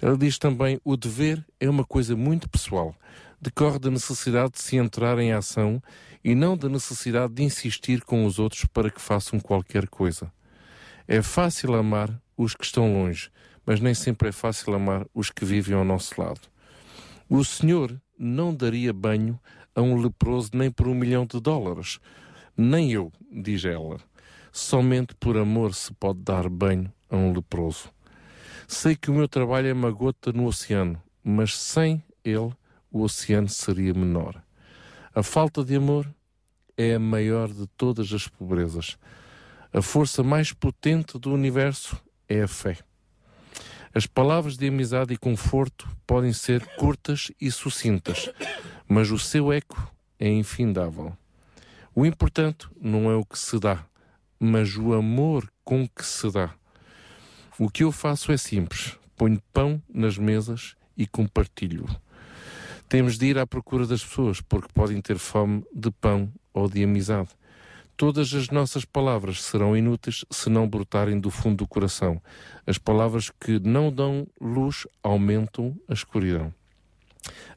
Ela 0.00 0.16
diz 0.16 0.38
também: 0.38 0.80
o 0.84 0.96
dever 0.96 1.44
é 1.58 1.68
uma 1.68 1.84
coisa 1.84 2.16
muito 2.16 2.48
pessoal. 2.48 2.94
Decorre 3.40 3.78
da 3.78 3.90
necessidade 3.90 4.52
de 4.52 4.62
se 4.62 4.76
entrar 4.76 5.18
em 5.18 5.32
ação 5.32 5.82
e 6.24 6.34
não 6.34 6.56
da 6.56 6.68
necessidade 6.68 7.34
de 7.34 7.42
insistir 7.42 8.02
com 8.02 8.24
os 8.24 8.38
outros 8.38 8.64
para 8.66 8.90
que 8.90 9.00
façam 9.00 9.38
qualquer 9.38 9.88
coisa. 9.88 10.32
É 11.06 11.22
fácil 11.22 11.74
amar 11.74 12.20
os 12.36 12.54
que 12.54 12.64
estão 12.64 12.92
longe, 12.92 13.30
mas 13.64 13.80
nem 13.80 13.94
sempre 13.94 14.28
é 14.28 14.32
fácil 14.32 14.74
amar 14.74 15.06
os 15.14 15.30
que 15.30 15.44
vivem 15.44 15.76
ao 15.76 15.84
nosso 15.84 16.20
lado. 16.20 16.40
O 17.28 17.44
Senhor 17.44 18.00
não 18.18 18.54
daria 18.54 18.92
banho 18.92 19.38
a 19.74 19.82
um 19.82 19.96
leproso 19.96 20.50
nem 20.54 20.70
por 20.70 20.88
um 20.88 20.94
milhão 20.94 21.24
de 21.24 21.40
dólares. 21.40 22.00
Nem 22.56 22.92
eu, 22.92 23.12
diz 23.30 23.64
ela. 23.64 23.98
Somente 24.50 25.14
por 25.14 25.36
amor 25.36 25.74
se 25.74 25.92
pode 25.94 26.20
dar 26.20 26.48
banho 26.48 26.92
a 27.08 27.16
um 27.16 27.32
leproso. 27.32 27.90
Sei 28.70 28.94
que 28.94 29.10
o 29.10 29.14
meu 29.14 29.26
trabalho 29.26 29.66
é 29.66 29.72
uma 29.72 29.90
gota 29.90 30.30
no 30.30 30.44
oceano, 30.44 31.02
mas 31.24 31.56
sem 31.56 32.04
ele 32.22 32.52
o 32.92 33.00
oceano 33.00 33.48
seria 33.48 33.94
menor. 33.94 34.42
A 35.14 35.22
falta 35.22 35.64
de 35.64 35.74
amor 35.74 36.06
é 36.76 36.94
a 36.94 36.98
maior 36.98 37.48
de 37.48 37.66
todas 37.78 38.12
as 38.12 38.28
pobrezas. 38.28 38.98
A 39.72 39.80
força 39.80 40.22
mais 40.22 40.52
potente 40.52 41.18
do 41.18 41.32
universo 41.32 41.98
é 42.28 42.42
a 42.42 42.46
fé. 42.46 42.76
As 43.94 44.06
palavras 44.06 44.58
de 44.58 44.68
amizade 44.68 45.14
e 45.14 45.16
conforto 45.16 45.88
podem 46.06 46.34
ser 46.34 46.62
curtas 46.76 47.32
e 47.40 47.50
sucintas, 47.50 48.30
mas 48.86 49.10
o 49.10 49.18
seu 49.18 49.50
eco 49.50 49.90
é 50.20 50.28
infindável. 50.28 51.16
O 51.94 52.04
importante 52.04 52.68
não 52.78 53.10
é 53.10 53.16
o 53.16 53.24
que 53.24 53.38
se 53.38 53.58
dá, 53.58 53.82
mas 54.38 54.76
o 54.76 54.92
amor 54.92 55.50
com 55.64 55.88
que 55.88 56.04
se 56.04 56.30
dá. 56.30 56.57
O 57.60 57.68
que 57.68 57.82
eu 57.82 57.90
faço 57.90 58.30
é 58.30 58.36
simples: 58.36 58.96
ponho 59.16 59.42
pão 59.52 59.82
nas 59.92 60.16
mesas 60.16 60.76
e 60.96 61.08
compartilho. 61.08 61.86
Temos 62.88 63.18
de 63.18 63.26
ir 63.26 63.38
à 63.38 63.44
procura 63.44 63.84
das 63.84 64.04
pessoas, 64.04 64.40
porque 64.40 64.68
podem 64.72 65.00
ter 65.00 65.18
fome 65.18 65.64
de 65.74 65.90
pão 65.90 66.32
ou 66.54 66.68
de 66.68 66.84
amizade. 66.84 67.30
Todas 67.96 68.32
as 68.32 68.48
nossas 68.50 68.84
palavras 68.84 69.42
serão 69.42 69.76
inúteis 69.76 70.24
se 70.30 70.48
não 70.48 70.68
brotarem 70.68 71.18
do 71.18 71.32
fundo 71.32 71.56
do 71.56 71.66
coração. 71.66 72.22
As 72.64 72.78
palavras 72.78 73.28
que 73.28 73.58
não 73.58 73.92
dão 73.92 74.24
luz 74.40 74.86
aumentam 75.02 75.76
a 75.88 75.92
escuridão. 75.92 76.54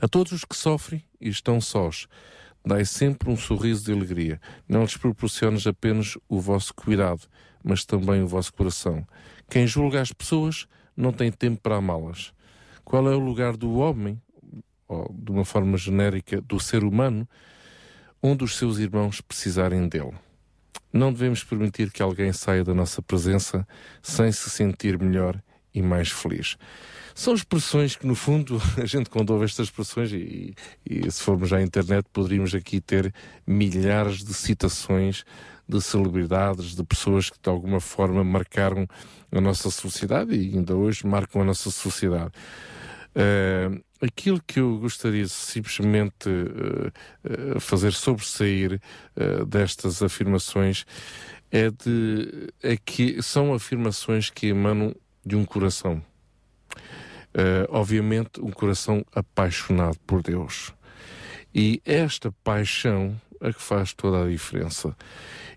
A 0.01 0.07
todos 0.07 0.31
os 0.31 0.43
que 0.43 0.55
sofrem 0.55 1.03
e 1.21 1.29
estão 1.29 1.61
sós, 1.61 2.07
dai 2.65 2.85
sempre 2.85 3.29
um 3.29 3.37
sorriso 3.37 3.85
de 3.85 3.91
alegria. 3.91 4.41
Não 4.67 4.81
lhes 4.81 4.97
proporciones 4.97 5.67
apenas 5.67 6.17
o 6.27 6.39
vosso 6.39 6.73
cuidado, 6.73 7.21
mas 7.63 7.85
também 7.85 8.23
o 8.23 8.27
vosso 8.27 8.51
coração. 8.51 9.05
Quem 9.51 9.67
julga 9.67 9.99
as 9.99 10.13
pessoas 10.13 10.65
não 10.95 11.11
tem 11.11 11.29
tempo 11.29 11.59
para 11.61 11.75
amá-las. 11.75 12.31
Qual 12.85 13.05
é 13.11 13.13
o 13.13 13.19
lugar 13.19 13.57
do 13.57 13.79
homem, 13.79 14.17
ou 14.87 15.13
de 15.13 15.29
uma 15.29 15.43
forma 15.43 15.77
genérica, 15.77 16.39
do 16.39 16.57
ser 16.57 16.85
humano, 16.85 17.27
onde 18.23 18.45
os 18.45 18.55
seus 18.55 18.77
irmãos 18.79 19.19
precisarem 19.19 19.89
dele? 19.89 20.13
Não 20.93 21.11
devemos 21.11 21.43
permitir 21.43 21.91
que 21.91 22.01
alguém 22.01 22.31
saia 22.31 22.63
da 22.63 22.73
nossa 22.73 23.01
presença 23.01 23.67
sem 24.01 24.31
se 24.31 24.49
sentir 24.49 24.97
melhor 24.97 25.37
e 25.73 25.81
mais 25.81 26.09
feliz. 26.09 26.55
São 27.13 27.33
expressões 27.33 27.97
que, 27.97 28.07
no 28.07 28.15
fundo, 28.15 28.57
a 28.81 28.85
gente 28.85 29.09
quando 29.09 29.31
ouve 29.31 29.43
estas 29.43 29.67
expressões, 29.67 30.13
e, 30.13 30.55
e 30.89 31.11
se 31.11 31.21
formos 31.21 31.51
à 31.51 31.61
internet, 31.61 32.05
poderíamos 32.13 32.55
aqui 32.55 32.79
ter 32.79 33.13
milhares 33.45 34.23
de 34.23 34.33
citações 34.33 35.25
de 35.71 35.81
celebridades, 35.81 36.75
de 36.75 36.83
pessoas 36.83 37.29
que 37.29 37.37
de 37.41 37.49
alguma 37.49 37.79
forma 37.79 38.23
marcaram 38.23 38.85
a 39.31 39.39
nossa 39.39 39.71
sociedade 39.71 40.35
e 40.35 40.55
ainda 40.55 40.75
hoje 40.75 41.07
marcam 41.07 41.41
a 41.41 41.45
nossa 41.45 41.71
sociedade. 41.71 42.31
Uh, 43.15 43.81
aquilo 44.01 44.41
que 44.45 44.59
eu 44.59 44.77
gostaria 44.79 45.27
simplesmente 45.27 46.29
uh, 46.29 47.55
uh, 47.55 47.59
fazer 47.59 47.93
sobressair 47.93 48.81
uh, 49.15 49.45
destas 49.45 50.01
afirmações 50.01 50.85
é 51.51 51.69
de 51.69 52.49
é 52.63 52.77
que 52.77 53.21
são 53.21 53.53
afirmações 53.53 54.29
que 54.29 54.47
emanam 54.47 54.95
de 55.25 55.35
um 55.35 55.45
coração. 55.45 56.01
obviamente, 57.69 58.41
um 58.41 58.51
coração 58.51 59.05
apaixonado 59.13 59.97
por 60.07 60.23
Deus. 60.23 60.73
E 61.53 61.81
esta 61.85 62.31
paixão 62.43 63.19
é 63.41 63.51
que 63.51 63.61
faz 63.61 63.93
toda 63.93 64.23
a 64.23 64.29
diferença. 64.29 64.95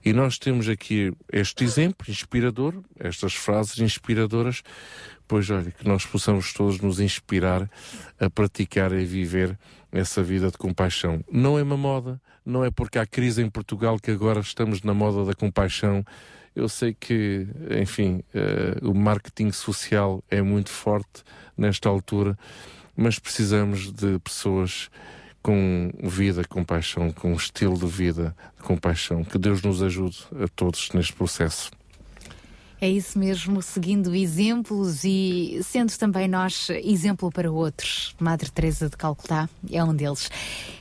E 0.05 0.13
nós 0.13 0.39
temos 0.39 0.69
aqui 0.69 1.13
este 1.33 1.65
exemplo 1.65 2.11
inspirador, 2.11 2.75
estas 2.99 3.35
frases 3.35 3.79
inspiradoras, 3.79 4.63
pois 5.27 5.49
olha, 5.51 5.71
que 5.71 5.87
nós 5.87 6.05
possamos 6.05 6.53
todos 6.53 6.81
nos 6.81 7.01
inspirar 7.01 7.71
a 8.19 8.29
praticar 8.29 8.93
e 8.93 9.05
viver 9.05 9.59
essa 9.93 10.23
vida 10.23 10.51
de 10.51 10.59
compaixão. 10.59 11.25
Não 11.31 11.59
é 11.59 11.63
uma 11.63 11.77
moda, 11.77 12.21
não 12.45 12.65
é 12.65 12.71
porque 12.71 12.99
há 12.99 13.07
crise 13.07 13.43
em 13.43 13.49
Portugal 13.49 13.99
que 13.99 14.11
agora 14.11 14.41
estamos 14.41 14.83
na 14.83 14.93
moda 14.93 15.25
da 15.25 15.35
compaixão. 15.35 16.05
Eu 16.55 16.69
sei 16.69 16.95
que, 16.95 17.47
enfim, 17.81 18.23
uh, 18.35 18.91
o 18.91 18.95
marketing 18.95 19.53
social 19.53 20.23
é 20.31 20.43
muito 20.43 20.71
forte 20.71 21.23
nesta 21.57 21.89
altura, 21.89 22.37
mas 22.97 23.19
precisamos 23.19 23.93
de 23.93 24.19
pessoas 24.19 24.91
com 25.45 25.93
vida, 26.03 26.43
com 26.49 26.65
paixão, 26.65 27.13
com 27.13 27.35
estilo 27.35 27.77
de 27.77 27.87
vida 27.87 28.35
com 28.63 28.79
paixão. 28.79 29.23
Que 29.23 29.37
Deus 29.39 29.63
nos 29.63 29.83
ajude 29.83 30.25
a 30.43 30.49
todos 30.49 30.89
neste 30.95 31.13
processo. 31.13 31.71
É 32.81 32.89
isso 32.89 33.19
mesmo, 33.19 33.63
seguindo 33.63 34.15
exemplos 34.15 35.05
e 35.05 35.61
sendo 35.63 35.97
também 35.97 36.29
nós 36.29 36.69
exemplo 36.71 37.31
para 37.31 37.51
outros. 37.51 38.15
Madre 38.21 38.51
Teresa 38.51 38.91
de 38.91 38.97
Calcutá 38.97 39.49
é 39.71 39.83
um 39.83 39.95
deles. 39.95 40.29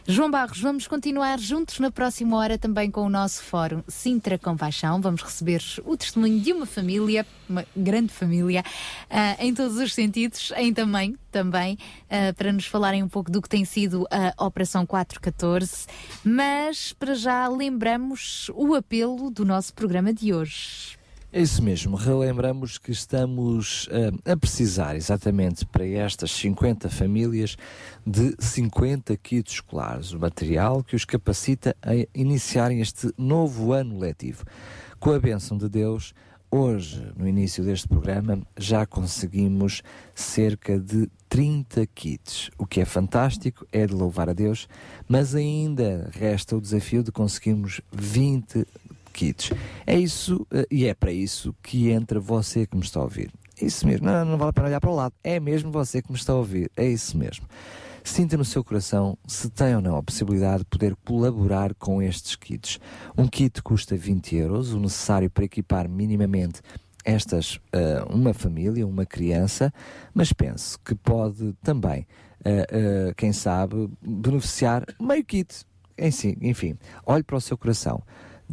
João 0.05 0.29
Barros, 0.29 0.59
vamos 0.59 0.85
continuar 0.85 1.39
juntos 1.39 1.79
na 1.79 1.89
próxima 1.89 2.35
hora 2.35 2.57
também 2.57 2.91
com 2.91 3.01
o 3.03 3.09
nosso 3.09 3.41
fórum 3.43 3.81
Sintra 3.87 4.37
Compaixão. 4.37 4.99
Vamos 4.99 5.21
receber 5.21 5.61
o 5.85 5.95
testemunho 5.95 6.41
de 6.41 6.51
uma 6.51 6.65
família, 6.65 7.25
uma 7.47 7.65
grande 7.73 8.11
família, 8.11 8.65
ah, 9.09 9.37
em 9.39 9.53
todos 9.53 9.77
os 9.77 9.93
sentidos, 9.93 10.51
em 10.57 10.73
tamanho 10.73 11.17
também, 11.31 11.77
ah, 12.09 12.33
para 12.35 12.51
nos 12.51 12.65
falarem 12.65 13.01
um 13.01 13.07
pouco 13.07 13.31
do 13.31 13.41
que 13.41 13.47
tem 13.47 13.63
sido 13.63 14.05
a 14.11 14.45
Operação 14.45 14.85
414. 14.85 15.85
Mas 16.23 16.91
para 16.91 17.13
já 17.13 17.47
lembramos 17.47 18.51
o 18.55 18.73
apelo 18.75 19.29
do 19.29 19.45
nosso 19.45 19.73
programa 19.73 20.11
de 20.11 20.33
hoje. 20.33 21.01
É 21.35 21.41
isso 21.41 21.63
mesmo, 21.63 21.95
relembramos 21.95 22.77
que 22.77 22.91
estamos 22.91 23.89
ah, 23.91 24.33
a 24.33 24.37
precisar 24.37 24.95
exatamente 24.95 25.65
para 25.65 25.83
estas 25.83 26.29
50 26.29 26.91
famílias 26.91 27.57
de 28.05 28.35
50 28.37 29.17
kits 29.17 29.53
escolares, 29.53 30.13
o 30.13 30.19
material 30.19 30.83
que 30.83 30.95
os 30.95 31.05
capacita 31.05 31.75
a 31.81 31.93
iniciarem 32.13 32.81
este 32.81 33.11
novo 33.17 33.73
ano 33.73 33.97
letivo. 33.97 34.45
Com 34.99 35.11
a 35.11 35.19
bênção 35.19 35.57
de 35.57 35.67
Deus, 35.67 36.13
hoje, 36.51 37.11
no 37.17 37.27
início 37.27 37.63
deste 37.63 37.87
programa, 37.87 38.39
já 38.55 38.85
conseguimos 38.85 39.81
cerca 40.13 40.79
de 40.79 41.09
30 41.27 41.87
kits, 41.87 42.51
o 42.59 42.67
que 42.67 42.79
é 42.79 42.85
fantástico, 42.85 43.65
é 43.71 43.87
de 43.87 43.93
louvar 43.95 44.29
a 44.29 44.33
Deus, 44.33 44.67
mas 45.09 45.33
ainda 45.33 46.11
resta 46.13 46.55
o 46.55 46.61
desafio 46.61 47.01
de 47.01 47.11
conseguirmos 47.11 47.81
20 47.91 48.67
kits. 49.13 49.51
É 49.85 49.97
isso, 49.97 50.45
eh, 50.51 50.67
e 50.69 50.85
é 50.85 50.93
para 50.93 51.11
isso 51.11 51.55
que 51.61 51.89
entra 51.89 52.19
você 52.19 52.65
que 52.65 52.75
me 52.75 52.83
está 52.83 52.99
a 52.99 53.03
ouvir. 53.03 53.31
É 53.61 53.65
isso 53.65 53.85
mesmo, 53.85 54.07
não, 54.07 54.25
não 54.25 54.37
vale 54.37 54.49
a 54.49 54.53
pena 54.53 54.67
olhar 54.67 54.81
para 54.81 54.89
o 54.89 54.95
lado. 54.95 55.13
É 55.23 55.39
mesmo 55.39 55.71
você 55.71 56.01
que 56.01 56.11
me 56.11 56.17
está 56.17 56.33
a 56.33 56.37
ouvir. 56.37 56.71
É 56.75 56.85
isso 56.85 57.17
mesmo. 57.17 57.45
Sinta 58.03 58.35
no 58.35 58.43
seu 58.43 58.63
coração 58.63 59.17
se 59.25 59.49
tem 59.49 59.75
ou 59.75 59.81
não 59.81 59.95
a 59.95 60.03
possibilidade 60.03 60.59
de 60.59 60.65
poder 60.65 60.93
colaborar 61.05 61.73
com 61.75 62.01
estes 62.01 62.35
kits. 62.35 62.77
Um 63.17 63.27
kit 63.27 63.61
custa 63.61 63.95
20 63.95 64.35
euros, 64.35 64.73
o 64.73 64.79
necessário 64.79 65.29
para 65.29 65.45
equipar 65.45 65.87
minimamente 65.87 66.61
estas, 67.05 67.55
uh, 67.55 68.13
uma 68.13 68.33
família, 68.33 68.85
uma 68.85 69.05
criança, 69.05 69.73
mas 70.13 70.33
pense 70.33 70.77
que 70.79 70.95
pode 70.95 71.53
também, 71.63 72.05
uh, 72.45 73.09
uh, 73.09 73.15
quem 73.15 73.31
sabe, 73.31 73.89
beneficiar 74.01 74.85
meio 74.99 75.23
kit. 75.23 75.65
Enfim, 75.97 76.35
enfim, 76.41 76.77
olhe 77.05 77.23
para 77.23 77.37
o 77.37 77.41
seu 77.41 77.57
coração. 77.57 78.01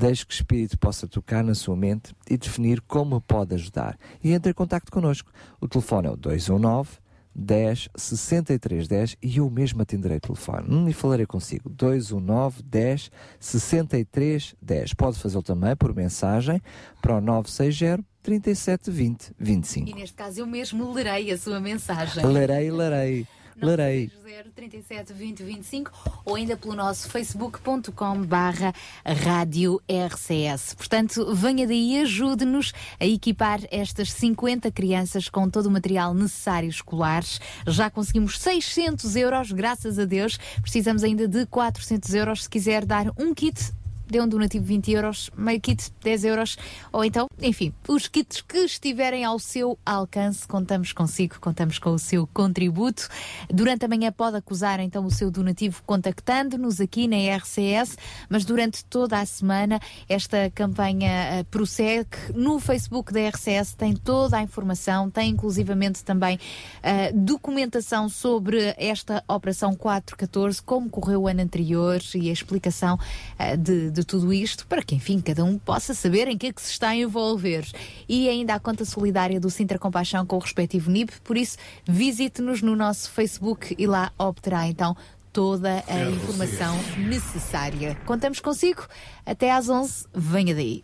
Deixe 0.01 0.25
que 0.25 0.33
o 0.33 0.35
Espírito 0.35 0.79
possa 0.79 1.07
tocar 1.07 1.45
na 1.45 1.55
sua 1.55 1.77
mente 1.77 2.15
e 2.29 2.39
definir 2.39 2.81
como 2.81 3.21
pode 3.21 3.55
ajudar. 3.55 3.99
E 4.25 4.33
entre 4.33 4.51
em 4.51 4.55
contato 4.55 4.91
connosco. 4.91 5.31
O 5.61 5.69
telefone 5.69 6.07
é 6.07 6.11
o 6.11 6.17
219 6.17 6.89
10 7.35 7.91
63 7.95 8.89
10 8.89 9.17
e 9.23 9.37
eu 9.37 9.51
mesmo 9.51 9.83
atenderei 9.83 10.17
o 10.17 10.21
telefone 10.21 10.75
hum, 10.75 10.89
e 10.89 10.95
falarei 10.95 11.27
consigo. 11.27 11.69
219 11.69 12.63
10 12.63 13.11
63 13.39 14.55
10. 14.63 14.95
Pode 14.95 15.19
fazê-lo 15.19 15.43
também 15.43 15.77
por 15.77 15.95
mensagem 15.95 16.63
para 17.03 17.19
o 17.19 17.21
960 17.21 18.03
37 18.23 18.91
20 18.91 19.33
25. 19.39 19.91
E 19.91 19.95
neste 19.95 20.17
caso 20.17 20.41
eu 20.41 20.47
mesmo 20.47 20.91
lerei 20.95 21.31
a 21.31 21.37
sua 21.37 21.61
mensagem. 21.61 22.25
Lerei, 22.25 22.71
lerei, 22.71 23.27
lerei. 23.57 24.11
37 24.55 25.13
20 25.13 25.43
25 25.43 25.91
ou 26.25 26.35
ainda 26.35 26.57
pelo 26.57 26.75
nosso 26.75 27.09
facebook.com 27.09 28.23
barra 28.23 28.73
rádio 29.05 29.81
RCS. 29.89 30.75
Portanto, 30.75 31.35
venha 31.35 31.67
daí 31.67 31.97
e 31.97 32.01
ajude-nos 32.01 32.73
a 32.99 33.07
equipar 33.07 33.61
estas 33.71 34.13
50 34.13 34.71
crianças 34.71 35.29
com 35.29 35.49
todo 35.49 35.67
o 35.67 35.71
material 35.71 36.15
necessário 36.15 36.69
escolares. 36.69 37.41
Já 37.67 37.91
conseguimos 37.91 38.39
600 38.39 39.17
euros, 39.17 39.53
graças 39.53 39.99
a 39.99 40.05
Deus. 40.05 40.39
Precisamos 40.63 41.05
ainda 41.05 41.29
de 41.29 41.47
400 41.47 42.15
euros 42.15 42.45
se 42.45 42.51
quiser 42.51 42.85
dar 42.85 43.13
um 43.19 43.35
kit 43.35 43.73
dê 44.11 44.21
um 44.21 44.29
donativo 44.29 44.65
20 44.65 44.93
euros, 44.93 45.31
meio 45.37 45.61
kit 45.61 45.93
10 46.03 46.25
euros, 46.25 46.57
ou 46.93 47.05
então, 47.05 47.27
enfim, 47.41 47.73
os 47.89 48.09
kits 48.09 48.41
que 48.41 48.59
estiverem 48.59 49.25
ao 49.25 49.39
seu 49.39 49.79
alcance, 49.85 50.47
contamos 50.47 50.93
consigo, 50.93 51.37
contamos 51.41 51.79
com 51.79 51.91
o 51.91 51.99
seu 51.99 52.27
contributo. 52.27 53.09
Durante 53.49 53.85
a 53.85 53.89
manhã 53.89 54.13
pode 54.13 54.37
acusar 54.37 54.81
então 54.81 55.05
o 55.05 55.11
seu 55.11 55.31
donativo 55.31 55.83
contactando-nos 55.87 56.81
aqui 56.81 57.07
na 57.07 57.17
RCS, 57.37 57.97
mas 58.29 58.45
durante 58.45 58.85
toda 58.85 59.19
a 59.19 59.27
semana 59.27 59.81
esta 60.09 60.51
campanha 60.51 61.11
eh, 61.11 61.45
prossegue. 61.45 62.11
No 62.35 62.59
Facebook 62.59 63.13
da 63.13 63.21
RCS 63.29 63.75
tem 63.75 63.95
toda 63.95 64.37
a 64.37 64.43
informação, 64.43 65.11
tem 65.11 65.31
inclusivamente 65.31 66.05
também 66.05 66.39
eh, 66.83 67.13
documentação 67.13 68.09
sobre 68.09 68.75
esta 68.77 69.23
Operação 69.29 69.75
414, 69.75 70.63
como 70.63 70.89
correu 70.91 71.23
o 71.23 71.29
ano 71.29 71.43
anterior 71.43 72.01
e 72.15 72.29
a 72.31 72.33
explicação 72.33 72.99
eh, 73.39 73.57
de, 73.57 73.91
de 73.91 74.00
tudo 74.05 74.33
isto, 74.33 74.67
para 74.67 74.83
que, 74.83 74.95
enfim, 74.95 75.21
cada 75.21 75.45
um 75.45 75.59
possa 75.59 75.95
saber 75.95 76.29
em 76.29 76.37
que 76.37 76.49
é 76.49 76.53
que 76.53 76.63
se 76.63 76.73
está 76.73 76.89
a 76.89 76.97
envolver. 76.97 77.67
E 78.09 78.29
ainda 78.29 78.55
a 78.55 78.61
conta 78.61 78.85
solidária 78.85 79.41
do 79.41 79.51
Sintra 79.51 79.79
Compaixão 79.79 80.27
com 80.27 80.37
o 80.37 80.41
respectivo 80.41 80.91
NIB, 80.91 81.13
por 81.25 81.37
isso 81.37 81.57
visite-nos 81.87 82.63
no 82.63 82.77
nosso 82.77 83.11
Facebook 83.11 83.75
e 83.79 83.87
lá 83.87 84.13
obterá 84.19 84.67
então 84.67 84.97
toda 85.33 85.85
a 85.87 86.11
informação 86.11 86.77
necessária. 86.99 87.97
Contamos 88.07 88.41
consigo. 88.41 88.87
Até 89.25 89.53
às 89.53 89.69
11, 89.69 90.07
venha 90.15 90.55
daí. 90.55 90.83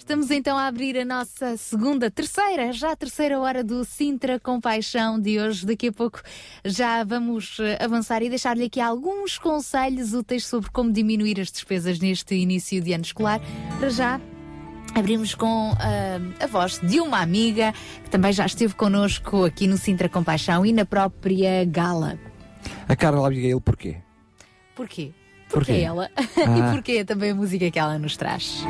Estamos 0.00 0.30
então 0.30 0.56
a 0.56 0.66
abrir 0.66 0.98
a 0.98 1.04
nossa 1.04 1.58
segunda, 1.58 2.10
terceira, 2.10 2.72
já 2.72 2.96
terceira 2.96 3.38
hora 3.38 3.62
do 3.62 3.84
Sintra 3.84 4.40
Compaixão 4.40 5.20
de 5.20 5.38
hoje. 5.38 5.66
Daqui 5.66 5.88
a 5.88 5.92
pouco 5.92 6.22
já 6.64 7.04
vamos 7.04 7.58
eh, 7.60 7.78
avançar 7.78 8.20
e 8.22 8.30
deixar-lhe 8.30 8.64
aqui 8.64 8.80
alguns 8.80 9.38
conselhos 9.38 10.14
úteis 10.14 10.46
sobre 10.46 10.70
como 10.70 10.90
diminuir 10.90 11.38
as 11.38 11.52
despesas 11.52 12.00
neste 12.00 12.34
início 12.34 12.80
de 12.80 12.94
ano 12.94 13.04
escolar. 13.04 13.40
Para 13.78 13.90
já, 13.90 14.20
Abrimos 14.94 15.34
com 15.36 15.72
ah, 15.78 16.44
a 16.44 16.46
voz 16.48 16.80
de 16.82 16.98
uma 16.98 17.20
amiga 17.20 17.72
que 18.02 18.10
também 18.10 18.32
já 18.32 18.46
esteve 18.46 18.74
connosco 18.74 19.44
aqui 19.44 19.68
no 19.68 19.76
Sintra 19.76 20.08
Compaixão 20.08 20.66
e 20.66 20.72
na 20.72 20.84
própria 20.84 21.64
gala. 21.64 22.18
A 22.88 22.96
Carla 22.96 23.28
Abigail, 23.28 23.60
porquê? 23.60 23.98
Porquê? 24.74 25.12
Porquê? 25.48 25.72
Porque 25.72 25.72
ela 25.72 26.10
Ah. 26.16 26.58
e 26.58 26.74
porque 26.74 27.04
também 27.04 27.30
a 27.30 27.34
música 27.34 27.70
que 27.70 27.78
ela 27.78 27.98
nos 28.00 28.16
traz. 28.16 28.64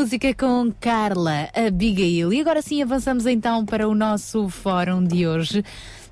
música 0.00 0.32
com 0.32 0.72
Carla 0.80 1.50
Abigail. 1.54 2.32
E 2.32 2.40
agora 2.40 2.62
sim 2.62 2.82
avançamos 2.82 3.26
então 3.26 3.66
para 3.66 3.86
o 3.86 3.94
nosso 3.94 4.48
fórum 4.48 5.04
de 5.04 5.26
hoje 5.26 5.62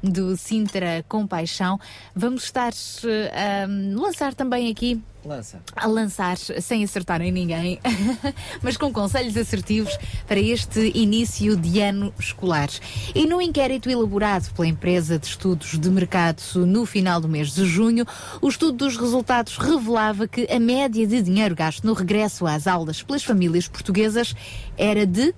do 0.02 0.36
Sintra 0.36 1.02
Compaixão. 1.08 1.80
Vamos 2.14 2.44
estar 2.44 2.70
eh, 3.06 3.64
a 3.64 3.98
lançar 3.98 4.34
também 4.34 4.70
aqui 4.70 5.00
Lança. 5.28 5.62
a 5.76 5.86
lançar 5.86 6.38
sem 6.38 6.82
acertar 6.82 7.20
em 7.20 7.30
ninguém, 7.30 7.78
mas 8.62 8.78
com 8.78 8.90
conselhos 8.90 9.36
assertivos 9.36 9.96
para 10.26 10.40
este 10.40 10.90
início 10.94 11.54
de 11.54 11.80
ano 11.80 12.14
escolar. 12.18 12.70
E 13.14 13.26
no 13.26 13.42
inquérito 13.42 13.90
elaborado 13.90 14.50
pela 14.54 14.66
empresa 14.66 15.18
de 15.18 15.26
estudos 15.26 15.78
de 15.78 15.90
mercado 15.90 16.42
no 16.66 16.86
final 16.86 17.20
do 17.20 17.28
mês 17.28 17.54
de 17.54 17.66
junho, 17.66 18.06
o 18.40 18.48
estudo 18.48 18.72
dos 18.72 18.96
resultados 18.96 19.58
revelava 19.58 20.26
que 20.26 20.46
a 20.50 20.58
média 20.58 21.06
de 21.06 21.20
dinheiro 21.20 21.54
gasto 21.54 21.84
no 21.84 21.92
regresso 21.92 22.46
às 22.46 22.66
aulas 22.66 23.02
pelas 23.02 23.22
famílias 23.22 23.68
portuguesas 23.68 24.34
era 24.76 25.04
de 25.04 25.34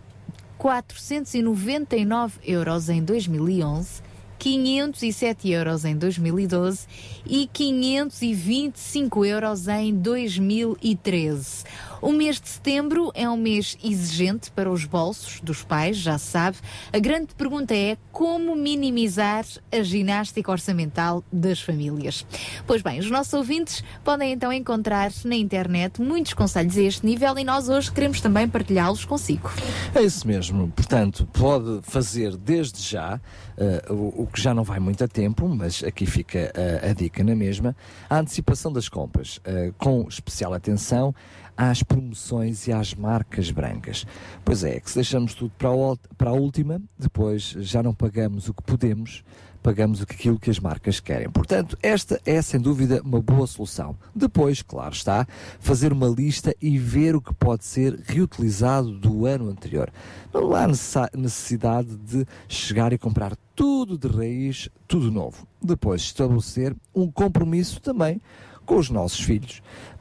499 0.56 2.38
euros 2.44 2.88
em 2.88 3.02
2011. 3.02 4.09
507 4.40 5.50
euros 5.50 5.84
em 5.84 5.94
2012 5.94 6.86
e 7.26 7.46
525 7.52 9.24
euros 9.26 9.68
em 9.68 9.94
2013. 9.94 11.64
O 12.02 12.12
mês 12.12 12.40
de 12.40 12.48
setembro 12.48 13.10
é 13.14 13.28
um 13.28 13.36
mês 13.36 13.76
exigente 13.84 14.50
para 14.50 14.70
os 14.70 14.86
bolsos 14.86 15.40
dos 15.40 15.62
pais, 15.62 15.98
já 15.98 16.16
se 16.16 16.26
sabe. 16.26 16.56
A 16.92 16.98
grande 16.98 17.34
pergunta 17.34 17.74
é 17.74 17.98
como 18.10 18.56
minimizar 18.56 19.44
a 19.70 19.82
ginástica 19.82 20.50
orçamental 20.50 21.22
das 21.30 21.60
famílias. 21.60 22.24
Pois 22.66 22.80
bem, 22.80 22.98
os 23.00 23.10
nossos 23.10 23.34
ouvintes 23.34 23.84
podem 24.02 24.32
então 24.32 24.50
encontrar 24.50 25.10
na 25.24 25.36
internet 25.36 26.00
muitos 26.00 26.32
conselhos 26.32 26.76
a 26.78 26.82
este 26.82 27.04
nível 27.04 27.38
e 27.38 27.44
nós 27.44 27.68
hoje 27.68 27.92
queremos 27.92 28.20
também 28.20 28.48
partilhá-los 28.48 29.04
consigo. 29.04 29.50
É 29.94 30.02
isso 30.02 30.26
mesmo. 30.26 30.70
Portanto, 30.70 31.28
pode 31.32 31.80
fazer 31.82 32.36
desde 32.36 32.80
já, 32.80 33.20
eh, 33.58 33.84
o, 33.90 34.22
o 34.22 34.26
que 34.26 34.40
já 34.40 34.54
não 34.54 34.64
vai 34.64 34.80
muito 34.80 35.04
a 35.04 35.08
tempo, 35.08 35.46
mas 35.48 35.84
aqui 35.84 36.06
fica 36.06 36.50
eh, 36.54 36.90
a 36.90 36.94
dica 36.94 37.22
na 37.22 37.34
mesma, 37.34 37.76
a 38.08 38.18
antecipação 38.18 38.72
das 38.72 38.88
compras, 38.88 39.38
eh, 39.44 39.72
com 39.76 40.06
especial 40.08 40.54
atenção 40.54 41.14
às 41.60 41.82
promoções 41.82 42.66
e 42.66 42.72
às 42.72 42.94
marcas 42.94 43.50
brancas. 43.50 44.06
Pois 44.42 44.64
é, 44.64 44.80
que 44.80 44.88
se 44.88 44.94
deixamos 44.94 45.34
tudo 45.34 45.52
para 45.58 45.68
a, 45.68 46.14
para 46.16 46.30
a 46.30 46.32
última, 46.32 46.80
depois 46.98 47.54
já 47.58 47.82
não 47.82 47.92
pagamos 47.92 48.48
o 48.48 48.54
que 48.54 48.62
podemos, 48.62 49.22
pagamos 49.62 50.00
aquilo 50.00 50.38
que 50.38 50.48
as 50.48 50.58
marcas 50.58 51.00
querem. 51.00 51.28
Portanto, 51.28 51.76
esta 51.82 52.18
é 52.24 52.40
sem 52.40 52.58
dúvida 52.58 53.02
uma 53.04 53.20
boa 53.20 53.46
solução. 53.46 53.94
Depois, 54.14 54.62
claro 54.62 54.94
está, 54.94 55.26
fazer 55.58 55.92
uma 55.92 56.08
lista 56.08 56.56
e 56.62 56.78
ver 56.78 57.14
o 57.14 57.20
que 57.20 57.34
pode 57.34 57.66
ser 57.66 58.00
reutilizado 58.06 58.92
do 58.98 59.26
ano 59.26 59.50
anterior. 59.50 59.92
Não 60.32 60.54
há 60.54 60.66
necessidade 61.14 61.94
de 61.94 62.24
chegar 62.48 62.90
e 62.94 62.96
comprar 62.96 63.36
tudo 63.54 63.98
de 63.98 64.08
raiz, 64.08 64.70
tudo 64.88 65.10
novo. 65.10 65.46
Depois, 65.60 66.00
estabelecer 66.00 66.74
um 66.94 67.10
compromisso 67.10 67.82
também 67.82 68.18
com 68.64 68.76
os 68.76 68.88
nossos 68.88 69.20
filhos 69.20 69.60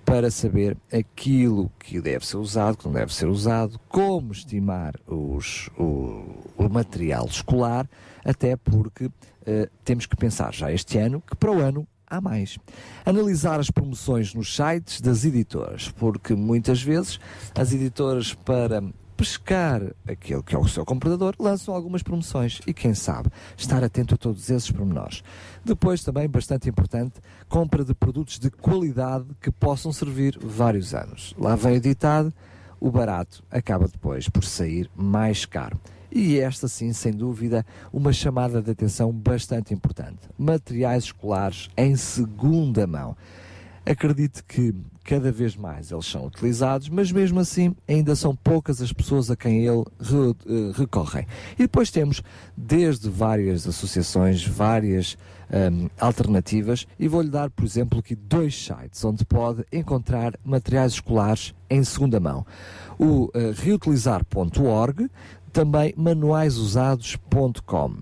para 0.10 0.32
saber 0.32 0.76
aquilo 0.92 1.72
que 1.80 2.02
deve 2.02 2.26
ser 2.26 2.38
usado, 2.38 2.78
que 2.78 2.86
não 2.86 2.94
deve 2.94 3.14
ser 3.14 3.28
usado, 3.28 3.80
como 3.88 4.32
estimar 4.32 4.96
os- 5.06 5.70
o, 5.78 6.26
o 6.58 6.68
material 6.70 7.26
escolar, 7.28 7.88
até 8.26 8.56
porque 8.56 9.10
eh, 9.46 9.70
temos 9.86 10.08
que 10.08 10.16
pensar 10.16 10.52
já 10.52 10.72
este 10.72 10.98
ano 10.98 11.22
que 11.22 11.36
para 11.36 11.52
o 11.52 11.60
ano 11.60 11.88
há 12.08 12.20
mais. 12.20 12.58
Analisar 13.06 13.60
as 13.60 13.70
promoções 13.70 14.34
nos 14.34 14.56
sites 14.56 15.00
das 15.00 15.24
editoras, 15.26 15.90
porque 15.92 16.34
muitas 16.34 16.82
vezes 16.82 17.20
as 17.56 17.72
editoras 17.72 18.34
para 18.34 18.82
pescar 19.20 19.82
aquele 20.08 20.42
que 20.42 20.56
é 20.56 20.58
o 20.58 20.66
seu 20.66 20.86
comprador, 20.86 21.36
lançam 21.38 21.76
algumas 21.76 22.02
promoções 22.02 22.62
e 22.66 22.74
quem 22.74 22.94
sabe 22.94 23.28
estar 23.58 23.84
atento 23.84 24.16
a 24.16 24.18
todos 24.18 24.50
esses 24.50 24.72
pormenores. 24.72 25.22
Depois 25.66 26.02
também 26.02 26.30
bastante 26.30 26.70
importante, 26.70 27.20
compra 27.50 27.84
de 27.84 27.94
produtos 27.94 28.40
de 28.40 28.50
qualidade 28.50 29.26
que 29.42 29.52
possam 29.52 29.92
servir 29.92 30.40
vários 30.42 30.94
anos. 30.94 31.36
Lá 31.38 31.54
vem 31.58 31.76
o 31.76 31.82
ditado, 31.82 32.34
o 32.80 32.90
barato 32.90 33.44
acaba 33.52 33.90
depois 33.90 34.30
por 34.30 34.46
sair 34.46 34.90
mais 34.96 35.46
caro. 35.46 35.78
E 36.10 36.40
esta 36.40 36.70
sim, 36.70 36.94
sem 36.94 37.12
dúvida, 37.12 37.66
uma 37.92 38.14
chamada 38.14 38.62
de 38.62 38.72
atenção 38.72 39.12
bastante 39.12 39.74
importante. 39.74 40.30
Materiais 40.38 41.04
escolares 41.04 41.70
em 41.76 41.98
segunda 41.98 42.88
mão. 42.88 43.18
Acredito 43.86 44.46
que 44.46 44.74
cada 45.10 45.32
vez 45.32 45.56
mais 45.56 45.92
eles 45.92 46.06
são 46.06 46.28
utilizados, 46.28 46.88
mas 46.88 47.12
mesmo 47.12 47.40
assim 47.40 47.76
ainda 47.88 48.16
são 48.16 48.36
poucas 48.36 48.80
as 48.80 48.94
pessoas 48.94 49.32
a 49.32 49.36
quem 49.36 49.66
ele 49.66 49.84
re- 50.00 50.36
eh, 50.46 50.72
recorrem. 50.76 51.26
E 51.56 51.64
depois 51.64 51.90
temos 51.90 52.22
desde 52.56 53.10
várias 53.10 53.68
associações, 53.68 54.46
várias 54.46 55.18
hum, 55.52 55.90
alternativas, 56.00 56.86
e 57.00 57.08
vou-lhe 57.08 57.30
dar, 57.30 57.50
por 57.50 57.66
exemplo, 57.66 57.98
aqui 57.98 58.14
dois 58.14 58.54
sites 58.56 59.04
onde 59.04 59.26
pode 59.26 59.66
encontrar 59.74 60.36
materiais 60.46 60.92
escolares 60.94 61.56
em 61.72 61.84
segunda 61.84 62.20
mão. 62.20 62.46
O 63.00 63.32
eh, 63.34 63.52
reutilizar.org, 63.58 65.10
também 65.52 65.92
manuaisusados.com. 65.98 67.96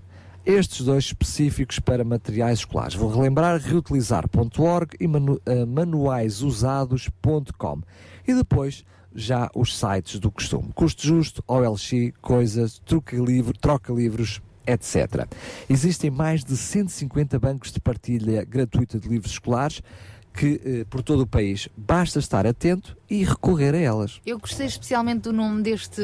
Estes 0.48 0.84
dois 0.86 1.04
específicos 1.04 1.78
para 1.78 2.02
materiais 2.02 2.60
escolares. 2.60 2.94
Vou 2.94 3.10
relembrar 3.10 3.60
reutilizar.org 3.60 4.96
e 4.98 5.06
manu, 5.06 5.38
eh, 5.44 5.66
manuaisusados.com. 5.66 7.82
E 8.26 8.32
depois 8.32 8.82
já 9.14 9.50
os 9.54 9.78
sites 9.78 10.18
do 10.18 10.32
costume. 10.32 10.70
Custo 10.74 11.06
Justo, 11.06 11.44
OLX, 11.46 12.14
Coisas, 12.22 12.78
Troca, 12.78 13.14
livro, 13.18 13.52
troca 13.58 13.92
Livros, 13.92 14.40
etc. 14.66 15.28
Existem 15.68 16.10
mais 16.10 16.42
de 16.42 16.56
150 16.56 17.38
bancos 17.38 17.70
de 17.70 17.78
partilha 17.78 18.42
gratuita 18.42 18.98
de 18.98 19.06
livros 19.06 19.32
escolares 19.32 19.82
que, 20.32 20.62
eh, 20.64 20.86
por 20.88 21.02
todo 21.02 21.24
o 21.24 21.26
país, 21.26 21.68
basta 21.76 22.18
estar 22.18 22.46
atento 22.46 22.96
e 23.10 23.24
recorrer 23.24 23.74
a 23.74 23.78
elas. 23.78 24.20
Eu 24.26 24.38
gostei 24.38 24.66
especialmente 24.66 25.22
do 25.22 25.32
nome 25.32 25.62
deste, 25.62 26.02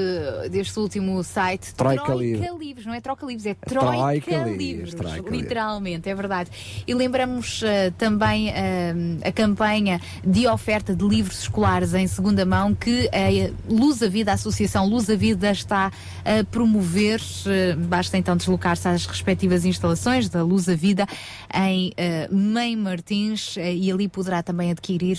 deste 0.51 0.79
último 0.79 1.23
site. 1.23 1.75
Troika 1.75 2.15
Livros. 2.15 2.59
Livros, 2.59 2.87
não 2.87 2.95
é 2.95 3.01
Troca 3.01 3.27
Livros, 3.27 3.47
é 3.47 3.55
Troika 3.55 4.25
Troika, 4.25 4.45
Livros. 4.45 4.95
Troika 4.95 5.31
literalmente, 5.31 6.09
é 6.09 6.15
verdade. 6.15 6.51
E 6.87 6.95
lembramos 6.95 7.63
eh, 7.63 7.91
também 7.99 8.49
eh, 8.51 8.95
a 9.23 9.33
campanha 9.33 10.01
de 10.25 10.47
oferta 10.47 10.95
de 10.95 11.07
livros 11.07 11.41
escolares 11.41 11.93
em 11.93 12.07
segunda 12.07 12.47
mão 12.47 12.75
que 12.75 13.09
a 13.09 13.53
Luz 13.71 14.03
a 14.03 14.09
Vida, 14.09 14.31
a 14.31 14.35
Associação 14.35 14.87
Luz 14.87 15.11
a 15.11 15.17
Vida 15.17 15.51
está 15.51 15.93
a 16.25 16.45
promover. 16.51 17.21
Eh, 17.47 17.77
basta 17.77 18.17
então 18.17 18.35
deslocar-se 18.35 18.89
às 18.89 19.05
respectivas 19.05 19.67
instalações 19.67 20.31
da 20.31 20.43
Luz 20.43 20.71
a 20.71 20.75
Vida 20.75 21.07
em 21.53 21.93
eh, 21.99 22.29
Mãe 22.33 22.75
Martins 22.77 23.57
e 23.57 23.91
ali 23.93 24.09
poderá 24.09 24.43
também 24.43 24.71
adquirir 24.71 25.19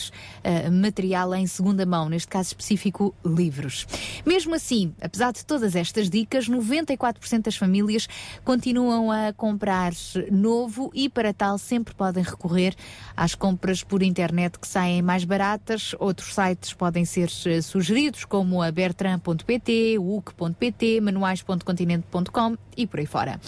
material 0.72 1.34
em 1.36 1.46
segunda 1.48 1.75
mão, 1.84 2.08
neste 2.08 2.28
caso 2.28 2.50
específico, 2.50 3.16
livros. 3.26 3.88
Mesmo 4.24 4.54
assim, 4.54 4.94
apesar 5.02 5.34
de 5.34 5.44
todas 5.44 5.76
estas 5.76 6.12
dicas, 6.12 6.48
94% 6.48 7.42
das 7.42 7.56
famílias 7.56 8.08
continuam 8.44 9.12
a 9.12 9.34
comprar 9.34 9.94
novo 10.32 10.92
e 10.94 11.10
para 11.10 11.34
tal 11.34 11.58
sempre 11.58 11.96
podem 11.96 12.24
recorrer 12.24 12.76
às 13.18 13.34
compras 13.34 13.82
por 13.82 14.04
internet 14.04 14.60
que 14.60 14.68
saem 14.68 15.02
mais 15.02 15.24
baratas. 15.24 15.96
Outros 16.00 16.36
sites 16.36 16.74
podem 16.74 17.06
ser 17.06 17.30
eh, 17.46 17.62
sugeridos, 17.62 18.26
como 18.26 18.62
a 18.62 18.72
bertram.pt, 18.72 19.98
uc.pt, 19.98 21.02
manuais.continente.com 21.02 22.58
e 22.78 22.86
por 22.86 23.00
aí 23.00 23.06
fora. 23.06 23.40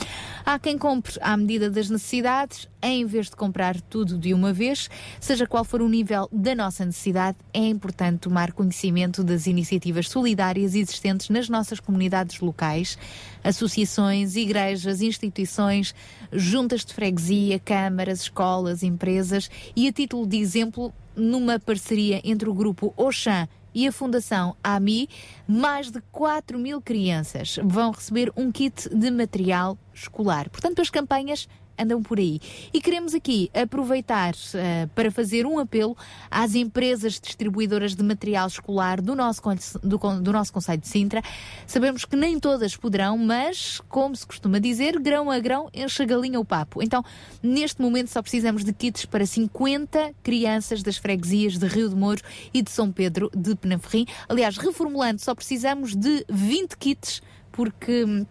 Há 0.46 0.58
quem 0.58 0.78
compre 0.78 1.14
à 1.22 1.36
medida 1.36 1.70
das 1.70 1.90
necessidades, 1.90 2.68
em 2.82 3.06
vez 3.06 3.30
de 3.30 3.36
comprar 3.36 3.80
tudo 3.82 4.18
de 4.18 4.34
uma 4.34 4.54
vez, 4.54 4.90
seja 5.20 5.48
qual 5.48 5.64
for 5.64 5.82
o 5.82 5.90
nível 5.90 6.30
da 6.32 6.56
nossa 6.56 6.86
necessidade, 6.86 7.38
é 7.54 7.66
importante 7.66 8.20
tomar 8.20 8.52
conhecimento 8.52 9.24
das 9.24 9.48
iniciativas 9.48 10.10
solidárias 10.10 10.76
existentes 10.76 11.30
nas 11.30 11.50
nossas 11.50 11.80
comunidades 11.80 12.40
locais, 12.40 12.98
associações, 13.44 14.36
igrejas, 14.36 15.02
instituições, 15.02 15.96
juntas 16.32 16.86
de 16.86 16.94
freguesia, 16.94 17.60
câmaras, 17.60 18.22
escolas, 18.22 18.84
empresas 18.84 19.50
e, 19.76 19.88
a 19.88 19.92
título 19.92 20.28
de 20.28 20.38
exemplo, 20.38 20.94
numa 21.16 21.60
parceria 21.60 22.22
entre 22.24 22.50
o 22.50 22.54
grupo 22.54 22.94
Oxã 22.96 23.48
e 23.74 23.88
a 23.88 23.92
Fundação 23.92 24.56
AMI, 24.64 25.08
mais 25.48 25.92
de 25.92 26.02
4 26.12 26.58
mil 26.58 26.82
crianças 26.82 27.60
vão 27.64 27.92
receber 27.92 28.32
um 28.36 28.52
kit 28.52 28.90
de 28.90 29.12
material 29.12 29.78
escolar. 29.94 30.50
Portanto, 30.50 30.82
as 30.82 30.90
campanhas 30.90 31.48
andam 31.78 32.02
por 32.02 32.18
aí. 32.18 32.40
E 32.74 32.82
queremos 32.82 33.14
aqui 33.14 33.50
aproveitar 33.54 34.34
eh, 34.54 34.88
para 34.96 35.12
fazer 35.12 35.46
um 35.46 35.60
apelo 35.60 35.96
às 36.30 36.56
empresas 36.56 37.20
distribuidoras 37.20 37.96
de 37.96 38.04
material 38.04 38.48
escolar 38.48 39.02
do 39.02 39.16
nosso, 39.16 39.42
do, 39.82 39.98
do 39.98 40.34
nosso 40.34 40.52
Conselho 40.52 40.82
de 40.82 40.88
Sintra. 40.88 41.22
Sabemos 41.66 42.06
que 42.06 42.16
nem 42.16 42.40
todas 42.40 42.76
poderão, 42.76 43.18
mas, 43.18 43.80
como 43.90 44.16
se 44.16 44.26
costuma 44.26 44.60
dizer, 44.60 45.00
grão 45.00 45.30
a 45.30 45.40
grão 45.40 45.70
enche 45.74 46.04
a 46.04 46.06
galinha 46.06 46.40
o 46.40 46.46
papo. 46.46 46.82
Então, 46.82 47.04
neste 47.42 47.82
momento 47.82 48.10
só 48.10 48.22
precisamos 48.22 48.64
de 48.64 48.74
kits 48.74 49.06
para 49.06 49.26
50 49.26 50.14
crianças 50.24 50.82
das 50.82 50.98
freguesias 50.98 51.58
de 51.58 51.68
Rio 51.68 51.90
de 51.90 51.96
Moro 51.96 52.22
e 52.54 52.62
de 52.62 52.72
São 52.72 52.92
Pedro 52.92 53.30
de 53.36 53.56
Penaferrim. 53.56 54.06
Aliás, 54.28 54.58
reformulando, 54.58 55.22
só 55.22 55.36
precisamos 55.36 55.96
de 55.96 56.26
20 56.30 56.78
kits, 56.78 57.22
porque 57.52 58.06
hum, 58.06 58.26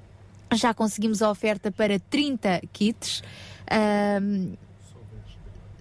já 0.54 0.72
conseguimos 0.72 1.22
a 1.22 1.30
oferta 1.30 1.70
para 1.70 1.98
30 1.98 2.62
kits. 2.72 3.22
Ahm, 3.70 4.54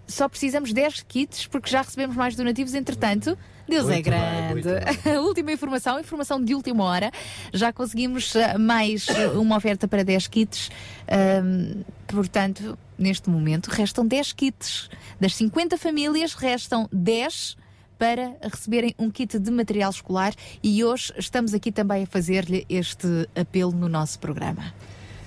só 0.07 0.29
precisamos 0.29 0.71
10 0.71 1.03
kits 1.07 1.47
porque 1.47 1.69
já 1.69 1.81
recebemos 1.81 2.15
mais 2.15 2.35
donativos, 2.35 2.73
entretanto. 2.73 3.37
Deus 3.67 3.89
é 3.89 3.93
Muito 3.93 4.09
bem, 4.09 4.61
grande. 4.61 4.69
última 5.25 5.51
informação, 5.51 5.99
informação 5.99 6.43
de 6.43 6.53
última 6.53 6.83
hora. 6.83 7.11
Já 7.51 7.73
conseguimos 7.73 8.35
eh, 8.35 8.57
mais 8.57 9.07
eh, 9.09 9.29
uma 9.29 9.57
oferta 9.57 9.87
para 9.87 10.03
10 10.03 10.27
kits. 10.27 10.69
Ahm, 11.07 11.81
portanto, 12.07 12.77
neste 12.97 13.29
momento 13.29 13.67
restam 13.67 14.05
10 14.05 14.33
kits. 14.33 14.89
Das 15.19 15.35
50 15.35 15.77
famílias, 15.77 16.35
restam 16.35 16.87
10 16.91 17.57
para 17.97 18.35
receberem 18.41 18.93
um 18.99 19.09
kit 19.09 19.37
de 19.39 19.51
material 19.51 19.89
escolar 19.89 20.33
e 20.63 20.83
hoje 20.83 21.13
estamos 21.17 21.53
aqui 21.53 21.71
também 21.71 22.03
a 22.03 22.07
fazer-lhe 22.07 22.65
este 22.69 23.07
apelo 23.35 23.71
no 23.71 23.87
nosso 23.89 24.19
programa. 24.19 24.73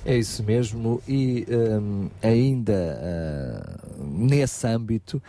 É 0.04 0.16
isso 0.16 0.42
mesmo, 0.42 1.02
e 1.06 1.46
hum, 1.50 2.08
ainda 2.22 2.98
ah, 3.02 3.78
nesse 4.00 4.66
âmbito 4.66 5.22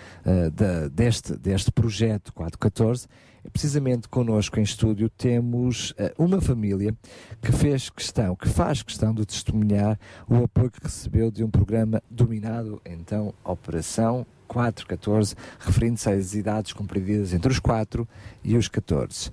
da- 0.53 0.87
deste, 0.87 1.35
deste 1.35 1.71
projeto 1.71 2.31
414, 2.33 3.07
precisamente 3.51 4.07
connosco 4.07 4.59
em 4.59 4.63
estúdio 4.63 5.09
temos 5.09 5.93
ah, 5.97 6.11
uma 6.17 6.41
família 6.41 6.95
que 7.41 7.51
fez 7.51 7.89
questão, 7.89 8.35
que 8.35 8.49
faz 8.49 8.81
questão 8.81 9.13
de 9.13 9.25
testemunhar 9.25 9.99
o 10.27 10.43
apoio 10.43 10.71
que 10.71 10.83
recebeu 10.83 11.31
de 11.31 11.43
um 11.43 11.49
programa 11.49 12.01
dominado, 12.09 12.81
então, 12.85 13.33
Operação 13.43 14.25
414, 14.47 15.35
referindo-se 15.59 16.09
às 16.09 16.33
idades 16.33 16.73
compreendidas 16.73 17.33
entre 17.33 17.51
os 17.51 17.59
4 17.59 18.07
e 18.43 18.57
os 18.57 18.67
14. 18.67 19.29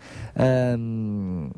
Hum, 0.78 1.51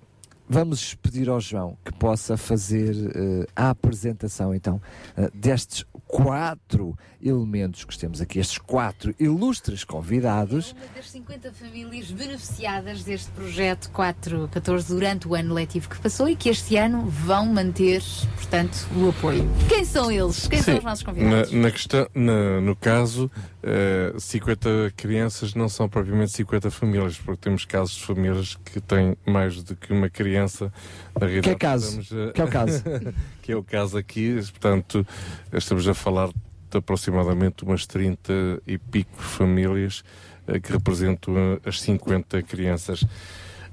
Vamos 0.51 0.95
pedir 0.95 1.29
ao 1.29 1.39
João 1.39 1.77
que 1.85 1.93
possa 1.93 2.35
fazer 2.39 2.95
eh, 3.15 3.47
a 3.55 3.69
apresentação 3.69 4.55
então 4.55 4.81
eh, 5.15 5.31
destes 5.35 5.85
quatro 6.09 6.97
elementos 7.23 7.85
que 7.85 7.97
temos 7.99 8.21
aqui, 8.21 8.39
estes 8.39 8.57
quatro 8.59 9.15
ilustres 9.21 9.85
convidados. 9.85 10.73
Uma 10.73 10.87
das 10.97 11.11
50 11.11 11.53
famílias 11.53 12.11
beneficiadas 12.11 13.05
deste 13.05 13.31
projeto 13.33 13.91
414 13.91 14.89
durante 14.89 15.29
o 15.29 15.35
ano 15.35 15.53
letivo 15.55 15.89
que 15.89 15.99
passou 15.99 16.29
e 16.29 16.35
que 16.35 16.49
este 16.49 16.77
ano 16.77 17.05
vão 17.07 17.47
manter, 17.47 18.03
portanto, 18.37 18.89
o 18.97 19.11
apoio. 19.11 19.49
Quem 19.69 19.85
são 19.85 20.11
eles? 20.11 20.49
Quem 20.49 20.63
são 20.63 20.75
Sim, 20.75 20.79
os 20.79 20.85
nossos 20.85 21.05
convidados? 21.05 21.53
Na, 21.53 21.59
na 21.63 21.71
questão, 21.71 22.09
na- 22.15 22.61
no 22.63 22.75
caso, 22.75 23.31
eh, 23.63 24.15
50 24.19 24.93
crianças 24.97 25.55
não 25.55 25.69
são 25.69 25.89
propriamente 25.89 26.33
50 26.33 26.71
famílias, 26.71 27.19
porque 27.19 27.43
temos 27.43 27.65
casos 27.67 27.95
de 27.97 28.05
famílias 28.05 28.57
que 28.65 28.81
têm 28.81 29.15
mais 29.27 29.63
do 29.63 29.77
que 29.77 29.93
uma 29.93 30.09
criança. 30.09 30.73
Realidade, 31.21 31.43
Que 31.43 31.51
é 31.51 31.55
caso? 31.55 32.01
estamos 32.01 32.29
a- 32.29 32.33
Que 32.33 32.41
é 32.41 32.45
o 32.45 32.49
caso? 32.49 32.83
que 33.43 33.53
é 33.53 33.57
o 33.57 33.63
caso 33.63 33.99
aqui, 33.99 34.35
portanto, 34.35 35.07
estamos 35.53 35.89
a 35.89 35.95
falar 35.95 36.29
de 36.71 36.79
aproximadamente 36.79 37.65
umas 37.65 37.87
30 37.87 38.33
e 38.67 38.77
pico 38.79 39.21
famílias 39.23 40.03
eh, 40.47 40.61
que 40.61 40.71
representam 40.73 41.35
eh, 41.37 41.61
as 41.69 41.81
50 41.81 42.43
crianças. 42.43 43.05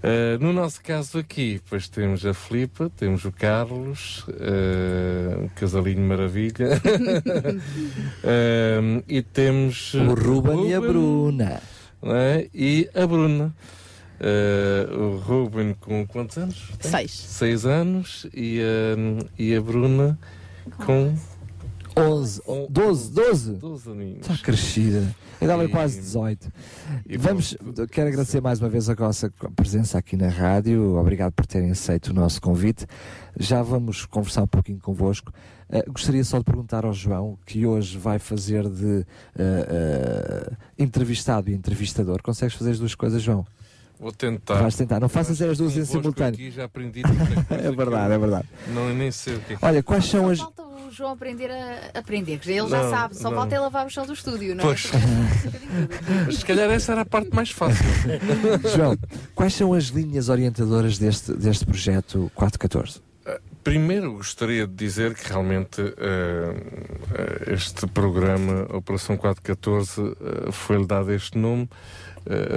Eh, 0.03 0.37
no 0.39 0.53
nosso 0.53 0.81
caso 0.83 1.17
aqui, 1.17 1.59
pois 1.69 1.89
temos 1.89 2.25
a 2.25 2.33
Filipa, 2.33 2.89
temos 2.95 3.25
o 3.25 3.31
Carlos, 3.31 4.25
eh, 4.39 5.35
um 5.41 5.47
casalinho 5.49 6.01
maravilha, 6.07 6.79
Eh, 8.23 9.03
e 9.07 9.21
temos 9.21 9.93
O 9.93 10.13
Ruben 10.13 10.69
e 10.69 10.73
a 10.73 10.79
Bruna. 10.81 11.61
não 12.01 12.15
é? 12.15 12.47
e 12.53 12.89
a 12.95 13.05
Bruna. 13.07 13.53
Eh, 14.19 14.87
o 14.95 15.17
Ruben 15.17 15.75
com 15.79 16.05
quantos 16.07 16.37
anos? 16.37 16.71
Tem? 16.79 16.91
Seis. 16.91 17.11
Seis 17.11 17.65
anos 17.65 18.25
e 18.33 18.61
a, 18.61 19.31
e 19.37 19.53
a 19.55 19.61
Bruna 19.61 20.17
com 20.85 21.13
11, 21.97 22.41
12, 22.69 23.11
12. 23.13 23.53
12 23.53 23.89
aninhos. 23.91 24.29
Está 24.29 24.37
crescida. 24.43 25.15
Eu 25.39 25.47
dava 25.47 25.65
E- 25.65 25.67
quase 25.69 25.99
18. 25.99 26.49
e 27.05 27.17
Vamos, 27.17 27.57
quero 27.91 28.07
agradecer 28.09 28.41
mais 28.41 28.59
uma 28.61 28.69
vez 28.69 28.89
a 28.89 28.95
vossa 28.95 29.31
presença 29.55 29.97
aqui 29.97 30.15
na 30.17 30.29
rádio. 30.29 30.97
Obrigado 30.97 31.33
por 31.33 31.45
terem 31.45 31.71
aceito 31.71 32.07
o 32.07 32.13
nosso 32.13 32.41
convite. 32.41 32.85
Já 33.37 33.61
vamos 33.61 34.05
conversar 34.05 34.43
um 34.43 34.47
pouquinho 34.47 34.79
convosco. 34.79 35.31
Eh, 35.69 35.83
gostaria 35.89 36.23
só 36.23 36.37
de 36.37 36.43
perguntar 36.45 36.85
ao 36.85 36.93
João, 36.93 37.37
que 37.45 37.65
hoje 37.65 37.97
vai 37.97 38.17
fazer 38.19 38.67
de 38.69 39.05
eh, 39.37 39.67
eh, 39.69 40.51
entrevistado 40.79 41.49
e 41.49 41.53
entrevistador. 41.53 42.21
Consegues 42.21 42.55
fazer 42.55 42.71
as 42.71 42.79
duas 42.79 42.95
coisas, 42.95 43.21
João? 43.21 43.45
Vou 43.99 44.11
tentar. 44.11 44.55
Vais 44.61 44.75
tentar. 44.75 44.99
Não 44.99 45.09
faças 45.09 45.41
as 45.41 45.57
duas 45.57 45.75
em 45.77 45.85
simultâneo. 45.85 46.33
Aqui 46.33 46.51
já 46.51 46.65
aprendi 46.65 47.01
É 47.49 47.71
verdade, 47.71 48.13
é 48.13 48.17
verdade. 48.17 48.47
Não, 48.67 48.93
nem 48.93 49.11
sei 49.11 49.35
o 49.35 49.39
que 49.39 49.53
é 49.53 49.55
que 49.57 49.65
Olha, 49.65 49.81
quais 49.83 50.05
são 50.05 50.29
as. 50.29 50.39
Falta 50.39 50.63
o 50.63 50.91
João 50.91 51.11
aprender 51.11 51.49
a 51.49 51.99
aprender, 51.99 52.37
que 52.37 52.51
ele 52.51 52.69
já 52.69 52.83
Não, 52.83 52.89
sabe, 52.89 53.17
só 53.17 53.29
não. 53.29 53.37
falta 53.37 53.55
é 53.55 53.59
lavar 53.59 53.85
o 53.85 53.89
chão 53.89 54.05
do 54.05 54.13
estúdio, 54.13 54.55
não 54.55 54.63
é? 54.63 54.67
Pois. 54.67 54.91
Mas 56.27 56.35
se 56.35 56.45
calhar 56.45 56.69
essa 56.69 56.91
era 56.91 57.01
a 57.01 57.05
parte 57.05 57.33
mais 57.33 57.49
fácil. 57.49 57.85
João, 58.75 58.97
quais 59.33 59.53
são 59.55 59.73
as 59.73 59.85
linhas 59.85 60.29
orientadoras 60.29 60.97
deste, 60.97 61.33
deste 61.33 61.65
projeto 61.65 62.31
414? 62.35 63.01
Primeiro 63.63 64.13
gostaria 64.13 64.67
de 64.67 64.75
dizer 64.75 65.15
que 65.15 65.27
realmente 65.27 65.81
eh, 65.81 66.53
este 67.47 67.87
programa 67.87 68.67
Operação 68.71 69.17
414 69.17 70.01
eh, 70.01 70.51
foi-lhe 70.51 70.85
dado 70.85 71.11
este 71.11 71.35
nome, 71.35 71.67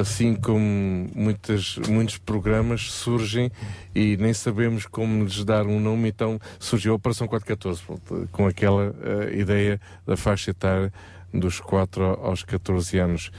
assim 0.01 0.35
como 0.35 1.09
muitas, 1.15 1.77
muitos 1.89 2.19
programas 2.19 2.91
surgem 2.91 3.51
e 3.95 4.17
nem 4.17 4.33
sabemos 4.33 4.87
como 4.87 5.25
lhes 5.25 5.45
dar 5.45 5.67
um 5.67 5.79
nome, 5.81 6.09
então 6.09 6.39
surgiu 6.59 6.93
a 6.93 6.97
Operação 6.97 7.27
414, 7.27 7.83
pronto, 7.83 8.29
com 8.33 8.47
aquela 8.47 8.95
eh, 9.03 9.37
ideia 9.39 9.81
da 10.07 10.17
faixa 10.17 10.51
etária 10.51 10.93
dos 11.35 11.61
4 11.61 12.03
aos 12.23 12.43
14 12.43 12.99
anos. 12.99 13.31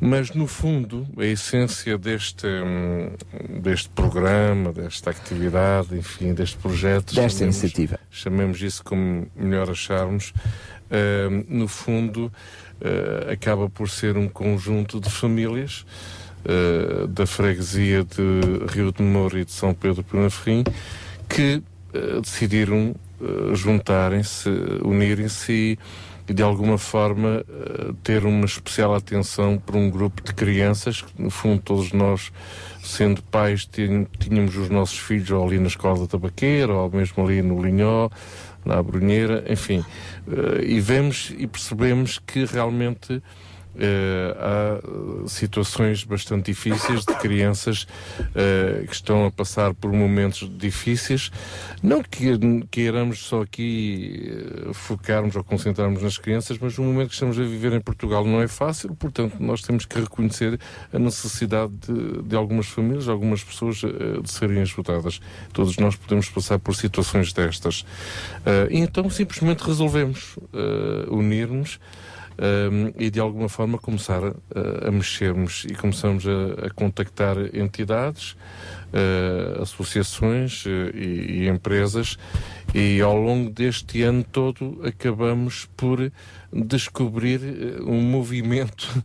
Mas, 0.00 0.32
no 0.34 0.48
fundo, 0.48 1.06
a 1.16 1.24
essência 1.24 1.96
deste, 1.96 2.44
hum, 2.48 3.10
deste 3.62 3.88
programa, 3.90 4.72
desta 4.72 5.10
atividade, 5.10 5.96
enfim, 5.96 6.34
deste 6.34 6.56
projeto, 6.56 7.14
Desta 7.14 7.28
chamemos- 7.30 7.40
iniciativa. 7.62 8.00
chamemos 8.10 8.60
isso 8.60 8.82
como 8.82 9.28
melhor 9.36 9.70
acharmos, 9.70 10.32
hum, 11.30 11.44
no 11.48 11.68
fundo, 11.68 12.32
eh, 12.80 13.32
acaba 13.32 13.68
por 13.68 13.90
ser 13.90 14.16
um 14.16 14.28
conjunto 14.28 15.00
de 15.00 15.10
famílias 15.10 15.84
eh, 16.44 17.08
da 17.08 17.26
freguesia 17.26 18.04
de 18.04 18.72
Rio 18.72 18.92
de 18.92 19.02
Moura 19.02 19.40
e 19.40 19.44
de 19.44 19.50
São 19.50 19.74
Pedro 19.74 20.04
Penaferrim 20.04 20.62
que 21.28 21.60
eh, 21.92 22.20
decidiram 22.20 22.94
juntarem-se, 23.52 24.48
unirem-se 24.84 25.76
e, 26.28 26.32
de 26.32 26.40
alguma 26.40 26.78
forma 26.78 27.44
ter 28.04 28.24
uma 28.24 28.44
especial 28.44 28.94
atenção 28.94 29.58
para 29.58 29.76
um 29.76 29.90
grupo 29.90 30.22
de 30.22 30.32
crianças 30.32 31.02
que 31.02 31.20
no 31.20 31.28
fundo 31.28 31.60
todos 31.60 31.90
nós 31.90 32.30
sendo 32.80 33.20
pais 33.24 33.68
tínhamos 34.20 34.56
os 34.56 34.68
nossos 34.68 34.98
filhos 35.00 35.32
ali 35.32 35.58
na 35.58 35.66
escola 35.66 35.98
da 35.98 36.06
tabaqueira 36.06 36.72
ou 36.72 36.88
mesmo 36.92 37.24
ali 37.24 37.42
no 37.42 37.60
Linhó 37.60 38.08
na 38.64 38.80
Brunheira, 38.80 39.44
enfim 39.48 39.84
e 40.64 40.80
vemos 40.80 41.32
e 41.36 41.46
percebemos 41.46 42.18
que 42.18 42.44
realmente 42.44 43.22
eh, 43.78 44.36
há 44.38 44.78
eh, 44.78 45.28
situações 45.28 46.02
bastante 46.04 46.46
difíceis 46.46 47.04
de 47.04 47.14
crianças 47.14 47.86
eh, 48.34 48.84
que 48.86 48.94
estão 48.94 49.26
a 49.26 49.30
passar 49.30 49.72
por 49.74 49.92
momentos 49.92 50.50
difíceis. 50.58 51.30
Não 51.82 52.02
que 52.02 52.38
queiramos 52.70 53.20
só 53.20 53.42
aqui 53.42 54.32
focarmos 54.72 55.36
ou 55.36 55.44
concentrarmos 55.44 56.02
nas 56.02 56.18
crianças, 56.18 56.58
mas 56.58 56.76
o 56.78 56.82
momento 56.82 57.08
que 57.08 57.14
estamos 57.14 57.38
a 57.38 57.42
viver 57.42 57.72
em 57.72 57.80
Portugal 57.80 58.24
não 58.24 58.42
é 58.42 58.48
fácil, 58.48 58.94
portanto, 58.96 59.36
nós 59.38 59.62
temos 59.62 59.84
que 59.84 60.00
reconhecer 60.00 60.58
a 60.92 60.98
necessidade 60.98 61.72
de, 61.86 62.22
de 62.22 62.36
algumas 62.36 62.66
famílias, 62.66 63.04
de 63.04 63.10
algumas 63.10 63.44
pessoas 63.44 63.82
eh, 63.84 64.20
de 64.20 64.30
serem 64.30 64.60
ajudadas. 64.60 65.20
Todos 65.52 65.76
nós 65.76 65.94
podemos 65.94 66.28
passar 66.28 66.58
por 66.58 66.74
situações 66.74 67.32
destas. 67.32 67.84
Eh, 68.44 68.68
e 68.72 68.78
então 68.78 69.08
simplesmente 69.08 69.60
resolvemos 69.60 70.36
unir-nos 71.08 71.78
e 72.96 73.10
de 73.10 73.18
alguma 73.18 73.48
forma 73.48 73.78
começar 73.78 74.22
a, 74.24 74.88
a 74.88 74.90
mexermos 74.90 75.64
e 75.68 75.74
começamos 75.74 76.24
a, 76.26 76.66
a 76.66 76.70
contactar 76.70 77.36
entidades, 77.52 78.36
uh, 78.92 79.62
associações 79.62 80.64
uh, 80.66 80.68
e, 80.94 81.42
e 81.44 81.48
empresas. 81.48 82.16
E 82.74 83.00
ao 83.00 83.16
longo 83.16 83.50
deste 83.50 84.02
ano 84.02 84.22
todo 84.22 84.80
acabamos 84.84 85.68
por 85.76 86.12
descobrir 86.52 87.40
uh, 87.40 87.90
um 87.90 88.00
movimento 88.00 89.04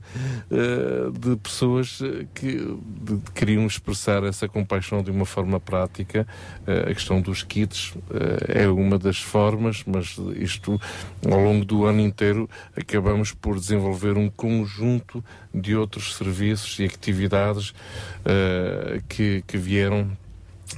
uh, 0.49 1.11
de 1.17 1.35
pessoas 1.37 1.99
uh, 1.99 2.25
que 2.33 2.57
de- 2.57 3.31
queriam 3.35 3.65
expressar 3.65 4.23
essa 4.23 4.47
compaixão 4.47 5.03
de 5.03 5.11
uma 5.11 5.25
forma 5.25 5.59
prática. 5.59 6.25
Uh, 6.65 6.91
a 6.91 6.93
questão 6.93 7.21
dos 7.21 7.43
kits 7.43 7.91
uh, 7.91 7.99
é 8.47 8.67
uma 8.67 8.97
das 8.97 9.17
formas, 9.17 9.83
mas 9.85 10.17
isto 10.35 10.79
ao 11.29 11.39
longo 11.39 11.65
do 11.65 11.85
ano 11.85 11.99
inteiro 11.99 12.49
acabamos 12.75 13.33
por 13.33 13.59
desenvolver 13.59 14.17
um 14.17 14.29
conjunto 14.29 15.23
de 15.53 15.75
outros 15.75 16.15
serviços 16.15 16.79
e 16.79 16.85
atividades 16.85 17.73
que, 19.07 19.43
que 19.45 19.57
vieram 19.57 20.09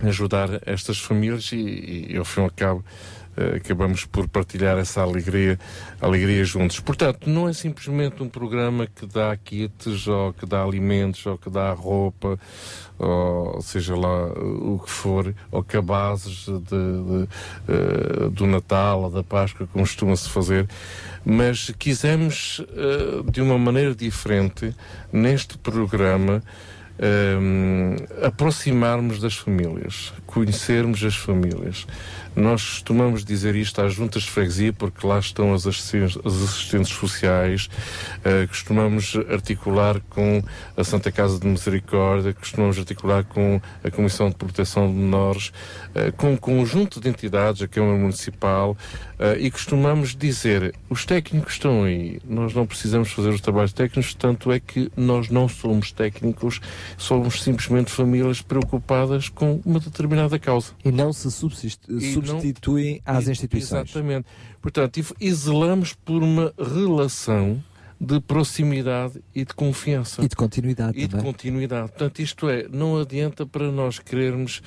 ajudar 0.03 0.61
estas 0.65 0.99
famílias 0.99 1.51
e, 1.51 2.07
e 2.09 2.17
ao 2.17 2.25
fim 2.25 2.41
e 2.41 2.43
ao 2.43 2.49
cabo 2.49 2.83
eh, 2.83 3.14
acabamos 3.55 4.05
por 4.05 4.27
partilhar 4.27 4.77
essa 4.77 5.01
alegria, 5.01 5.59
alegria 6.01 6.43
juntos. 6.45 6.79
Portanto, 6.79 7.29
não 7.29 7.47
é 7.49 7.53
simplesmente 7.53 8.21
um 8.23 8.29
programa 8.29 8.87
que 8.87 9.05
dá 9.05 9.35
kits, 9.35 10.07
ou 10.07 10.33
que 10.33 10.45
dá 10.45 10.63
alimentos, 10.63 11.25
ou 11.25 11.37
que 11.37 11.49
dá 11.49 11.71
roupa, 11.73 12.39
ou 12.97 13.61
seja 13.61 13.95
lá 13.95 14.27
uh, 14.27 14.75
o 14.75 14.79
que 14.79 14.89
for, 14.89 15.33
ou 15.51 15.63
cabazes 15.63 16.45
de, 16.45 16.59
de, 16.61 17.29
eh, 17.67 18.29
do 18.31 18.45
Natal 18.45 19.03
ou 19.03 19.09
da 19.09 19.23
Páscoa, 19.23 19.67
como 19.71 19.83
costuma-se 19.83 20.29
fazer, 20.29 20.67
mas 21.25 21.71
quisemos, 21.77 22.63
eh, 22.69 23.31
de 23.31 23.41
uma 23.41 23.57
maneira 23.57 23.93
diferente, 23.93 24.73
neste 25.11 25.57
programa, 25.57 26.41
ehm, 26.97 27.97
aproximarmos 28.25 29.19
das 29.19 29.35
famílias, 29.35 30.13
conhecermos 30.25 31.03
as 31.03 31.15
famílias. 31.15 31.85
Nós 32.35 32.61
costumamos 32.63 33.23
dizer 33.23 33.55
isto 33.55 33.81
às 33.81 33.93
juntas 33.93 34.23
de 34.23 34.29
freguesia 34.31 34.73
porque 34.73 35.05
lá 35.07 35.19
estão 35.19 35.53
as 35.53 35.65
assistentes, 35.65 36.17
as 36.25 36.33
assistentes 36.33 36.91
sociais, 36.91 37.69
eh, 38.23 38.45
costumamos 38.47 39.15
articular 39.29 40.01
com 40.09 40.43
a 40.75 40.83
Santa 40.83 41.11
Casa 41.11 41.39
de 41.39 41.47
Misericórdia, 41.47 42.33
costumamos 42.33 42.77
articular 42.77 43.23
com 43.23 43.61
a 43.83 43.89
Comissão 43.89 44.29
de 44.29 44.35
Proteção 44.35 44.87
de 44.87 44.93
Menores, 44.93 45.53
eh, 45.93 46.11
com 46.11 46.33
um 46.33 46.37
conjunto 46.37 46.99
de 46.99 47.07
entidades, 47.07 47.61
a 47.61 47.67
Câmara 47.67 47.97
Municipal, 47.97 48.75
eh, 49.17 49.37
e 49.39 49.49
costumamos 49.51 50.13
dizer, 50.15 50.73
os 50.89 51.05
técnicos 51.05 51.53
estão 51.53 51.83
aí, 51.83 52.19
nós 52.27 52.53
não 52.53 52.65
precisamos 52.67 53.11
fazer 53.11 53.29
os 53.29 53.39
trabalhos 53.41 53.71
técnicos, 53.71 54.13
tanto 54.13 54.51
é 54.51 54.59
que 54.59 54.91
nós 54.97 55.29
não 55.29 55.47
somos 55.47 55.91
técnicos, 55.91 56.59
somos 56.97 57.41
simplesmente 57.41 57.91
famílias 57.91 58.41
preocupadas 58.41 59.29
com 59.29 59.61
uma 59.65 59.79
determinada 59.79 60.37
causa. 60.37 60.71
E 60.83 60.91
não 60.91 61.13
se 61.13 61.31
subsist- 61.31 61.79
E 62.25 62.31
não- 62.31 62.39
substituem 62.39 63.01
às 63.05 63.27
instituições. 63.27 63.89
Exatamente. 63.89 64.27
Portanto, 64.61 64.99
zelamos 65.31 65.93
por 65.93 66.21
uma 66.23 66.53
relação 66.57 67.63
de 67.99 68.19
proximidade 68.19 69.23
e 69.33 69.45
de 69.45 69.53
confiança. 69.53 70.21
E 70.23 70.27
de 70.27 70.35
continuidade 70.35 70.97
E 70.97 71.01
de 71.01 71.07
também. 71.07 71.25
continuidade. 71.25 71.89
Portanto, 71.89 72.19
isto 72.19 72.49
é, 72.49 72.67
não 72.69 72.97
adianta 72.99 73.45
para 73.45 73.71
nós 73.71 73.99
querermos, 73.99 74.61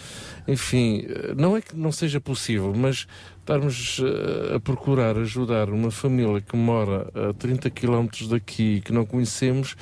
enfim, 0.47 1.05
eh, 1.07 1.35
não 1.37 1.55
é 1.57 1.61
que 1.61 1.77
não 1.77 1.93
seja 1.93 2.21
possível, 2.21 2.73
mas 2.75 3.07
estarmos 3.49 4.01
eh, 4.01 4.57
a 4.57 4.61
procurar 4.61 5.17
ajudar 5.17 5.71
uma 5.71 5.91
família 5.91 6.41
que 6.43 6.55
mora 6.55 7.11
a 7.15 7.33
30 7.33 7.71
quilómetros 7.71 8.29
daqui 8.29 8.83
que 8.83 8.93
não 8.93 9.07
conhecemos, 9.07 9.75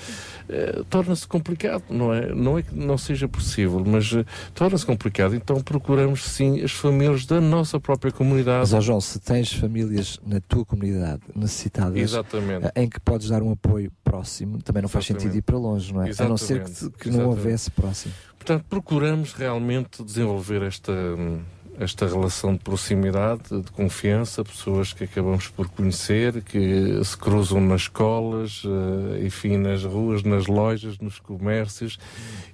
eh, 0.49 0.83
torna-se 0.89 1.27
complicado, 1.27 1.83
não 1.91 2.15
é? 2.15 2.33
Não 2.33 2.57
é 2.57 2.62
que 2.62 2.73
não 2.75 2.97
seja 2.97 3.27
possível, 3.27 3.83
mas 3.85 4.12
eh, 4.12 4.25
torna-se 4.55 4.86
complicado. 4.86 5.35
Então 5.35 5.61
procuramos 5.61 6.25
sim 6.25 6.62
as 6.62 6.70
famílias 6.70 7.27
da 7.27 7.41
nossa 7.41 7.81
própria 7.81 8.12
comunidade. 8.12 8.70
Mas, 8.73 8.85
João, 8.85 9.01
se 9.01 9.19
tens 9.19 9.53
famílias 9.53 10.20
na 10.25 10.41
tua 10.41 10.65
comunidade 10.65 11.23
necessitadas 11.35 11.97
Exatamente. 11.97 12.70
em 12.77 12.89
que 12.89 13.01
podes 13.01 13.28
dar 13.28 13.43
um 13.43 13.51
apoio 13.51 13.91
próximo, 14.05 14.62
também 14.62 14.83
não 14.83 14.89
faz 14.89 15.07
Exatamente. 15.07 15.33
sino 15.33 15.39
ir 15.39 15.43
para 15.43 15.59
longe, 15.59 15.93
não 15.93 16.03
é? 16.05 16.11
A 16.17 16.28
não 16.28 16.36
ser 16.36 16.62
que, 16.62 16.70
Exatamente. 16.70 16.99
que 16.99 17.09
não 17.09 17.17
Exatamente. 17.17 17.39
houvesse 17.39 17.70
próximo. 17.73 18.15
Portanto, 18.39 18.65
procuramos 18.69 19.33
realmente 19.33 20.05
desenvolver 20.05 20.62
esta, 20.62 20.93
hum, 20.93 21.41
esta 21.78 22.06
relação 22.06 22.55
de 22.55 22.60
proximidade, 22.60 23.42
de 23.62 23.70
confiança, 23.72 24.44
pessoas 24.44 24.92
que 24.92 25.05
acabamos 25.05 25.48
por 25.48 25.68
conhecer, 25.68 26.42
que 26.42 27.02
se 27.05 27.16
cruzam 27.16 27.60
nas 27.60 27.82
escolas, 27.82 28.62
eh, 28.64 29.26
enfim, 29.26 29.56
nas 29.56 29.84
ruas, 29.84 30.22
nas 30.22 30.46
lojas, 30.46 30.98
nos 30.98 31.18
comércios. 31.18 31.98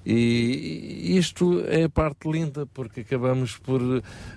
E 0.05 1.17
isto 1.17 1.63
é 1.69 1.85
a 1.85 1.89
parte 1.89 2.29
linda, 2.29 2.67
porque 2.67 3.01
acabamos 3.01 3.57
por 3.57 3.81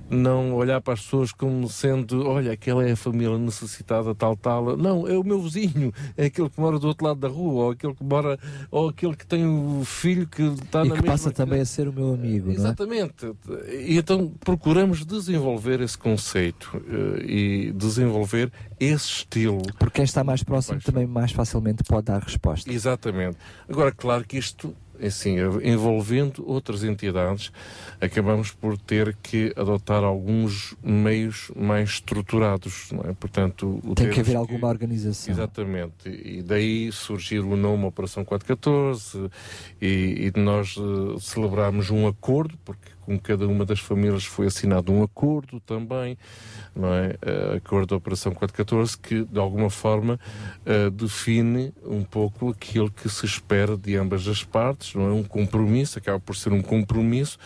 não 0.10 0.54
olhar 0.54 0.80
para 0.80 0.94
as 0.94 1.02
pessoas 1.02 1.32
como 1.32 1.68
sendo, 1.68 2.28
olha, 2.28 2.52
aquela 2.52 2.88
é 2.88 2.92
a 2.92 2.96
família 2.96 3.38
necessitada, 3.38 4.14
tal, 4.14 4.36
tal. 4.36 4.78
Não, 4.78 5.08
é 5.08 5.18
o 5.18 5.24
meu 5.24 5.42
vizinho, 5.42 5.92
é 6.16 6.26
aquele 6.26 6.50
que 6.50 6.60
mora 6.60 6.78
do 6.78 6.88
outro 6.88 7.08
lado 7.08 7.20
da 7.20 7.28
rua, 7.28 7.66
ou 7.66 7.72
aquele 7.72 7.96
que 7.96 8.04
mora, 8.04 8.38
ou 8.70 8.90
aquele 8.90 9.16
que 9.16 9.26
tem 9.26 9.46
o 9.46 9.84
filho 9.84 10.28
que 10.28 10.44
está 10.44 10.86
e 10.86 10.90
na 10.90 10.96
que 10.96 11.02
mesma 11.02 11.12
passa 11.12 11.32
também 11.32 11.62
a 11.62 11.66
ser 11.66 11.88
o 11.88 11.94
meu 11.94 12.14
amigo, 12.14 12.52
é? 12.52 12.54
Exatamente. 12.54 13.34
E 13.70 13.98
então 13.98 14.32
procuramos 14.76 15.06
desenvolver 15.06 15.80
esse 15.80 15.98
conceito 15.98 16.84
eh, 16.86 17.26
e 17.26 17.72
desenvolver 17.72 18.52
esse 18.78 19.08
estilo. 19.08 19.62
Porque 19.80 19.96
quem 19.96 20.04
está 20.04 20.22
mais 20.22 20.44
próximo 20.44 20.82
também 20.82 21.08
mais 21.08 21.32
facilmente 21.32 21.82
pode 21.84 22.08
dar 22.08 22.22
resposta. 22.22 22.70
Exatamente. 22.70 23.38
Agora, 23.70 23.90
claro 23.94 24.26
que 24.26 24.38
isto, 24.38 24.76
assim, 25.02 25.38
envolvendo 25.64 26.44
outras 26.46 26.84
entidades, 26.84 27.54
acabamos 28.02 28.52
por 28.52 28.78
ter 28.78 29.16
que 29.24 29.54
adotar 29.56 30.04
alguns 30.04 30.76
meios 30.84 31.50
mais 31.56 31.92
estruturados, 31.92 32.92
não 32.92 33.10
é? 33.10 33.14
Portanto, 33.14 33.80
Tem 33.96 34.10
que 34.10 34.20
haver 34.20 34.36
alguma 34.36 34.68
organização. 34.68 35.34
Exatamente. 35.34 36.10
E 36.10 36.42
daí 36.42 36.92
surgir 36.92 37.40
o 37.40 37.56
nome 37.56 37.86
Operação 37.86 38.26
414 38.26 39.32
e, 39.82 40.32
e 40.36 40.40
nós 40.40 40.76
celebrarmos 41.22 41.90
um 41.90 42.08
acordo, 42.08 42.58
porque 42.66 42.95
com 43.06 43.18
cada 43.20 43.48
uma 43.48 43.66
das 43.66 43.80
famílias 43.80 44.26
foi 44.26 44.48
assinado 44.48 44.92
um 44.92 45.04
acordo 45.04 45.60
também, 45.60 46.18
não 46.76 46.94
é? 46.94 47.16
Eh, 47.22 47.58
acordo 47.58 47.88
da 47.88 47.96
Operação 47.98 48.34
414 48.34 48.98
que 48.98 49.24
de 49.24 49.40
alguma 49.40 49.70
forma 49.70 50.20
eh, 50.66 50.90
define 50.90 51.72
um 51.86 52.04
pouco 52.04 52.50
aquilo 52.50 52.90
que 52.92 53.08
se 53.10 53.26
espera 53.26 53.78
de 53.78 53.96
ambas 53.96 54.28
as 54.28 54.44
partes, 54.44 54.96
não 54.96 55.08
é? 55.10 55.12
Um 55.14 55.24
compromisso, 55.24 55.98
acaba 56.00 56.20
por 56.20 56.36
ser 56.36 56.52
um 56.52 56.62
compromisso 56.62 57.38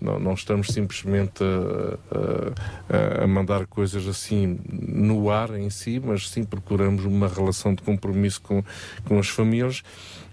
não, 0.00 0.18
não 0.18 0.34
estamos 0.34 0.66
simplesmente 0.68 1.42
a, 1.42 3.20
a- 3.20 3.24
a 3.24 3.26
mandar 3.26 3.66
coisas 3.66 4.06
assim 4.06 4.58
no 4.70 5.30
ar 5.30 5.56
em 5.58 5.70
si, 5.70 6.00
mas 6.04 6.28
sim 6.28 6.44
procuramos 6.44 7.04
uma 7.04 7.28
relação 7.28 7.74
de 7.74 7.82
compromisso 7.82 8.42
com, 8.42 8.62
com 9.06 9.18
as 9.18 9.28
famílias. 9.28 9.82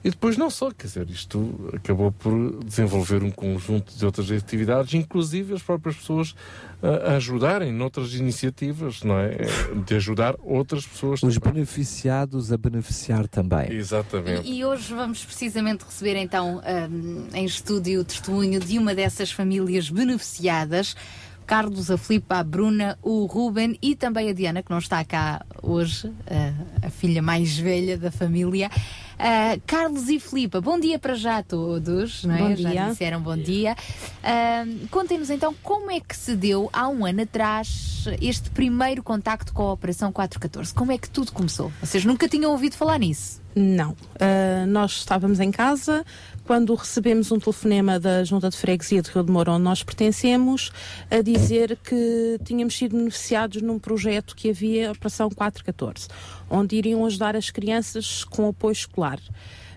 E 0.04 0.10
depois 0.10 0.36
não 0.36 0.50
só, 0.50 0.72
quer 0.72 0.88
dizer, 0.88 1.10
isto 1.10 1.70
acabou 1.74 2.12
por 2.12 2.64
desenvolver 2.64 3.24
um 3.24 3.30
conjunto 3.30 3.96
de 3.96 4.04
outras 4.04 4.32
atividades, 4.32 4.94
inclusive 4.96 5.54
as 5.54 5.62
próprias 5.62 5.96
pessoas 5.96 6.36
a, 6.82 7.12
a 7.12 7.16
ajudarem 7.18 7.72
noutras 7.72 8.16
iniciativas, 8.16 9.04
não 9.04 9.20
é? 9.20 9.38
De 9.86 9.96
ajudar 9.96 10.36
outras 10.42 10.88
pessoas. 10.88 11.22
Os 11.22 11.36
também. 11.36 11.54
beneficiados 11.54 12.52
a 12.52 12.58
beneficiar 12.58 13.28
também. 13.28 13.72
Exatamente. 13.72 14.50
E 14.50 14.66
hoje 14.66 14.92
vamos 14.94 15.24
precisamente 15.24 15.86
receber 15.86 16.16
então 16.16 16.62
hum, 16.90 17.28
em 17.34 17.46
estúdio 17.46 18.02
o 18.02 18.04
testemunho 18.04 18.60
de 18.60 18.80
uma 18.80 18.96
dessas 18.96 19.32
famílias 19.32 19.90
beneficiadas. 19.90 20.96
Carlos, 21.46 21.92
a 21.92 21.98
Filipe, 21.98 22.28
a 22.30 22.44
Bruna, 22.44 22.98
o 23.02 23.26
Ruben 23.26 23.78
e 23.82 23.94
também 23.94 24.30
a 24.30 24.34
Diana, 24.34 24.64
que 24.64 24.72
não 24.72 24.78
está 24.78 25.04
cá 25.04 25.46
hoje, 25.62 26.10
a, 26.26 26.88
a 26.88 26.90
filha 26.90 27.22
mais 27.22 27.58
velha 27.58 27.98
da 27.98 28.10
família. 28.10 28.70
Ah, 29.24 29.56
Carlos 29.67 30.09
e 30.09 30.19
Filipe, 30.19 30.59
bom 30.59 30.80
dia 30.80 30.98
para 30.98 31.14
já 31.14 31.38
a 31.38 31.43
todos, 31.43 32.24
não 32.24 32.33
é? 32.33 32.40
Bom 32.40 32.56
Já 32.56 32.69
dia. 32.72 32.85
disseram 32.90 33.22
bom 33.22 33.38
dia. 33.38 33.75
Ah, 34.24 34.64
Contem-nos 34.90 35.30
então 35.30 35.53
como 35.61 35.91
é 35.91 36.00
que 36.00 36.16
se 36.16 36.35
deu 36.35 36.72
há 36.74 36.90
um 36.90 37.06
ano 37.06 37.22
atrás 37.22 38.06
este 38.19 38.50
primeiro 38.50 39.03
contacto 39.03 39.53
com 39.53 39.61
a 39.61 39.74
Operação 39.74 40.11
414. 40.11 40.74
Como 40.74 40.91
é 40.91 40.98
que 40.98 41.08
tudo 41.08 41.32
começou? 41.32 41.72
Vocês 41.80 42.03
nunca 42.03 42.27
tinham 42.27 42.51
ouvido 42.51 42.75
falar 42.75 42.98
nisso? 42.98 43.40
Não. 43.56 43.91
Uh, 43.91 44.66
nós 44.67 44.93
estávamos 44.93 45.40
em 45.40 45.51
casa 45.51 46.03
quando 46.45 46.74
recebemos 46.76 47.32
um 47.32 47.40
telefonema 47.40 48.00
da 48.00 48.24
Junta 48.24 48.50
de 48.50 48.58
Freguesia 48.58 49.02
de 49.02 49.10
Rio 49.10 49.24
de 49.24 49.32
Moura, 49.32 49.52
onde 49.52 49.64
nós 49.64 49.84
pertencemos, 49.84 50.72
a 51.10 51.22
dizer 51.22 51.78
que 51.78 52.40
tínhamos 52.44 52.78
sido 52.78 52.98
beneficiados 52.98 53.61
num 53.61 53.80
projeto 53.80 54.36
que 54.36 54.50
havia, 54.50 54.90
a 54.90 54.92
Operação 54.92 55.30
414, 55.30 56.08
onde 56.50 56.76
iriam 56.76 57.06
ajudar 57.06 57.36
as 57.36 57.50
crianças 57.50 58.24
com 58.24 58.48
apoio 58.50 58.74
escolar. 58.74 59.20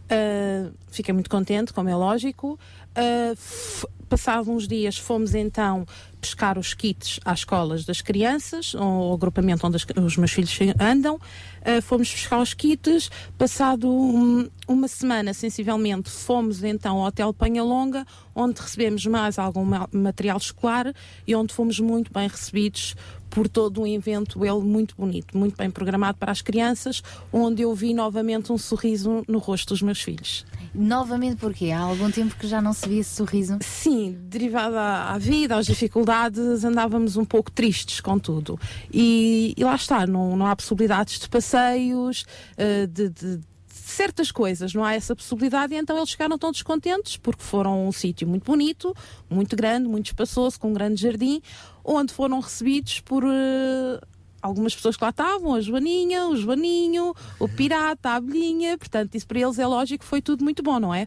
Uh, 0.05 0.73
fiquei 0.89 1.15
muito 1.15 1.31
contente, 1.31 1.73
como 1.73 1.89
é 1.89 1.97
lógico. 1.97 2.59
Uh, 2.97 3.89
Passados 4.09 4.49
uns 4.49 4.69
dias, 4.69 4.97
fomos 4.99 5.35
então 5.35 5.87
pescar 6.21 6.59
os 6.59 6.73
kits 6.73 7.21
às 7.25 7.41
escolas 7.41 7.85
das 7.85 8.01
crianças, 8.01 8.75
ao 8.75 9.13
agrupamento 9.13 9.67
onde 9.67 9.77
as- 9.77 9.87
os 10.05 10.17
meus 10.17 10.33
filhos 10.33 10.57
andam. 10.81 11.17
Uh, 11.17 11.83
fomos 11.83 12.11
buscar 12.11 12.41
os 12.41 12.55
kits. 12.55 13.11
Passado 13.37 13.89
um- 13.91 14.49
uma 14.67 14.89
semana, 14.89 15.35
sensivelmente, 15.35 16.11
fomos 16.11 16.63
então 16.65 16.99
ao 16.99 17.07
Hotel 17.09 17.33
Panhalonga, 17.35 18.07
onde 18.35 18.61
recebemos 18.61 19.05
mais 19.07 19.39
algum 19.39 19.65
ma- 19.65 19.89
material 19.93 20.39
escolar 20.39 20.95
e 21.27 21.35
onde 21.35 21.53
fomos 21.53 21.79
muito 21.81 22.11
bem 22.13 22.27
recebidos 22.29 22.95
por 23.29 23.49
todo 23.49 23.83
um 23.83 23.87
evento 23.87 24.45
ele 24.45 24.61
muito 24.61 24.95
bonito, 24.97 25.37
muito 25.37 25.57
bem 25.57 25.71
programado 25.71 26.17
para 26.19 26.31
as 26.33 26.41
crianças, 26.41 27.03
onde 27.33 27.63
eu 27.63 27.75
vi 27.75 27.93
novamente 27.93 28.53
um 28.53 28.57
sorriso 28.59 29.25
no 29.27 29.39
rosto 29.39 29.71
dos 29.71 29.83
meus 29.83 30.01
filhos. 30.01 30.47
Novamente 30.75 31.37
porque 31.37 31.71
há 31.71 31.79
algum 31.81 32.11
tempo 32.11 32.35
que 32.37 32.47
já 32.49 32.61
não 32.61 32.73
se 32.73 32.89
via 32.89 33.01
esse 33.01 33.15
sorriso. 33.15 33.59
Sim, 33.63 34.19
derivado 34.29 34.77
à, 34.77 35.17
vida, 35.19 35.57
às 35.57 35.67
dificuldades, 35.67 36.65
andávamos 36.65 37.17
um 37.17 37.25
pouco 37.25 37.51
tristes 37.51 38.01
com 38.01 38.19
tudo. 38.19 38.59
E, 38.93 39.55
e 39.57 39.63
lá 39.65 39.77
está, 39.77 40.07
não, 40.07 40.37
não 40.37 40.47
há 40.47 40.57
possibilidades 40.57 41.19
de 41.21 41.29
passeios, 41.29 42.25
eh, 42.57 42.87
de, 42.87 43.09
de- 43.09 43.41
certas 43.69 44.33
coisas 44.33 44.73
não 44.75 44.83
há 44.83 44.95
essa 44.95 45.15
possibilidade 45.15 45.75
e 45.75 45.77
então 45.77 45.97
eles 45.97 46.11
ficaram 46.11 46.37
tão 46.39 46.51
descontentes 46.51 47.17
porque 47.17 47.43
foram 47.43 47.87
um 47.87 47.93
sítio 47.93 48.27
muito 48.27 48.45
bonito, 48.45 48.93
muito 49.31 49.55
grande, 49.55 49.87
muito 49.89 50.07
espaçoso, 50.07 50.59
com 50.59 50.71
um 50.71 50.73
grande 50.73 51.01
jardim, 51.01 51.41
onde 51.85 52.13
foram 52.13 52.41
recebidos 52.41 53.01
por 53.01 53.23
eh, 53.25 54.01
algumas 54.45 54.75
pessoas 54.75 54.95
que 54.97 55.03
lá 55.03 55.09
estavam, 55.09 55.55
a 55.55 55.61
Joaninha, 55.61 56.29
o 56.29 56.37
Joaninho, 56.37 57.15
o 57.41 57.49
Pirata, 57.49 58.11
a 58.11 58.17
Abelhinha, 58.17 58.77
portanto 58.77 59.15
isso 59.15 59.27
para 59.27 59.41
eles 59.41 59.59
é 59.59 59.67
lógico 59.67 60.05
que 60.05 60.09
foi 60.09 60.21
tudo 60.21 60.45
muito 60.45 60.63
bom, 60.63 60.79
não 60.79 60.93
é? 60.95 61.07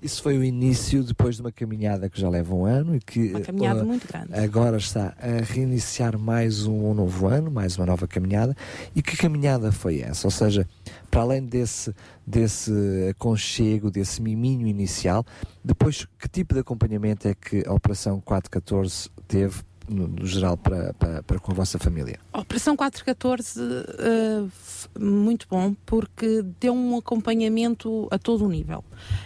Isso 0.00 0.22
foi 0.22 0.38
o 0.38 0.44
início 0.44 1.02
depois 1.02 1.36
de 1.36 1.40
uma 1.40 1.50
caminhada 1.50 2.08
que 2.08 2.20
já 2.20 2.28
leva 2.28 2.54
um 2.54 2.64
ano 2.64 2.94
e 2.94 3.00
que 3.00 3.30
Uma 3.30 3.40
caminhada 3.40 3.80
eh, 3.80 3.82
muito 3.82 4.06
grande. 4.06 4.32
agora 4.34 4.76
está 4.76 5.16
a 5.18 5.42
reiniciar 5.42 6.16
mais 6.16 6.66
um 6.66 6.94
novo 6.94 7.26
ano, 7.26 7.50
mais 7.50 7.76
uma 7.76 7.86
nova 7.86 8.06
caminhada. 8.06 8.54
E 8.94 9.02
que 9.02 9.16
caminhada 9.16 9.72
foi 9.72 10.02
essa? 10.02 10.26
Ou 10.26 10.30
seja, 10.30 10.68
para 11.10 11.22
além 11.22 11.42
desse, 11.42 11.92
desse 12.24 12.70
aconchego, 13.10 13.90
desse 13.90 14.22
miminho 14.22 14.68
inicial, 14.68 15.24
depois 15.64 16.06
que 16.18 16.28
tipo 16.28 16.54
de 16.54 16.60
acompanhamento 16.60 17.26
é 17.26 17.34
que 17.34 17.64
a 17.66 17.72
Operação 17.72 18.20
414 18.20 19.10
teve, 19.26 19.62
no, 19.88 20.08
no 20.08 20.26
geral, 20.26 20.56
para, 20.56 20.92
para, 20.94 21.22
para 21.22 21.38
com 21.38 21.52
a 21.52 21.54
vossa 21.54 21.78
família? 21.78 22.18
Operação 22.32 22.76
414 22.76 23.60
eh, 23.60 24.44
f- 24.46 24.88
muito 24.98 25.46
bom 25.50 25.74
porque 25.86 26.42
deu 26.60 26.72
um 26.74 26.96
acompanhamento 26.98 28.08
a 28.10 28.18
todo 28.18 28.44
o 28.44 28.48
nível. 28.48 28.84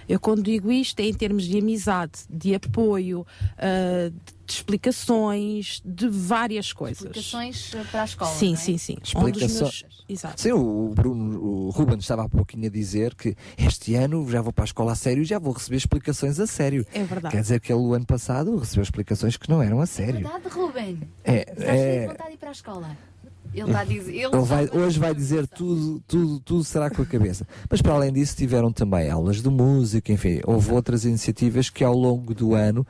Eu 0.08 0.18
quando 0.20 0.42
digo 0.42 0.70
isto 0.70 1.00
é 1.00 1.05
em 1.05 1.14
termos 1.14 1.44
de 1.44 1.58
amizade, 1.58 2.12
de 2.28 2.55
apoio, 2.55 3.26
eh, 3.58 4.10
de 4.10 4.40
explicações, 4.55 5.81
de 5.85 6.09
várias 6.09 6.73
coisas. 6.73 7.03
Explicações 7.03 7.73
eh, 7.75 7.85
para 7.91 8.03
a 8.03 8.05
escola. 8.05 8.31
Sim, 8.33 8.47
não 8.49 8.53
é? 8.55 8.57
sim, 8.57 8.79
sim. 8.79 8.93
Um 8.95 9.01
dos 9.01 9.09
Explicação- 9.43 9.61
meus- 9.62 9.85
Exato. 10.09 10.41
Sim, 10.41 10.51
o, 10.53 10.93
Bruno, 10.93 11.41
o 11.41 11.70
Ruben 11.70 11.97
estava 11.99 12.25
há 12.25 12.29
pouquinho 12.29 12.67
a 12.67 12.69
dizer 12.69 13.15
que 13.15 13.37
este 13.57 13.95
ano 13.95 14.29
já 14.29 14.43
vou 14.43 14.53
para 14.53 14.65
a 14.65 14.67
escola 14.67 14.91
a 14.91 14.95
sério 14.97 15.23
e 15.23 15.25
já 15.25 15.39
vou 15.39 15.53
receber 15.53 15.77
explicações 15.77 16.41
a 16.41 16.49
sério. 16.49 16.85
É 16.93 17.05
verdade. 17.05 17.33
Quer 17.37 17.43
dizer 17.43 17.61
que 17.61 17.73
ele 17.73 17.81
o 17.81 17.95
ano 17.95 18.05
passado 18.05 18.57
recebeu 18.57 18.83
explicações 18.83 19.37
que 19.37 19.49
não 19.49 19.62
eram 19.62 19.81
a 19.81 19.87
sério. 19.87 20.15
Verdade, 20.29 20.49
Ruben. 20.49 21.01
É, 21.23 21.41
Estás 21.43 21.59
de 21.59 21.65
é. 21.65 22.07
vontade 22.09 22.29
de 22.31 22.35
ir 22.35 22.39
para 22.39 22.49
a 22.49 22.53
escola. 22.53 22.99
Ele 23.53 23.67
está 23.67 23.81
a 23.81 23.85
dizer. 23.85 24.12
Ele 24.15 24.25
Ele 24.27 24.43
vai- 24.45 24.67
sabe- 24.67 24.79
hoje 24.79 24.99
vai 24.99 25.15
dizer 25.15 25.47
tudo, 25.47 26.01
tudo, 26.07 26.41
tudo 26.41 26.65
será 26.65 26.89
com 26.91 27.03
a 27.03 27.07
cabeça. 27.07 27.47
Mas 27.69 27.83
para 27.83 27.93
além 27.95 28.12
disso 28.12 28.37
tiveram 28.37 28.73
também 28.73 29.11
aulas 29.11 29.43
de 29.43 29.49
música, 29.49 30.12
enfim, 30.12 30.41
houve 30.47 30.70
outras 30.73 31.05
iniciativas 31.05 31.69
que 31.69 31.83
ao 31.83 31.95
longo 31.97 32.33
do 32.35 32.55
ano 32.55 32.87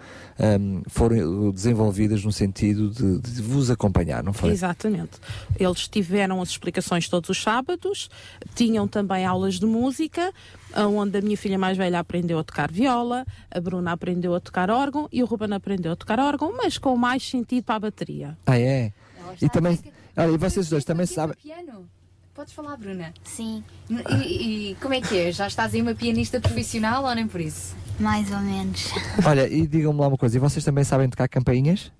hum, 0.60 0.82
foram 0.86 1.48
uh, 1.48 1.52
desenvolvidas 1.52 2.24
no 2.24 2.32
sentido 2.32 2.90
de, 2.90 3.18
de 3.20 3.42
vos 3.42 3.70
acompanhar, 3.70 4.22
não 4.22 4.32
foi? 4.32 4.50
Exatamente. 4.50 5.12
Eles 5.58 5.88
tiveram 5.88 6.42
as 6.42 6.50
explicações 6.50 7.08
todos 7.08 7.30
os 7.30 7.42
sábados, 7.42 8.10
tinham 8.54 8.86
também 8.86 9.24
aulas 9.24 9.54
de 9.54 9.66
música, 9.66 10.32
onde 10.76 11.18
a 11.18 11.20
minha 11.20 11.36
filha 11.36 11.58
mais 11.58 11.76
velha 11.76 11.98
aprendeu 11.98 12.38
a 12.38 12.44
tocar 12.44 12.70
viola, 12.70 13.24
a 13.50 13.60
Bruna 13.60 13.92
aprendeu 13.92 14.34
a 14.34 14.40
tocar 14.40 14.70
órgão 14.70 15.08
e 15.10 15.22
o 15.22 15.26
Ruben 15.26 15.52
aprendeu 15.52 15.92
a 15.92 15.96
tocar 15.96 16.20
órgão, 16.20 16.54
mas 16.56 16.78
com 16.78 16.96
mais 16.96 17.28
sentido 17.28 17.64
para 17.64 17.74
a 17.76 17.80
bateria. 17.80 18.38
Ah, 18.46 18.58
é? 18.58 18.92
E 19.40 19.48
também, 19.48 19.78
olha, 20.16 20.30
e 20.30 20.36
vocês 20.38 20.68
dois 20.68 20.84
também 20.84 21.06
sabem. 21.06 21.36
Piano. 21.42 21.88
Podes 22.34 22.52
falar, 22.52 22.76
Bruna? 22.76 23.12
Sim. 23.24 23.62
E, 23.88 24.70
e 24.70 24.74
como 24.76 24.94
é 24.94 25.00
que 25.00 25.18
é? 25.18 25.32
Já 25.32 25.46
estás 25.46 25.74
aí 25.74 25.82
uma 25.82 25.94
pianista 25.94 26.40
profissional 26.40 27.04
ou 27.04 27.14
nem 27.14 27.26
por 27.26 27.40
isso? 27.40 27.76
Mais 27.98 28.30
ou 28.30 28.38
menos. 28.38 28.88
Olha, 29.26 29.46
e 29.48 29.66
digam-me 29.66 30.00
lá 30.00 30.08
uma 30.08 30.16
coisa, 30.16 30.36
e 30.36 30.40
vocês 30.40 30.64
também 30.64 30.84
sabem 30.84 31.08
tocar 31.08 31.28
campainhas? 31.28 31.92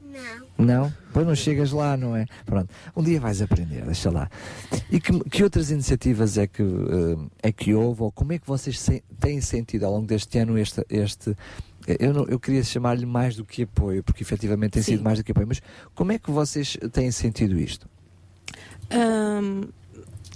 Não. 0.00 0.46
Não? 0.60 0.92
Pois 1.12 1.26
não 1.26 1.34
chegas 1.34 1.72
lá, 1.72 1.96
não 1.96 2.14
é? 2.16 2.26
Pronto, 2.46 2.68
um 2.96 3.02
dia 3.02 3.18
vais 3.20 3.40
aprender, 3.42 3.84
deixa 3.84 4.10
lá. 4.10 4.30
E 4.90 5.00
que, 5.00 5.18
que 5.28 5.42
outras 5.42 5.70
iniciativas 5.70 6.38
é 6.38 6.46
que, 6.46 6.62
eh, 6.62 7.16
é 7.48 7.52
que 7.52 7.74
houve, 7.74 8.02
ou 8.02 8.12
como 8.12 8.32
é 8.32 8.38
que 8.38 8.46
vocês 8.46 8.78
se- 8.78 9.02
têm 9.18 9.40
sentido 9.40 9.84
ao 9.86 9.92
longo 9.92 10.06
deste 10.06 10.38
ano 10.38 10.56
este. 10.58 10.84
este 10.88 11.36
eu, 11.98 12.12
não- 12.12 12.26
eu 12.26 12.38
queria 12.38 12.62
chamar-lhe 12.62 13.06
mais 13.06 13.34
do 13.36 13.44
que 13.44 13.62
apoio, 13.62 14.04
porque 14.04 14.22
efetivamente 14.22 14.72
tem 14.72 14.82
Sim. 14.82 14.92
sido 14.92 15.02
mais 15.02 15.18
do 15.18 15.24
que 15.24 15.32
apoio, 15.32 15.48
mas 15.48 15.60
como 15.94 16.12
é 16.12 16.18
que 16.18 16.30
vocês 16.30 16.76
têm 16.92 17.10
sentido 17.10 17.58
isto? 17.58 17.88
Hum, 18.92 19.62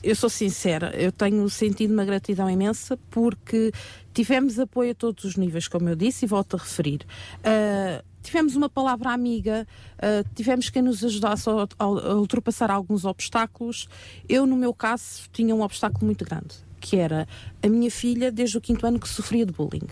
eu 0.03 0.15
sou 0.17 0.28
sincera, 0.31 0.94
eu 0.97 1.11
tenho 1.12 1.49
sentido 1.49 1.93
uma 1.93 2.05
gratidão 2.05 2.49
imensa 2.49 2.99
porque 3.11 3.73
tivemos 4.12 4.59
apoio 4.59 4.93
a 4.93 4.94
todos 4.94 5.25
os 5.25 5.36
níveis, 5.36 5.67
como 5.69 5.89
eu 5.89 5.97
disse, 5.97 6.25
e 6.25 6.28
volto 6.28 6.57
a 6.57 6.59
referir. 6.59 7.01
Ah, 7.43 8.03
tivemos 8.25 8.57
uma 8.57 8.69
palavra 8.69 9.11
amiga, 9.12 9.67
ah, 9.99 10.25
tivemos 10.35 10.70
quem 10.70 10.83
nos 10.83 11.05
ajudasse 11.05 11.49
a, 11.49 11.53
a- 11.53 11.85
a 11.85 12.15
ultrapassar 12.17 12.70
alguns 12.70 13.05
obstáculos. 13.05 13.89
Eu, 14.28 14.47
no 14.47 14.57
meu 14.57 14.75
caso, 14.75 15.28
tinha 15.33 15.55
um 15.55 15.62
obstáculo 15.62 16.07
muito 16.07 16.25
grande, 16.25 16.57
que 16.81 16.97
era 16.97 17.28
a 17.62 17.69
minha 17.69 17.91
filha, 17.91 18.33
desde 18.33 18.59
o 18.59 18.61
quinto 18.61 18.86
ano, 18.86 18.99
que 18.99 19.09
sofria 19.09 19.47
de 19.47 19.53
bullying. 19.53 19.86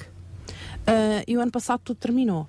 Ah, 0.87 1.23
e 1.29 1.37
o 1.37 1.41
ano 1.41 1.53
passado 1.53 1.81
tudo 1.85 1.97
terminou. 1.99 2.49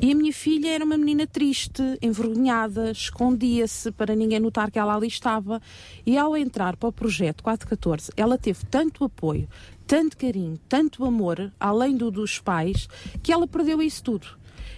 E 0.00 0.10
a 0.10 0.14
minha 0.14 0.32
filha 0.32 0.68
era 0.70 0.84
uma 0.84 0.96
menina 0.96 1.26
triste, 1.26 1.82
envergonhada, 2.00 2.90
escondia-se 2.90 3.92
para 3.92 4.16
ninguém 4.16 4.40
notar 4.40 4.70
que 4.70 4.78
ela 4.78 4.96
ali 4.96 5.06
estava. 5.06 5.60
E 6.04 6.16
ao 6.16 6.36
entrar 6.36 6.76
para 6.76 6.88
o 6.88 6.92
projeto 6.92 7.42
414, 7.44 8.10
ela 8.16 8.36
teve 8.38 8.64
tanto 8.70 9.04
apoio, 9.04 9.46
tanto 9.86 10.16
carinho, 10.16 10.58
tanto 10.68 11.04
amor, 11.04 11.52
além 11.60 11.96
do 11.96 12.10
dos 12.10 12.40
pais, 12.40 12.88
que 13.22 13.30
ela 13.32 13.46
perdeu 13.46 13.80
isso 13.82 14.02
tudo. 14.02 14.26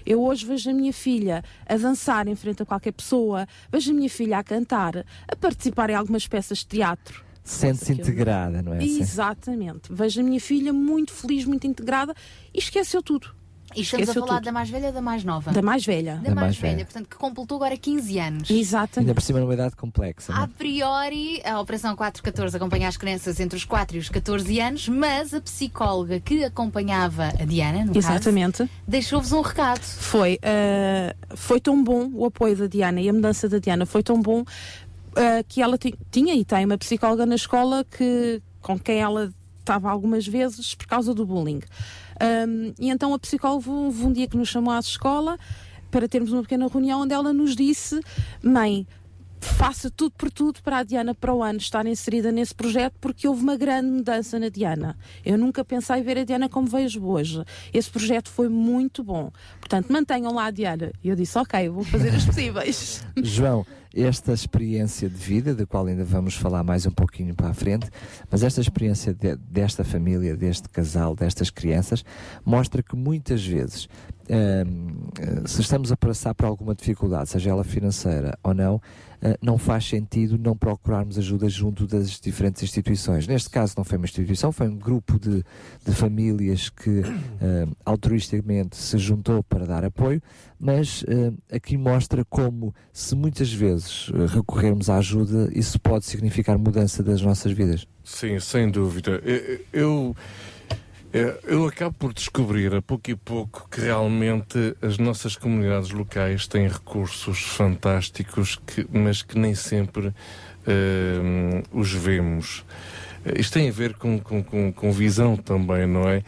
Eu 0.07 0.23
hoje 0.23 0.45
vejo 0.47 0.71
a 0.71 0.73
minha 0.73 0.93
filha 0.93 1.43
a 1.67 1.77
dançar 1.77 2.27
em 2.29 2.35
frente 2.35 2.63
a 2.63 2.67
qualquer 2.67 2.93
pessoa, 2.93 3.47
vejo 3.71 3.91
a 3.91 3.95
minha 3.95 4.11
filha 4.11 4.39
a 4.39 4.45
cantar, 4.45 5.05
a 5.29 5.37
participar 5.37 5.91
em 5.91 5.95
algumas 5.95 6.27
peças 6.27 6.59
de 6.59 6.67
teatro. 6.67 7.25
Sente-se 7.43 7.93
eu- 7.93 7.99
integrada, 7.99 8.63
não 8.63 8.73
é? 8.75 8.83
Exatamente. 8.85 9.93
Vejo 9.93 10.21
a 10.21 10.25
minha 10.25 10.41
filha 10.41 10.73
muito 10.73 11.13
feliz, 11.13 11.45
muito 11.45 11.67
integrada 11.67 12.15
e 12.55 12.59
esqueceu 12.59 13.03
tudo. 13.03 13.29
E 13.77 13.81
estamos 13.83 14.09
a 14.09 14.13
Esqueceu 14.13 14.27
falar 14.27 14.37
tudo. 14.39 14.45
da 14.47 14.53
mais 14.53 14.71
velha 14.71 14.87
ou 14.89 14.93
da 14.93 15.01
mais 15.03 15.25
nova? 15.25 15.51
Da 15.53 15.63
mais 15.63 15.85
velha. 15.85 16.21
Da, 16.23 16.35
mais, 16.35 16.57
velha, 16.57 16.85
portanto, 16.85 17.09
que 17.09 17.17
completou 17.17 17.57
agora 17.57 17.77
15 17.77 18.19
anos. 18.19 18.51
Exatamente. 18.51 18.99
Ainda 19.01 19.15
por 19.15 19.21
cima 19.23 19.41
numa 19.41 19.53
idade 19.55 19.75
complexa. 19.77 20.33
é? 20.33 20.37
A 20.37 20.47
priori, 20.49 21.43
a 21.45 21.61
Operação 21.61 21.95
414 21.97 22.57
acompanha 22.57 22.89
as 22.89 22.97
crianças 22.97 23.41
entre 23.41 23.57
os 23.57 23.65
4 23.65 23.97
e 23.97 24.01
os 24.01 24.09
14 24.09 24.61
anos, 24.61 24.89
mas 24.89 25.35
a 25.35 25.41
psicóloga 25.41 26.21
que 26.21 26.45
acompanhava 26.45 27.25
a 27.41 27.45
Diana, 27.45 27.85
no 27.85 27.97
Exatamente. 27.97 28.59
caso, 28.59 28.71
deixou-vos 28.87 29.33
um 29.33 29.41
recado. 29.41 29.81
Foi, 29.83 30.39
eh, 30.43 31.15
foi 31.35 31.61
tão 31.61 31.83
bom 31.83 32.11
o 32.15 32.25
apoio 32.27 32.57
da 32.57 32.67
Diana 32.67 33.01
e 33.01 33.09
a 33.09 33.13
mudança 33.13 33.49
da 33.49 33.59
Diana 33.59 33.85
foi 33.87 34.03
tão 34.03 34.21
bom 34.23 34.45
eh, 35.17 35.43
que 35.49 35.61
ela 35.63 35.77
ti- 35.79 35.95
tinha 36.11 36.35
e 36.35 36.45
tem 36.45 36.65
uma 36.65 36.77
psicóloga 36.79 37.25
na 37.27 37.35
escola 37.35 37.85
que, 37.85 38.41
com 38.61 38.79
quem 38.79 38.99
ela 39.01 39.33
estava 39.61 39.91
algumas 39.91 40.27
vezes 40.27 40.75
por 40.75 40.87
causa 40.87 41.15
do 41.15 41.25
bullying. 41.25 41.61
Ahm, 42.21 42.73
e 42.79 42.91
então 42.91 43.13
a 43.15 43.19
psicóloga 43.19 43.71
houve 43.71 44.05
um 44.05 44.13
dia 44.13 44.27
que 44.27 44.37
nos 44.37 44.49
chamou 44.49 44.73
à 44.73 44.79
escola 44.79 45.39
para 45.91 46.09
termos 46.09 46.33
uma 46.33 46.43
pequena 46.43 46.67
reunião 46.69 47.03
onde 47.03 47.15
ela 47.15 47.33
nos 47.33 47.55
disse: 47.55 48.01
Mãe, 48.43 48.87
faça 49.45 49.91
tudo 49.91 50.13
por 50.17 50.31
tudo 50.31 50.63
para 50.63 50.79
a 50.79 50.83
Diana 50.83 51.15
para 51.15 51.33
o 51.33 51.43
ano 51.43 51.59
estar 51.59 51.87
inserida 51.87 52.33
nesse 52.33 52.55
projeto 52.55 52.95
porque 53.01 53.29
houve 53.29 53.43
uma 53.43 53.57
grande 53.57 53.91
mudança 53.91 54.39
na 54.39 54.49
Diana. 54.49 54.97
Eu 55.25 55.37
nunca 55.37 55.65
pensei 55.65 56.03
ver 56.03 56.19
a 56.19 56.25
Diana 56.25 56.49
como 56.49 56.67
vejo 56.67 57.05
hoje. 57.05 57.45
Esse 57.73 57.91
projeto 57.91 58.31
foi 58.31 58.49
muito 58.49 59.05
bom. 59.05 59.31
Portanto, 59.61 59.93
mantenham 59.93 60.33
lá 60.33 60.47
a 60.47 60.51
Diana. 60.51 60.91
E 61.03 61.09
eu 61.09 61.15
disse, 61.15 61.39
ok, 61.39 61.69
vou 61.69 61.85
fazer 61.85 62.13
os 62.15 62.25
possíveis. 62.27 63.05
João, 63.23 63.67
esta 63.95 64.33
experiência 64.33 65.09
de 65.09 65.15
vida, 65.17 65.55
da 65.55 65.65
qual 65.67 65.87
ainda 65.87 66.05
vamos 66.05 66.35
falar 66.35 66.63
mais 66.65 66.85
um 66.87 66.91
pouquinho 66.91 67.35
para 67.35 67.49
a 67.49 67.55
frente, 67.55 67.89
mas 68.31 68.43
esta 68.43 68.61
experiência 68.61 69.15
de- 69.15 69.37
desta 69.37 69.85
família, 69.85 70.37
deste 70.37 70.69
casal, 70.69 71.15
destas 71.15 71.51
crianças, 71.51 72.05
mostra 72.45 72.83
que 72.83 72.97
muitas 72.97 73.45
vezes, 73.47 73.89
hum, 74.29 74.89
eh, 75.21 75.43
se 75.47 75.61
estamos 75.61 75.93
a 75.93 75.97
passar 75.97 76.35
por 76.35 76.47
alguma 76.47 76.75
dificuldade, 76.75 77.29
seja 77.31 77.51
ela 77.51 77.65
financeira 77.65 78.37
ou 78.43 78.53
não, 78.55 78.81
não 79.41 79.59
faz 79.59 79.89
sentido 79.89 80.39
não 80.39 80.57
procurarmos 80.57 81.19
ajuda 81.19 81.49
junto 81.49 81.87
das 81.87 82.21
diferentes 82.21 82.63
instituições. 82.63 83.27
Neste 83.27 83.51
caso 83.51 83.75
não 83.77 83.85
foi 83.85 83.97
uma 83.99 84.05
instituição, 84.05 84.53
foi 84.53 84.69
um 84.69 84.77
grupo 84.77 85.19
de, 85.19 85.43
de 85.85 85.95
famílias 85.95 86.69
que 86.69 87.01
eh, 87.41 87.67
altruisticamente 87.85 88.77
se 88.77 88.99
juntou 88.99 89.43
para 89.43 89.67
dar 89.67 89.85
apoio, 89.85 90.23
mas 90.59 91.05
eh, 91.09 91.57
aqui 91.57 91.77
mostra 91.77 92.25
como, 92.25 92.75
se 92.93 93.15
muitas 93.15 93.53
vezes 93.53 94.11
recorrermos 94.33 94.91
à 94.91 94.99
ajuda, 94.99 95.51
isso 95.55 95.81
pode 95.81 96.05
significar 96.05 96.59
mudança 96.59 97.03
das 97.03 97.23
nossas 97.23 97.53
vidas. 97.53 97.87
Sim, 98.05 98.39
sem 98.39 98.71
dúvida. 98.71 99.23
Eu, 99.73 100.15
eu, 101.15 101.39
eu- 101.45 101.67
acabo 101.67 101.95
por 101.97 102.13
descobrir 102.13 102.75
a 102.75 102.83
pouco 102.83 103.11
e 103.11 103.15
pouco 103.17 103.69
que 103.71 103.81
realmente 103.81 104.77
as 104.83 104.99
nossas 104.99 105.37
comunidades 105.37 105.91
locais 105.91 106.47
têm 106.49 106.67
recursos 106.69 107.39
fantásticos, 107.41 108.57
que, 108.67 108.87
mas 108.93 109.23
que 109.23 109.39
nem 109.39 109.55
sempre 109.55 110.13
eh, 110.67 111.63
os 111.73 111.93
vemos. 111.93 112.65
Eh, 113.25 113.41
Isto 113.41 113.55
tem 113.55 113.69
a 113.69 113.73
ver 113.73 113.95
com, 113.95 114.19
com, 114.21 114.73
com, 114.73 114.93
visão 114.93 115.37
também, 115.37 115.87
não 115.87 116.09
é? 116.09 116.25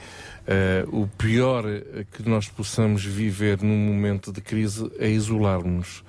Eh, 0.46 0.84
o 0.88 1.08
pior 1.18 1.64
eh, 1.68 2.06
que 2.12 2.28
nós 2.28 2.48
possamos 2.48 3.04
viver 3.04 3.60
num 3.62 3.76
momento 3.76 4.32
de 4.32 4.40
crise 4.40 4.88
é 5.00 5.08
isolar-nos. 5.10 6.04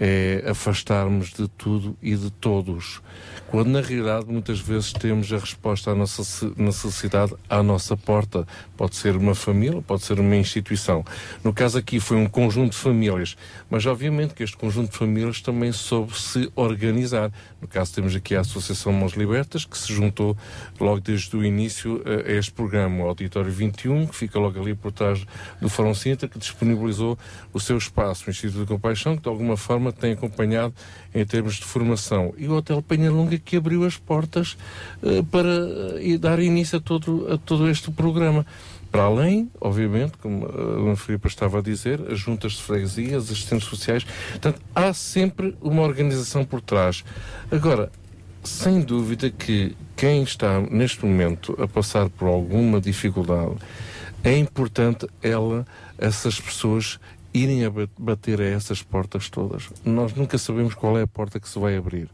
é 0.00 0.44
afastarmos 0.48 1.32
de 1.32 1.48
tudo 1.48 1.96
e 2.02 2.16
de 2.16 2.30
todos. 2.32 3.00
Quando 3.48 3.68
na 3.68 3.80
realidade 3.80 4.26
muitas 4.28 4.60
vezes 4.60 4.92
temos 4.92 5.32
a 5.32 5.38
resposta 5.38 5.90
à 5.90 5.94
nossa 5.94 6.52
necessidade 6.54 7.32
à 7.48 7.62
nossa 7.62 7.96
porta. 7.96 8.46
Pode 8.76 8.94
ser 8.94 9.16
uma 9.16 9.34
família, 9.34 9.80
pode 9.80 10.02
ser 10.02 10.20
uma 10.20 10.36
instituição. 10.36 11.02
No 11.42 11.50
caso 11.50 11.78
aqui 11.78 11.98
foi 11.98 12.18
um 12.18 12.28
conjunto 12.28 12.72
de 12.72 12.76
famílias, 12.76 13.38
mas 13.70 13.86
obviamente 13.86 14.34
que 14.34 14.42
este 14.42 14.54
conjunto 14.54 14.90
de 14.92 14.98
famílias 14.98 15.40
também 15.40 15.72
soube 15.72 16.14
se 16.20 16.52
organizar. 16.54 17.32
No 17.58 17.66
caso 17.66 17.94
temos 17.94 18.14
aqui 18.14 18.36
a 18.36 18.40
Associação 18.40 18.92
Mãos 18.92 19.14
Libertas, 19.14 19.64
que 19.64 19.78
se 19.78 19.94
juntou 19.94 20.36
logo 20.78 21.00
desde 21.00 21.34
o 21.34 21.42
início 21.42 22.02
a 22.04 22.30
este 22.30 22.52
programa, 22.52 23.04
o 23.04 23.08
Auditório 23.08 23.50
21, 23.50 24.08
que 24.08 24.14
fica 24.14 24.38
logo 24.38 24.60
ali 24.60 24.74
por 24.74 24.92
trás 24.92 25.24
do 25.58 25.70
Fórum 25.70 25.94
Sintra, 25.94 26.28
que 26.28 26.38
disponibilizou 26.38 27.18
o 27.50 27.58
seu 27.58 27.78
espaço, 27.78 28.24
o 28.26 28.30
Instituto 28.30 28.60
de 28.60 28.66
Compaixão, 28.66 29.16
que 29.16 29.22
de 29.22 29.28
alguma 29.30 29.56
forma 29.56 29.90
tem 29.90 30.12
acompanhado 30.12 30.74
em 31.14 31.24
termos 31.24 31.54
de 31.54 31.64
formação. 31.64 32.34
E 32.36 32.46
o 32.48 32.54
Hotel 32.54 32.82
Penhalonga 32.82 33.38
que 33.38 33.56
abriu 33.56 33.84
as 33.84 33.96
portas 33.96 34.56
eh, 35.02 35.22
para 35.30 35.48
eh, 35.48 36.00
e 36.02 36.18
dar 36.18 36.38
início 36.38 36.78
a 36.78 36.80
todo, 36.80 37.32
a 37.32 37.38
todo 37.38 37.68
este 37.68 37.90
programa. 37.90 38.44
Para 38.90 39.02
além, 39.02 39.50
obviamente, 39.60 40.12
como 40.16 40.46
a 40.46 40.50
Dona 40.50 40.96
Filipa 40.96 41.28
estava 41.28 41.58
a 41.58 41.62
dizer, 41.62 42.00
as 42.10 42.18
juntas 42.18 42.52
de 42.52 42.62
freguesia, 42.62 43.18
as 43.18 43.24
assistentes 43.24 43.68
sociais, 43.68 44.04
portanto, 44.30 44.60
há 44.74 44.92
sempre 44.94 45.54
uma 45.60 45.82
organização 45.82 46.42
por 46.42 46.62
trás. 46.62 47.04
Agora, 47.50 47.92
sem 48.42 48.80
dúvida 48.80 49.28
que 49.30 49.76
quem 49.94 50.22
está 50.22 50.60
neste 50.60 51.04
momento 51.04 51.54
a 51.62 51.68
passar 51.68 52.08
por 52.08 52.28
alguma 52.28 52.80
dificuldade, 52.80 53.56
é 54.24 54.36
importante 54.36 55.06
ela, 55.22 55.66
essas 55.98 56.40
pessoas, 56.40 56.98
irem 57.42 57.64
a 57.64 57.70
ba- 57.70 57.88
bater 57.98 58.40
a 58.40 58.44
essas 58.44 58.82
portas 58.82 59.28
todas. 59.28 59.68
Nós 59.84 60.14
nunca 60.14 60.36
sabemos 60.38 60.74
qual 60.74 60.98
é 60.98 61.02
a 61.02 61.06
porta 61.06 61.38
que 61.40 61.48
se 61.48 61.58
vai 61.58 61.76
abrir. 61.76 62.08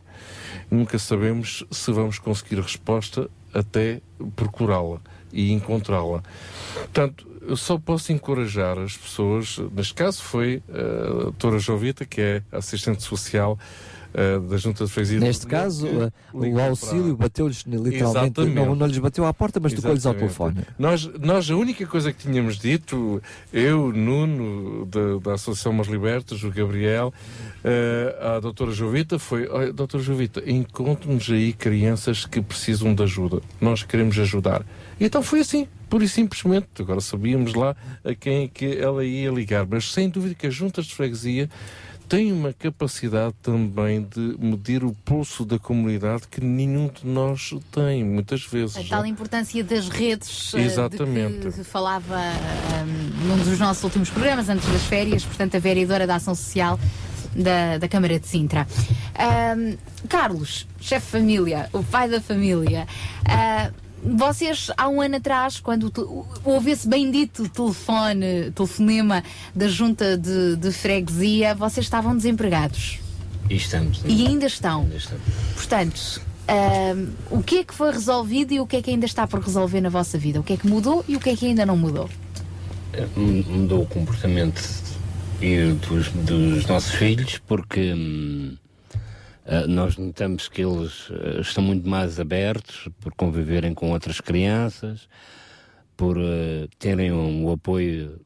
Nunca 0.71 0.99
sabemos 0.99 1.65
se 1.71 1.93
vamos 1.93 2.19
conseguir 2.19 2.61
resposta 2.61 3.29
até 3.53 4.01
procurá-la 4.37 5.01
e 5.33 5.53
encontrá-la. 5.53 6.23
Portanto, 6.75 7.27
eu 7.47 7.57
só 7.57 7.79
posso 7.79 8.13
encorajar 8.13 8.79
as 8.79 8.97
pessoas, 8.97 9.59
neste 9.73 9.95
caso 9.95 10.23
foi 10.23 10.63
a 10.69 11.23
doutora 11.25 11.59
Jovita, 11.59 12.05
que 12.07 12.21
é 12.21 12.43
assistente 12.53 13.03
social 13.03 13.59
eh, 14.15 14.39
da 14.39 14.57
Junta 14.57 14.85
de 14.85 14.91
Freguesia. 14.91 15.21
Neste 15.21 15.47
caso, 15.47 15.87
eh, 15.87 16.11
o 16.33 16.59
auxílio 16.61 17.17
para- 17.17 17.27
bateu-lhes 17.29 17.65
literalmente, 17.67 17.97
Exatamente. 18.41 18.55
não, 18.55 18.75
não 18.75 18.87
lhes 18.87 18.99
bateu 18.99 19.27
à 19.27 19.35
porta, 19.35 19.59
mas 19.61 19.73
tocou-lhes 19.73 20.07
ao 20.07 20.15
telefone. 20.15 20.63
Nós, 20.79 21.07
nós, 21.21 21.51
a 21.51 21.57
única 21.57 21.85
coisa 21.87 22.13
que 22.13 22.23
tínhamos 22.27 22.57
dito, 22.59 23.21
eu, 23.53 23.93
Nuno, 23.93 24.87
da, 24.87 25.19
da 25.23 25.35
Associação 25.35 25.73
Mas 25.73 25.89
Libertas, 25.89 26.43
o 26.45 26.51
Gabriel, 26.51 27.13
eh, 27.63 28.17
a 28.37 28.41
doutora 28.41 28.71
Jovita, 28.73 29.19
foi: 29.19 29.49
"Olha, 29.49 29.73
doutora 29.73 30.03
Jovita, 30.03 30.43
encontre-nos 30.49 31.29
aí 31.31 31.53
crianças 31.53 32.25
que 32.25 32.41
precisam 32.41 32.95
de 32.95 33.03
ajuda. 33.03 33.41
Nós 33.61 33.83
queremos 33.83 34.19
ajudar. 34.19 34.65
E 35.01 35.05
então 35.05 35.23
foi 35.23 35.41
assim, 35.41 35.67
pura 35.91 36.05
e 36.05 36.09
simplesmente. 36.09 36.67
Agora 36.79 37.01
sabíamos 37.01 37.55
lá 37.55 37.75
a 38.05 38.15
quem 38.15 38.45
é 38.45 38.49
que 38.49 38.77
ela 38.79 39.05
ia 39.05 39.31
ligar, 39.31 39.67
mas 39.69 39.93
sem 39.93 40.09
dúvida 40.09 40.35
que 40.35 40.47
as 40.47 40.55
juntas 40.55 40.87
de 40.87 40.95
freguesia 40.95 41.49
têm 42.09 42.33
uma 42.33 42.53
capacidade 42.53 43.35
também 43.43 44.03
de 44.03 44.37
medir 44.39 44.85
o 44.85 44.93
pulso 45.05 45.45
da 45.45 45.59
comunidade 45.59 46.29
que 46.29 46.41
nenhum 46.41 46.89
de 46.89 47.07
nós 47.07 47.55
tem, 47.71 48.05
muitas 48.05 48.45
vezes. 48.45 48.77
A 48.77 48.85
tal 48.85 49.07
importância 49.07 49.63
das 49.65 49.89
redes 49.89 50.53
eh, 50.55 50.61
Exatamente. 50.63 51.51
que 51.51 51.65
falava 51.65 52.17
ahm, 52.17 53.27
num 53.27 53.39
dos 53.39 53.59
nossos 53.59 53.83
últimos 53.85 54.11
programas, 54.11 54.49
antes 54.49 54.69
das 54.71 54.83
férias, 54.83 55.25
portanto, 55.25 55.57
a 55.57 55.61
vereadora 55.61 56.07
da 56.07 56.17
Ação 56.17 56.35
Social 56.35 56.79
da, 57.35 57.79
da 57.79 57.89
Câmara 57.89 58.19
de 58.19 58.27
Sintra. 58.27 58.67
Ahm, 59.15 59.77
Carlos, 60.09 60.67
chefe 60.81 61.07
de 61.07 61.13
família, 61.13 61.69
o 61.73 61.83
pai 61.83 62.09
da 62.09 62.21
família, 62.21 62.87
ah, 63.27 63.71
vocês, 64.05 64.71
há 64.77 64.89
um 64.89 65.01
ano 65.01 65.17
atrás, 65.17 65.59
quando 65.61 65.91
houve 66.45 66.71
esse 66.71 66.87
bendito 66.87 67.49
telefone, 67.49 68.51
telefonema 68.51 69.25
da 69.55 69.67
junta 69.67 70.19
de, 70.19 70.57
de 70.57 70.71
freguesia, 70.73 71.55
vocês 71.55 71.87
estavam 71.87 72.15
desempregados. 72.15 73.01
E 73.49 73.57
estamos. 73.57 74.03
E 74.05 74.27
ainda 74.27 74.47
estão. 74.47 74.83
Ainda 74.83 74.97
estamos. 74.97 75.25
Portanto, 75.55 76.21
ahm, 76.49 77.09
o 77.31 77.43
que 77.43 77.59
é 77.59 77.65
que 77.65 77.75
foi 77.75 77.93
resolvido 77.93 78.53
e 78.53 78.61
o 78.61 78.67
que 78.67 78.77
é 78.77 78.83
que 78.83 78.91
ainda 78.91 79.07
está 79.07 79.27
por 79.27 79.41
resolver 79.41 79.81
na 79.81 79.89
vossa 79.89 80.19
vida? 80.19 80.41
O 80.41 80.43
que 80.43 80.53
é 80.53 80.57
que 80.57 80.67
mudou 80.67 81.05
e 81.09 81.17
o 81.17 81.21
que 81.21 81.31
é 81.31 81.37
que 81.37 81.47
ainda 81.47 81.65
não 81.65 81.77
mudou? 81.77 82.09
Mudou 83.17 83.83
o 83.83 83.87
comportamento 83.87 84.63
dos, 85.89 86.09
dos 86.11 86.67
nossos 86.67 86.95
filhos 86.95 87.39
porque 87.47 87.93
hum, 87.93 88.57
ah, 89.47 89.67
nós 89.67 89.97
notamos 89.97 90.49
que 90.49 90.63
eles 90.63 91.09
ah, 91.11 91.41
estão 91.41 91.63
muito 91.65 91.89
mais 91.89 92.19
abertos 92.21 92.89
por 93.01 93.15
conviverem 93.15 93.75
com 93.75 93.91
outras 93.93 94.21
crianças, 94.21 95.09
por 95.97 96.19
ah, 96.19 96.67
terem 96.79 97.13
um, 97.13 97.45
o 97.47 97.53
apoio 97.53 98.21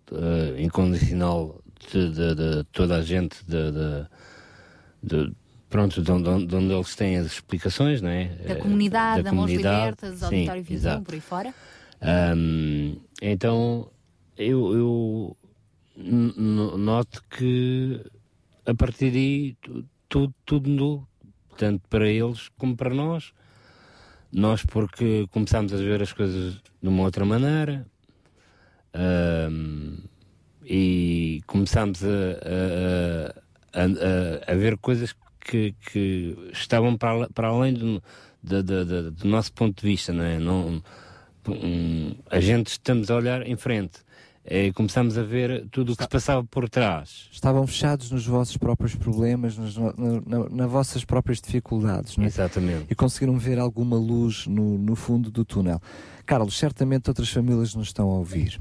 incondicional 0.58 1.60
de, 1.92 2.10
de- 2.10 2.34
de 2.34 2.64
toda 2.72 2.96
a 2.96 3.02
gente 3.02 3.36
de, 5.02 5.30
pronto, 5.68 6.02
de 6.02 6.10
onde, 6.10 6.46
de 6.46 6.56
onde 6.56 6.72
eles 6.72 6.94
têm 6.96 7.16
as 7.16 7.26
explicações, 7.26 8.00
não 8.00 8.10
é? 8.10 8.24
Da 8.46 8.54
Eh, 8.54 8.56
comunidade, 8.56 9.22
da, 9.22 9.32
Mãos 9.32 9.46
comunidade, 9.46 9.78
Libertas, 9.80 10.22
Auditório 10.22 10.62
21, 10.62 10.74
exato. 10.76 11.02
por 11.02 11.14
aí 11.14 11.20
fora? 11.20 11.54
Ahm, 12.00 12.96
então, 13.20 13.90
eu, 14.36 14.74
eu 14.74 15.36
noto 16.78 17.22
que 17.30 18.00
a 18.66 18.74
partir 18.74 19.10
daí 19.10 19.56
tu- 19.60 19.84
tudo, 20.08 20.34
tudo 20.44 20.70
mudou, 20.70 21.07
tanto 21.58 21.82
para 21.88 22.08
eles 22.08 22.48
como 22.56 22.74
para 22.76 22.94
nós. 22.94 23.32
Nós, 24.32 24.62
porque 24.64 25.26
começámos 25.30 25.72
a 25.74 25.76
ver 25.76 26.00
as 26.02 26.12
coisas 26.12 26.54
de 26.82 26.88
uma 26.88 27.02
outra 27.02 27.24
maneira 27.24 27.86
ahm, 28.94 29.96
e 30.64 31.40
começámos 31.46 32.02
a, 32.04 32.08
a- 33.74 33.82
a- 33.82 34.52
a- 34.52 34.54
ver 34.54 34.76
coisas 34.78 35.14
que, 35.40 35.74
que 35.90 36.36
estavam 36.52 36.96
para, 36.96 37.28
para 37.30 37.48
além 37.48 37.72
do, 37.74 38.02
da- 38.42 38.62
da- 38.62 38.84
do 39.10 39.26
nosso 39.28 39.52
ponto 39.52 39.80
de 39.80 39.88
vista, 39.88 40.12
não 40.12 40.24
é? 40.24 40.38
Não, 40.38 40.82
hum, 41.48 42.14
a 42.30 42.40
gente 42.40 42.68
estamos 42.68 43.10
a 43.10 43.16
olhar 43.16 43.46
em 43.46 43.56
frente. 43.56 44.00
É, 44.50 44.72
começamos 44.72 45.18
a 45.18 45.22
ver 45.22 45.66
tudo 45.70 45.92
o 45.92 45.96
que 45.96 46.02
se 46.04 46.08
passava 46.08 46.42
por 46.42 46.68
trás. 46.70 47.28
Estavam 47.30 47.66
fechados 47.66 48.10
nos 48.10 48.26
vossos 48.26 48.56
próprios 48.56 48.94
problemas, 48.94 49.58
nas, 49.58 49.76
na, 49.76 49.92
na- 50.26 50.48
nas 50.48 50.70
vossas 50.70 51.04
próprias 51.04 51.38
dificuldades. 51.38 52.16
Não 52.16 52.24
é? 52.24 52.28
Exatamente. 52.28 52.86
E 52.88 52.94
conseguiram 52.94 53.36
ver 53.38 53.58
alguma 53.58 53.96
luz 53.98 54.46
no, 54.46 54.78
no 54.78 54.96
fundo 54.96 55.30
do 55.30 55.44
túnel. 55.44 55.78
Carlos, 56.24 56.56
certamente 56.58 57.10
outras 57.10 57.28
famílias 57.28 57.74
nos 57.74 57.88
estão 57.88 58.08
a 58.10 58.14
ouvir. 58.14 58.58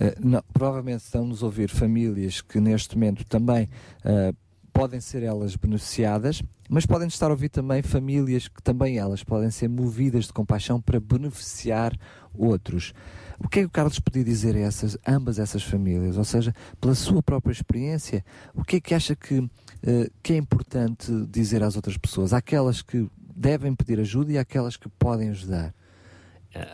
Eh, 0.00 0.16
não, 0.18 0.42
provavelmente 0.54 1.02
estão-nos 1.02 1.42
a 1.42 1.46
ouvir 1.46 1.68
famílias 1.68 2.40
que 2.40 2.58
neste 2.58 2.94
momento 2.96 3.22
também 3.26 3.68
eh, 4.04 4.32
podem 4.72 5.00
ser 5.00 5.22
elas 5.22 5.54
beneficiadas, 5.54 6.42
mas 6.68 6.86
podem 6.86 7.08
estar 7.08 7.26
a 7.26 7.30
ouvir 7.30 7.50
também 7.50 7.82
famílias 7.82 8.48
que 8.48 8.62
também 8.62 8.96
elas 8.98 9.22
podem 9.22 9.50
ser 9.50 9.68
movidas 9.68 10.26
de 10.26 10.32
compaixão 10.32 10.80
para 10.80 10.98
beneficiar 10.98 11.92
outros. 12.34 12.94
O 13.38 13.48
que 13.48 13.60
é 13.60 13.62
que 13.62 13.66
o 13.68 13.70
Carlos 13.70 13.98
podia 13.98 14.24
dizer 14.24 14.56
a 14.56 14.60
essas, 14.60 14.96
ambas 15.06 15.38
essas 15.38 15.62
famílias? 15.62 16.16
Ou 16.16 16.24
seja, 16.24 16.54
pela 16.80 16.94
sua 16.94 17.22
própria 17.22 17.52
experiência, 17.52 18.24
o 18.54 18.64
que 18.64 18.76
é 18.76 18.80
que 18.80 18.94
acha 18.94 19.14
que, 19.14 19.48
eh, 19.82 20.10
que 20.22 20.32
é 20.32 20.36
importante 20.36 21.12
dizer 21.30 21.62
às 21.62 21.76
outras 21.76 21.96
pessoas? 21.96 22.32
Aquelas 22.32 22.82
que 22.82 23.08
devem 23.34 23.74
pedir 23.74 24.00
ajuda 24.00 24.32
e 24.32 24.38
aquelas 24.38 24.76
que 24.76 24.88
podem 24.88 25.28
ajudar? 25.30 25.74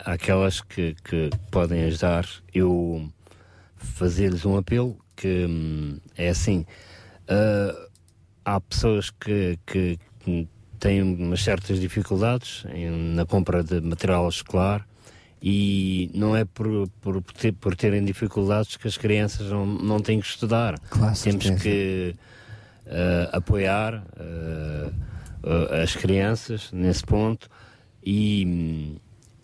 Aquelas 0.05 0.61
que, 0.61 0.95
que 1.03 1.29
podem 1.51 1.83
ajudar, 1.83 2.25
eu 2.53 3.09
fazer-lhes 3.75 4.45
um 4.45 4.55
apelo 4.55 4.97
que 5.15 5.45
hum, 5.45 5.99
é 6.17 6.29
assim. 6.29 6.65
ah, 7.27 7.87
há 8.45 8.59
pessoas 8.61 9.09
que, 9.09 9.57
que 9.65 9.99
têm 10.79 11.01
umas 11.01 11.41
certas 11.43 11.79
dificuldades 11.79 12.65
em- 12.73 13.13
na 13.13 13.25
compra 13.25 13.63
de 13.63 13.79
material 13.81 14.27
escolar 14.29 14.87
e 15.45 16.09
não 16.13 16.33
é 16.37 16.45
por, 16.45 16.87
por, 17.01 17.21
por 17.59 17.75
terem 17.75 18.05
dificuldades 18.05 18.77
que 18.77 18.87
as 18.87 18.95
crianças 18.95 19.49
não, 19.49 19.65
não 19.65 19.99
têm 19.99 20.21
que 20.21 20.25
estudar. 20.25 20.79
Claro, 20.89 21.13
Temos 21.21 21.43
certeza. 21.43 21.61
que 21.63 22.15
ah, 22.87 23.37
apoiar 23.37 24.05
ah, 24.17 24.89
ah, 25.43 25.81
as 25.83 25.95
crianças 25.97 26.71
nesse 26.71 27.03
ponto 27.03 27.49
e 28.05 28.45
hum, 28.47 28.95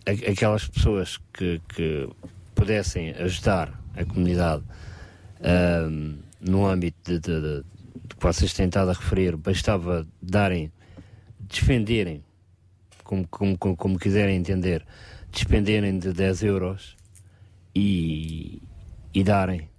a- 0.05 0.31
aquelas 0.31 0.65
pessoas 0.67 1.19
que, 1.33 1.59
que 1.75 2.07
pudessem 2.55 3.09
ajudar 3.11 3.77
a 3.93 4.05
comunidade 4.05 4.63
ahm, 5.41 6.15
no 6.39 6.65
âmbito 6.65 6.97
de, 7.11 7.19
de- 7.19 7.41
de- 7.41 7.63
de 8.07 8.15
que 8.15 8.23
vocês 8.23 8.53
têm 8.53 8.67
estado 8.67 8.89
a 8.91 8.93
referir, 8.93 9.35
bastava 9.35 10.07
darem, 10.21 10.71
defenderem, 11.41 12.23
como, 13.03 13.27
como, 13.27 13.57
como, 13.57 13.75
como 13.75 13.99
quiserem 13.99 14.37
entender, 14.37 14.85
despenderem 15.31 15.97
de 15.99 16.11
10 16.13 16.43
euros 16.43 16.95
e, 17.75 18.61
e 19.13 19.23
darem. 19.23 19.69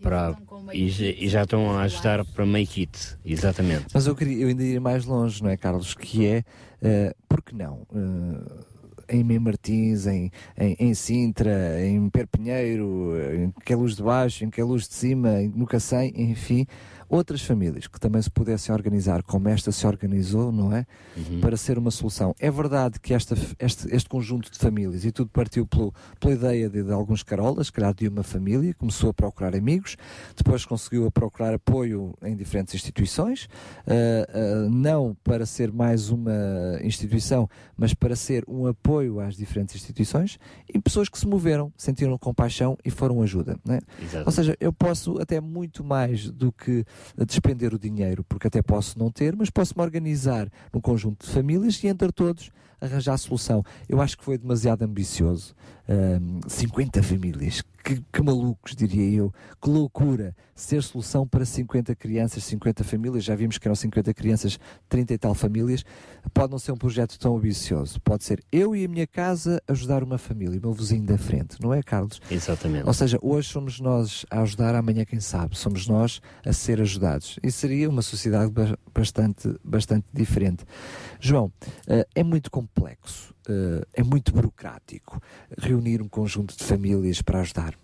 para, 0.00 0.36
e, 0.72 0.88
já- 0.88 1.06
e 1.06 1.28
já 1.28 1.42
estão 1.42 1.70
a 1.76 1.82
ajudar 1.82 2.24
para 2.24 2.46
Make 2.46 2.82
It, 2.82 3.16
exatamente. 3.24 3.86
Mas 3.92 4.06
eu, 4.06 4.14
queria, 4.14 4.42
eu 4.44 4.48
ainda 4.48 4.62
ia 4.62 4.80
mais 4.80 5.04
longe, 5.04 5.42
não 5.42 5.50
é, 5.50 5.56
Carlos? 5.56 5.92
Que 5.94 6.26
é, 6.26 6.38
uh, 6.82 7.14
por 7.28 7.42
que 7.42 7.54
não? 7.54 7.82
Uh, 7.90 8.64
em 9.08 9.24
Mem 9.24 9.38
Martins, 9.40 10.06
em, 10.06 10.30
em, 10.56 10.76
em 10.78 10.94
Sintra, 10.94 11.84
em 11.84 12.08
Perpinheiro, 12.10 13.14
em 13.34 13.50
Queluz 13.64 13.96
de 13.96 14.02
Baixo, 14.02 14.44
em 14.44 14.50
Queluz 14.50 14.86
de 14.86 14.94
Cima, 14.94 15.40
no 15.54 15.66
Cacém, 15.66 16.12
enfim, 16.14 16.66
outras 17.08 17.42
famílias 17.42 17.86
que 17.86 17.98
também 17.98 18.20
se 18.20 18.30
pudessem 18.30 18.74
organizar 18.74 19.22
como 19.22 19.48
esta 19.48 19.72
se 19.72 19.86
organizou, 19.86 20.52
não 20.52 20.74
é? 20.74 20.86
Para 21.40 21.56
ser 21.56 21.78
uma 21.78 21.90
solução. 21.90 22.34
É 22.38 22.50
verdade 22.50 23.00
que 23.00 23.14
esta, 23.14 23.36
este, 23.58 23.94
este 23.94 24.08
conjunto 24.08 24.50
de 24.50 24.58
famílias, 24.58 25.04
e 25.04 25.12
tudo 25.12 25.30
partiu 25.30 25.66
pelo, 25.66 25.92
pela 26.20 26.34
ideia 26.34 26.68
de, 26.68 26.82
de 26.82 26.92
alguns 26.92 27.22
carolas, 27.22 27.70
calhar 27.70 27.94
de 27.94 28.08
uma 28.08 28.22
família, 28.22 28.74
começou 28.74 29.10
a 29.10 29.14
procurar 29.14 29.54
amigos, 29.54 29.96
depois 30.36 30.64
conseguiu 30.64 31.06
a 31.06 31.10
procurar 31.10 31.54
apoio 31.54 32.14
em 32.22 32.36
diferentes 32.36 32.74
instituições, 32.74 33.48
ah, 33.86 33.92
ah, 34.28 34.68
não 34.68 35.16
para 35.24 35.46
ser 35.46 35.72
mais 35.72 36.10
uma 36.10 36.32
instituição, 36.82 37.48
mas 37.76 37.94
para 37.94 38.14
ser 38.14 38.44
um 38.48 38.66
apoio 38.66 39.20
às 39.20 39.36
diferentes 39.36 39.74
instituições, 39.74 40.38
e 40.72 40.78
pessoas 40.78 41.08
que 41.08 41.18
se 41.18 41.26
moveram, 41.26 41.72
sentiram 41.76 42.18
compaixão 42.18 42.76
e 42.84 42.90
foram 42.90 43.22
ajuda. 43.22 43.58
É? 43.68 43.80
Exato. 44.02 44.24
Ou 44.26 44.32
seja, 44.32 44.56
eu 44.60 44.72
posso 44.72 45.20
até 45.20 45.40
muito 45.40 45.82
mais 45.82 46.30
do 46.30 46.52
que 46.52 46.84
despender 47.26 47.74
o 47.74 47.78
dinheiro, 47.78 48.24
porque 48.24 48.46
até 48.46 48.62
posso 48.62 48.98
não 48.98 49.10
ter, 49.10 49.34
mas 49.36 49.50
posso 49.50 49.74
me 49.76 49.82
organizar 49.82 50.50
num 50.72 50.80
conjunto 50.80 51.26
de 51.26 51.32
famílias 51.32 51.82
e 51.82 51.88
entre 51.88 52.12
todos 52.12 52.50
arranjar 52.80 53.14
a 53.14 53.18
solução. 53.18 53.64
Eu 53.88 54.00
acho 54.00 54.16
que 54.16 54.24
foi 54.24 54.38
demasiado 54.38 54.82
ambicioso. 54.82 55.54
Ahm, 55.90 56.40
50 56.46 57.02
famílias, 57.02 57.62
que, 57.82 58.02
que 58.12 58.22
malucos, 58.22 58.76
diria 58.76 59.10
eu. 59.20 59.32
Que 59.62 59.70
loucura 59.70 60.36
ser 60.54 60.82
solução 60.82 61.26
para 61.26 61.46
50 61.46 61.94
crianças, 61.94 62.44
50 62.44 62.84
famílias. 62.84 63.24
Já 63.24 63.34
vimos 63.34 63.56
que 63.56 63.66
eram 63.66 63.74
50 63.74 64.12
crianças, 64.12 64.58
30 64.88 65.14
e 65.14 65.18
tal 65.18 65.34
famílias. 65.34 65.84
Pode 66.34 66.50
não 66.52 66.58
ser 66.58 66.72
um 66.72 66.76
projeto 66.76 67.18
tão 67.18 67.34
ambicioso. 67.38 67.98
Pode 68.02 68.24
ser 68.24 68.44
eu 68.52 68.76
e 68.76 68.84
a 68.84 68.88
minha 68.88 69.06
casa 69.06 69.62
ajudar 69.66 70.02
uma 70.04 70.18
família, 70.18 70.58
o 70.58 70.60
meu 70.60 70.72
vizinho 70.74 71.04
da 71.04 71.16
frente, 71.16 71.56
não 71.58 71.72
é, 71.72 71.82
Carlos? 71.82 72.20
Exatamente. 72.30 72.86
Ou 72.86 72.92
seja, 72.92 73.18
hoje 73.22 73.48
somos 73.48 73.80
nós 73.80 74.26
a 74.30 74.42
ajudar, 74.42 74.74
amanhã 74.74 75.06
quem 75.06 75.20
sabe, 75.20 75.56
somos 75.56 75.86
nós 75.88 76.20
a 76.44 76.52
ser 76.52 76.82
ajudados. 76.82 77.38
E 77.42 77.50
seria 77.50 77.88
uma 77.88 78.02
sociedade 78.02 78.50
ba- 78.52 78.76
bastante, 78.92 79.54
bastante 79.64 80.04
diferente. 80.12 80.64
João, 81.18 81.50
eh, 81.86 82.06
é 82.14 82.22
muito 82.22 82.50
complexo, 82.50 83.32
eh, 83.48 83.84
é 83.94 84.02
muito 84.02 84.32
burocrático 84.32 85.20
reunir 85.58 86.02
um 86.02 86.08
conjunto 86.08 86.56
de 86.56 86.64
famílias 86.64 87.22
para 87.22 87.40
ajudar. 87.40 87.74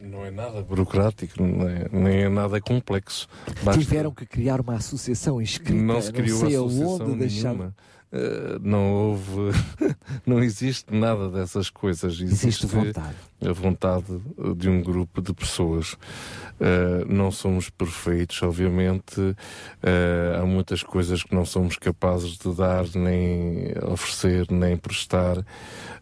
Não 0.00 0.24
é 0.24 0.30
nada 0.30 0.62
burocrático, 0.62 1.42
não 1.42 1.66
é, 1.66 1.88
nem 1.90 2.16
é 2.24 2.28
nada 2.28 2.60
complexo. 2.60 3.26
Basta- 3.62 3.80
Tiveram 3.80 4.12
que 4.12 4.26
criar 4.26 4.60
uma 4.60 4.74
associação 4.74 5.40
inscrita, 5.40 5.72
não 5.82 6.00
se 6.02 6.12
criou 6.12 6.40
sei 6.40 6.56
associação 6.56 7.06
aonde. 7.06 7.72
Eh, 8.12 8.58
não 8.62 8.92
houve, 8.92 9.32
não 10.26 10.40
existe 10.42 10.94
nada 10.94 11.28
dessas 11.30 11.68
coisas. 11.70 12.20
Existe, 12.20 12.66
vontade. 12.66 13.16
A 13.40 13.52
vontade 13.52 14.20
de 14.56 14.68
um 14.68 14.82
grupo 14.82 15.20
de 15.22 15.32
pessoas. 15.32 15.96
Eh, 16.60 17.04
não 17.08 17.30
somos 17.30 17.68
perfeitos, 17.68 18.42
obviamente. 18.42 19.36
Eh, 19.82 20.38
há 20.40 20.46
muitas 20.46 20.82
coisas 20.82 21.22
que 21.22 21.34
não 21.34 21.44
somos 21.44 21.76
capazes 21.76 22.38
de 22.38 22.54
dar, 22.54 22.84
nem 22.94 23.74
oferecer, 23.90 24.46
nem 24.50 24.76
prestar. 24.76 25.44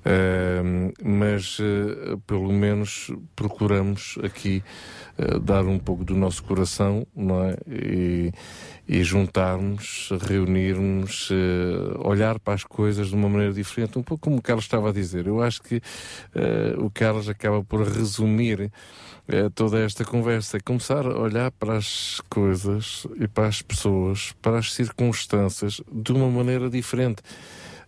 Eh, 0.05 0.63
mas 1.03 1.59
pelo 2.27 2.53
menos 2.53 3.11
procuramos 3.35 4.19
aqui 4.23 4.63
dar 5.43 5.65
um 5.67 5.79
pouco 5.79 6.05
do 6.05 6.15
nosso 6.15 6.43
coração, 6.43 7.07
não 7.15 7.45
é? 7.45 7.57
E, 7.69 8.33
e 8.89 9.05
juntarmos, 9.05 10.11
reunirmos, 10.23 11.29
olhar 11.99 12.41
para 12.41 12.55
as 12.55 12.65
coisas 12.65 13.09
de 13.09 13.15
uma 13.15 13.29
maneira 13.29 13.53
diferente, 13.53 13.99
um 13.99 14.03
pouco 14.03 14.25
como 14.25 14.39
o 14.39 14.43
Carlos 14.43 14.65
estava 14.65 14.89
a 14.89 14.93
dizer. 14.93 15.27
Eu 15.27 15.41
acho 15.43 15.63
que 15.63 15.81
o 16.79 16.91
Carlos 16.91 17.22
acaba 17.29 17.63
por 17.63 17.87
resumir 17.87 18.71
eh, 19.29 19.49
toda 19.55 19.79
esta 19.81 20.05
conversa, 20.05 20.59
começar 20.61 21.07
a 21.07 21.19
olhar 21.19 21.51
para 21.53 21.77
as 21.77 22.21
coisas 22.29 23.07
e 23.21 23.29
para 23.29 23.49
as 23.49 23.63
pessoas, 23.63 24.35
para 24.43 24.59
as 24.59 24.73
circunstâncias 24.73 25.81
de 25.91 26.13
uma 26.13 26.29
maneira 26.29 26.69
diferente. 26.69 27.23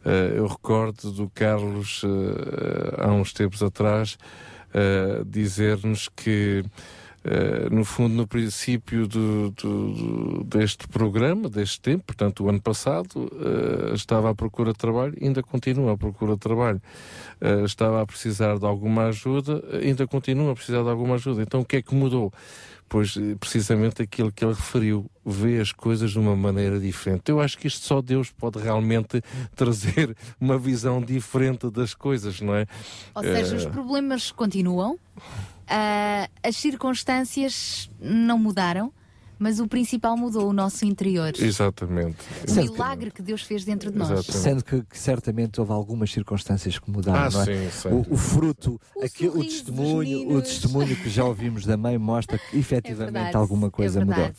Eh, 0.05 0.35
eu 0.37 0.47
recordo 0.47 1.11
do 1.11 1.31
Carlos, 1.31 2.03
eh, 2.05 3.03
há 3.03 3.13
uns 3.13 3.33
tempos 3.33 3.63
atrás, 3.63 4.19
eh, 4.73 5.23
dizer-nos 5.27 6.09
que, 6.09 6.63
eh, 7.25 7.69
no 7.71 7.85
fundo, 7.85 8.15
no 8.15 8.27
princípio 8.27 9.09
do, 9.09 9.51
do- 9.51 10.45
deste 10.45 10.87
programa, 10.87 11.49
deste 11.49 11.81
tempo, 11.81 12.05
portanto, 12.05 12.45
o 12.45 12.49
ano 12.49 12.61
passado, 12.61 13.31
eh, 13.91 13.95
estava 13.95 14.31
à 14.31 14.35
procura 14.35 14.73
de 14.73 14.79
trabalho, 14.79 15.15
ainda 15.21 15.43
continua 15.43 15.93
à 15.93 15.97
procura 15.97 16.35
de 16.35 16.41
trabalho. 16.41 16.81
Eh, 17.41 17.63
estava 17.65 18.03
a 18.03 18.07
precisar 18.07 18.59
de 18.59 18.67
alguma 18.67 19.07
ajuda, 19.07 19.63
ainda 19.83 20.07
continua 20.07 20.53
a 20.53 20.55
precisar 20.55 20.83
de 20.83 20.89
alguma 20.91 21.15
ajuda. 21.15 21.43
Então, 21.43 21.61
o 21.61 21.65
que 21.65 21.77
é 21.77 21.83
que 21.83 21.95
mudou? 21.95 22.33
Pois, 22.87 23.15
precisamente 23.41 24.03
aquilo 24.03 24.31
que 24.31 24.45
ele 24.45 24.53
referiu, 24.53 25.11
vê 25.25 25.59
as 25.59 25.73
coisas 25.73 26.11
de 26.11 26.19
uma 26.19 26.37
maneira 26.37 26.79
diferente. 26.79 27.31
Eu 27.31 27.41
acho 27.41 27.57
que 27.59 27.67
isto 27.67 27.85
só 27.85 28.03
Deus 28.03 28.31
pode 28.31 28.59
realmente 28.59 29.23
trazer 29.57 30.15
uma 30.39 30.59
visão 30.59 31.01
diferente 31.01 31.71
das 31.71 31.95
coisas, 31.95 32.41
não 32.43 32.55
é? 32.55 32.67
Ou 33.15 33.23
seja, 33.23 33.57
os 33.57 33.65
problemas 33.67 34.31
continuam, 34.31 34.99
ah, 35.69 36.29
as 36.43 36.57
circunstâncias 36.57 37.91
não 38.01 38.39
mudaram, 38.39 38.93
mas 39.39 39.59
o 39.59 39.67
principal 39.67 40.17
mudou, 40.17 40.49
o 40.49 40.53
nosso 40.53 40.85
interior. 40.85 41.33
Exatamente. 41.39 42.17
O 42.49 42.55
milagre 42.55 43.11
que 43.11 43.21
Deus 43.21 43.43
fez 43.43 43.65
dentro 43.65 43.91
de 43.91 43.99
nós. 43.99 44.25
Sendo 44.27 44.65
que, 44.65 44.83
que 44.83 44.99
certamente 44.99 45.61
houve 45.61 45.73
algumas 45.73 46.11
circunstâncias 46.13 46.79
que 46.79 46.91
mudaram, 46.91 47.27
Ah, 47.27 47.31
não 47.31 47.43
é? 47.43 47.45
sim, 47.45 47.71
sim. 47.71 47.89
O, 47.89 48.15
o 48.15 48.17
fruto, 48.17 48.81
O 48.95 49.05
aqui, 49.05 49.27
o, 49.27 49.33
sorriso 49.33 49.57
testemunho, 49.57 50.37
o 50.37 50.41
testemunho 50.41 50.97
que 50.97 51.11
já 51.11 51.25
ouvimos 51.25 51.67
da 51.67 51.77
mãe 51.77 51.99
mostra 51.99 52.39
que 52.39 52.57
efetivamente 52.57 53.13
verdade, 53.13 53.37
alguma 53.37 53.71
coisa 53.71 54.01
é 54.01 54.05
mudou. 54.05 54.31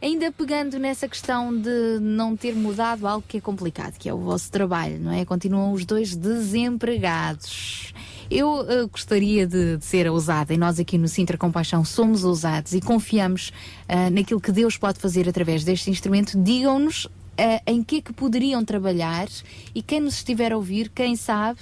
Ainda 0.00 0.30
pegando 0.30 0.78
nessa 0.78 1.08
questão 1.08 1.54
de 1.54 1.98
não 2.00 2.36
ter 2.36 2.54
mudado 2.54 3.06
algo 3.06 3.24
que 3.26 3.38
é 3.38 3.40
complicado, 3.40 3.98
que 3.98 4.08
é 4.08 4.14
o 4.14 4.18
vosso 4.18 4.50
trabalho, 4.50 5.00
não 5.00 5.12
é? 5.12 5.24
Continuam 5.24 5.72
os 5.72 5.84
dois 5.84 6.14
desempregados. 6.16 7.92
Eu 8.30 8.66
eh, 8.68 8.86
gostaria 8.86 9.46
de, 9.46 9.78
de 9.78 9.84
ser 9.84 10.08
ousada 10.10 10.52
e 10.52 10.58
nós 10.58 10.78
aqui 10.78 10.98
no 10.98 11.08
Sintra 11.08 11.38
Compaixão 11.38 11.84
somos 11.84 12.24
ousados 12.24 12.74
e 12.74 12.80
confiamos 12.80 13.52
ah, 13.88 14.10
naquilo 14.10 14.40
que 14.40 14.52
Deus 14.52 14.76
pode 14.76 14.98
fazer 14.98 15.28
através 15.28 15.64
deste 15.64 15.90
instrumento. 15.90 16.38
Digam-nos 16.40 17.08
ah, 17.38 17.62
em 17.66 17.82
que 17.82 17.96
é 17.96 18.00
que 18.02 18.12
poderiam 18.12 18.62
trabalhar 18.64 19.28
e 19.74 19.80
quem 19.80 20.00
nos 20.00 20.14
estiver 20.14 20.52
a 20.52 20.56
ouvir, 20.56 20.90
quem 20.90 21.16
sabe, 21.16 21.60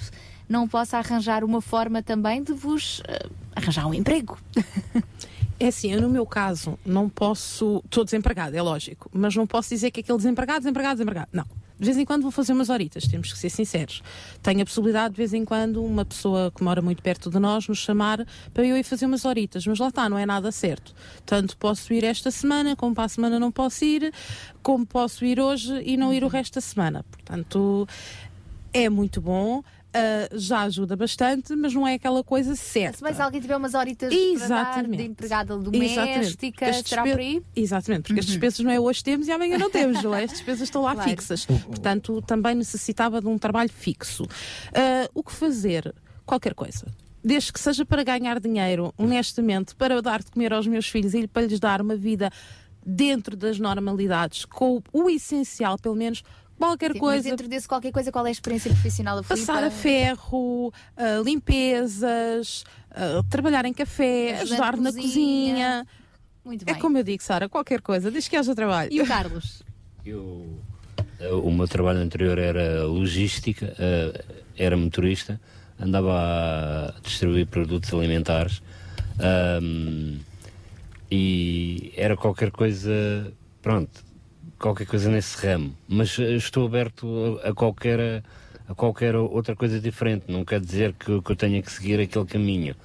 não 0.49 0.67
possa 0.67 0.97
arranjar 0.97 1.43
uma 1.43 1.61
forma 1.61 2.03
também 2.03 2.43
de 2.43 2.51
vos 2.51 3.01
arranjar 3.55 3.87
um 3.87 3.93
emprego. 3.93 4.37
É 5.59 5.69
assim, 5.69 5.91
eu 5.91 5.99
no 5.99 6.07
meu 6.07 6.23
caso 6.23 6.77
não 6.85 7.09
posso. 7.09 7.81
Estou 7.85 8.03
desempregado, 8.03 8.55
é 8.55 8.61
lógico, 8.61 9.09
mas 9.11 9.35
não 9.35 9.47
posso 9.47 9.69
dizer 9.69 9.89
que 9.89 10.01
aquele 10.01 10.17
desempregado, 10.17 10.59
desempregado, 10.59 10.95
desempregado. 10.97 11.29
Não. 11.33 11.45
De 11.79 11.85
vez 11.85 11.97
em 11.97 12.05
quando 12.05 12.23
vou 12.23 12.31
fazer 12.31 12.53
umas 12.53 12.69
horitas, 12.69 13.07
temos 13.07 13.31
que 13.31 13.37
ser 13.37 13.49
sinceros. 13.49 14.01
Tenho 14.41 14.61
a 14.61 14.65
possibilidade, 14.65 15.13
de 15.13 15.17
vez 15.17 15.33
em 15.33 15.45
quando, 15.45 15.83
uma 15.83 16.03
pessoa 16.03 16.51
que 16.51 16.63
mora 16.63 16.81
muito 16.81 17.03
perto 17.03 17.29
de 17.29 17.39
nós 17.39 17.67
nos 17.67 17.77
chamar 17.77 18.25
para 18.53 18.65
eu 18.65 18.75
ir 18.75 18.83
fazer 18.83 19.05
umas 19.05 19.25
horitas, 19.25 19.65
mas 19.67 19.77
lá 19.77 19.89
está, 19.89 20.09
não 20.09 20.17
é 20.17 20.25
nada 20.25 20.51
certo. 20.51 20.95
Tanto 21.25 21.55
posso 21.57 21.93
ir 21.93 22.03
esta 22.03 22.31
semana, 22.31 22.75
como 22.75 22.95
para 22.95 23.03
a 23.03 23.09
semana 23.09 23.39
não 23.39 23.51
posso 23.51 23.85
ir, 23.85 24.11
como 24.63 24.85
posso 24.85 25.23
ir 25.23 25.39
hoje 25.39 25.81
e 25.83 25.97
não 25.97 26.13
ir 26.13 26.23
o 26.23 26.27
resto 26.27 26.55
da 26.55 26.61
semana. 26.61 27.05
Portanto, 27.11 27.87
é 28.73 28.89
muito 28.89 29.21
bom. 29.21 29.63
Ah, 29.97 30.29
já 30.33 30.61
ajuda 30.61 30.95
bastante, 30.95 31.55
mas 31.55 31.73
não 31.73 31.87
é 31.87 31.95
aquela 31.95 32.23
coisa 32.23 32.55
certa. 32.55 32.97
Se 32.97 33.03
mais 33.03 33.19
alguém 33.19 33.41
tiver 33.41 33.55
umas 33.57 33.73
horitas 33.73 34.13
Exatamente. 34.13 34.97
de 34.97 35.03
empregada 35.03 35.57
doméstica, 35.57 36.71
será 36.83 37.03
por 37.03 37.19
aí? 37.19 37.41
Exatamente, 37.55 38.03
porque 38.03 38.19
as 38.19 38.25
despesas 38.25 38.59
não 38.59 38.71
é 38.71 38.79
hoje 38.79 39.03
temos 39.03 39.27
e 39.27 39.31
amanhã 39.31 39.57
não 39.57 39.69
temos, 39.69 40.03
não 40.03 40.13
é? 40.15 40.23
As 40.25 40.31
despesas 40.31 40.61
estão 40.63 40.81
lá 40.81 40.93
Claro. 40.97 41.09
fixas. 41.09 41.45
Portanto, 41.45 42.21
também 42.21 42.55
necessitava 42.55 43.21
de 43.21 43.27
um 43.27 43.37
trabalho 43.37 43.69
fixo. 43.71 44.27
Ah, 44.73 45.09
o 45.13 45.23
que 45.23 45.31
fazer? 45.31 45.93
Qualquer 46.25 46.53
coisa. 46.53 46.85
Desde 47.23 47.51
que 47.51 47.59
seja 47.59 47.85
para 47.85 48.03
ganhar 48.03 48.39
dinheiro, 48.39 48.93
honestamente, 48.97 49.75
para 49.75 50.01
dar 50.01 50.23
de 50.23 50.31
comer 50.31 50.53
aos 50.53 50.65
meus 50.67 50.87
filhos 50.87 51.13
e 51.13 51.27
para 51.27 51.45
lhes 51.45 51.59
dar 51.59 51.81
uma 51.81 51.95
vida 51.95 52.29
dentro 52.85 53.35
das 53.35 53.59
normalidades, 53.59 54.45
com 54.45 54.81
o 54.93 55.09
essencial, 55.09 55.77
pelo 55.77 55.95
menos, 55.95 56.23
qualquer 56.57 56.91
Sim, 56.93 56.99
Mas 56.99 57.09
coisa. 57.09 57.29
dentro 57.29 57.47
desse 57.47 57.67
qualquer 57.67 57.91
coisa, 57.91 58.11
qual 58.11 58.25
é 58.25 58.29
a 58.29 58.31
experiência 58.31 58.71
profissional 58.71 59.15
da 59.17 59.23
Filipa? 59.23 59.45
Passar 59.53 59.63
a 59.63 59.71
ferro, 59.71 60.73
ah, 60.95 61.21
limpezas, 61.23 62.63
ah, 62.91 63.23
trabalhar 63.29 63.65
em 63.65 63.73
café, 63.73 64.33
Ajudante 64.41 64.43
ajudar 64.53 64.77
na 64.77 64.91
cozinha. 64.91 65.03
cozinha. 65.03 65.87
Muito 66.43 66.61
É 66.63 66.73
bem. 66.73 66.81
como 66.81 66.97
eu 66.97 67.03
digo, 67.03 67.21
Sara, 67.23 67.47
qualquer 67.49 67.81
coisa, 67.81 68.09
desde 68.09 68.29
que 68.29 68.35
haja 68.37 68.55
trabalho. 68.55 68.91
E 68.91 69.01
o 69.01 69.07
Carlos? 69.07 69.61
Eu, 70.05 70.61
eh, 71.19 71.31
o 71.33 71.51
meu 71.51 71.67
trabalho 71.67 71.99
anterior 71.99 72.37
era 72.37 72.83
logística, 72.85 73.75
eh, 73.77 74.23
era 74.55 74.77
motorista, 74.77 75.37
andava 75.77 76.13
a 76.95 76.99
distribuir 77.01 77.45
produtos 77.47 77.93
alimentares. 77.93 78.61
ahm, 79.19 80.19
e 81.11 81.91
era 81.97 82.15
qualquer 82.15 82.51
coisa, 82.51 83.33
pronto, 83.61 84.03
qualquer 84.59 84.87
coisa 84.87 85.09
nesse 85.09 85.45
ramo. 85.45 85.75
Mas 85.87 86.17
eh, 86.19 86.35
estou 86.35 86.65
aberto 86.65 87.39
a, 87.43 87.49
a 87.49 87.53
qualquer 87.53 88.23
a 88.67 88.75
qualquer 88.75 89.15
outra 89.15 89.55
coisa 89.55 89.79
diferente. 89.79 90.25
Não 90.27 90.43
quer 90.43 90.59
dizer 90.59 90.93
que, 90.93 91.21
que 91.21 91.31
eu 91.31 91.35
tenha 91.35 91.61
que 91.61 91.71
seguir 91.71 91.99
aquele 91.99 92.25
caminho. 92.25 92.75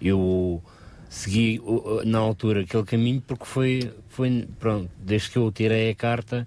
Eu 0.00 0.62
segui 1.08 1.60
na 2.04 2.18
altura 2.18 2.62
aquele 2.62 2.84
caminho 2.84 3.22
porque 3.26 3.44
foi, 3.44 3.92
foi 4.08 4.48
pronto, 4.58 4.90
desde 4.98 5.30
que 5.30 5.36
eu 5.38 5.52
tirei 5.52 5.90
a 5.90 5.94
carta, 5.94 6.46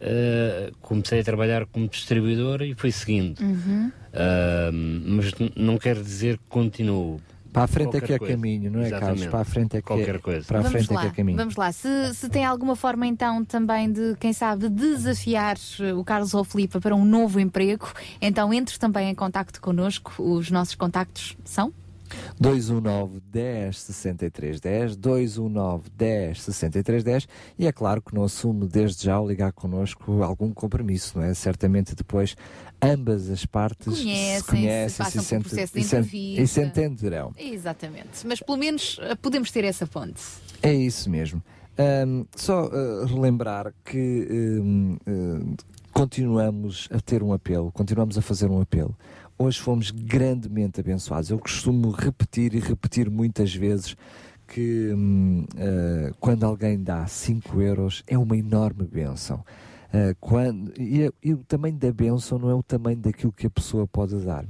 eh, 0.00 0.72
comecei 0.82 1.20
a 1.20 1.24
trabalhar 1.24 1.66
como 1.66 1.88
distribuidor 1.88 2.62
e 2.62 2.74
fui 2.74 2.90
seguindo. 2.90 3.40
Uhum. 3.40 3.92
Ah, 4.12 4.70
mas 4.72 5.32
não 5.54 5.76
quer 5.76 5.96
dizer 5.96 6.38
que 6.38 6.44
continuo. 6.48 7.20
Para 7.56 7.64
a 7.64 7.68
frente 7.68 7.96
é 7.96 8.00
que 8.02 8.12
é 8.12 8.18
coisa. 8.18 8.34
caminho, 8.34 8.70
não 8.70 8.80
é, 8.80 8.90
Carlos? 8.90 9.02
Exatamente. 9.02 9.30
Para 9.30 9.40
a 9.40 9.44
frente 9.44 9.76
é 9.78 9.80
que 9.80 9.86
Qualquer 9.86 10.14
é, 10.16 10.18
coisa. 10.18 10.46
Para 10.46 10.58
a 10.58 10.60
vamos 10.60 10.72
frente 10.76 10.92
lá, 10.92 11.00
é 11.00 11.04
que 11.04 11.08
é 11.08 11.16
caminho. 11.16 11.38
vamos 11.38 11.56
lá. 11.56 11.72
Se, 11.72 12.14
se 12.14 12.28
tem 12.28 12.44
alguma 12.44 12.76
forma 12.76 13.06
então 13.06 13.42
também 13.46 13.90
de, 13.90 14.14
quem 14.20 14.34
sabe, 14.34 14.68
desafiar 14.68 15.56
o 15.98 16.04
Carlos 16.04 16.34
ou 16.34 16.42
a 16.42 16.44
Filipa 16.44 16.82
para 16.82 16.94
um 16.94 17.02
novo 17.02 17.40
emprego, 17.40 17.90
então 18.20 18.52
entre 18.52 18.78
também 18.78 19.08
em 19.08 19.14
contacto 19.14 19.58
connosco. 19.58 20.12
Os 20.18 20.50
nossos 20.50 20.74
contactos 20.74 21.34
são? 21.44 21.72
219 22.38 23.20
10 23.30 23.78
63 23.78 24.60
10, 24.60 24.96
219 24.96 25.90
10 25.96 26.42
63 26.42 27.04
10 27.04 27.28
e 27.58 27.66
é 27.66 27.72
claro 27.72 28.02
que 28.02 28.14
não 28.14 28.24
assume 28.24 28.66
desde 28.66 29.04
já 29.04 29.14
ao 29.14 29.26
ligar 29.28 29.52
connosco 29.52 30.22
algum 30.22 30.52
compromisso, 30.52 31.18
não 31.18 31.24
é? 31.24 31.34
Certamente 31.34 31.94
depois 31.94 32.36
ambas 32.82 33.30
as 33.30 33.46
partes 33.46 33.96
se 33.96 34.02
Conhecem-se, 34.02 34.44
conhecem 34.44 35.06
se 35.06 35.12
pelo 35.12 35.24
sente- 35.24 35.48
processo 35.48 35.72
de 35.74 35.80
e 35.80 35.84
se- 35.84 36.42
e 36.42 36.46
se 36.46 36.60
entenderão. 36.62 37.32
Exatamente. 37.38 38.26
Mas 38.26 38.40
pelo 38.40 38.58
menos 38.58 38.98
eh, 39.02 39.14
podemos 39.14 39.50
ter 39.50 39.64
essa 39.64 39.86
ponte. 39.86 40.20
É 40.62 40.72
isso 40.74 41.08
mesmo. 41.10 41.42
Ahm, 41.78 42.24
só 42.34 42.70
ah, 42.72 43.06
relembrar 43.06 43.72
que 43.84 44.26
hum, 44.30 44.96
hum, 45.06 45.54
continuamos 45.92 46.88
a 46.92 47.00
ter 47.00 47.22
um 47.22 47.32
apelo, 47.32 47.70
continuamos 47.72 48.16
a 48.18 48.22
fazer 48.22 48.50
um 48.50 48.60
apelo. 48.60 48.94
Hoje 49.38 49.60
fomos 49.60 49.90
grandemente 49.90 50.80
abençoados. 50.80 51.28
Eu 51.28 51.38
costumo 51.38 51.90
repetir 51.90 52.54
e 52.54 52.58
repetir 52.58 53.10
muitas 53.10 53.54
vezes 53.54 53.94
que 54.48 54.92
hum, 54.94 55.44
ah, 55.58 56.10
quando 56.18 56.44
alguém 56.44 56.82
dá 56.82 57.06
5 57.06 57.60
euros 57.60 58.02
é 58.06 58.16
uma 58.16 58.36
enorme 58.36 58.86
bênção. 58.86 59.44
Ah, 59.98 60.14
quando, 60.20 60.78
e, 60.78 61.04
é- 61.04 61.12
e 61.22 61.32
o 61.32 61.38
tamanho 61.38 61.74
da 61.76 61.90
bênção 61.90 62.38
não 62.38 62.50
é 62.50 62.54
o 62.54 62.62
tamanho 62.62 62.98
daquilo 62.98 63.32
que 63.32 63.46
a 63.46 63.50
pessoa 63.50 63.86
pode 63.86 64.14
dar. 64.16 64.44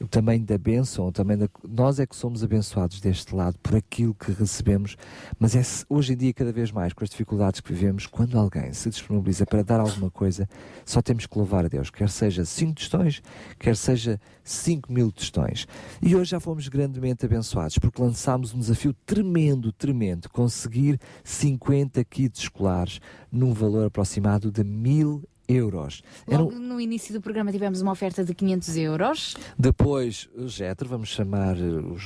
O 0.00 0.08
tamanho 0.08 0.42
da 0.44 0.58
bênção, 0.58 1.06
o 1.06 1.12
tamanho 1.12 1.38
da, 1.38 1.48
nós 1.68 2.00
é 2.00 2.06
que 2.06 2.16
somos 2.16 2.42
abençoados 2.42 3.00
deste 3.00 3.32
lado 3.32 3.56
por 3.62 3.76
aquilo 3.76 4.12
que 4.12 4.32
recebemos, 4.32 4.96
mas 5.38 5.54
é 5.54 5.62
hoje 5.88 6.14
em 6.14 6.16
dia, 6.16 6.34
cada 6.34 6.50
vez 6.50 6.72
mais, 6.72 6.92
com 6.92 7.04
as 7.04 7.10
dificuldades 7.10 7.60
que 7.60 7.72
vivemos, 7.72 8.06
quando 8.06 8.36
alguém 8.36 8.72
se 8.72 8.90
disponibiliza 8.90 9.46
para 9.46 9.62
dar 9.62 9.78
alguma 9.78 10.10
coisa, 10.10 10.48
só 10.84 11.00
temos 11.00 11.26
que 11.26 11.38
louvar 11.38 11.64
a 11.64 11.68
Deus, 11.68 11.90
quer 11.90 12.08
seja 12.08 12.44
5 12.44 12.74
tostões, 12.74 13.22
quer 13.56 13.76
seja 13.76 14.20
5 14.50 14.92
mil 14.92 15.10
tostões. 15.12 15.66
E 16.02 16.14
hoje 16.16 16.30
já 16.30 16.40
fomos 16.40 16.68
grandemente 16.68 17.24
abençoados, 17.26 17.78
porque 17.78 18.00
lançámos 18.02 18.54
um 18.54 18.58
desafio 18.58 18.94
tremendo, 19.06 19.72
tremendo, 19.72 20.28
conseguir 20.30 20.98
50 21.24 22.02
kits 22.04 22.40
escolares 22.40 23.00
num 23.30 23.52
valor 23.52 23.86
aproximado 23.86 24.50
de 24.50 24.64
mil 24.64 25.22
euros. 25.46 26.02
Era 26.26 26.38
Logo 26.42 26.58
no 26.58 26.78
início 26.80 27.14
do 27.14 27.20
programa 27.22 27.50
tivemos 27.50 27.80
uma 27.80 27.92
oferta 27.92 28.22
de 28.24 28.34
500 28.34 28.76
euros. 28.76 29.34
depois, 29.58 30.28
o 30.36 30.46
Getro, 30.46 30.88
vamos 30.88 31.08
chamar 31.08 31.56
os, 31.56 32.04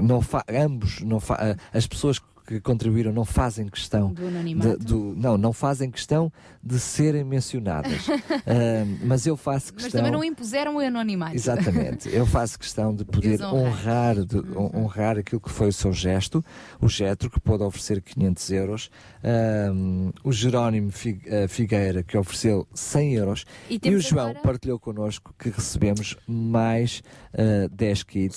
não 0.00 0.20
fa- 0.20 0.44
ambos, 0.48 1.00
não 1.02 1.18
fa- 1.18 1.56
as 1.72 1.86
pessoas 1.88 2.18
que 2.20 2.26
contribuíram 2.60 3.12
não 3.12 3.24
fazem 3.24 3.66
questão 3.68 4.12
Do 4.12 4.26
anonimato? 4.26 4.78
de- 4.78 4.84
do- 4.86 5.14
não, 5.16 5.36
não 5.36 5.52
fazem 5.52 5.90
questão 5.90 6.32
de 6.62 6.78
serem 6.80 7.24
mencionadas. 7.24 8.06
Ah, 8.50 8.84
mas 9.04 9.26
eu 9.26 9.36
faço 9.36 9.72
Mas 9.74 9.84
questão. 9.84 10.00
também 10.00 10.10
não 10.12 10.24
impuseram 10.24 10.76
o 10.76 10.78
anonimato. 10.80 11.34
Exatamente. 11.36 12.08
Eu 12.08 12.24
faço 12.26 12.58
questão 12.58 12.94
de 12.94 13.04
poder 13.04 13.42
honrar, 13.42 14.14
de, 14.24 14.38
hon- 14.38 14.70
honrar 14.74 15.18
aquilo 15.18 15.40
que 15.40 15.50
foi 15.50 15.68
o 15.68 15.72
seu 15.72 15.92
gesto, 15.92 16.42
o 16.80 16.88
Getro, 16.88 17.28
que 17.30 17.38
pôde 17.40 17.62
oferecer 17.62 18.00
500 18.00 18.50
euros, 18.50 18.90
ahm, 19.22 20.10
o 20.24 20.32
Jerónimo 20.32 20.90
eh, 21.26 21.48
Figueira, 21.48 22.02
que 22.02 22.16
ofereceu 22.16 22.66
100 22.74 23.14
euros, 23.14 23.44
E 23.70 23.78
e, 23.82 23.94
o 23.94 24.00
João 24.00 24.28
agora- 24.30 24.40
partilhou 24.42 24.78
connosco 24.78 25.34
que 25.38 25.50
recebemos 25.50 26.16
mais 26.26 27.02
ah, 27.34 27.68
10 27.72 28.02
kits. 28.04 28.36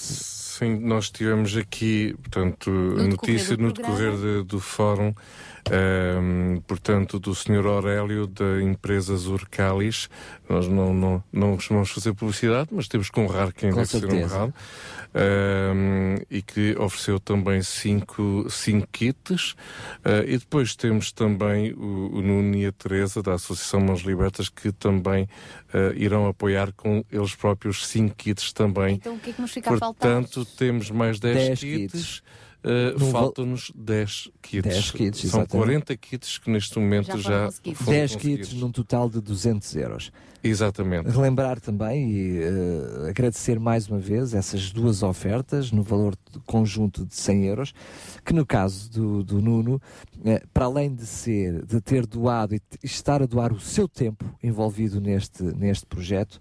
Sim, 0.60 0.80
nós 0.80 1.10
tivemos 1.10 1.56
aqui, 1.58 2.16
portanto, 2.22 2.70
a 2.70 3.04
notícia 3.04 3.56
decorrer 3.56 3.58
do 3.58 3.64
no 3.64 3.72
decorrer 3.74 4.18
de- 4.18 4.44
do 4.44 4.60
fórum, 4.60 5.14
ehm, 5.70 6.60
portanto, 6.68 7.20
do 7.20 7.36
Sr. 7.36 7.66
Aurélio 7.66 8.28
da 8.28 8.62
empresa 8.62 9.16
Zurcalis. 9.16 10.10
Nós 10.50 10.68
não, 10.68 10.94
não, 10.94 11.24
não 11.32 11.56
costumamos 11.56 11.92
fazer 11.92 12.14
publicidade, 12.14 12.70
mas 12.72 12.88
temos 12.88 13.10
que 13.10 13.20
honrar 13.20 13.54
quem 13.54 13.70
Com 13.70 13.78
deve 13.78 13.90
ser 13.90 14.00
certeza. 14.00 14.36
honrado. 14.36 14.54
Ehm, 15.14 16.24
e 16.30 16.42
que 16.42 16.76
ofereceu 16.80 17.20
também 17.20 17.62
cinco, 17.62 18.46
cinco 18.50 18.88
kits. 18.92 19.56
Eh, 20.06 20.26
e 20.28 20.38
depois 20.38 20.76
temos 20.76 21.12
também 21.12 21.74
o, 21.74 22.12
o 22.14 22.22
Nuno 22.22 22.56
e 22.56 22.66
a 22.66 22.72
Teresa, 22.72 23.22
da 23.22 23.34
Associação 23.34 23.82
Mãos 23.82 24.02
Libertas, 24.02 24.48
que 24.48 24.72
também 24.72 25.28
eh, 25.74 25.94
irão 25.98 26.28
apoiar 26.28 26.72
com 26.72 27.04
eles 27.12 27.36
próprios 27.36 27.88
cinco 27.88 28.16
kits 28.16 28.54
também. 28.54 28.96
Então 28.96 29.16
o 29.16 29.20
que 29.20 29.32
é 29.32 29.34
que 29.34 29.42
nos 29.42 29.52
fica 29.52 29.74
a 29.74 29.78
faltar? 29.78 30.22
Portanto, 30.22 30.46
temos 30.58 30.90
mais 30.90 31.20
10, 31.20 31.36
10 31.36 31.60
kits. 31.60 31.92
kits. 31.92 32.24
Uh, 32.64 33.00
Faltam-nos 33.12 33.72
10 33.76 34.30
kits. 34.42 34.62
10 34.64 34.92
kits, 34.92 35.18
São 35.22 35.42
exatamente. 35.42 35.50
40 35.52 35.98
kits 35.98 36.38
que 36.38 36.52
neste 36.52 36.78
momento 36.78 37.08
Já 37.08 37.18
já, 37.18 37.24
foram 37.24 37.46
conseguidos. 37.46 37.80
foram 37.82 37.98
10 37.98 38.12
conseguidos. 38.16 38.48
kits 38.50 38.62
num 38.62 38.72
total 38.72 39.10
de 39.10 39.20
200 39.22 39.76
euros. 39.78 40.12
Exatamente. 40.44 41.10
Relembrar 41.10 41.60
também 41.60 42.12
e 42.12 42.40
eh, 42.40 43.10
agradecer 43.10 43.60
mais 43.60 43.88
uma 43.88 44.00
vez 44.00 44.34
essas 44.34 44.72
duas 44.72 45.04
ofertas 45.04 45.72
no 45.72 45.84
valor 45.84 46.16
de- 46.32 46.40
conjunto 46.48 47.06
de 47.06 47.16
100 47.16 47.46
euros, 47.46 47.74
que 48.26 48.34
no 48.34 48.44
caso 48.46 48.90
do, 48.92 49.24
do 49.24 49.40
Nuno, 49.42 49.80
eh, 50.26 50.44
para 50.54 50.66
além 50.66 50.94
de 50.94 51.06
ser, 51.06 51.64
de 51.66 51.80
ter 51.82 52.06
doado 52.08 52.56
e 52.56 52.62
estar 52.84 53.22
a 53.22 53.26
doar 53.28 53.54
o 53.54 53.60
seu 53.60 53.88
tempo 53.88 54.26
envolvido 54.42 55.00
neste, 55.00 55.44
neste 55.44 55.86
projeto, 55.86 56.40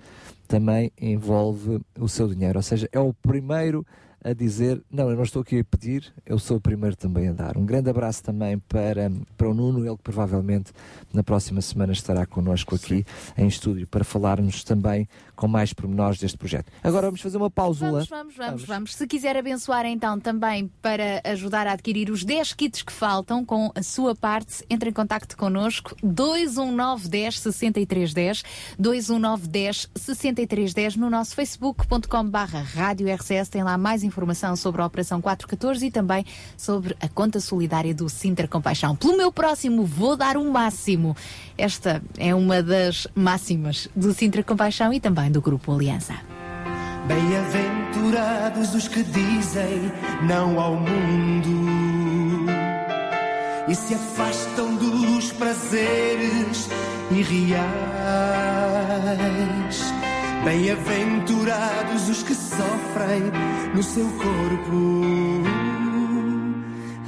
também 0.49 0.91
envolve 1.01 1.81
o 1.99 2.09
seu 2.09 2.27
dinheiro. 2.29 2.59
Ou 2.59 2.63
seja, 2.63 2.89
é 2.93 2.99
o 3.01 3.13
primeiro 3.13 3.87
a 4.23 4.33
dizer, 4.33 4.83
não, 4.91 5.11
eu 5.11 5.17
não 5.17 5.23
estou 5.23 5.43
aqui 5.43 5.61
a 5.61 5.65
pedir, 5.65 6.13
eu 6.27 6.39
sou 6.39 6.59
o 6.59 6.61
primeiro 6.61 6.95
também 6.95 7.29
a 7.29 7.33
dar. 7.33 7.57
Um 7.57 7.65
grande 7.65 7.89
abraço 7.89 8.23
também 8.23 8.59
para, 8.59 9.11
para 9.37 9.49
o 9.49 9.55
Nuno, 9.55 9.87
ele 9.87 9.97
que 9.97 10.03
provavelmente 10.03 10.73
na 11.13 11.23
próxima 11.23 11.61
semana 11.61 11.93
estará 11.93 12.27
connosco 12.27 12.75
aqui 12.75 13.05
em 13.37 13.47
estúdio 13.47 13.87
para 13.87 14.05
falarmos 14.05 14.63
também 14.63 15.09
com 15.35 15.49
mais 15.49 15.73
pormenores 15.73 16.19
deste 16.19 16.37
projeto. 16.37 16.71
Agora 16.85 17.07
vamos 17.07 17.23
fazer 17.23 17.39
uma 17.39 17.51
pausula. 17.51 18.05
Vamos, 18.05 18.09
vamos, 18.09 18.37
vamos, 18.37 18.65
vamos. 18.65 18.95
Se 18.95 19.07
quiser 19.07 19.37
abençoar 19.37 19.87
então 19.87 20.21
também 20.21 20.71
para 20.83 21.23
ajudar 21.25 21.67
a 21.67 21.73
adquirir 21.73 22.11
os 22.11 22.25
10 22.25 22.53
kits 22.53 22.83
que 22.83 22.93
faltam 22.93 23.43
com 23.43 23.73
a 23.75 23.83
sua 23.83 24.15
parte, 24.15 24.63
entre 24.69 24.91
em 24.91 24.93
contacto 24.93 25.37
connosco 25.37 25.97
21910 26.03 27.41
6310 27.41 28.43
21910 28.79 29.91
6310 29.95 30.97
no 30.97 31.09
nosso 31.09 31.35
facebook.com 31.35 32.29
barra 32.29 32.61
rádio 32.61 33.13
RCS 33.13 33.49
tem 33.49 33.63
lá 33.63 33.79
mais 33.79 34.05
informação 34.11 34.55
sobre 34.55 34.83
a 34.83 34.87
Operação 34.87 35.21
414 35.21 35.87
e 35.87 35.91
também 35.91 36.25
sobre 36.57 36.95
a 37.01 37.09
conta 37.09 37.41
solidária 37.41 37.95
do 37.95 38.09
Sintra 38.09 38.47
Compaixão. 38.47 38.95
Pelo 38.95 39.17
meu 39.17 39.33
próximo 39.33 39.87
vou 39.87 40.17
dar 40.17 40.37
o 40.37 40.53
máximo. 40.53 41.17
Esta 41.57 42.03
é 42.19 42.35
uma 42.35 42.63
das 42.63 43.07
máximas 43.15 43.89
do 43.97 44.13
Sintra 44.13 44.43
Compaixão 44.43 44.93
e 44.93 45.01
também 45.01 45.31
do 45.31 45.41
Grupo 45.41 45.73
Aliança. 45.73 46.15
Bem-aventurados 47.07 48.75
os 48.75 48.87
que 48.87 49.03
dizem 49.03 49.91
não 50.29 50.61
ao 50.61 50.77
mundo 50.77 51.81
e 53.69 53.75
se 53.75 53.95
afastam 53.95 54.77
dos 54.77 55.33
prazeres 55.33 56.69
irreais. 57.11 57.61
Bem-aventurados 60.45 62.09
os 62.09 62.23
que 62.23 62.35
sofrem 62.35 63.31
no 63.75 63.83
seu 63.83 64.07
corpo 64.13 65.41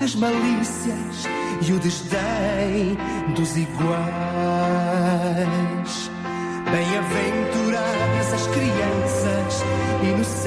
as 0.03 0.15
malícias 0.17 1.27
e 1.63 1.73
o 1.73 1.79
desdém 1.79 2.99
dos 3.35 3.57
iguais. 3.57 4.03
Bem-aventuradas 6.71 8.33
as 8.35 8.47
crianças 8.49 9.65
inocentes 10.03 10.43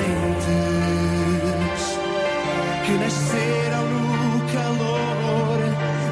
que 2.85 2.91
nasceram 2.97 3.85
no 3.85 4.41
calor 4.51 5.59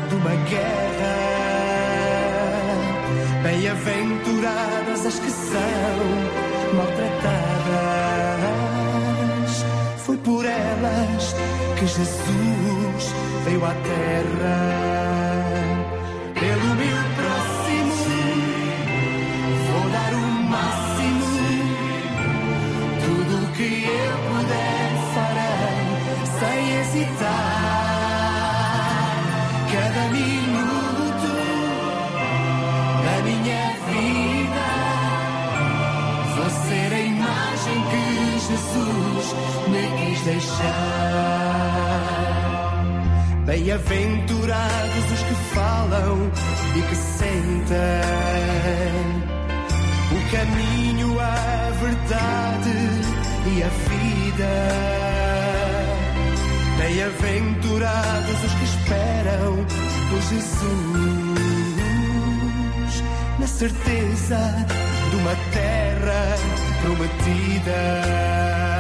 de 0.10 0.16
uma 0.16 0.36
guerra. 0.50 1.16
Bem-aventuradas 3.44 5.06
as 5.06 5.20
que 5.20 5.30
são 5.30 6.33
Jesus 11.96 13.14
veio 13.46 13.64
à 13.64 13.74
terra. 13.86 14.83
Bem-aventurados 43.54 45.06
os 45.12 45.22
que 45.22 45.36
falam 45.54 46.32
e 46.76 46.82
que 46.82 46.96
sentem 46.96 47.78
o 50.12 50.20
caminho, 50.32 51.20
a 51.20 51.70
verdade 51.80 52.74
e 53.46 53.62
a 53.62 53.70
vida. 53.70 54.54
Bem-aventurados 56.80 58.44
os 58.44 58.54
que 58.56 58.64
esperam 58.64 59.64
por 60.10 60.20
Jesus, 60.32 60.64
na 63.38 63.46
certeza 63.46 64.66
de 65.12 65.16
uma 65.16 65.36
terra 65.52 66.40
prometida. 66.82 68.73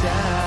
Quis 0.00 0.37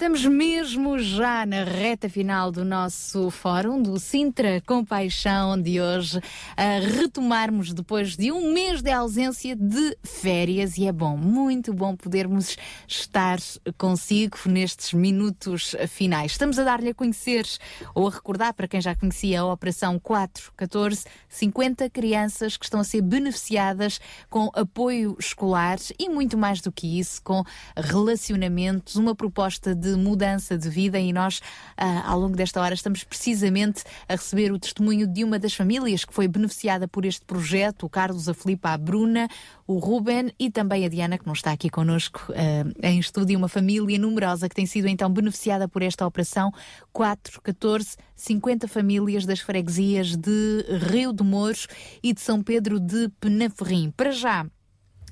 Estamos 0.00 0.24
mesmo 0.24 0.98
já 0.98 1.44
na 1.44 1.62
reta 1.62 2.08
final 2.08 2.50
do 2.50 2.64
nosso 2.64 3.28
fórum, 3.28 3.82
do 3.82 3.98
Sintra 3.98 4.62
Compaixão 4.62 5.60
de 5.60 5.78
hoje, 5.78 6.18
a 6.56 6.78
retomarmos 6.78 7.74
depois 7.74 8.16
de 8.16 8.32
um 8.32 8.50
mês 8.50 8.80
de 8.80 8.90
ausência 8.90 9.54
de 9.54 9.98
férias 10.02 10.78
e 10.78 10.86
é 10.86 10.92
bom, 10.92 11.18
muito 11.18 11.74
bom 11.74 11.94
podermos 11.94 12.56
estar 12.88 13.38
consigo 13.76 14.38
nestes 14.46 14.94
minutos 14.94 15.76
finais. 15.86 16.32
Estamos 16.32 16.58
a 16.58 16.64
dar-lhe 16.64 16.88
a 16.88 16.94
conhecer 16.94 17.46
ou 17.94 18.08
a 18.08 18.10
recordar 18.10 18.54
para 18.54 18.66
quem 18.66 18.80
já 18.80 18.96
conhecia 18.96 19.42
a 19.42 19.52
Operação 19.52 19.98
414, 19.98 21.04
50 21.28 21.90
crianças 21.90 22.56
que 22.56 22.64
estão 22.64 22.80
a 22.80 22.84
ser 22.84 23.02
beneficiadas 23.02 24.00
com 24.30 24.50
apoio 24.54 25.14
escolar 25.20 25.76
e 25.98 26.08
muito 26.08 26.38
mais 26.38 26.62
do 26.62 26.72
que 26.72 26.98
isso, 26.98 27.20
com 27.22 27.44
relacionamentos, 27.76 28.96
uma 28.96 29.14
proposta 29.14 29.74
de 29.74 29.89
mudança 29.96 30.56
de 30.56 30.68
vida 30.68 30.98
e 30.98 31.12
nós, 31.12 31.40
ah, 31.76 32.10
ao 32.10 32.18
longo 32.18 32.36
desta 32.36 32.60
hora, 32.60 32.74
estamos 32.74 33.04
precisamente 33.04 33.82
a 34.08 34.12
receber 34.12 34.52
o 34.52 34.58
testemunho 34.58 35.06
de 35.06 35.24
uma 35.24 35.38
das 35.38 35.54
famílias 35.54 36.04
que 36.04 36.12
foi 36.12 36.28
beneficiada 36.28 36.86
por 36.88 37.04
este 37.04 37.24
projeto, 37.24 37.86
o 37.86 37.88
Carlos, 37.88 38.28
a 38.28 38.34
Filipa, 38.34 38.70
a 38.70 38.78
Bruna, 38.78 39.28
o 39.66 39.78
Ruben 39.78 40.32
e 40.38 40.50
também 40.50 40.84
a 40.84 40.88
Diana, 40.88 41.18
que 41.18 41.26
não 41.26 41.32
está 41.32 41.52
aqui 41.52 41.70
connosco 41.70 42.32
ah, 42.34 42.88
em 42.88 42.98
estúdio, 42.98 43.38
uma 43.38 43.48
família 43.48 43.98
numerosa 43.98 44.48
que 44.48 44.54
tem 44.54 44.66
sido 44.66 44.88
então 44.88 45.10
beneficiada 45.10 45.68
por 45.68 45.82
esta 45.82 46.06
operação 46.06 46.52
4, 46.92 47.40
14, 47.42 47.96
50 48.14 48.68
famílias 48.68 49.24
das 49.24 49.40
freguesias 49.40 50.16
de 50.16 50.64
Rio 50.90 51.12
de 51.12 51.22
Mouros 51.22 51.66
e 52.02 52.12
de 52.12 52.20
São 52.20 52.42
Pedro 52.42 52.78
de 52.78 53.08
Penaferrim. 53.20 53.90
Para 53.96 54.10
já, 54.10 54.46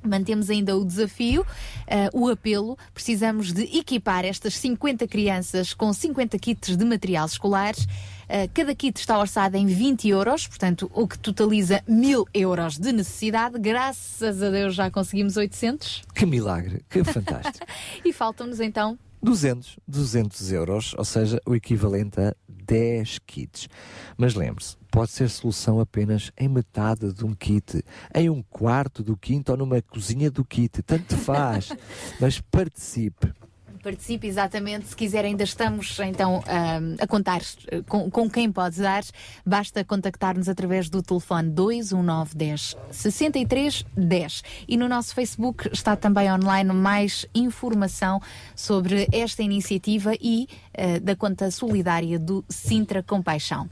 Mantemos 0.03 0.51
ainda 0.51 0.77
o 0.77 0.85
desafio, 0.85 1.45
eh, 1.87 2.09
o 2.13 2.29
apelo. 2.29 2.79
Precisamos 2.95 3.53
de 3.53 3.63
equipar 3.79 4.25
estas 4.25 4.57
50 4.59 5.07
crianças 5.07 5.75
com 5.75 5.93
50 5.93 6.39
kits 6.39 6.77
de 6.77 6.85
materiais 6.85 7.33
escolares. 7.33 7.87
Eh, 8.29 8.49
cada 8.53 8.75
kit 8.75 8.99
está 9.01 9.19
orçado 9.19 9.57
em 9.57 9.67
20 9.67 10.09
euros, 10.09 10.47
portanto, 10.47 10.91
o 10.95 11.09
que 11.09 11.19
totaliza 11.19 11.83
1000 11.89 12.27
euros 12.35 12.79
de 12.79 12.93
necessidade. 12.93 13.59
Graças 13.59 14.43
a 14.43 14.51
Deus 14.51 14.75
já 14.75 14.91
conseguimos 14.91 15.37
800. 15.37 16.03
Que 16.15 16.27
milagre, 16.27 16.85
que 16.91 17.03
fantástico. 17.05 17.67
e 18.05 18.13
faltam-nos 18.13 18.61
então 18.61 18.99
200, 19.23 19.79
200 19.87 20.53
euros, 20.53 20.95
ou 20.97 21.05
seja, 21.05 21.41
o 21.47 21.55
equivalente 21.55 22.21
a 22.21 22.35
10 22.49 23.21
kits. 23.27 23.69
Mas 24.17 24.35
lembre-se, 24.35 24.77
pode 24.91 25.11
ser 25.11 25.29
solução 25.29 25.81
apenas 25.81 26.31
em 26.37 26.49
metade 26.49 27.13
de 27.13 27.25
um 27.25 27.35
kit, 27.35 27.83
em 28.15 28.29
um 28.31 28.43
quarto 28.43 29.03
do 29.03 29.17
quinto 29.17 29.53
ou 29.53 29.59
numa 29.59 29.81
cozinha 29.83 30.31
do 30.31 30.45
kit, 30.45 30.83
tanto 30.83 31.17
faz. 31.17 31.71
Mas 32.21 32.41
participe. 32.41 33.33
Participe 33.89 34.27
exatamente, 34.27 34.89
se 34.89 34.95
quiser, 34.95 35.25
ainda 35.25 35.45
estamos 35.45 35.99
então 36.01 36.45
ahm, 36.47 36.97
a 37.01 37.07
contar 37.07 37.41
eh, 37.69 37.81
com, 37.89 38.11
com 38.11 38.29
quem 38.29 38.53
pode 38.53 38.83
dar. 38.83 39.03
Basta 39.47 39.83
contactar-nos 39.83 40.47
através 40.47 40.91
do 40.91 41.03
telefone 41.03 41.49
21910 41.49 42.77
63 42.91 43.87
10. 43.97 44.43
E 44.69 44.77
no 44.77 44.91
nosso 44.91 45.15
Facebook 45.15 45.71
está 45.73 45.97
também 45.97 46.31
online 46.31 46.71
mais 46.71 47.25
informação 47.35 48.21
sobre 48.55 49.09
esta 49.11 49.43
iniciativa 49.43 50.13
e 50.21 50.47
eh, 50.75 51.01
da 51.01 51.17
conta 51.17 51.51
solidária 51.51 52.19
do 52.19 52.45
Sintra 52.47 53.03
Compaixão. 53.03 53.71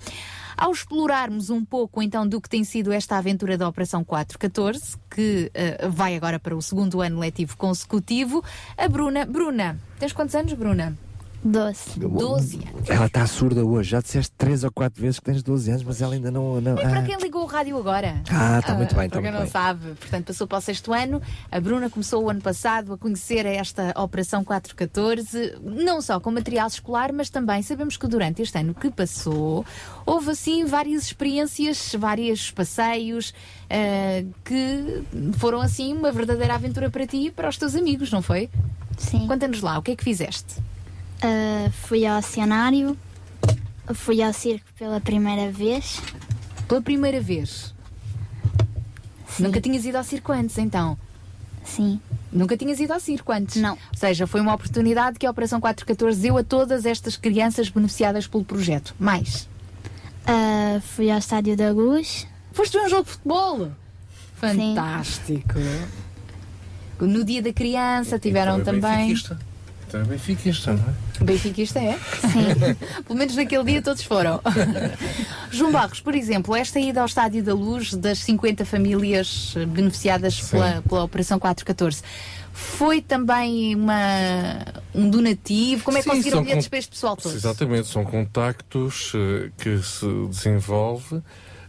Ao 0.57 0.73
explorarmos 0.73 1.51
um 1.51 1.63
pouco 1.63 2.03
então 2.03 2.27
do 2.27 2.41
que 2.41 2.49
tem 2.49 2.65
sido 2.65 2.91
esta 2.91 3.19
aventura 3.19 3.59
da 3.59 3.69
Operação 3.69 4.03
414, 4.03 4.97
que 5.11 5.51
eh, 5.53 5.87
vai 5.89 6.17
agora 6.17 6.39
para 6.41 6.57
o 6.57 6.63
segundo 6.63 7.03
ano 7.03 7.19
letivo 7.19 7.57
consecutivo, 7.59 8.43
a 8.77 8.89
Bruna. 8.89 9.27
Bruna, 9.27 9.79
tens 9.99 10.15
quantos 10.15 10.35
anos, 10.35 10.55
Bruna? 10.55 10.97
Doze. 11.47 11.97
12 11.97 12.57
anos. 12.57 12.91
Ela 12.91 13.07
está 13.07 13.25
surda 13.25 13.65
hoje. 13.65 13.91
Já 13.91 14.01
disseste 14.01 14.33
três 14.37 14.65
ou 14.65 14.71
quatro 14.73 15.01
vezes 15.01 15.21
que 15.21 15.27
tens 15.27 15.45
12 15.45 15.71
anos, 15.71 15.83
mas 15.85 16.03
ela 16.03 16.15
ainda 16.15 16.29
não. 16.29 16.61
não 16.61 16.73
É 16.73 16.83
para 16.83 16.99
ah. 16.99 17.03
quem 17.05 17.17
ligou 17.19 17.43
o 17.43 17.47
rádio 17.47 17.79
agora. 17.79 18.21
Ah, 18.29 18.59
está 18.59 18.75
muito 18.75 18.95
bem, 18.97 19.07
está 19.07 19.21
Para 19.21 19.23
quem 19.23 19.31
muito 19.31 19.35
não 19.35 19.43
bem. 19.43 19.51
sabe, 19.51 19.95
portanto, 19.95 20.27
passou 20.27 20.47
para 20.49 20.59
o 20.59 20.61
sexto 20.61 20.93
ano. 20.93 21.23
A 21.51 21.61
Bruna 21.61 21.89
começou 21.89 22.25
o 22.25 22.31
ano 22.31 22.41
passado 22.41 22.93
a 22.93 22.99
conhecer 22.99 23.47
esta 23.47 23.95
Operação 23.97 24.43
414, 24.43 25.59
não 25.63 26.03
só 26.03 26.19
com 26.19 26.33
material 26.33 26.67
escolar, 26.67 27.13
mas 27.13 27.31
também 27.31 27.63
sabemos 27.63 27.97
que 27.97 28.09
durante 28.09 28.43
este 28.43 28.59
ano 28.59 28.75
que 28.75 28.91
passou, 28.91 29.65
houve 30.05 30.33
assim 30.33 30.65
várias 30.65 31.05
experiências, 31.05 31.95
vários 31.97 32.51
passeios 32.51 33.33
ah, 33.71 34.25
que 34.45 35.05
foram 35.39 35.61
assim 35.61 35.93
uma 35.93 36.11
verdadeira 36.11 36.55
aventura 36.55 36.91
para 36.91 37.07
ti 37.07 37.27
e 37.27 37.31
para 37.31 37.49
os 37.49 37.57
teus 37.57 37.77
amigos, 37.77 38.11
não 38.11 38.21
foi? 38.21 38.51
Sim. 38.99 39.29
Conta-nos 39.29 39.61
lá, 39.61 39.79
o 39.79 39.83
que 39.83 39.93
é 39.93 39.97
que 39.97 40.03
fizeste? 40.03 40.57
Ah, 41.23 41.71
fui 41.71 42.07
ao 42.07 42.21
cenário, 42.23 42.97
fui 43.95 44.23
ao 44.23 44.33
circo 44.33 44.67
pela 44.79 45.01
primeira 45.01 45.51
vez. 45.51 46.01
Pela 46.69 46.83
primeira 46.83 47.21
vez? 47.21 47.75
Nunca 49.39 49.61
tinhas 49.61 49.85
ido 49.85 49.99
ao 49.99 50.05
circo 50.05 50.33
antes, 50.33 50.57
então? 50.59 50.97
Sim. 51.65 52.01
Nunca 52.33 52.57
tinhas 52.57 52.81
ido 52.81 52.93
ao 52.93 53.01
circo 53.01 53.33
antes? 53.33 53.57
Não. 53.57 53.73
Ou 53.73 53.99
seja, 53.99 54.27
foi 54.27 54.41
uma 54.41 54.55
oportunidade 54.55 55.19
que 55.19 55.27
a 55.27 55.31
Operação 55.31 55.61
414 55.61 56.21
deu 56.21 56.37
a 56.37 56.45
todas 56.45 56.87
estas 56.87 57.17
crianças 57.17 57.69
beneficiadas 57.69 58.27
pelo 58.27 58.45
projeto. 58.45 58.95
Mais? 58.99 59.49
Ah, 60.27 60.81
fui 60.81 61.11
ao 61.11 61.19
Estádio 61.19 61.57
da 61.57 61.71
Luz. 61.71 62.27
Foste 62.53 62.79
ver 62.79 62.87
um 62.87 62.89
jogo 62.89 63.05
de 63.05 63.11
futebol? 63.11 63.71
Fantástico. 64.37 65.55
No 67.01 67.25
dia 67.25 67.43
da 67.43 67.53
criança 67.53 68.19
tiveram 68.19 68.63
também. 68.63 68.81
benfiquista. 68.81 69.39
É 70.01 70.05
benfiquista, 70.05 70.73
não 70.73 70.85
é? 70.85 71.25
Benfiquista 71.25 71.79
é? 71.79 71.99
Sim. 72.21 72.75
Pelo 73.07 73.19
menos 73.19 73.35
naquele 73.37 73.65
dia 73.65 73.83
todos 73.83 74.03
foram. 74.03 74.41
João 75.51 75.73
Barros, 75.73 76.01
por 76.01 76.15
exemplo, 76.15 76.55
esta 76.55 76.79
ida 76.79 77.01
ao 77.01 77.07
Estádio 77.07 77.43
da 77.43 77.55
Luz 77.55 77.95
das 77.95 78.19
50 78.19 78.65
famílias 78.65 79.55
beneficiadas 79.69 80.41
pela, 80.41 80.83
pela 80.83 81.05
Operação 81.05 81.39
414 81.39 82.03
foi 82.57 83.03
também 83.03 83.75
uma, 83.75 84.65
um 84.95 85.11
donativo? 85.11 85.85
Como 85.85 85.99
é 85.99 86.01
que 86.01 86.09
Sim, 86.09 86.17
conseguiram 86.17 86.43
bilhetes 86.43 86.69
para 86.69 86.79
este 86.79 86.91
pessoal 86.91 87.15
todo? 87.15 87.35
Exatamente, 87.35 87.87
são 87.87 88.03
contactos 88.03 89.13
eh, 89.15 89.51
que 89.59 89.79
se 89.83 90.07
desenvolve. 90.31 91.23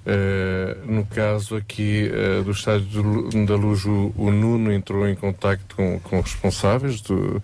Eh, 0.09 0.77
no 0.85 1.05
caso 1.05 1.55
aqui 1.57 2.09
eh, 2.13 2.41
do 2.41 2.51
Estádio 2.51 3.29
da 3.45 3.55
Luz, 3.55 3.83
o, 3.85 4.13
o 4.15 4.31
Nuno 4.31 4.71
entrou 4.71 5.05
em 5.07 5.15
contacto 5.15 5.75
com, 5.75 5.99
com 5.99 6.21
responsáveis 6.21 7.01
do, 7.01 7.41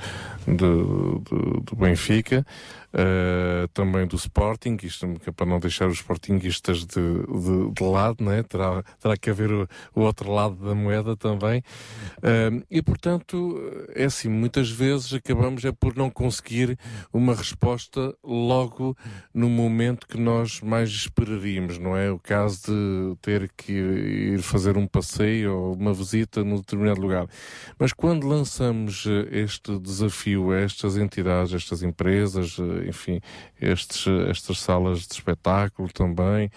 do, 0.48 1.19
do- 1.30 1.59
do 1.61 1.75
Benfica, 1.75 2.45
eh, 2.95 3.67
também 3.73 4.05
do 4.05 4.15
Sporting, 4.15 4.77
isto 4.83 5.05
é 5.25 5.31
para 5.31 5.47
não 5.47 5.59
deixar 5.59 5.88
os 5.88 5.97
Sportinguistas 5.97 6.85
de, 6.85 7.01
de, 7.01 7.72
de 7.73 7.83
lado, 7.83 8.23
né? 8.23 8.43
terá, 8.43 8.83
terá 9.01 9.17
que 9.17 9.31
haver 9.31 9.51
o, 9.51 9.67
o 9.95 10.01
outro 10.01 10.31
lado 10.31 10.55
da 10.55 10.75
moeda 10.75 11.17
também. 11.17 11.63
Eh, 12.22 12.51
e 12.69 12.81
portanto, 12.83 13.59
é 13.95 14.05
assim, 14.05 14.30
muitas 14.30 14.69
vezes 14.69 15.11
acabamos 15.13 15.65
é 15.65 15.72
por 15.72 15.95
não 15.95 16.09
conseguir 16.09 16.77
uma 17.11 17.33
resposta 17.33 18.15
logo 18.23 18.95
no 19.33 19.49
momento 19.49 20.07
que 20.07 20.19
nós 20.19 20.61
mais 20.61 20.89
esperaríamos, 20.89 21.80
não 21.80 21.97
é? 21.97 22.11
O 22.11 22.19
caso 22.19 22.61
de 22.67 23.15
ter 23.22 23.51
que 23.57 23.72
ir 23.72 24.41
fazer 24.43 24.77
um 24.77 24.85
passeio 24.85 25.55
ou 25.55 25.73
uma 25.73 25.93
visita 25.93 26.43
num 26.43 26.57
determinado 26.57 27.01
lugar. 27.01 27.27
Mas 27.80 27.91
quando 27.91 28.27
lançamos 28.27 29.05
este 29.31 29.80
desafio 29.80 30.51
a 30.51 30.59
estas 30.59 30.95
entidades, 30.95 31.53
estas 31.53 31.81
empresas, 31.81 32.57
enfim, 32.87 33.19
estes, 33.61 34.05
estas 34.29 34.59
salas 34.59 35.07
de 35.07 35.13
espetáculo 35.13 35.91
também, 35.91 36.49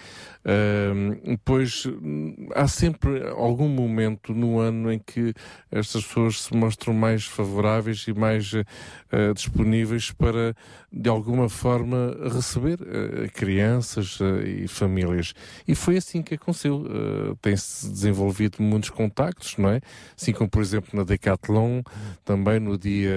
ehm, 0.45 1.37
pois 1.45 1.87
hum, 1.87 2.49
há 2.55 2.67
sempre 2.69 3.29
algum 3.29 3.69
momento 3.69 4.33
no 4.33 4.59
ano 4.59 4.93
em 4.93 4.99
que 4.99 5.33
estas 5.71 6.05
pessoas 6.05 6.43
se 6.43 6.55
mostram 6.57 6.95
mais 6.95 7.25
favoráveis 7.25 8.07
e 8.09 8.13
mais 8.13 8.53
eh, 8.55 9.33
disponíveis 9.35 10.11
para, 10.13 10.55
de 10.99 11.11
alguma 11.11 11.49
forma, 11.49 12.17
receber 12.33 12.79
eh, 12.81 13.29
crianças 13.29 14.19
eh, 14.21 14.63
e 14.65 14.69
famílias. 14.69 15.35
E 15.69 15.75
foi 15.75 15.99
assim 15.99 16.23
que 16.23 16.35
aconteceu. 16.35 16.87
Eh, 16.87 17.35
Tem-se 17.43 17.89
desenvolvido 17.91 18.63
muitos 18.63 18.89
contactos, 18.89 19.57
não 19.59 19.69
é? 19.69 19.81
Assim 20.19 20.33
como, 20.33 20.49
por 20.49 20.63
exemplo, 20.63 20.91
na 20.95 21.05
Decathlon, 21.05 21.83
também 22.25 22.59
no 22.59 22.79
Dia 22.79 23.15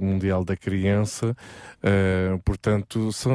Mundial 0.00 0.44
da 0.44 0.56
Criança. 0.56 1.34
Portanto, 2.44 3.12
são, 3.12 3.32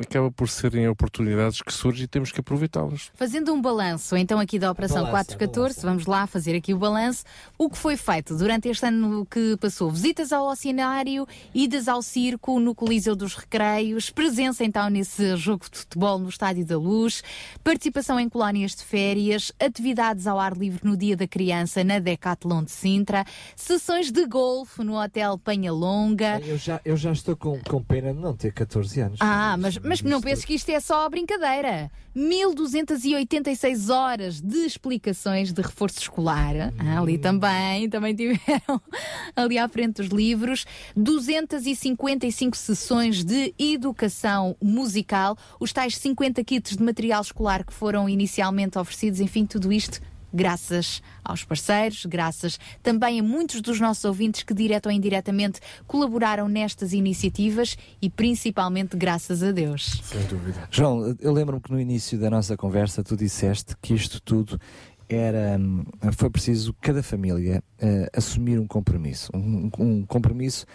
acaba 0.00 0.30
por 0.30 0.48
serem 0.48 0.88
oportunidades 0.88 1.60
que 1.60 1.72
surgem 1.72 2.04
e 2.04 2.06
temos 2.06 2.30
que 2.30 2.40
aproveitá-las. 2.40 3.10
Fazendo 3.14 3.52
um 3.52 3.60
balanço, 3.60 4.16
então, 4.16 4.38
aqui 4.38 4.58
da 4.58 4.70
Operação 4.70 5.02
Balança, 5.02 5.36
414, 5.36 5.80
vamos 5.82 6.06
lá 6.06 6.26
fazer 6.26 6.54
aqui 6.54 6.72
o 6.72 6.78
balanço. 6.78 7.24
O 7.58 7.68
que 7.68 7.76
foi 7.76 7.96
feito 7.96 8.36
durante 8.36 8.68
este 8.68 8.86
ano 8.86 9.26
que 9.26 9.56
passou? 9.60 9.90
Visitas 9.90 10.32
ao 10.32 10.46
oceanário, 10.46 11.26
idas 11.54 11.88
ao 11.88 12.00
circo, 12.00 12.60
no 12.60 12.75
Coliseu 12.76 13.16
dos 13.16 13.34
Recreios, 13.34 14.10
presença 14.10 14.62
então 14.62 14.90
nesse 14.90 15.34
jogo 15.36 15.64
de 15.70 15.78
futebol 15.78 16.18
no 16.18 16.28
Estádio 16.28 16.64
da 16.66 16.78
Luz, 16.78 17.22
participação 17.64 18.20
em 18.20 18.28
colónias 18.28 18.76
de 18.76 18.84
férias, 18.84 19.50
atividades 19.58 20.26
ao 20.26 20.38
ar 20.38 20.54
livre 20.54 20.80
no 20.84 20.94
Dia 20.94 21.16
da 21.16 21.26
Criança 21.26 21.82
na 21.82 21.98
Decathlon 21.98 22.64
de 22.64 22.70
Sintra, 22.70 23.24
sessões 23.56 24.12
de 24.12 24.26
golfe 24.26 24.84
no 24.84 25.00
Hotel 25.00 25.38
Penha 25.38 25.72
Longa. 25.72 26.38
Eu 26.44 26.58
já, 26.58 26.78
eu 26.84 26.96
já 26.98 27.12
estou 27.12 27.34
com, 27.34 27.58
com 27.60 27.82
pena 27.82 28.12
de 28.12 28.20
não 28.20 28.36
ter 28.36 28.52
14 28.52 29.00
anos. 29.00 29.18
Ah, 29.20 29.56
mas, 29.58 29.78
mas 29.78 30.02
não 30.02 30.20
penses 30.20 30.44
que 30.44 30.54
isto 30.54 30.68
é 30.70 30.78
só 30.78 31.08
brincadeira. 31.08 31.90
1286 32.14 33.90
horas 33.90 34.40
de 34.40 34.58
explicações 34.64 35.52
de 35.52 35.60
reforço 35.60 36.00
escolar. 36.00 36.72
Ah, 36.78 37.00
ali 37.00 37.18
também, 37.18 37.90
também 37.90 38.14
tiveram 38.14 38.80
ali 39.36 39.58
à 39.58 39.68
frente 39.68 39.96
dos 39.96 40.08
livros. 40.08 40.64
255 40.96 42.55
sessões 42.58 43.24
de 43.24 43.54
educação 43.58 44.56
musical. 44.62 45.36
Os 45.60 45.72
tais 45.72 45.96
50 45.96 46.42
kits 46.44 46.76
de 46.76 46.82
material 46.82 47.22
escolar 47.22 47.64
que 47.64 47.72
foram 47.72 48.08
inicialmente 48.08 48.78
oferecidos. 48.78 49.20
Enfim, 49.20 49.46
tudo 49.46 49.72
isto 49.72 50.00
graças 50.36 51.02
aos 51.24 51.42
parceiros, 51.44 52.04
graças 52.04 52.58
também 52.82 53.20
a 53.20 53.22
muitos 53.22 53.62
dos 53.62 53.80
nossos 53.80 54.04
ouvintes 54.04 54.42
que, 54.42 54.52
direto 54.52 54.86
ou 54.86 54.92
indiretamente, 54.92 55.60
colaboraram 55.86 56.46
nestas 56.46 56.92
iniciativas 56.92 57.76
e 58.02 58.10
principalmente 58.10 58.96
graças 58.96 59.42
a 59.42 59.50
Deus. 59.50 60.02
Sem 60.04 60.22
dúvida. 60.26 60.68
João, 60.70 61.16
eu 61.20 61.32
lembro-me 61.32 61.62
que 61.62 61.72
no 61.72 61.80
início 61.80 62.18
da 62.18 62.28
nossa 62.28 62.56
conversa 62.56 63.02
tu 63.02 63.16
disseste 63.16 63.74
que 63.80 63.94
isto 63.94 64.20
tudo 64.20 64.60
era 65.08 65.56
hum, 65.58 65.84
foi 66.12 66.28
preciso 66.28 66.74
cada 66.80 67.02
família 67.02 67.62
eh, 67.78 68.10
assumir 68.12 68.58
um 68.58 68.66
compromisso, 68.66 69.30
um, 69.34 69.70
um 69.78 70.04
compromisso 70.04 70.66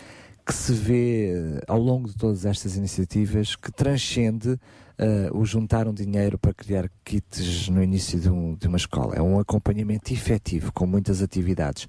que 0.45 0.53
se 0.53 0.73
vê 0.73 1.61
ao 1.67 1.79
longo 1.79 2.07
de 2.07 2.15
todas 2.15 2.45
estas 2.45 2.75
iniciativas 2.75 3.55
que 3.55 3.71
transcende 3.71 4.59
eh, 4.97 5.29
o 5.33 5.43
juntar 5.45 5.87
um 5.87 5.93
dinheiro 5.93 6.37
para 6.37 6.53
criar 6.53 6.89
kits 7.03 7.69
no 7.69 7.81
início 7.81 8.19
de, 8.19 8.29
um- 8.29 8.55
de 8.55 8.67
uma 8.67 8.77
escola. 8.77 9.15
É 9.15 9.21
um 9.21 9.39
acompanhamento 9.39 10.13
efetivo 10.13 10.71
com 10.71 10.85
muitas 10.85 11.21
atividades. 11.23 11.87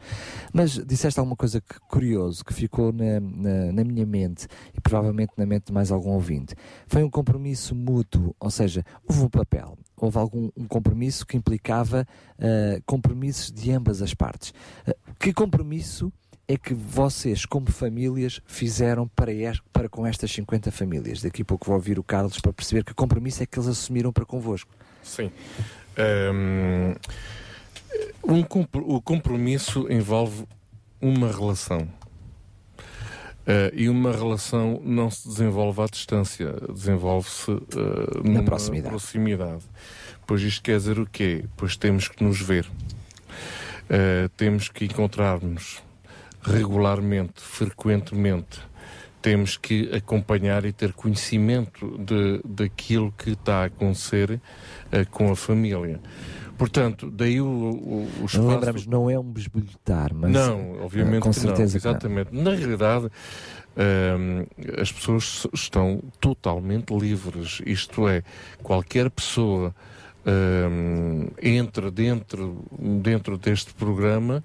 Mas 0.52 0.72
disseste 0.86 1.18
alguma 1.20 1.36
coisa 1.36 1.60
que, 1.60 1.78
curioso 1.88 2.42
que 2.44 2.54
ficou 2.54 2.92
na, 2.92 3.20
na, 3.20 3.72
na 3.72 3.84
minha 3.84 4.06
mente 4.06 4.46
e 4.74 4.80
provavelmente 4.80 5.32
na 5.36 5.44
mente 5.44 5.66
de 5.66 5.72
mais 5.72 5.90
algum 5.90 6.10
ouvinte. 6.10 6.54
Foi 6.86 7.02
um 7.02 7.10
compromisso 7.10 7.74
mútuo, 7.74 8.34
ou 8.40 8.50
seja, 8.50 8.82
houve 9.06 9.22
um 9.24 9.28
papel, 9.28 9.76
houve 9.96 10.18
algum 10.18 10.48
um 10.56 10.66
compromisso 10.66 11.26
que 11.26 11.36
implicava 11.36 12.06
eh, 12.38 12.80
compromissos 12.86 13.50
de 13.52 13.72
ambas 13.72 14.00
as 14.00 14.14
partes. 14.14 14.54
Eh, 14.86 14.96
que 15.18 15.32
compromisso 15.34 16.10
é 16.48 16.56
que 16.56 16.74
vocês, 16.74 17.46
como 17.46 17.70
famílias, 17.70 18.40
fizeram 18.46 19.08
para, 19.08 19.32
es- 19.32 19.60
para 19.72 19.88
com 19.88 20.06
estas 20.06 20.30
50 20.32 20.70
famílias? 20.72 21.22
Daqui 21.22 21.42
a 21.42 21.44
pouco 21.44 21.66
vou 21.66 21.74
ouvir 21.76 21.98
o 21.98 22.02
Carlos 22.02 22.38
para 22.40 22.52
perceber 22.52 22.84
que 22.84 22.92
compromisso 22.94 23.42
é 23.42 23.46
que 23.46 23.58
eles 23.58 23.68
assumiram 23.68 24.12
para 24.12 24.24
convosco. 24.24 24.70
Sim. 25.02 25.30
Hum, 25.98 26.94
um 28.24 28.42
compro- 28.42 28.84
o 28.88 29.00
compromisso 29.00 29.86
envolve 29.90 30.44
uma 31.00 31.30
relação. 31.30 31.88
Eh, 33.46 33.72
e 33.74 33.88
uma 33.88 34.12
relação 34.12 34.80
não 34.84 35.10
se 35.10 35.26
desenvolve 35.26 35.82
à 35.82 35.86
distância, 35.86 36.54
desenvolve-se 36.72 37.50
eh, 37.50 38.20
numa 38.22 38.42
proximidade. 38.44 38.88
proximidade. 38.90 39.64
Pois 40.26 40.40
isto 40.42 40.62
quer 40.62 40.76
dizer 40.78 40.98
o 41.00 41.06
quê? 41.06 41.44
Pois 41.56 41.76
temos 41.76 42.06
que 42.08 42.22
nos 42.22 42.40
ver. 42.40 42.70
Eh, 43.90 44.28
temos 44.36 44.68
que 44.68 44.84
encontrar-nos 44.84 45.82
regularmente, 46.42 47.40
frequentemente. 47.40 48.60
Temos 49.20 49.56
que 49.56 49.88
acompanhar 49.94 50.64
e 50.64 50.72
ter 50.72 50.92
conhecimento 50.92 51.96
de, 51.98 52.40
daquilo 52.44 53.12
que 53.16 53.30
está 53.30 53.62
a 53.62 53.64
acontecer 53.66 54.40
eh, 54.90 55.04
com 55.04 55.30
a 55.30 55.36
família. 55.36 56.00
Portanto, 56.58 57.10
daí 57.10 57.40
o, 57.40 57.46
o, 57.46 58.02
o 58.02 58.24
espaço... 58.26 58.42
Não 58.42 58.48
lembramos, 58.48 58.86
não 58.86 59.10
é 59.10 59.18
um 59.18 59.24
besbolhotar, 59.24 60.10
mas 60.14 60.30
Não, 60.30 60.82
obviamente 60.82 61.22
com 61.22 61.28
não. 61.28 61.32
certeza 61.32 61.78
não. 61.78 61.90
Exatamente. 61.90 62.34
Na 62.34 62.50
realidade, 62.50 63.06
hum, 63.76 64.46
as 64.80 64.92
pessoas 64.92 65.46
estão 65.52 66.00
totalmente 66.20 66.92
livres. 66.92 67.60
Isto 67.64 68.08
é, 68.08 68.22
qualquer 68.62 69.10
pessoa 69.10 69.74
hum, 70.26 71.28
entra 71.40 71.90
dentro, 71.90 72.64
dentro 72.78 73.38
deste 73.38 73.72
programa 73.74 74.42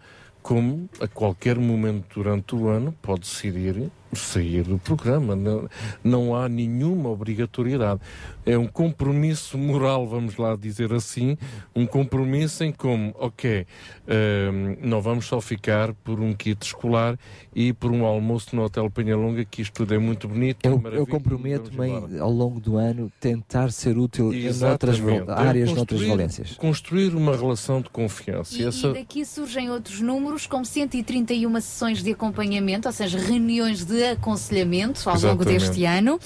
como 0.47 0.87
a 1.01 1.09
qualquer 1.09 1.59
momento 1.59 2.05
durante 2.15 2.55
o 2.55 2.69
ano 2.69 2.95
pode 3.01 3.19
decidir 3.19 3.91
sair 4.13 4.63
do 4.63 4.77
programa. 4.77 5.35
Não, 5.35 5.69
não 6.03 6.35
há 6.35 6.47
nenhuma 6.47 7.09
obrigatoriedade. 7.09 7.99
É 8.45 8.57
um 8.57 8.67
compromisso 8.67 9.57
moral, 9.57 10.07
vamos 10.07 10.37
lá 10.37 10.55
dizer 10.55 10.93
assim, 10.93 11.37
um 11.75 11.85
compromisso 11.85 12.63
em 12.63 12.71
como, 12.71 13.13
ok, 13.19 13.65
ehm, 14.07 14.77
não 14.81 15.01
vamos 15.01 15.25
só 15.25 15.41
ficar 15.41 15.93
por 15.93 16.19
um 16.19 16.33
kit 16.33 16.65
escolar 16.65 17.17
e 17.53 17.73
por 17.73 17.91
um 17.91 18.05
almoço 18.05 18.55
no 18.55 18.63
Hotel 18.63 18.89
Penhalonga, 18.89 19.43
que 19.43 19.61
isto 19.61 19.73
tudo 19.73 19.93
é 19.93 19.97
muito 19.97 20.27
bonito. 20.27 20.59
é 20.65 20.67
Eu, 20.69 20.73
eu 20.73 20.79
maravilha, 20.79 21.05
comprometo-me 21.07 21.87
em, 21.87 22.19
ao 22.19 22.31
longo 22.31 22.59
do 22.59 22.77
ano 22.77 23.11
tentar 23.19 23.71
ser 23.71 23.97
útil 23.97 24.33
em 24.33 24.45
Exatamente. 24.45 25.29
áreas, 25.29 25.69
É 25.69 25.73
noutras 25.75 25.99
construir- 25.99 26.07
valências. 26.07 26.53
Construir 26.53 27.15
uma 27.15 27.35
relação 27.35 27.81
de 27.81 27.89
confiança. 27.89 28.55
E, 28.55 28.61
E 28.61 28.65
essa- 28.65 28.87
e 28.87 28.93
daqui 28.93 29.25
surgem 29.25 29.69
outros 29.69 29.99
números, 29.99 30.47
como 30.47 30.63
131 30.65 31.53
sessões 31.59 32.01
de 32.01 32.11
acompanhamento, 32.13 32.87
ou 32.87 32.93
seja, 32.93 33.17
reuniões 33.19 33.83
de 33.83 33.96
aconselhamento 34.03 35.09
ao 35.09 35.15
longo 35.15 35.43
Exatamente. 35.43 35.59
deste 35.65 35.85
ano. 35.85 36.19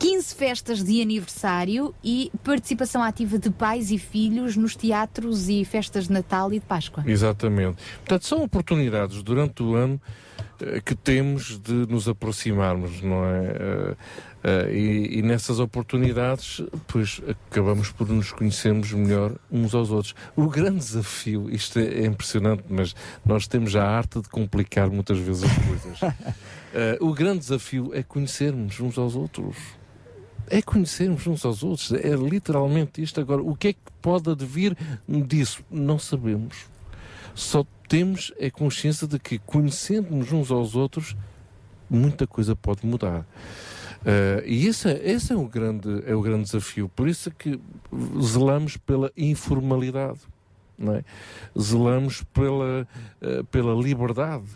15 0.00 0.34
festas 0.34 0.82
de 0.82 1.02
aniversário 1.02 1.94
e 2.02 2.32
participação 2.42 3.02
ativa 3.02 3.38
de 3.38 3.50
pais 3.50 3.90
e 3.90 3.98
filhos 3.98 4.56
nos 4.56 4.74
teatros 4.74 5.50
e 5.50 5.62
festas 5.62 6.06
de 6.06 6.12
Natal 6.14 6.50
e 6.54 6.58
de 6.58 6.64
Páscoa. 6.64 7.04
Exatamente. 7.06 7.76
Portanto, 7.98 8.26
são 8.26 8.42
oportunidades 8.42 9.22
durante 9.22 9.62
o 9.62 9.74
ano 9.74 10.00
eh, 10.58 10.80
que 10.80 10.94
temos 10.94 11.58
de 11.58 11.72
nos 11.72 12.08
aproximarmos, 12.08 13.02
não 13.02 13.26
é? 13.26 13.44
Eh, 13.44 13.96
eh, 14.42 14.72
e, 14.72 15.18
e 15.18 15.22
nessas 15.22 15.60
oportunidades, 15.60 16.62
pois 16.86 17.20
acabamos 17.50 17.90
por 17.90 18.08
nos 18.08 18.32
conhecermos 18.32 18.90
melhor 18.94 19.36
uns 19.50 19.74
aos 19.74 19.90
outros. 19.90 20.14
O 20.34 20.48
grande 20.48 20.78
desafio, 20.78 21.50
isto 21.50 21.78
é 21.78 22.06
impressionante, 22.06 22.64
mas 22.70 22.96
nós 23.22 23.46
temos 23.46 23.76
a 23.76 23.84
arte 23.86 24.22
de 24.22 24.30
complicar 24.30 24.88
muitas 24.88 25.18
vezes 25.18 25.44
as 25.44 25.66
coisas. 25.66 26.00
Eh, 26.72 26.98
o 27.00 27.12
grande 27.12 27.40
desafio 27.40 27.90
é 27.92 28.02
conhecermos 28.02 28.78
uns 28.80 28.96
aos 28.98 29.16
outros. 29.16 29.56
É 30.48 30.62
conhecermos 30.62 31.26
uns 31.26 31.44
aos 31.44 31.62
outros. 31.62 31.92
É 31.92 32.14
literalmente 32.14 33.02
isto. 33.02 33.20
Agora, 33.20 33.42
o 33.42 33.56
que 33.56 33.68
é 33.68 33.72
que 33.72 33.78
pode 34.00 34.30
advir 34.30 34.76
disso? 35.08 35.62
Não 35.70 35.98
sabemos. 35.98 36.66
Só 37.34 37.64
temos 37.88 38.32
a 38.40 38.50
consciência 38.50 39.06
de 39.06 39.18
que, 39.18 39.38
conhecendo-nos 39.38 40.32
uns 40.32 40.50
aos 40.50 40.74
outros, 40.74 41.16
muita 41.88 42.26
coisa 42.26 42.54
pode 42.54 42.86
mudar. 42.86 43.26
Eh, 44.04 44.44
e 44.46 44.66
esse, 44.66 44.88
é- 44.88 45.10
esse 45.10 45.32
é, 45.32 45.36
o 45.36 45.46
grande, 45.46 46.02
é 46.06 46.14
o 46.14 46.20
grande 46.22 46.44
desafio. 46.44 46.88
Por 46.88 47.08
isso 47.08 47.28
é 47.28 47.32
que 47.36 47.60
zelamos 48.22 48.76
pela 48.76 49.10
informalidade. 49.16 50.20
É? 50.82 51.04
Zelamos 51.60 52.22
pela, 52.32 52.88
eh, 53.20 53.42
pela 53.50 53.74
liberdade. 53.74 54.46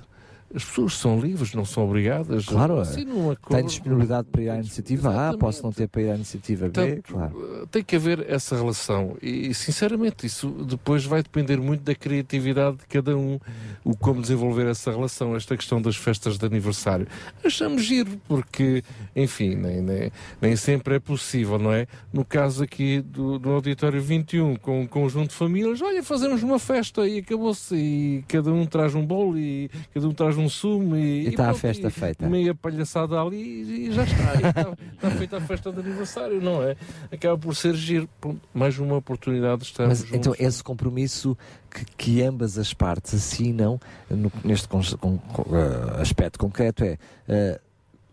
As 0.55 0.65
pessoas 0.65 0.94
são 0.94 1.18
livres, 1.18 1.52
não 1.55 1.65
são 1.65 1.84
obrigadas. 1.84 2.47
Claro, 2.47 2.78
Assinam 2.78 3.31
um 3.31 3.34
tem 3.34 3.65
disponibilidade 3.65 4.28
para 4.31 4.42
ir 4.42 4.50
à 4.50 4.57
iniciativa 4.57 5.31
A, 5.31 5.36
posso 5.36 5.62
não 5.62 5.73
ter 5.73 5.89
para 5.89 6.02
ir 6.02 6.10
à 6.10 6.15
iniciativa 6.15 6.68
B, 6.68 7.02
claro. 7.02 7.66
tem 7.70 7.83
que 7.83 7.97
haver 7.97 8.24
essa 8.31 8.57
relação 8.57 9.16
e, 9.20 9.52
sinceramente, 9.52 10.26
isso 10.26 10.49
depois 10.49 11.05
vai 11.05 11.23
depender 11.23 11.58
muito 11.58 11.83
da 11.83 11.94
criatividade 11.94 12.78
de 12.78 12.86
cada 12.86 13.16
um, 13.16 13.39
o 13.84 13.97
como 13.97 14.20
desenvolver 14.20 14.66
essa 14.66 14.91
relação. 14.91 15.34
Esta 15.34 15.57
questão 15.57 15.81
das 15.81 15.97
festas 15.97 16.39
de 16.39 16.47
aniversário. 16.47 17.07
Achamos 17.44 17.83
giro, 17.83 18.20
porque, 18.28 18.83
enfim, 19.15 19.55
nem, 19.55 19.81
nem, 19.81 20.12
nem 20.41 20.57
sempre 20.57 20.97
é 20.97 20.99
possível, 20.99 21.58
não 21.58 21.73
é? 21.73 21.86
No 22.12 22.24
caso 22.24 22.62
aqui 22.62 23.00
do, 23.00 23.39
do 23.39 23.50
Auditório 23.50 24.00
21, 24.00 24.57
com 24.57 24.83
um 24.83 24.86
conjunto 24.86 25.31
de 25.31 25.34
famílias, 25.34 25.83
olha, 25.83 26.02
fazemos 26.02 26.42
uma 26.42 26.58
festa 26.58 27.07
e 27.07 27.18
acabou-se, 27.18 27.74
e 27.74 28.24
cada 28.28 28.52
um 28.52 28.66
traz 28.66 28.94
um 28.94 29.05
bolo 29.05 29.39
e 29.39 29.70
cada 29.92 30.08
um 30.08 30.12
traz 30.12 30.36
um 30.36 30.43
sumo 30.48 30.97
e, 30.97 31.24
E 31.24 31.28
está 31.28 31.50
a 31.50 31.55
festa 31.55 31.89
e 31.89 31.90
feita. 31.90 32.28
Meia 32.28 32.55
palhaçada 32.55 33.20
ali 33.20 33.36
e, 33.62 33.89
e 33.89 33.92
já 33.92 34.05
está. 34.05 34.34
Está, 34.34 34.76
está 34.94 35.10
feita 35.10 35.36
a 35.36 35.40
festa 35.40 35.73
de 35.73 35.81
aniversário, 35.81 36.40
não 36.40 36.62
é? 36.62 36.76
Acaba 37.12 37.36
por 37.39 37.55
ser 37.55 37.74
giro. 37.74 38.08
Pronto, 38.20 38.40
mais 38.52 38.78
uma 38.78 38.97
oportunidade 38.97 39.60
de 39.62 39.66
estarmos 39.66 40.00
Mas 40.02 40.08
então 40.12 40.32
juntos. 40.32 40.47
esse 40.47 40.62
compromisso 40.64 41.36
que, 41.70 41.84
que 41.97 42.23
ambas 42.23 42.58
as 42.58 42.73
partes 42.74 43.14
assinam 43.14 43.81
no- 44.10 44.32
neste 44.44 44.68
con- 44.68 44.82
com- 45.02 45.56
eh, 45.56 46.00
aspecto 46.00 46.39
concreto 46.39 46.84
é 46.84 46.98
eh, 47.28 47.60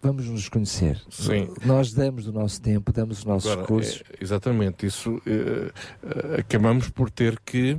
vamos 0.02 0.26
nos 0.28 0.50
conhecer. 0.50 1.00
Sim. 1.10 1.48
Nós 1.64 1.94
damos 1.94 2.28
o 2.28 2.32
nosso 2.32 2.60
tempo, 2.62 2.92
damos 2.92 3.20
os 3.20 3.26
nossos 3.26 3.50
Agora, 3.52 3.62
recursos. 3.68 4.04
é, 4.12 4.24
exatamente, 4.24 4.86
isso 4.86 5.22
eh, 5.28 5.72
acabamos 6.40 6.90
por 6.90 7.10
ter 7.12 7.40
que 7.40 7.78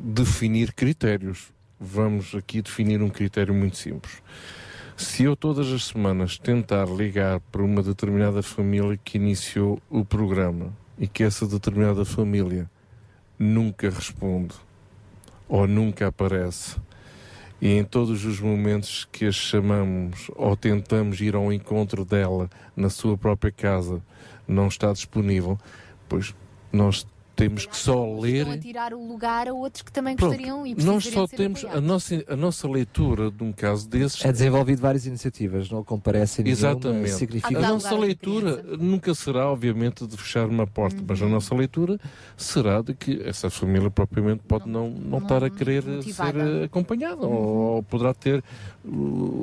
definir 0.00 0.72
critérios. 0.72 1.52
Vamos 1.78 2.34
aqui 2.34 2.62
definir 2.62 3.02
um 3.02 3.10
critério 3.10 3.52
muito 3.52 3.76
simples. 3.76 4.22
Se 4.96 5.24
eu 5.24 5.34
todas 5.34 5.72
as 5.72 5.86
semanas 5.86 6.38
tentar 6.38 6.86
ligar 6.86 7.40
para 7.50 7.62
uma 7.62 7.82
determinada 7.82 8.42
família 8.42 8.98
que 9.04 9.18
iniciou 9.18 9.82
o 9.90 10.04
programa 10.04 10.72
e 10.96 11.08
que 11.08 11.24
essa 11.24 11.46
determinada 11.46 12.04
família 12.04 12.70
nunca 13.36 13.90
responde 13.90 14.54
ou 15.48 15.66
nunca 15.66 16.06
aparece, 16.06 16.76
e 17.60 17.68
em 17.68 17.84
todos 17.84 18.24
os 18.24 18.40
momentos 18.40 19.08
que 19.10 19.26
a 19.26 19.32
chamamos 19.32 20.30
ou 20.36 20.56
tentamos 20.56 21.20
ir 21.20 21.34
ao 21.34 21.52
encontro 21.52 22.04
dela 22.04 22.48
na 22.76 22.88
sua 22.88 23.16
própria 23.18 23.50
casa 23.50 24.02
não 24.46 24.68
está 24.68 24.92
disponível, 24.92 25.58
pois 26.08 26.34
nós 26.72 27.06
temos 27.34 27.66
que 27.66 27.76
só 27.76 28.04
ler. 28.18 28.38
Estão 28.40 28.52
a 28.52 28.58
tirar 28.58 28.94
o 28.94 29.06
lugar 29.06 29.48
a 29.48 29.52
outros 29.52 29.82
que 29.82 29.92
também 29.92 30.16
Pronto, 30.16 30.30
gostariam 30.30 30.66
e 30.66 30.74
nós 30.74 31.04
só 31.04 31.26
temos 31.26 31.64
a 31.64 31.80
nossa, 31.80 32.24
a 32.28 32.36
nossa 32.36 32.68
leitura 32.68 33.30
de 33.30 33.42
um 33.42 33.52
caso 33.52 33.88
desses. 33.88 34.24
É 34.24 34.32
desenvolvido 34.32 34.80
várias 34.80 35.06
iniciativas, 35.06 35.70
não 35.70 35.82
comparece 35.84 36.42
nenhuma, 36.42 36.58
Exatamente. 36.58 37.10
significa 37.10 37.58
A 37.58 37.68
nossa 37.68 37.94
leitura 37.96 38.62
nunca 38.78 39.14
será, 39.14 39.50
obviamente, 39.50 40.06
de 40.06 40.16
fechar 40.16 40.46
uma 40.48 40.66
porta, 40.66 41.02
mas 41.06 41.20
Uhum. 41.20 41.26
a 41.26 41.30
nossa 41.30 41.54
leitura 41.54 41.98
será 42.36 42.80
de 42.82 42.94
que 42.94 43.20
essa 43.24 43.50
família 43.50 43.90
propriamente 43.90 44.42
pode 44.46 44.68
não, 44.68 44.88
não, 44.90 45.18
estar 45.18 45.42
a 45.44 45.50
querer 45.50 45.84
motivada. 45.84 46.44
ser 46.44 46.64
acompanhada 46.64 47.26
ou, 47.26 47.74
ou 47.76 47.82
poderá 47.82 48.14
ter 48.14 48.42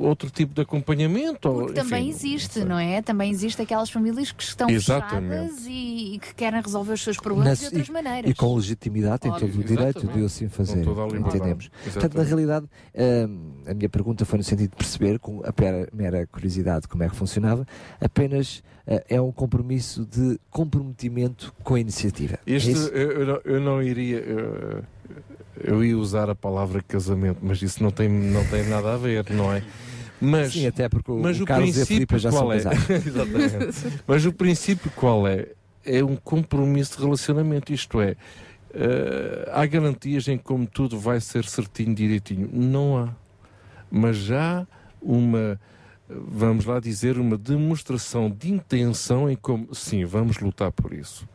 outro 0.00 0.30
tipo 0.30 0.54
de 0.54 0.60
acompanhamento. 0.62 1.48
ou, 1.48 1.58
Porque 1.66 1.74
também 1.74 2.08
enfim, 2.08 2.10
existe, 2.34 2.60
não 2.64 2.78
é? 2.78 3.02
Também 3.02 3.30
existe 3.30 3.60
aquelas 3.60 3.90
famílias 3.90 4.30
que 4.32 4.42
estão 4.42 4.68
Exatamente. 4.70 5.48
fechadas 5.54 5.66
e, 5.66 6.14
e 6.14 6.18
que 6.18 6.34
querem 6.34 6.60
resolver 6.60 6.92
os 6.92 7.02
seus 7.02 7.16
problemas 7.16 7.58
de 7.58 7.64
Nas- 7.64 7.72
outras 7.72 7.88
e, 7.88 7.92
maneiras. 7.92 8.30
e 8.30 8.34
com 8.34 8.54
legitimidade 8.54 9.20
tem 9.20 9.30
Óbvio. 9.32 9.48
todo 9.48 9.60
o 9.60 9.64
direito 9.64 10.06
de 10.06 10.24
assim 10.24 10.48
fazer. 10.48 10.86
A. 10.88 11.18
Entendemos. 11.18 11.70
Portanto, 11.84 12.14
na 12.16 12.22
realidade, 12.22 12.66
hum, 13.28 13.52
a 13.66 13.74
minha 13.74 13.88
pergunta 13.88 14.24
foi 14.24 14.38
no 14.38 14.44
sentido 14.44 14.70
de 14.70 14.76
perceber, 14.76 15.18
com 15.18 15.42
a 15.44 15.52
mera, 15.60 15.88
mera 15.92 16.26
curiosidade, 16.26 16.86
como 16.88 17.02
é 17.02 17.08
que 17.08 17.16
funcionava, 17.16 17.66
apenas 18.00 18.62
eh, 18.86 19.04
é 19.08 19.20
um 19.20 19.32
compromisso 19.32 20.04
de 20.06 20.38
comprometimento 20.50 21.52
com 21.62 21.74
a 21.74 21.80
iniciativa. 21.80 22.38
É 22.46 22.52
Este, 22.52 22.72
isso? 22.72 22.88
eu, 22.88 23.10
eu 23.12 23.26
não, 23.26 23.40
eu 23.44 23.60
não 23.60 23.82
iria. 23.82 24.18
Eu, 24.18 24.82
eu 25.60 25.84
ia 25.84 25.96
usar 25.96 26.30
a 26.30 26.34
palavra 26.34 26.82
casamento, 26.82 27.38
mas 27.42 27.60
isso 27.62 27.82
não 27.82 27.90
tem, 27.90 28.08
não 28.08 28.44
tem 28.46 28.64
nada 28.68 28.94
a 28.94 28.96
ver, 28.96 29.28
não 29.30 29.52
é? 29.52 29.62
Mas, 30.20 30.52
Sim, 30.52 30.66
até 30.68 30.88
porque 30.88 31.10
o- 31.10 31.18
mas 31.18 31.40
o 31.40 31.44
Carlos 31.44 31.68
e 31.76 31.82
a 31.82 31.86
princípio 31.86 31.94
Filipa 31.96 32.18
já 32.18 32.30
são 32.30 32.40
qual 32.40 32.52
é? 32.52 32.62
casados. 32.62 32.90
Exatamente. 33.06 34.02
Mas 34.06 34.24
o 34.26 34.32
princípio 34.32 34.90
qual 34.94 35.26
é? 35.26 35.48
É 35.84 36.02
um 36.04 36.14
compromisso 36.14 36.96
de 36.96 37.02
relacionamento, 37.04 37.72
isto 37.72 38.00
é, 38.00 38.14
eh, 38.72 39.50
há 39.52 39.66
garantias 39.66 40.28
em 40.28 40.38
como 40.38 40.64
tudo 40.66 40.96
vai 40.98 41.20
ser 41.20 41.44
certinho, 41.44 41.92
direitinho. 41.94 42.48
Não 42.52 42.96
há. 42.98 43.08
Mas 43.90 44.16
já 44.16 44.64
uma, 45.00 45.60
vamos 46.08 46.64
lá 46.66 46.78
dizer, 46.78 47.18
uma 47.18 47.36
demonstração 47.36 48.30
de 48.30 48.48
intenção 48.52 49.28
em 49.28 49.34
como, 49.34 49.74
sim, 49.74 50.04
vamos 50.04 50.38
lutar 50.38 50.70
por 50.70 50.92
isso. 50.92 51.28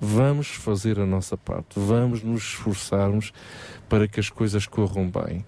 Vamos 0.00 0.48
fazer 0.48 1.00
a 1.00 1.06
nossa 1.06 1.36
parte, 1.36 1.78
vamos 1.78 2.22
nos 2.22 2.42
esforçarmos 2.42 3.32
para 3.88 4.06
que 4.06 4.20
as 4.20 4.28
coisas 4.28 4.66
corram 4.66 5.10
bem. 5.10 5.44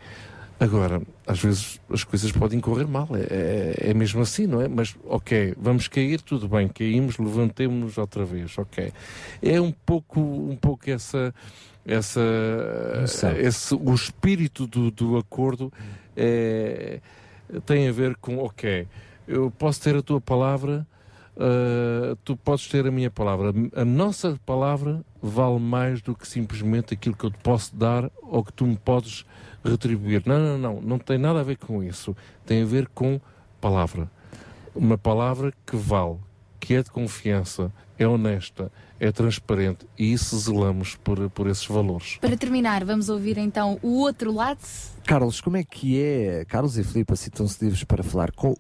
Agora, 0.61 1.01
às 1.25 1.39
vezes 1.41 1.81
as 1.89 2.03
coisas 2.03 2.33
podem 2.33 2.59
correr 2.59 2.87
mal, 2.87 3.09
é, 3.13 3.21
é, 3.21 3.91
é 3.91 3.95
mesmo 3.95 4.21
assim, 4.21 4.47
não 4.47 4.61
é? 4.61 4.67
Mas, 4.67 4.97
ok, 5.05 5.55
vamos 5.57 5.87
cair, 5.87 6.21
tudo 6.21 6.49
bem, 6.49 6.67
caímos, 6.67 7.17
levantemos-nos 7.17 7.97
outra 7.97 8.25
vez, 8.25 8.59
ok. 8.59 8.93
É 9.41 9.61
um 9.61 9.71
pouco, 9.71 10.21
um 10.21 10.57
pouco 10.57 10.91
essa, 10.91 11.33
essa, 11.87 12.21
esse, 13.39 13.73
o 13.73 13.95
espírito 13.95 14.67
do, 14.67 14.91
do 14.91 15.17
acordo 15.17 15.73
é, 16.17 17.01
tem 17.65 17.89
a 17.89 17.93
ver 17.93 18.17
com, 18.17 18.39
ok, 18.39 18.89
eu 19.29 19.53
posso 19.53 19.81
ter 19.81 19.95
a 19.95 20.03
tua 20.03 20.21
palavra, 20.21 20.85
ah, 21.39 22.17
tu 22.25 22.37
podes 22.37 22.67
ter 22.67 22.87
a 22.87 22.91
minha 22.91 23.11
palavra. 23.11 23.55
A 23.75 23.85
nossa 23.85 24.39
palavra 24.45 25.05
vale 25.23 25.61
mais 25.61 26.03
do 26.03 26.15
que 26.15 26.27
simplesmente 26.27 26.95
aquilo 26.95 27.17
que 27.17 27.25
eu 27.25 27.31
te 27.31 27.39
posso 27.39 27.75
dar 27.77 28.11
ou 28.23 28.45
que 28.45 28.53
tu 28.53 28.67
me 28.67 28.77
podes 28.77 29.25
retribuir. 29.65 30.23
Não, 30.27 30.39
não, 30.39 30.59
não, 30.59 30.81
não 30.81 30.99
tem 30.99 31.17
nada 31.17 31.41
a 31.41 31.45
ver 31.45 31.57
com 31.57 31.83
isso. 31.83 32.17
Tem 32.45 32.63
a 32.63 32.67
ver 32.67 32.89
com 32.89 33.21
palavra. 33.61 34.11
Uma 34.75 34.99
palavra 34.99 35.53
que 35.65 35.77
vale, 35.77 36.19
que 36.59 36.75
é 36.75 36.83
de 36.83 36.91
confiança, 36.91 37.73
é 37.97 38.07
honesta, 38.07 38.71
é 39.01 39.11
transparente 39.11 39.87
e 39.99 40.13
isso 40.13 40.37
zelamos 40.39 40.95
por, 40.97 41.29
por 41.31 41.49
esses 41.49 41.67
valores. 41.67 42.19
Para 42.21 42.37
terminar, 42.37 42.85
vamos 42.85 43.09
ouvir 43.09 43.39
então 43.39 43.79
o 43.83 43.99
outro 43.99 44.33
lado. 44.33 44.61
Carlos, 45.05 45.41
como 45.41 45.57
é 45.57 45.65
que 45.65 46.01
é, 46.01 46.45
Carlos 46.45 46.79
e 46.79 46.85
Filipe 46.85 47.13
assim 47.13 47.29
estão-se 47.29 47.65
livres 47.65 47.83
para 47.83 48.05
falar, 48.05 48.31
com, 48.33 48.57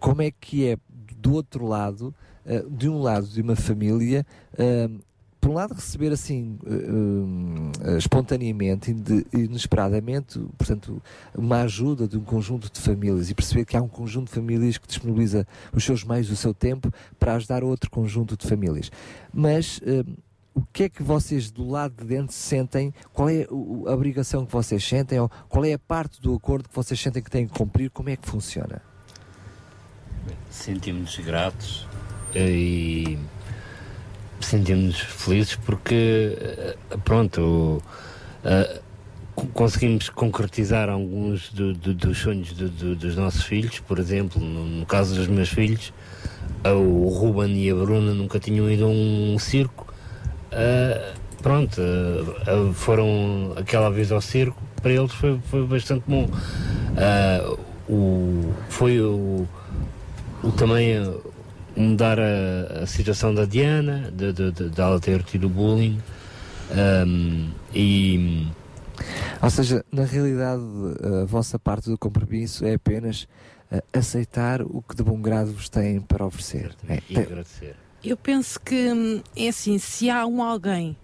como 0.00 0.22
é 0.22 0.32
que 0.32 0.66
é 0.66 0.76
do 1.24 1.32
outro 1.32 1.66
lado, 1.66 2.14
eh, 2.44 2.62
de 2.70 2.86
um 2.86 3.00
lado 3.00 3.26
de 3.26 3.40
uma 3.40 3.56
família, 3.56 4.26
eh, 4.58 4.90
por 5.40 5.50
um 5.50 5.54
lado 5.54 5.74
receber 5.74 6.12
assim 6.12 6.58
eh, 6.66 7.96
espontaneamente, 7.96 8.94
inesperadamente, 9.32 10.38
portanto, 10.56 11.02
uma 11.34 11.62
ajuda 11.62 12.06
de 12.06 12.18
um 12.18 12.24
conjunto 12.24 12.70
de 12.70 12.78
famílias 12.78 13.30
e 13.30 13.34
perceber 13.34 13.64
que 13.64 13.76
há 13.76 13.82
um 13.82 13.88
conjunto 13.88 14.28
de 14.28 14.34
famílias 14.34 14.76
que 14.76 14.86
disponibiliza 14.86 15.46
os 15.72 15.82
seus 15.82 16.04
meios, 16.04 16.30
o 16.30 16.36
seu 16.36 16.52
tempo 16.52 16.92
para 17.18 17.34
ajudar 17.34 17.64
outro 17.64 17.90
conjunto 17.90 18.36
de 18.36 18.46
famílias. 18.46 18.90
Mas 19.32 19.80
o 20.54 20.62
que 20.72 20.84
é 20.84 20.88
que 20.88 21.02
vocês 21.02 21.50
do 21.50 21.68
lado 21.68 21.94
de 21.96 22.04
dentro 22.04 22.34
sentem? 22.34 22.92
Qual 23.12 23.28
é 23.28 23.44
a 23.44 23.92
obrigação 23.92 24.46
que 24.46 24.52
vocês 24.52 24.82
sentem? 24.82 25.20
Ou 25.20 25.30
qual 25.48 25.64
é 25.64 25.72
a 25.72 25.78
parte 25.78 26.22
do 26.22 26.34
acordo 26.34 26.68
que 26.68 26.76
vocês 26.76 26.98
sentem 27.00 27.22
que 27.22 27.30
têm 27.30 27.46
que 27.46 27.52
cumprir? 27.52 27.90
Como 27.90 28.08
é 28.08 28.16
que 28.16 28.28
funciona? 28.28 28.93
Sentimos-nos 30.50 31.18
gratos 31.26 31.86
e 32.34 33.18
sentimos-nos 34.40 34.98
felizes 35.00 35.56
porque, 35.56 36.36
eh, 36.40 36.76
pronto, 37.04 37.82
eh, 38.44 38.80
co- 39.34 39.46
conseguimos 39.48 40.08
concretizar 40.10 40.88
alguns 40.88 41.50
do- 41.52 41.72
do- 41.74 41.94
dos 41.94 42.18
sonhos 42.18 42.52
do- 42.52 42.68
do- 42.68 42.96
dos 42.96 43.16
nossos 43.16 43.44
filhos. 43.44 43.80
Por 43.80 43.98
exemplo, 43.98 44.40
no, 44.40 44.64
no 44.64 44.86
caso 44.86 45.14
dos 45.14 45.26
meus 45.28 45.48
filhos, 45.48 45.92
eh, 46.62 46.70
o 46.70 47.08
Ruben 47.08 47.56
e 47.56 47.70
a 47.70 47.74
Bruna 47.74 48.12
nunca 48.14 48.38
tinham 48.38 48.70
ido 48.70 48.84
a 48.84 48.88
um 48.88 49.36
circo. 49.38 49.84
Pronto, 51.42 51.78
foram 52.72 53.52
aquela 53.56 53.90
vez 53.90 54.10
ao 54.10 54.20
circo, 54.20 54.56
para 54.80 54.92
eles 54.92 55.12
foi, 55.12 55.38
foi 55.50 55.66
bastante 55.66 56.04
bom. 56.06 56.26
O, 57.86 58.54
foi 58.70 58.98
o 59.00 59.46
também 60.52 60.92
eh, 60.92 61.14
mudar 61.76 62.18
a, 62.18 62.82
a 62.82 62.86
situação 62.86 63.34
da 63.34 63.44
Diana, 63.44 64.10
de, 64.10 64.32
de, 64.32 64.52
de, 64.52 64.70
de 64.70 64.80
ela 64.80 65.00
ter 65.00 65.22
tido 65.22 65.48
bullying. 65.48 66.00
ehm, 66.70 67.50
e 67.74 68.48
Ou 69.42 69.50
seja, 69.50 69.84
na 69.92 70.04
realidade, 70.04 70.62
a 71.22 71.24
vossa 71.24 71.58
parte 71.58 71.90
do 71.90 71.98
compromisso 71.98 72.64
é 72.64 72.74
apenas 72.74 73.26
eh, 73.70 73.82
aceitar 73.92 74.62
o 74.62 74.82
que 74.82 74.94
de 74.94 75.02
bom 75.02 75.20
grado 75.20 75.52
vos 75.52 75.68
têm 75.68 76.00
para 76.00 76.24
oferecer. 76.24 76.74
É, 76.88 77.02
e 77.08 77.18
agradecer. 77.18 77.76
Eu 78.02 78.16
penso 78.16 78.60
que 78.60 78.92
hum, 78.92 79.22
é 79.36 79.48
assim, 79.48 79.78
se 79.78 80.10
há 80.10 80.26
um 80.26 80.42
alguém, 80.42 80.96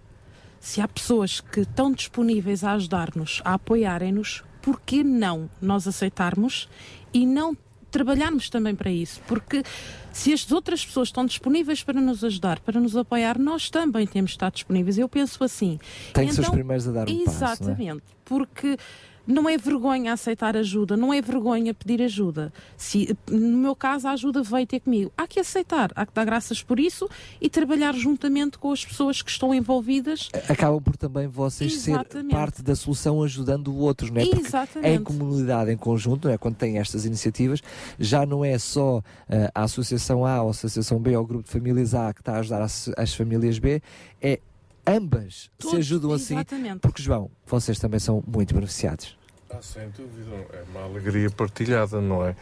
se 0.59 0.79
há 0.79 0.87
pessoas 0.87 1.41
que 1.41 1.61
estão 1.61 1.91
disponíveis 1.91 2.63
a 2.63 2.73
ajudar-nos, 2.73 3.41
a 3.43 3.55
apoiarem-nos, 3.55 4.43
por 4.61 4.79
que 4.79 5.03
não 5.03 5.49
nós 5.59 5.87
aceitarmos 5.87 6.69
e 7.13 7.25
não 7.25 7.57
trabalharmos 7.91 8.49
também 8.49 8.73
para 8.73 8.89
isso? 8.89 9.21
Porque 9.27 9.63
se 10.11 10.33
as 10.33 10.51
outras 10.51 10.85
pessoas 10.85 11.09
estão 11.09 11.25
disponíveis 11.25 11.83
para 11.83 11.99
nos 12.01 12.23
ajudar, 12.23 12.59
para 12.59 12.79
nos 12.79 12.95
apoiar, 12.95 13.37
nós 13.37 13.69
também 13.69 14.07
temos 14.07 14.31
de 14.31 14.37
estar 14.37 14.49
disponíveis. 14.49 14.97
Eu 14.97 15.07
penso 15.07 15.43
assim. 15.43 15.79
Tem 16.13 16.27
que 16.27 16.33
ser 16.33 16.41
os 16.41 16.49
primeiros 16.49 16.87
a 16.87 16.91
dar 16.91 17.09
um 17.09 17.25
passo, 17.25 17.39
não 17.39 17.47
é? 17.47 17.53
Exatamente, 17.53 18.03
porque 18.25 18.77
não 19.25 19.47
é 19.47 19.57
vergonha 19.57 20.13
aceitar 20.13 20.57
ajuda, 20.57 20.97
não 20.97 21.13
é 21.13 21.21
vergonha 21.21 21.73
pedir 21.73 22.01
ajuda. 22.01 22.51
Se, 22.75 23.15
no 23.29 23.57
meu 23.57 23.75
caso, 23.75 24.07
a 24.07 24.11
ajuda 24.11 24.41
veio 24.43 24.67
ter 24.67 24.79
comigo. 24.79 25.11
Há 25.17 25.27
que 25.27 25.39
aceitar, 25.39 25.91
há 25.95 26.05
que 26.05 26.13
dar 26.13 26.25
graças 26.25 26.61
por 26.63 26.79
isso 26.79 27.09
e 27.39 27.49
trabalhar 27.49 27.93
juntamente 27.93 28.57
com 28.57 28.71
as 28.71 28.83
pessoas 28.83 29.21
que 29.21 29.29
estão 29.29 29.53
envolvidas. 29.53 30.29
acabam 30.49 30.81
por 30.81 30.97
também 30.97 31.27
vocês 31.27 31.79
ser 31.79 31.91
Exatamente. 31.91 32.31
parte 32.31 32.61
da 32.61 32.75
solução 32.75 33.23
ajudando 33.23 33.75
outros, 33.75 34.09
não 34.09 34.21
é? 34.21 34.25
Porque 34.25 34.45
Exatamente. 34.47 34.95
em 34.95 35.03
comunidade, 35.03 35.71
em 35.71 35.77
conjunto, 35.77 36.27
não 36.27 36.33
é? 36.33 36.37
quando 36.37 36.55
tem 36.55 36.77
estas 36.77 37.05
iniciativas, 37.05 37.61
já 37.99 38.25
não 38.25 38.43
é 38.43 38.57
só 38.57 39.01
eh, 39.29 39.51
a 39.53 39.63
Associação 39.63 40.25
A 40.25 40.41
ou 40.41 40.49
a 40.49 40.51
Associação 40.51 40.99
B 40.99 41.15
ou 41.15 41.23
o 41.23 41.27
Grupo 41.27 41.45
de 41.45 41.51
Famílias 41.51 41.93
A 41.93 42.13
que 42.13 42.21
está 42.21 42.35
a 42.35 42.39
ajudar 42.39 42.61
as, 42.61 42.89
as 42.97 43.13
famílias 43.13 43.59
B, 43.59 43.81
é 44.21 44.39
ambas 44.85 45.43
se 45.43 45.49
Todos, 45.57 45.79
ajudam 45.79 46.13
assim, 46.13 46.35
exatamente. 46.35 46.79
porque 46.79 47.01
João, 47.01 47.29
vocês 47.45 47.79
também 47.79 47.99
são 47.99 48.23
muito 48.25 48.53
beneficiados. 48.53 49.17
Ah, 49.49 49.57
sem 49.61 49.89
dúvida, 49.89 50.35
é 50.53 50.63
uma 50.71 50.83
alegria 50.83 51.29
partilhada, 51.29 51.99
não 51.99 52.25
é? 52.25 52.35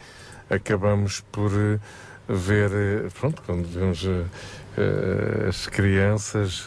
Acabamos 0.48 1.20
por 1.32 1.50
eh, 1.52 1.80
ver, 2.28 2.70
eh, 2.72 3.08
pronto, 3.18 3.42
quando 3.44 3.66
vemos 3.66 4.04
eh, 4.04 5.48
as 5.48 5.66
crianças 5.66 6.64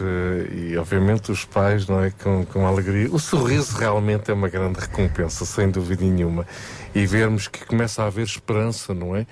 e 0.52 0.76
obviamente 0.78 1.32
os 1.32 1.46
pais, 1.46 1.88
não 1.88 2.04
é? 2.04 2.12
Com, 2.12 2.46
com 2.46 2.68
alegria. 2.68 3.10
O 3.10 3.18
sorriso 3.20 3.78
realmente 3.78 4.30
é 4.30 4.34
uma 4.34 4.50
grande 4.50 4.80
recompensa, 4.80 5.46
sem 5.46 5.72
dúvida 5.72 6.04
nenhuma. 6.04 6.46
E 6.94 7.06
vermos 7.06 7.48
que 7.48 7.66
começa 7.66 8.04
a 8.04 8.08
haver 8.08 8.26
esperança, 8.26 8.94
não 8.94 9.16
é? 9.16 9.26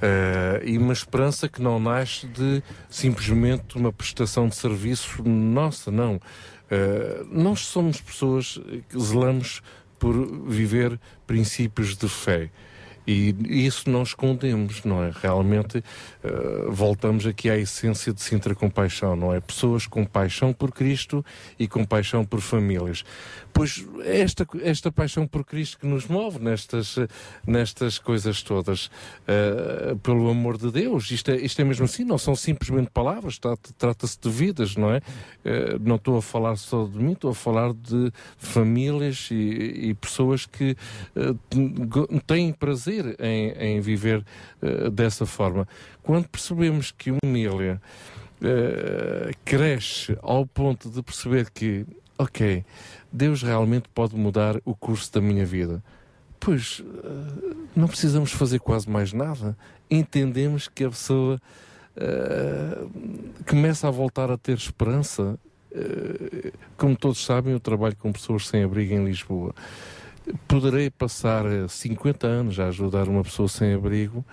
Eh, 0.00 0.62
e 0.64 0.78
uma 0.78 0.92
esperança 0.92 1.48
que 1.48 1.60
não 1.60 1.80
nasce 1.80 2.26
de 2.26 2.62
simplesmente 2.88 3.76
uma 3.76 3.92
prestação 3.92 4.48
de 4.48 4.54
serviço 4.54 5.22
nossa, 5.22 5.90
não. 5.90 6.20
Eh, 6.70 7.24
nós 7.30 7.60
somos 7.60 8.00
pessoas 8.00 8.60
que 8.88 9.00
zelamos 9.00 9.62
por 9.98 10.14
viver 10.48 10.98
princípios 11.26 11.96
de 11.96 12.08
fé. 12.08 12.50
E 13.10 13.34
isso 13.66 13.88
não 13.88 14.02
escondemos, 14.02 14.84
não 14.84 15.02
é? 15.02 15.10
Realmente 15.10 15.82
eh, 16.22 16.66
voltamos 16.68 17.26
aqui 17.26 17.48
à 17.48 17.56
essência 17.56 18.12
de 18.12 18.20
Sintra 18.20 18.54
Compaixão, 18.54 19.16
não 19.16 19.34
é? 19.34 19.40
Pessoas 19.40 19.86
com 19.86 20.04
paixão 20.04 20.52
por 20.52 20.70
Cristo 20.70 21.24
e 21.58 21.66
com 21.66 21.86
paixão 21.86 22.22
por 22.22 22.42
famílias. 22.42 23.06
Pois 23.52 23.84
é 24.04 24.20
esta, 24.20 24.46
esta 24.62 24.92
paixão 24.92 25.26
por 25.26 25.44
Cristo 25.44 25.78
que 25.80 25.86
nos 25.86 26.06
move 26.06 26.38
nestas, 26.38 26.96
nestas 27.46 27.98
coisas 27.98 28.42
todas, 28.42 28.88
eh, 29.26 29.96
pelo 30.02 30.28
amor 30.30 30.56
de 30.56 30.70
Deus. 30.70 31.10
Isto 31.10 31.32
é, 31.32 31.36
isto 31.36 31.60
é 31.60 31.64
mesmo 31.64 31.84
assim, 31.84 32.04
não 32.04 32.18
são 32.18 32.36
simplesmente 32.36 32.90
palavras, 32.90 33.36
trata- 33.38 33.70
trata-se 33.76 34.18
de 34.20 34.30
vidas, 34.30 34.76
não 34.76 34.92
é? 34.92 35.00
Eh, 35.44 35.76
não 35.80 35.96
estou 35.96 36.16
a 36.18 36.22
falar 36.22 36.54
só 36.56 36.84
de 36.86 36.98
mim, 36.98 37.12
estou 37.12 37.32
a 37.32 37.34
falar 37.34 37.72
de 37.72 38.12
famílias 38.36 39.28
e, 39.32 39.88
e 39.88 39.94
pessoas 39.94 40.46
que 40.46 40.76
go- 41.88 42.06
têm 42.26 42.52
prazer 42.52 43.16
em, 43.18 43.50
em 43.52 43.80
viver 43.80 44.24
dessa 44.92 45.26
forma. 45.26 45.66
Quando 46.02 46.28
percebemos 46.28 46.92
que 46.92 47.10
uma 47.10 47.18
família 47.22 47.80
cresce 49.44 50.16
ao 50.22 50.46
ponto 50.46 50.88
de 50.90 51.02
perceber 51.02 51.50
que, 51.50 51.84
ok, 52.16 52.64
Deus 53.12 53.42
realmente 53.42 53.88
pode 53.94 54.16
mudar 54.16 54.60
o 54.64 54.74
curso 54.74 55.12
da 55.12 55.20
minha 55.20 55.44
vida. 55.44 55.82
Pois 56.38 56.82
eh, 56.82 57.56
não 57.74 57.88
precisamos 57.88 58.32
fazer 58.32 58.60
quase 58.60 58.88
mais 58.88 59.12
nada. 59.12 59.56
Entendemos 59.90 60.68
que 60.68 60.84
a 60.84 60.90
pessoa 60.90 61.40
eh, 61.96 62.86
começa 63.48 63.88
a 63.88 63.90
voltar 63.90 64.30
a 64.30 64.38
ter 64.38 64.56
esperança. 64.56 65.38
Eh, 65.72 66.52
como 66.76 66.96
todos 66.96 67.24
sabem, 67.24 67.52
eu 67.52 67.60
trabalho 67.60 67.96
com 67.96 68.12
pessoas 68.12 68.46
sem 68.46 68.62
abrigo 68.62 68.94
em 68.94 69.04
Lisboa. 69.04 69.54
Poderei 70.46 70.90
passar 70.90 71.44
eh, 71.46 71.66
50 71.66 72.26
anos 72.26 72.60
a 72.60 72.68
ajudar 72.68 73.08
uma 73.08 73.24
pessoa 73.24 73.48
sem 73.48 73.74
abrigo 73.74 74.24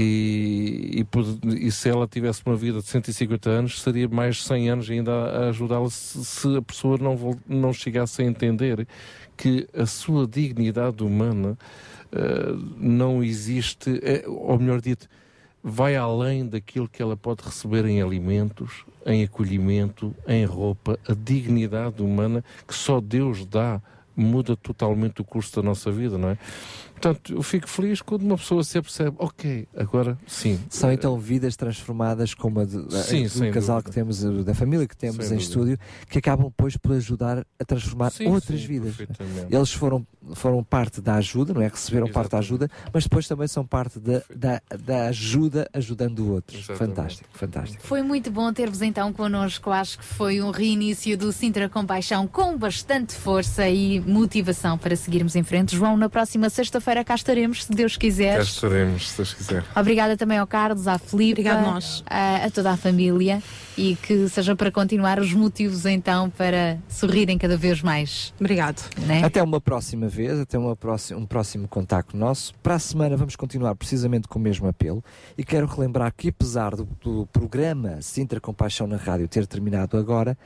e, 0.00 1.02
e, 1.02 1.66
e 1.66 1.72
se 1.72 1.88
ela 1.88 2.06
tivesse 2.06 2.40
uma 2.46 2.54
vida 2.54 2.78
de 2.78 2.86
150 2.86 3.50
anos, 3.50 3.82
seria 3.82 4.08
mais 4.08 4.44
100 4.44 4.70
anos 4.70 4.90
ainda 4.90 5.12
a, 5.12 5.48
ajudá-la 5.48 5.90
se, 5.90 6.56
a 6.56 6.62
pessoa 6.62 6.96
não, 6.98 7.36
não 7.48 7.72
chegasse 7.72 8.22
a 8.22 8.24
entender 8.24 8.86
que 9.36 9.66
a 9.76 9.86
sua 9.86 10.24
dignidade 10.24 11.02
humana 11.02 11.58
eh, 12.12 12.54
não 12.76 13.24
existe, 13.24 13.98
eh, 14.04 14.22
ou 14.28 14.56
melhor 14.60 14.80
dito, 14.80 15.08
vai 15.64 15.96
além 15.96 16.46
daquilo 16.46 16.88
que 16.88 17.02
ela 17.02 17.16
pode 17.16 17.42
receber 17.42 17.84
em 17.84 18.00
alimentos, 18.00 18.84
em 19.04 19.24
acolhimento, 19.24 20.14
em 20.28 20.44
roupa. 20.44 20.96
A 21.08 21.12
dignidade 21.12 22.00
humana 22.04 22.44
que 22.68 22.74
só 22.74 23.00
Deus 23.00 23.44
dá 23.44 23.82
muda 24.14 24.56
totalmente 24.56 25.20
o 25.20 25.24
curso 25.24 25.56
da 25.56 25.62
nossa 25.62 25.92
vida, 25.92 26.18
não 26.18 26.30
é? 26.30 26.38
Portanto, 27.00 27.32
eu 27.34 27.42
fico 27.42 27.68
feliz 27.68 28.02
quando 28.02 28.22
uma 28.22 28.36
pessoa 28.36 28.64
se 28.64 28.76
apercebe, 28.78 29.16
ok, 29.18 29.66
agora 29.76 30.18
sim. 30.26 30.58
São 30.68 30.90
então 30.92 31.18
vidas 31.18 31.54
transformadas 31.56 32.34
como 32.34 32.60
a 32.60 32.64
de- 32.64 32.76
a- 32.96 33.02
Sim, 33.02 33.24
do 33.24 33.28
sem 33.30 33.52
casal 33.52 33.76
dúvida. 33.76 33.90
que 33.90 33.94
temos, 33.94 34.24
eh, 34.24 34.42
da 34.42 34.54
família 34.54 34.86
que 34.86 34.96
temos 34.96 35.16
Sem 35.26 35.36
em 35.36 35.38
dúvida. 35.38 35.42
estúdio, 35.42 35.78
que 36.10 36.18
acabam 36.18 36.46
depois 36.48 36.76
por 36.76 36.92
ajudar 36.96 37.46
a 37.58 37.64
transformar 37.64 38.10
Sim, 38.10 38.26
outras 38.26 38.60
sim, 38.60 38.66
vidas. 38.66 38.94
Eles 39.48 39.72
foram, 39.72 40.04
foram 40.34 40.62
parte 40.64 41.00
da 41.00 41.14
ajuda, 41.14 41.54
não 41.54 41.62
é? 41.62 41.68
Receberam 41.68 42.08
parte 42.08 42.32
da 42.32 42.38
ajuda, 42.38 42.68
mas 42.92 43.04
depois 43.04 43.28
também 43.28 43.46
são 43.46 43.64
parte 43.64 43.98
da, 44.00 44.22
da, 44.34 44.60
da 44.78 45.06
ajuda 45.08 45.68
ajudando 45.72 46.32
outros. 46.32 46.64
Fantástico, 46.66 47.28
fantástico. 47.32 47.82
Foi 47.86 48.02
muito 48.02 48.30
bom 48.30 48.52
ter-vos 48.52 48.82
então 48.82 49.12
connosco. 49.12 49.70
Acho 49.70 49.98
que 49.98 50.04
foi 50.04 50.40
um 50.42 50.50
reinício 50.50 51.16
do 51.16 51.30
Sintra 51.32 51.68
Compaixão 51.68 52.26
com 52.26 52.56
bastante 52.58 53.14
força 53.14 53.68
e 53.68 54.00
motivação 54.00 54.76
para 54.76 54.96
seguirmos 54.96 55.36
em 55.36 55.42
frente. 55.42 55.76
João, 55.76 55.96
na 55.96 56.08
próxima 56.08 56.50
sexta-feira 56.50 56.87
cá 57.04 57.14
estaremos, 57.14 57.64
se 57.64 57.72
Deus 57.72 57.96
quiser. 57.96 58.36
Cá 58.36 58.42
estaremos, 58.42 59.10
se 59.10 59.16
Deus 59.16 59.34
quiser. 59.34 59.64
Obrigada 59.74 60.16
também 60.16 60.38
ao 60.38 60.46
Carlos, 60.46 60.86
à 60.88 60.98
Filipe, 60.98 61.40
Obrigado 61.40 61.64
nós. 61.64 62.02
A, 62.06 62.46
a 62.46 62.50
toda 62.50 62.70
a 62.70 62.76
família 62.76 63.42
e 63.76 63.94
que 63.96 64.28
seja 64.28 64.56
para 64.56 64.72
continuar 64.72 65.20
os 65.20 65.32
motivos 65.32 65.86
então 65.86 66.28
para 66.30 66.78
sorrirem 66.88 67.38
cada 67.38 67.56
vez 67.56 67.80
mais. 67.80 68.34
Obrigado. 68.40 68.82
Né? 69.06 69.22
Até 69.24 69.42
uma 69.42 69.60
próxima 69.60 70.08
vez, 70.08 70.38
até 70.40 70.58
uma 70.58 70.74
próxima, 70.74 71.20
um 71.20 71.26
próximo 71.26 71.68
contacto 71.68 72.16
nosso. 72.16 72.52
Para 72.62 72.74
a 72.74 72.78
semana 72.78 73.16
vamos 73.16 73.36
continuar 73.36 73.74
precisamente 73.76 74.26
com 74.26 74.38
o 74.38 74.42
mesmo 74.42 74.66
apelo 74.66 75.02
e 75.36 75.44
quero 75.44 75.66
relembrar 75.66 76.12
que 76.16 76.28
apesar 76.28 76.74
do, 76.74 76.88
do 77.00 77.26
programa 77.26 78.02
Sintra 78.02 78.40
Compaixão 78.40 78.86
na 78.86 78.96
rádio 78.96 79.28
ter 79.28 79.46
terminado 79.46 79.96
agora, 79.96 80.36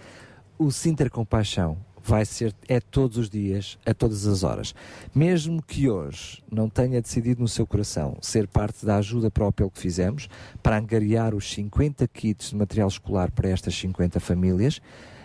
o 0.59 0.71
Sintra 0.71 1.09
Compaixão 1.09 1.79
vai 2.05 2.25
ser 2.25 2.55
é 2.69 2.81
todos 2.81 3.17
os 3.17 3.31
dias, 3.31 3.79
a 3.87 3.95
todas 3.95 4.27
as 4.27 4.43
horas. 4.43 4.75
Mesmo 5.15 5.63
que 5.63 5.89
hoje 5.89 6.43
não 6.51 6.69
tenha 6.69 7.01
decidido 7.01 7.41
no 7.41 7.49
seu 7.49 7.67
coração 7.67 8.17
ser 8.21 8.47
parte 8.47 8.85
da 8.85 8.97
ajuda 8.97 9.31
para 9.31 9.45
o 9.45 9.49
apelo 9.49 9.71
que 9.71 9.79
fizemos, 9.79 10.29
para 10.63 10.79
angariar 10.79 11.35
os 11.35 11.53
50 11.53 12.07
kits 12.09 12.51
de 12.51 12.57
material 12.57 12.89
escolar 12.89 13.31
para 13.31 13.49
estas 13.49 13.75
50 13.75 14.21
famílias, 14.21 14.81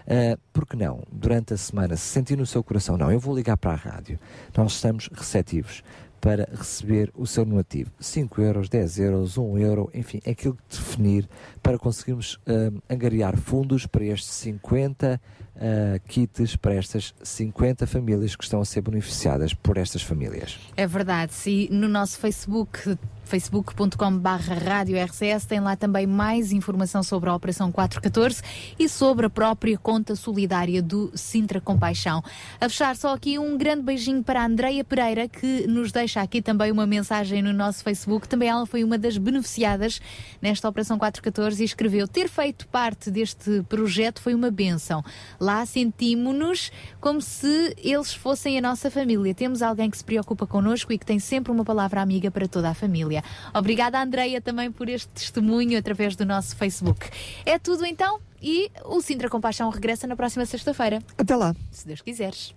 Uh, 0.07 0.39
porque 0.53 0.77
não? 0.77 1.03
Durante 1.11 1.53
a 1.53 1.57
semana, 1.57 1.97
se 1.97 2.03
sentir 2.03 2.37
no 2.37 2.45
seu 2.45 2.63
coração, 2.63 2.97
não, 2.97 3.11
eu 3.11 3.19
vou 3.19 3.35
ligar 3.35 3.57
para 3.57 3.73
a 3.73 3.75
rádio. 3.75 4.17
Nós 4.55 4.71
estamos 4.71 5.09
receptivos 5.11 5.83
para 6.19 6.47
receber 6.51 7.11
o 7.15 7.25
seu 7.25 7.45
donativo. 7.45 7.91
5 7.99 8.41
euros, 8.41 8.69
10 8.69 8.99
euros, 8.99 9.37
1 9.37 9.57
euro, 9.59 9.89
enfim, 9.93 10.19
é 10.25 10.31
aquilo 10.31 10.55
que 10.55 10.77
definir 10.77 11.27
para 11.61 11.77
conseguirmos 11.77 12.35
uh, 12.35 12.81
angariar 12.89 13.37
fundos 13.37 13.85
para 13.85 14.05
estes 14.05 14.29
50 14.29 15.21
uh, 15.55 16.07
kits, 16.07 16.55
para 16.55 16.75
estas 16.75 17.13
50 17.23 17.85
famílias 17.87 18.35
que 18.35 18.43
estão 18.43 18.61
a 18.61 18.65
ser 18.65 18.81
beneficiadas 18.81 19.53
por 19.53 19.77
estas 19.77 20.01
famílias. 20.01 20.59
É 20.75 20.87
verdade, 20.87 21.33
se 21.33 21.69
no 21.71 21.87
nosso 21.87 22.17
Facebook 22.19 22.97
facebook.com 23.27 24.17
barra 24.17 24.55
rádio 24.55 24.97
RCS 24.97 25.45
tem 25.45 25.59
lá 25.59 25.75
também 25.75 26.07
mais 26.07 26.51
informação 26.51 27.03
sobre 27.03 27.29
a 27.29 27.35
Operação 27.35 27.71
414 27.71 28.41
e 28.79 28.87
sobre 28.87 29.25
a 29.25 29.29
própria 29.29 29.77
conta 29.77 30.15
solidária 30.15 30.81
do 30.81 31.11
Sintra 31.13 31.59
Compaixão. 31.59 32.23
A 32.59 32.69
fechar 32.69 32.95
só 32.95 33.13
aqui 33.13 33.37
um 33.37 33.57
grande 33.57 33.83
beijinho 33.83 34.23
para 34.23 34.41
a 34.41 34.45
Andreia 34.45 34.83
Pereira 34.83 35.27
que 35.27 35.67
nos 35.67 35.91
deixa 35.91 36.21
aqui 36.21 36.41
também 36.41 36.71
uma 36.71 36.87
mensagem 36.87 37.41
no 37.41 37.51
nosso 37.51 37.83
Facebook. 37.83 38.27
Também 38.27 38.49
ela 38.49 38.65
foi 38.65 38.83
uma 38.83 38.97
das 38.97 39.17
beneficiadas 39.17 39.99
nesta 40.41 40.69
Operação 40.69 40.97
414 40.97 41.61
e 41.61 41.65
escreveu 41.65 42.07
ter 42.07 42.29
feito 42.29 42.67
parte 42.67 43.11
deste 43.11 43.61
projeto 43.63 44.21
foi 44.21 44.33
uma 44.33 44.49
benção. 44.49 45.03
Lá 45.39 45.65
sentimos-nos 45.65 46.71
como 47.01 47.21
se 47.21 47.75
eles 47.77 48.13
fossem 48.13 48.57
a 48.57 48.61
nossa 48.61 48.89
família. 48.89 49.35
Temos 49.35 49.61
alguém 49.61 49.89
que 49.89 49.97
se 49.97 50.03
preocupa 50.03 50.47
connosco 50.47 50.93
e 50.93 50.97
que 50.97 51.05
tem 51.05 51.19
sempre 51.19 51.51
uma 51.51 51.65
palavra 51.65 52.01
amiga 52.01 52.31
para 52.31 52.47
toda 52.47 52.69
a 52.69 52.73
família. 52.73 53.16
Obrigada, 53.53 54.01
Andreia, 54.01 54.41
também 54.41 54.71
por 54.71 54.89
este 54.89 55.07
testemunho 55.09 55.77
através 55.77 56.15
do 56.15 56.25
nosso 56.25 56.55
Facebook. 56.55 57.09
É 57.45 57.57
tudo 57.59 57.85
então 57.85 58.19
e 58.41 58.71
o 58.85 59.01
Sintra 59.01 59.29
Compaixão 59.29 59.69
regressa 59.69 60.07
na 60.07 60.15
próxima 60.15 60.45
sexta-feira. 60.45 61.01
Até 61.17 61.35
lá. 61.35 61.55
Se 61.71 61.87
Deus 61.87 62.01
quiseres. 62.01 62.53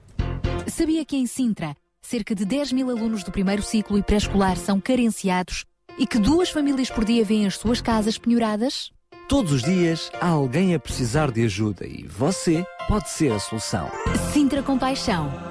Sabia 0.66 1.04
que 1.04 1.16
em 1.16 1.26
Sintra, 1.26 1.76
cerca 2.02 2.34
de 2.34 2.44
10 2.44 2.72
mil 2.72 2.90
alunos 2.90 3.24
do 3.24 3.32
primeiro 3.32 3.62
ciclo 3.62 3.98
e 3.98 4.02
pré-escolar 4.02 4.56
são 4.56 4.80
carenciados 4.80 5.64
e 5.98 6.06
que 6.06 6.18
duas 6.18 6.50
famílias 6.50 6.90
por 6.90 7.04
dia 7.04 7.24
vêm 7.24 7.46
as 7.46 7.56
suas 7.56 7.80
casas 7.80 8.18
penhoradas? 8.18 8.90
Todos 9.28 9.52
os 9.52 9.62
dias 9.62 10.10
há 10.20 10.28
alguém 10.28 10.74
a 10.74 10.80
precisar 10.80 11.30
de 11.30 11.44
ajuda 11.44 11.86
e 11.86 12.04
você 12.04 12.64
pode 12.88 13.10
ser 13.10 13.32
a 13.32 13.38
solução. 13.38 13.88
Sintra 14.32 14.62
Compaixão, 14.62 15.30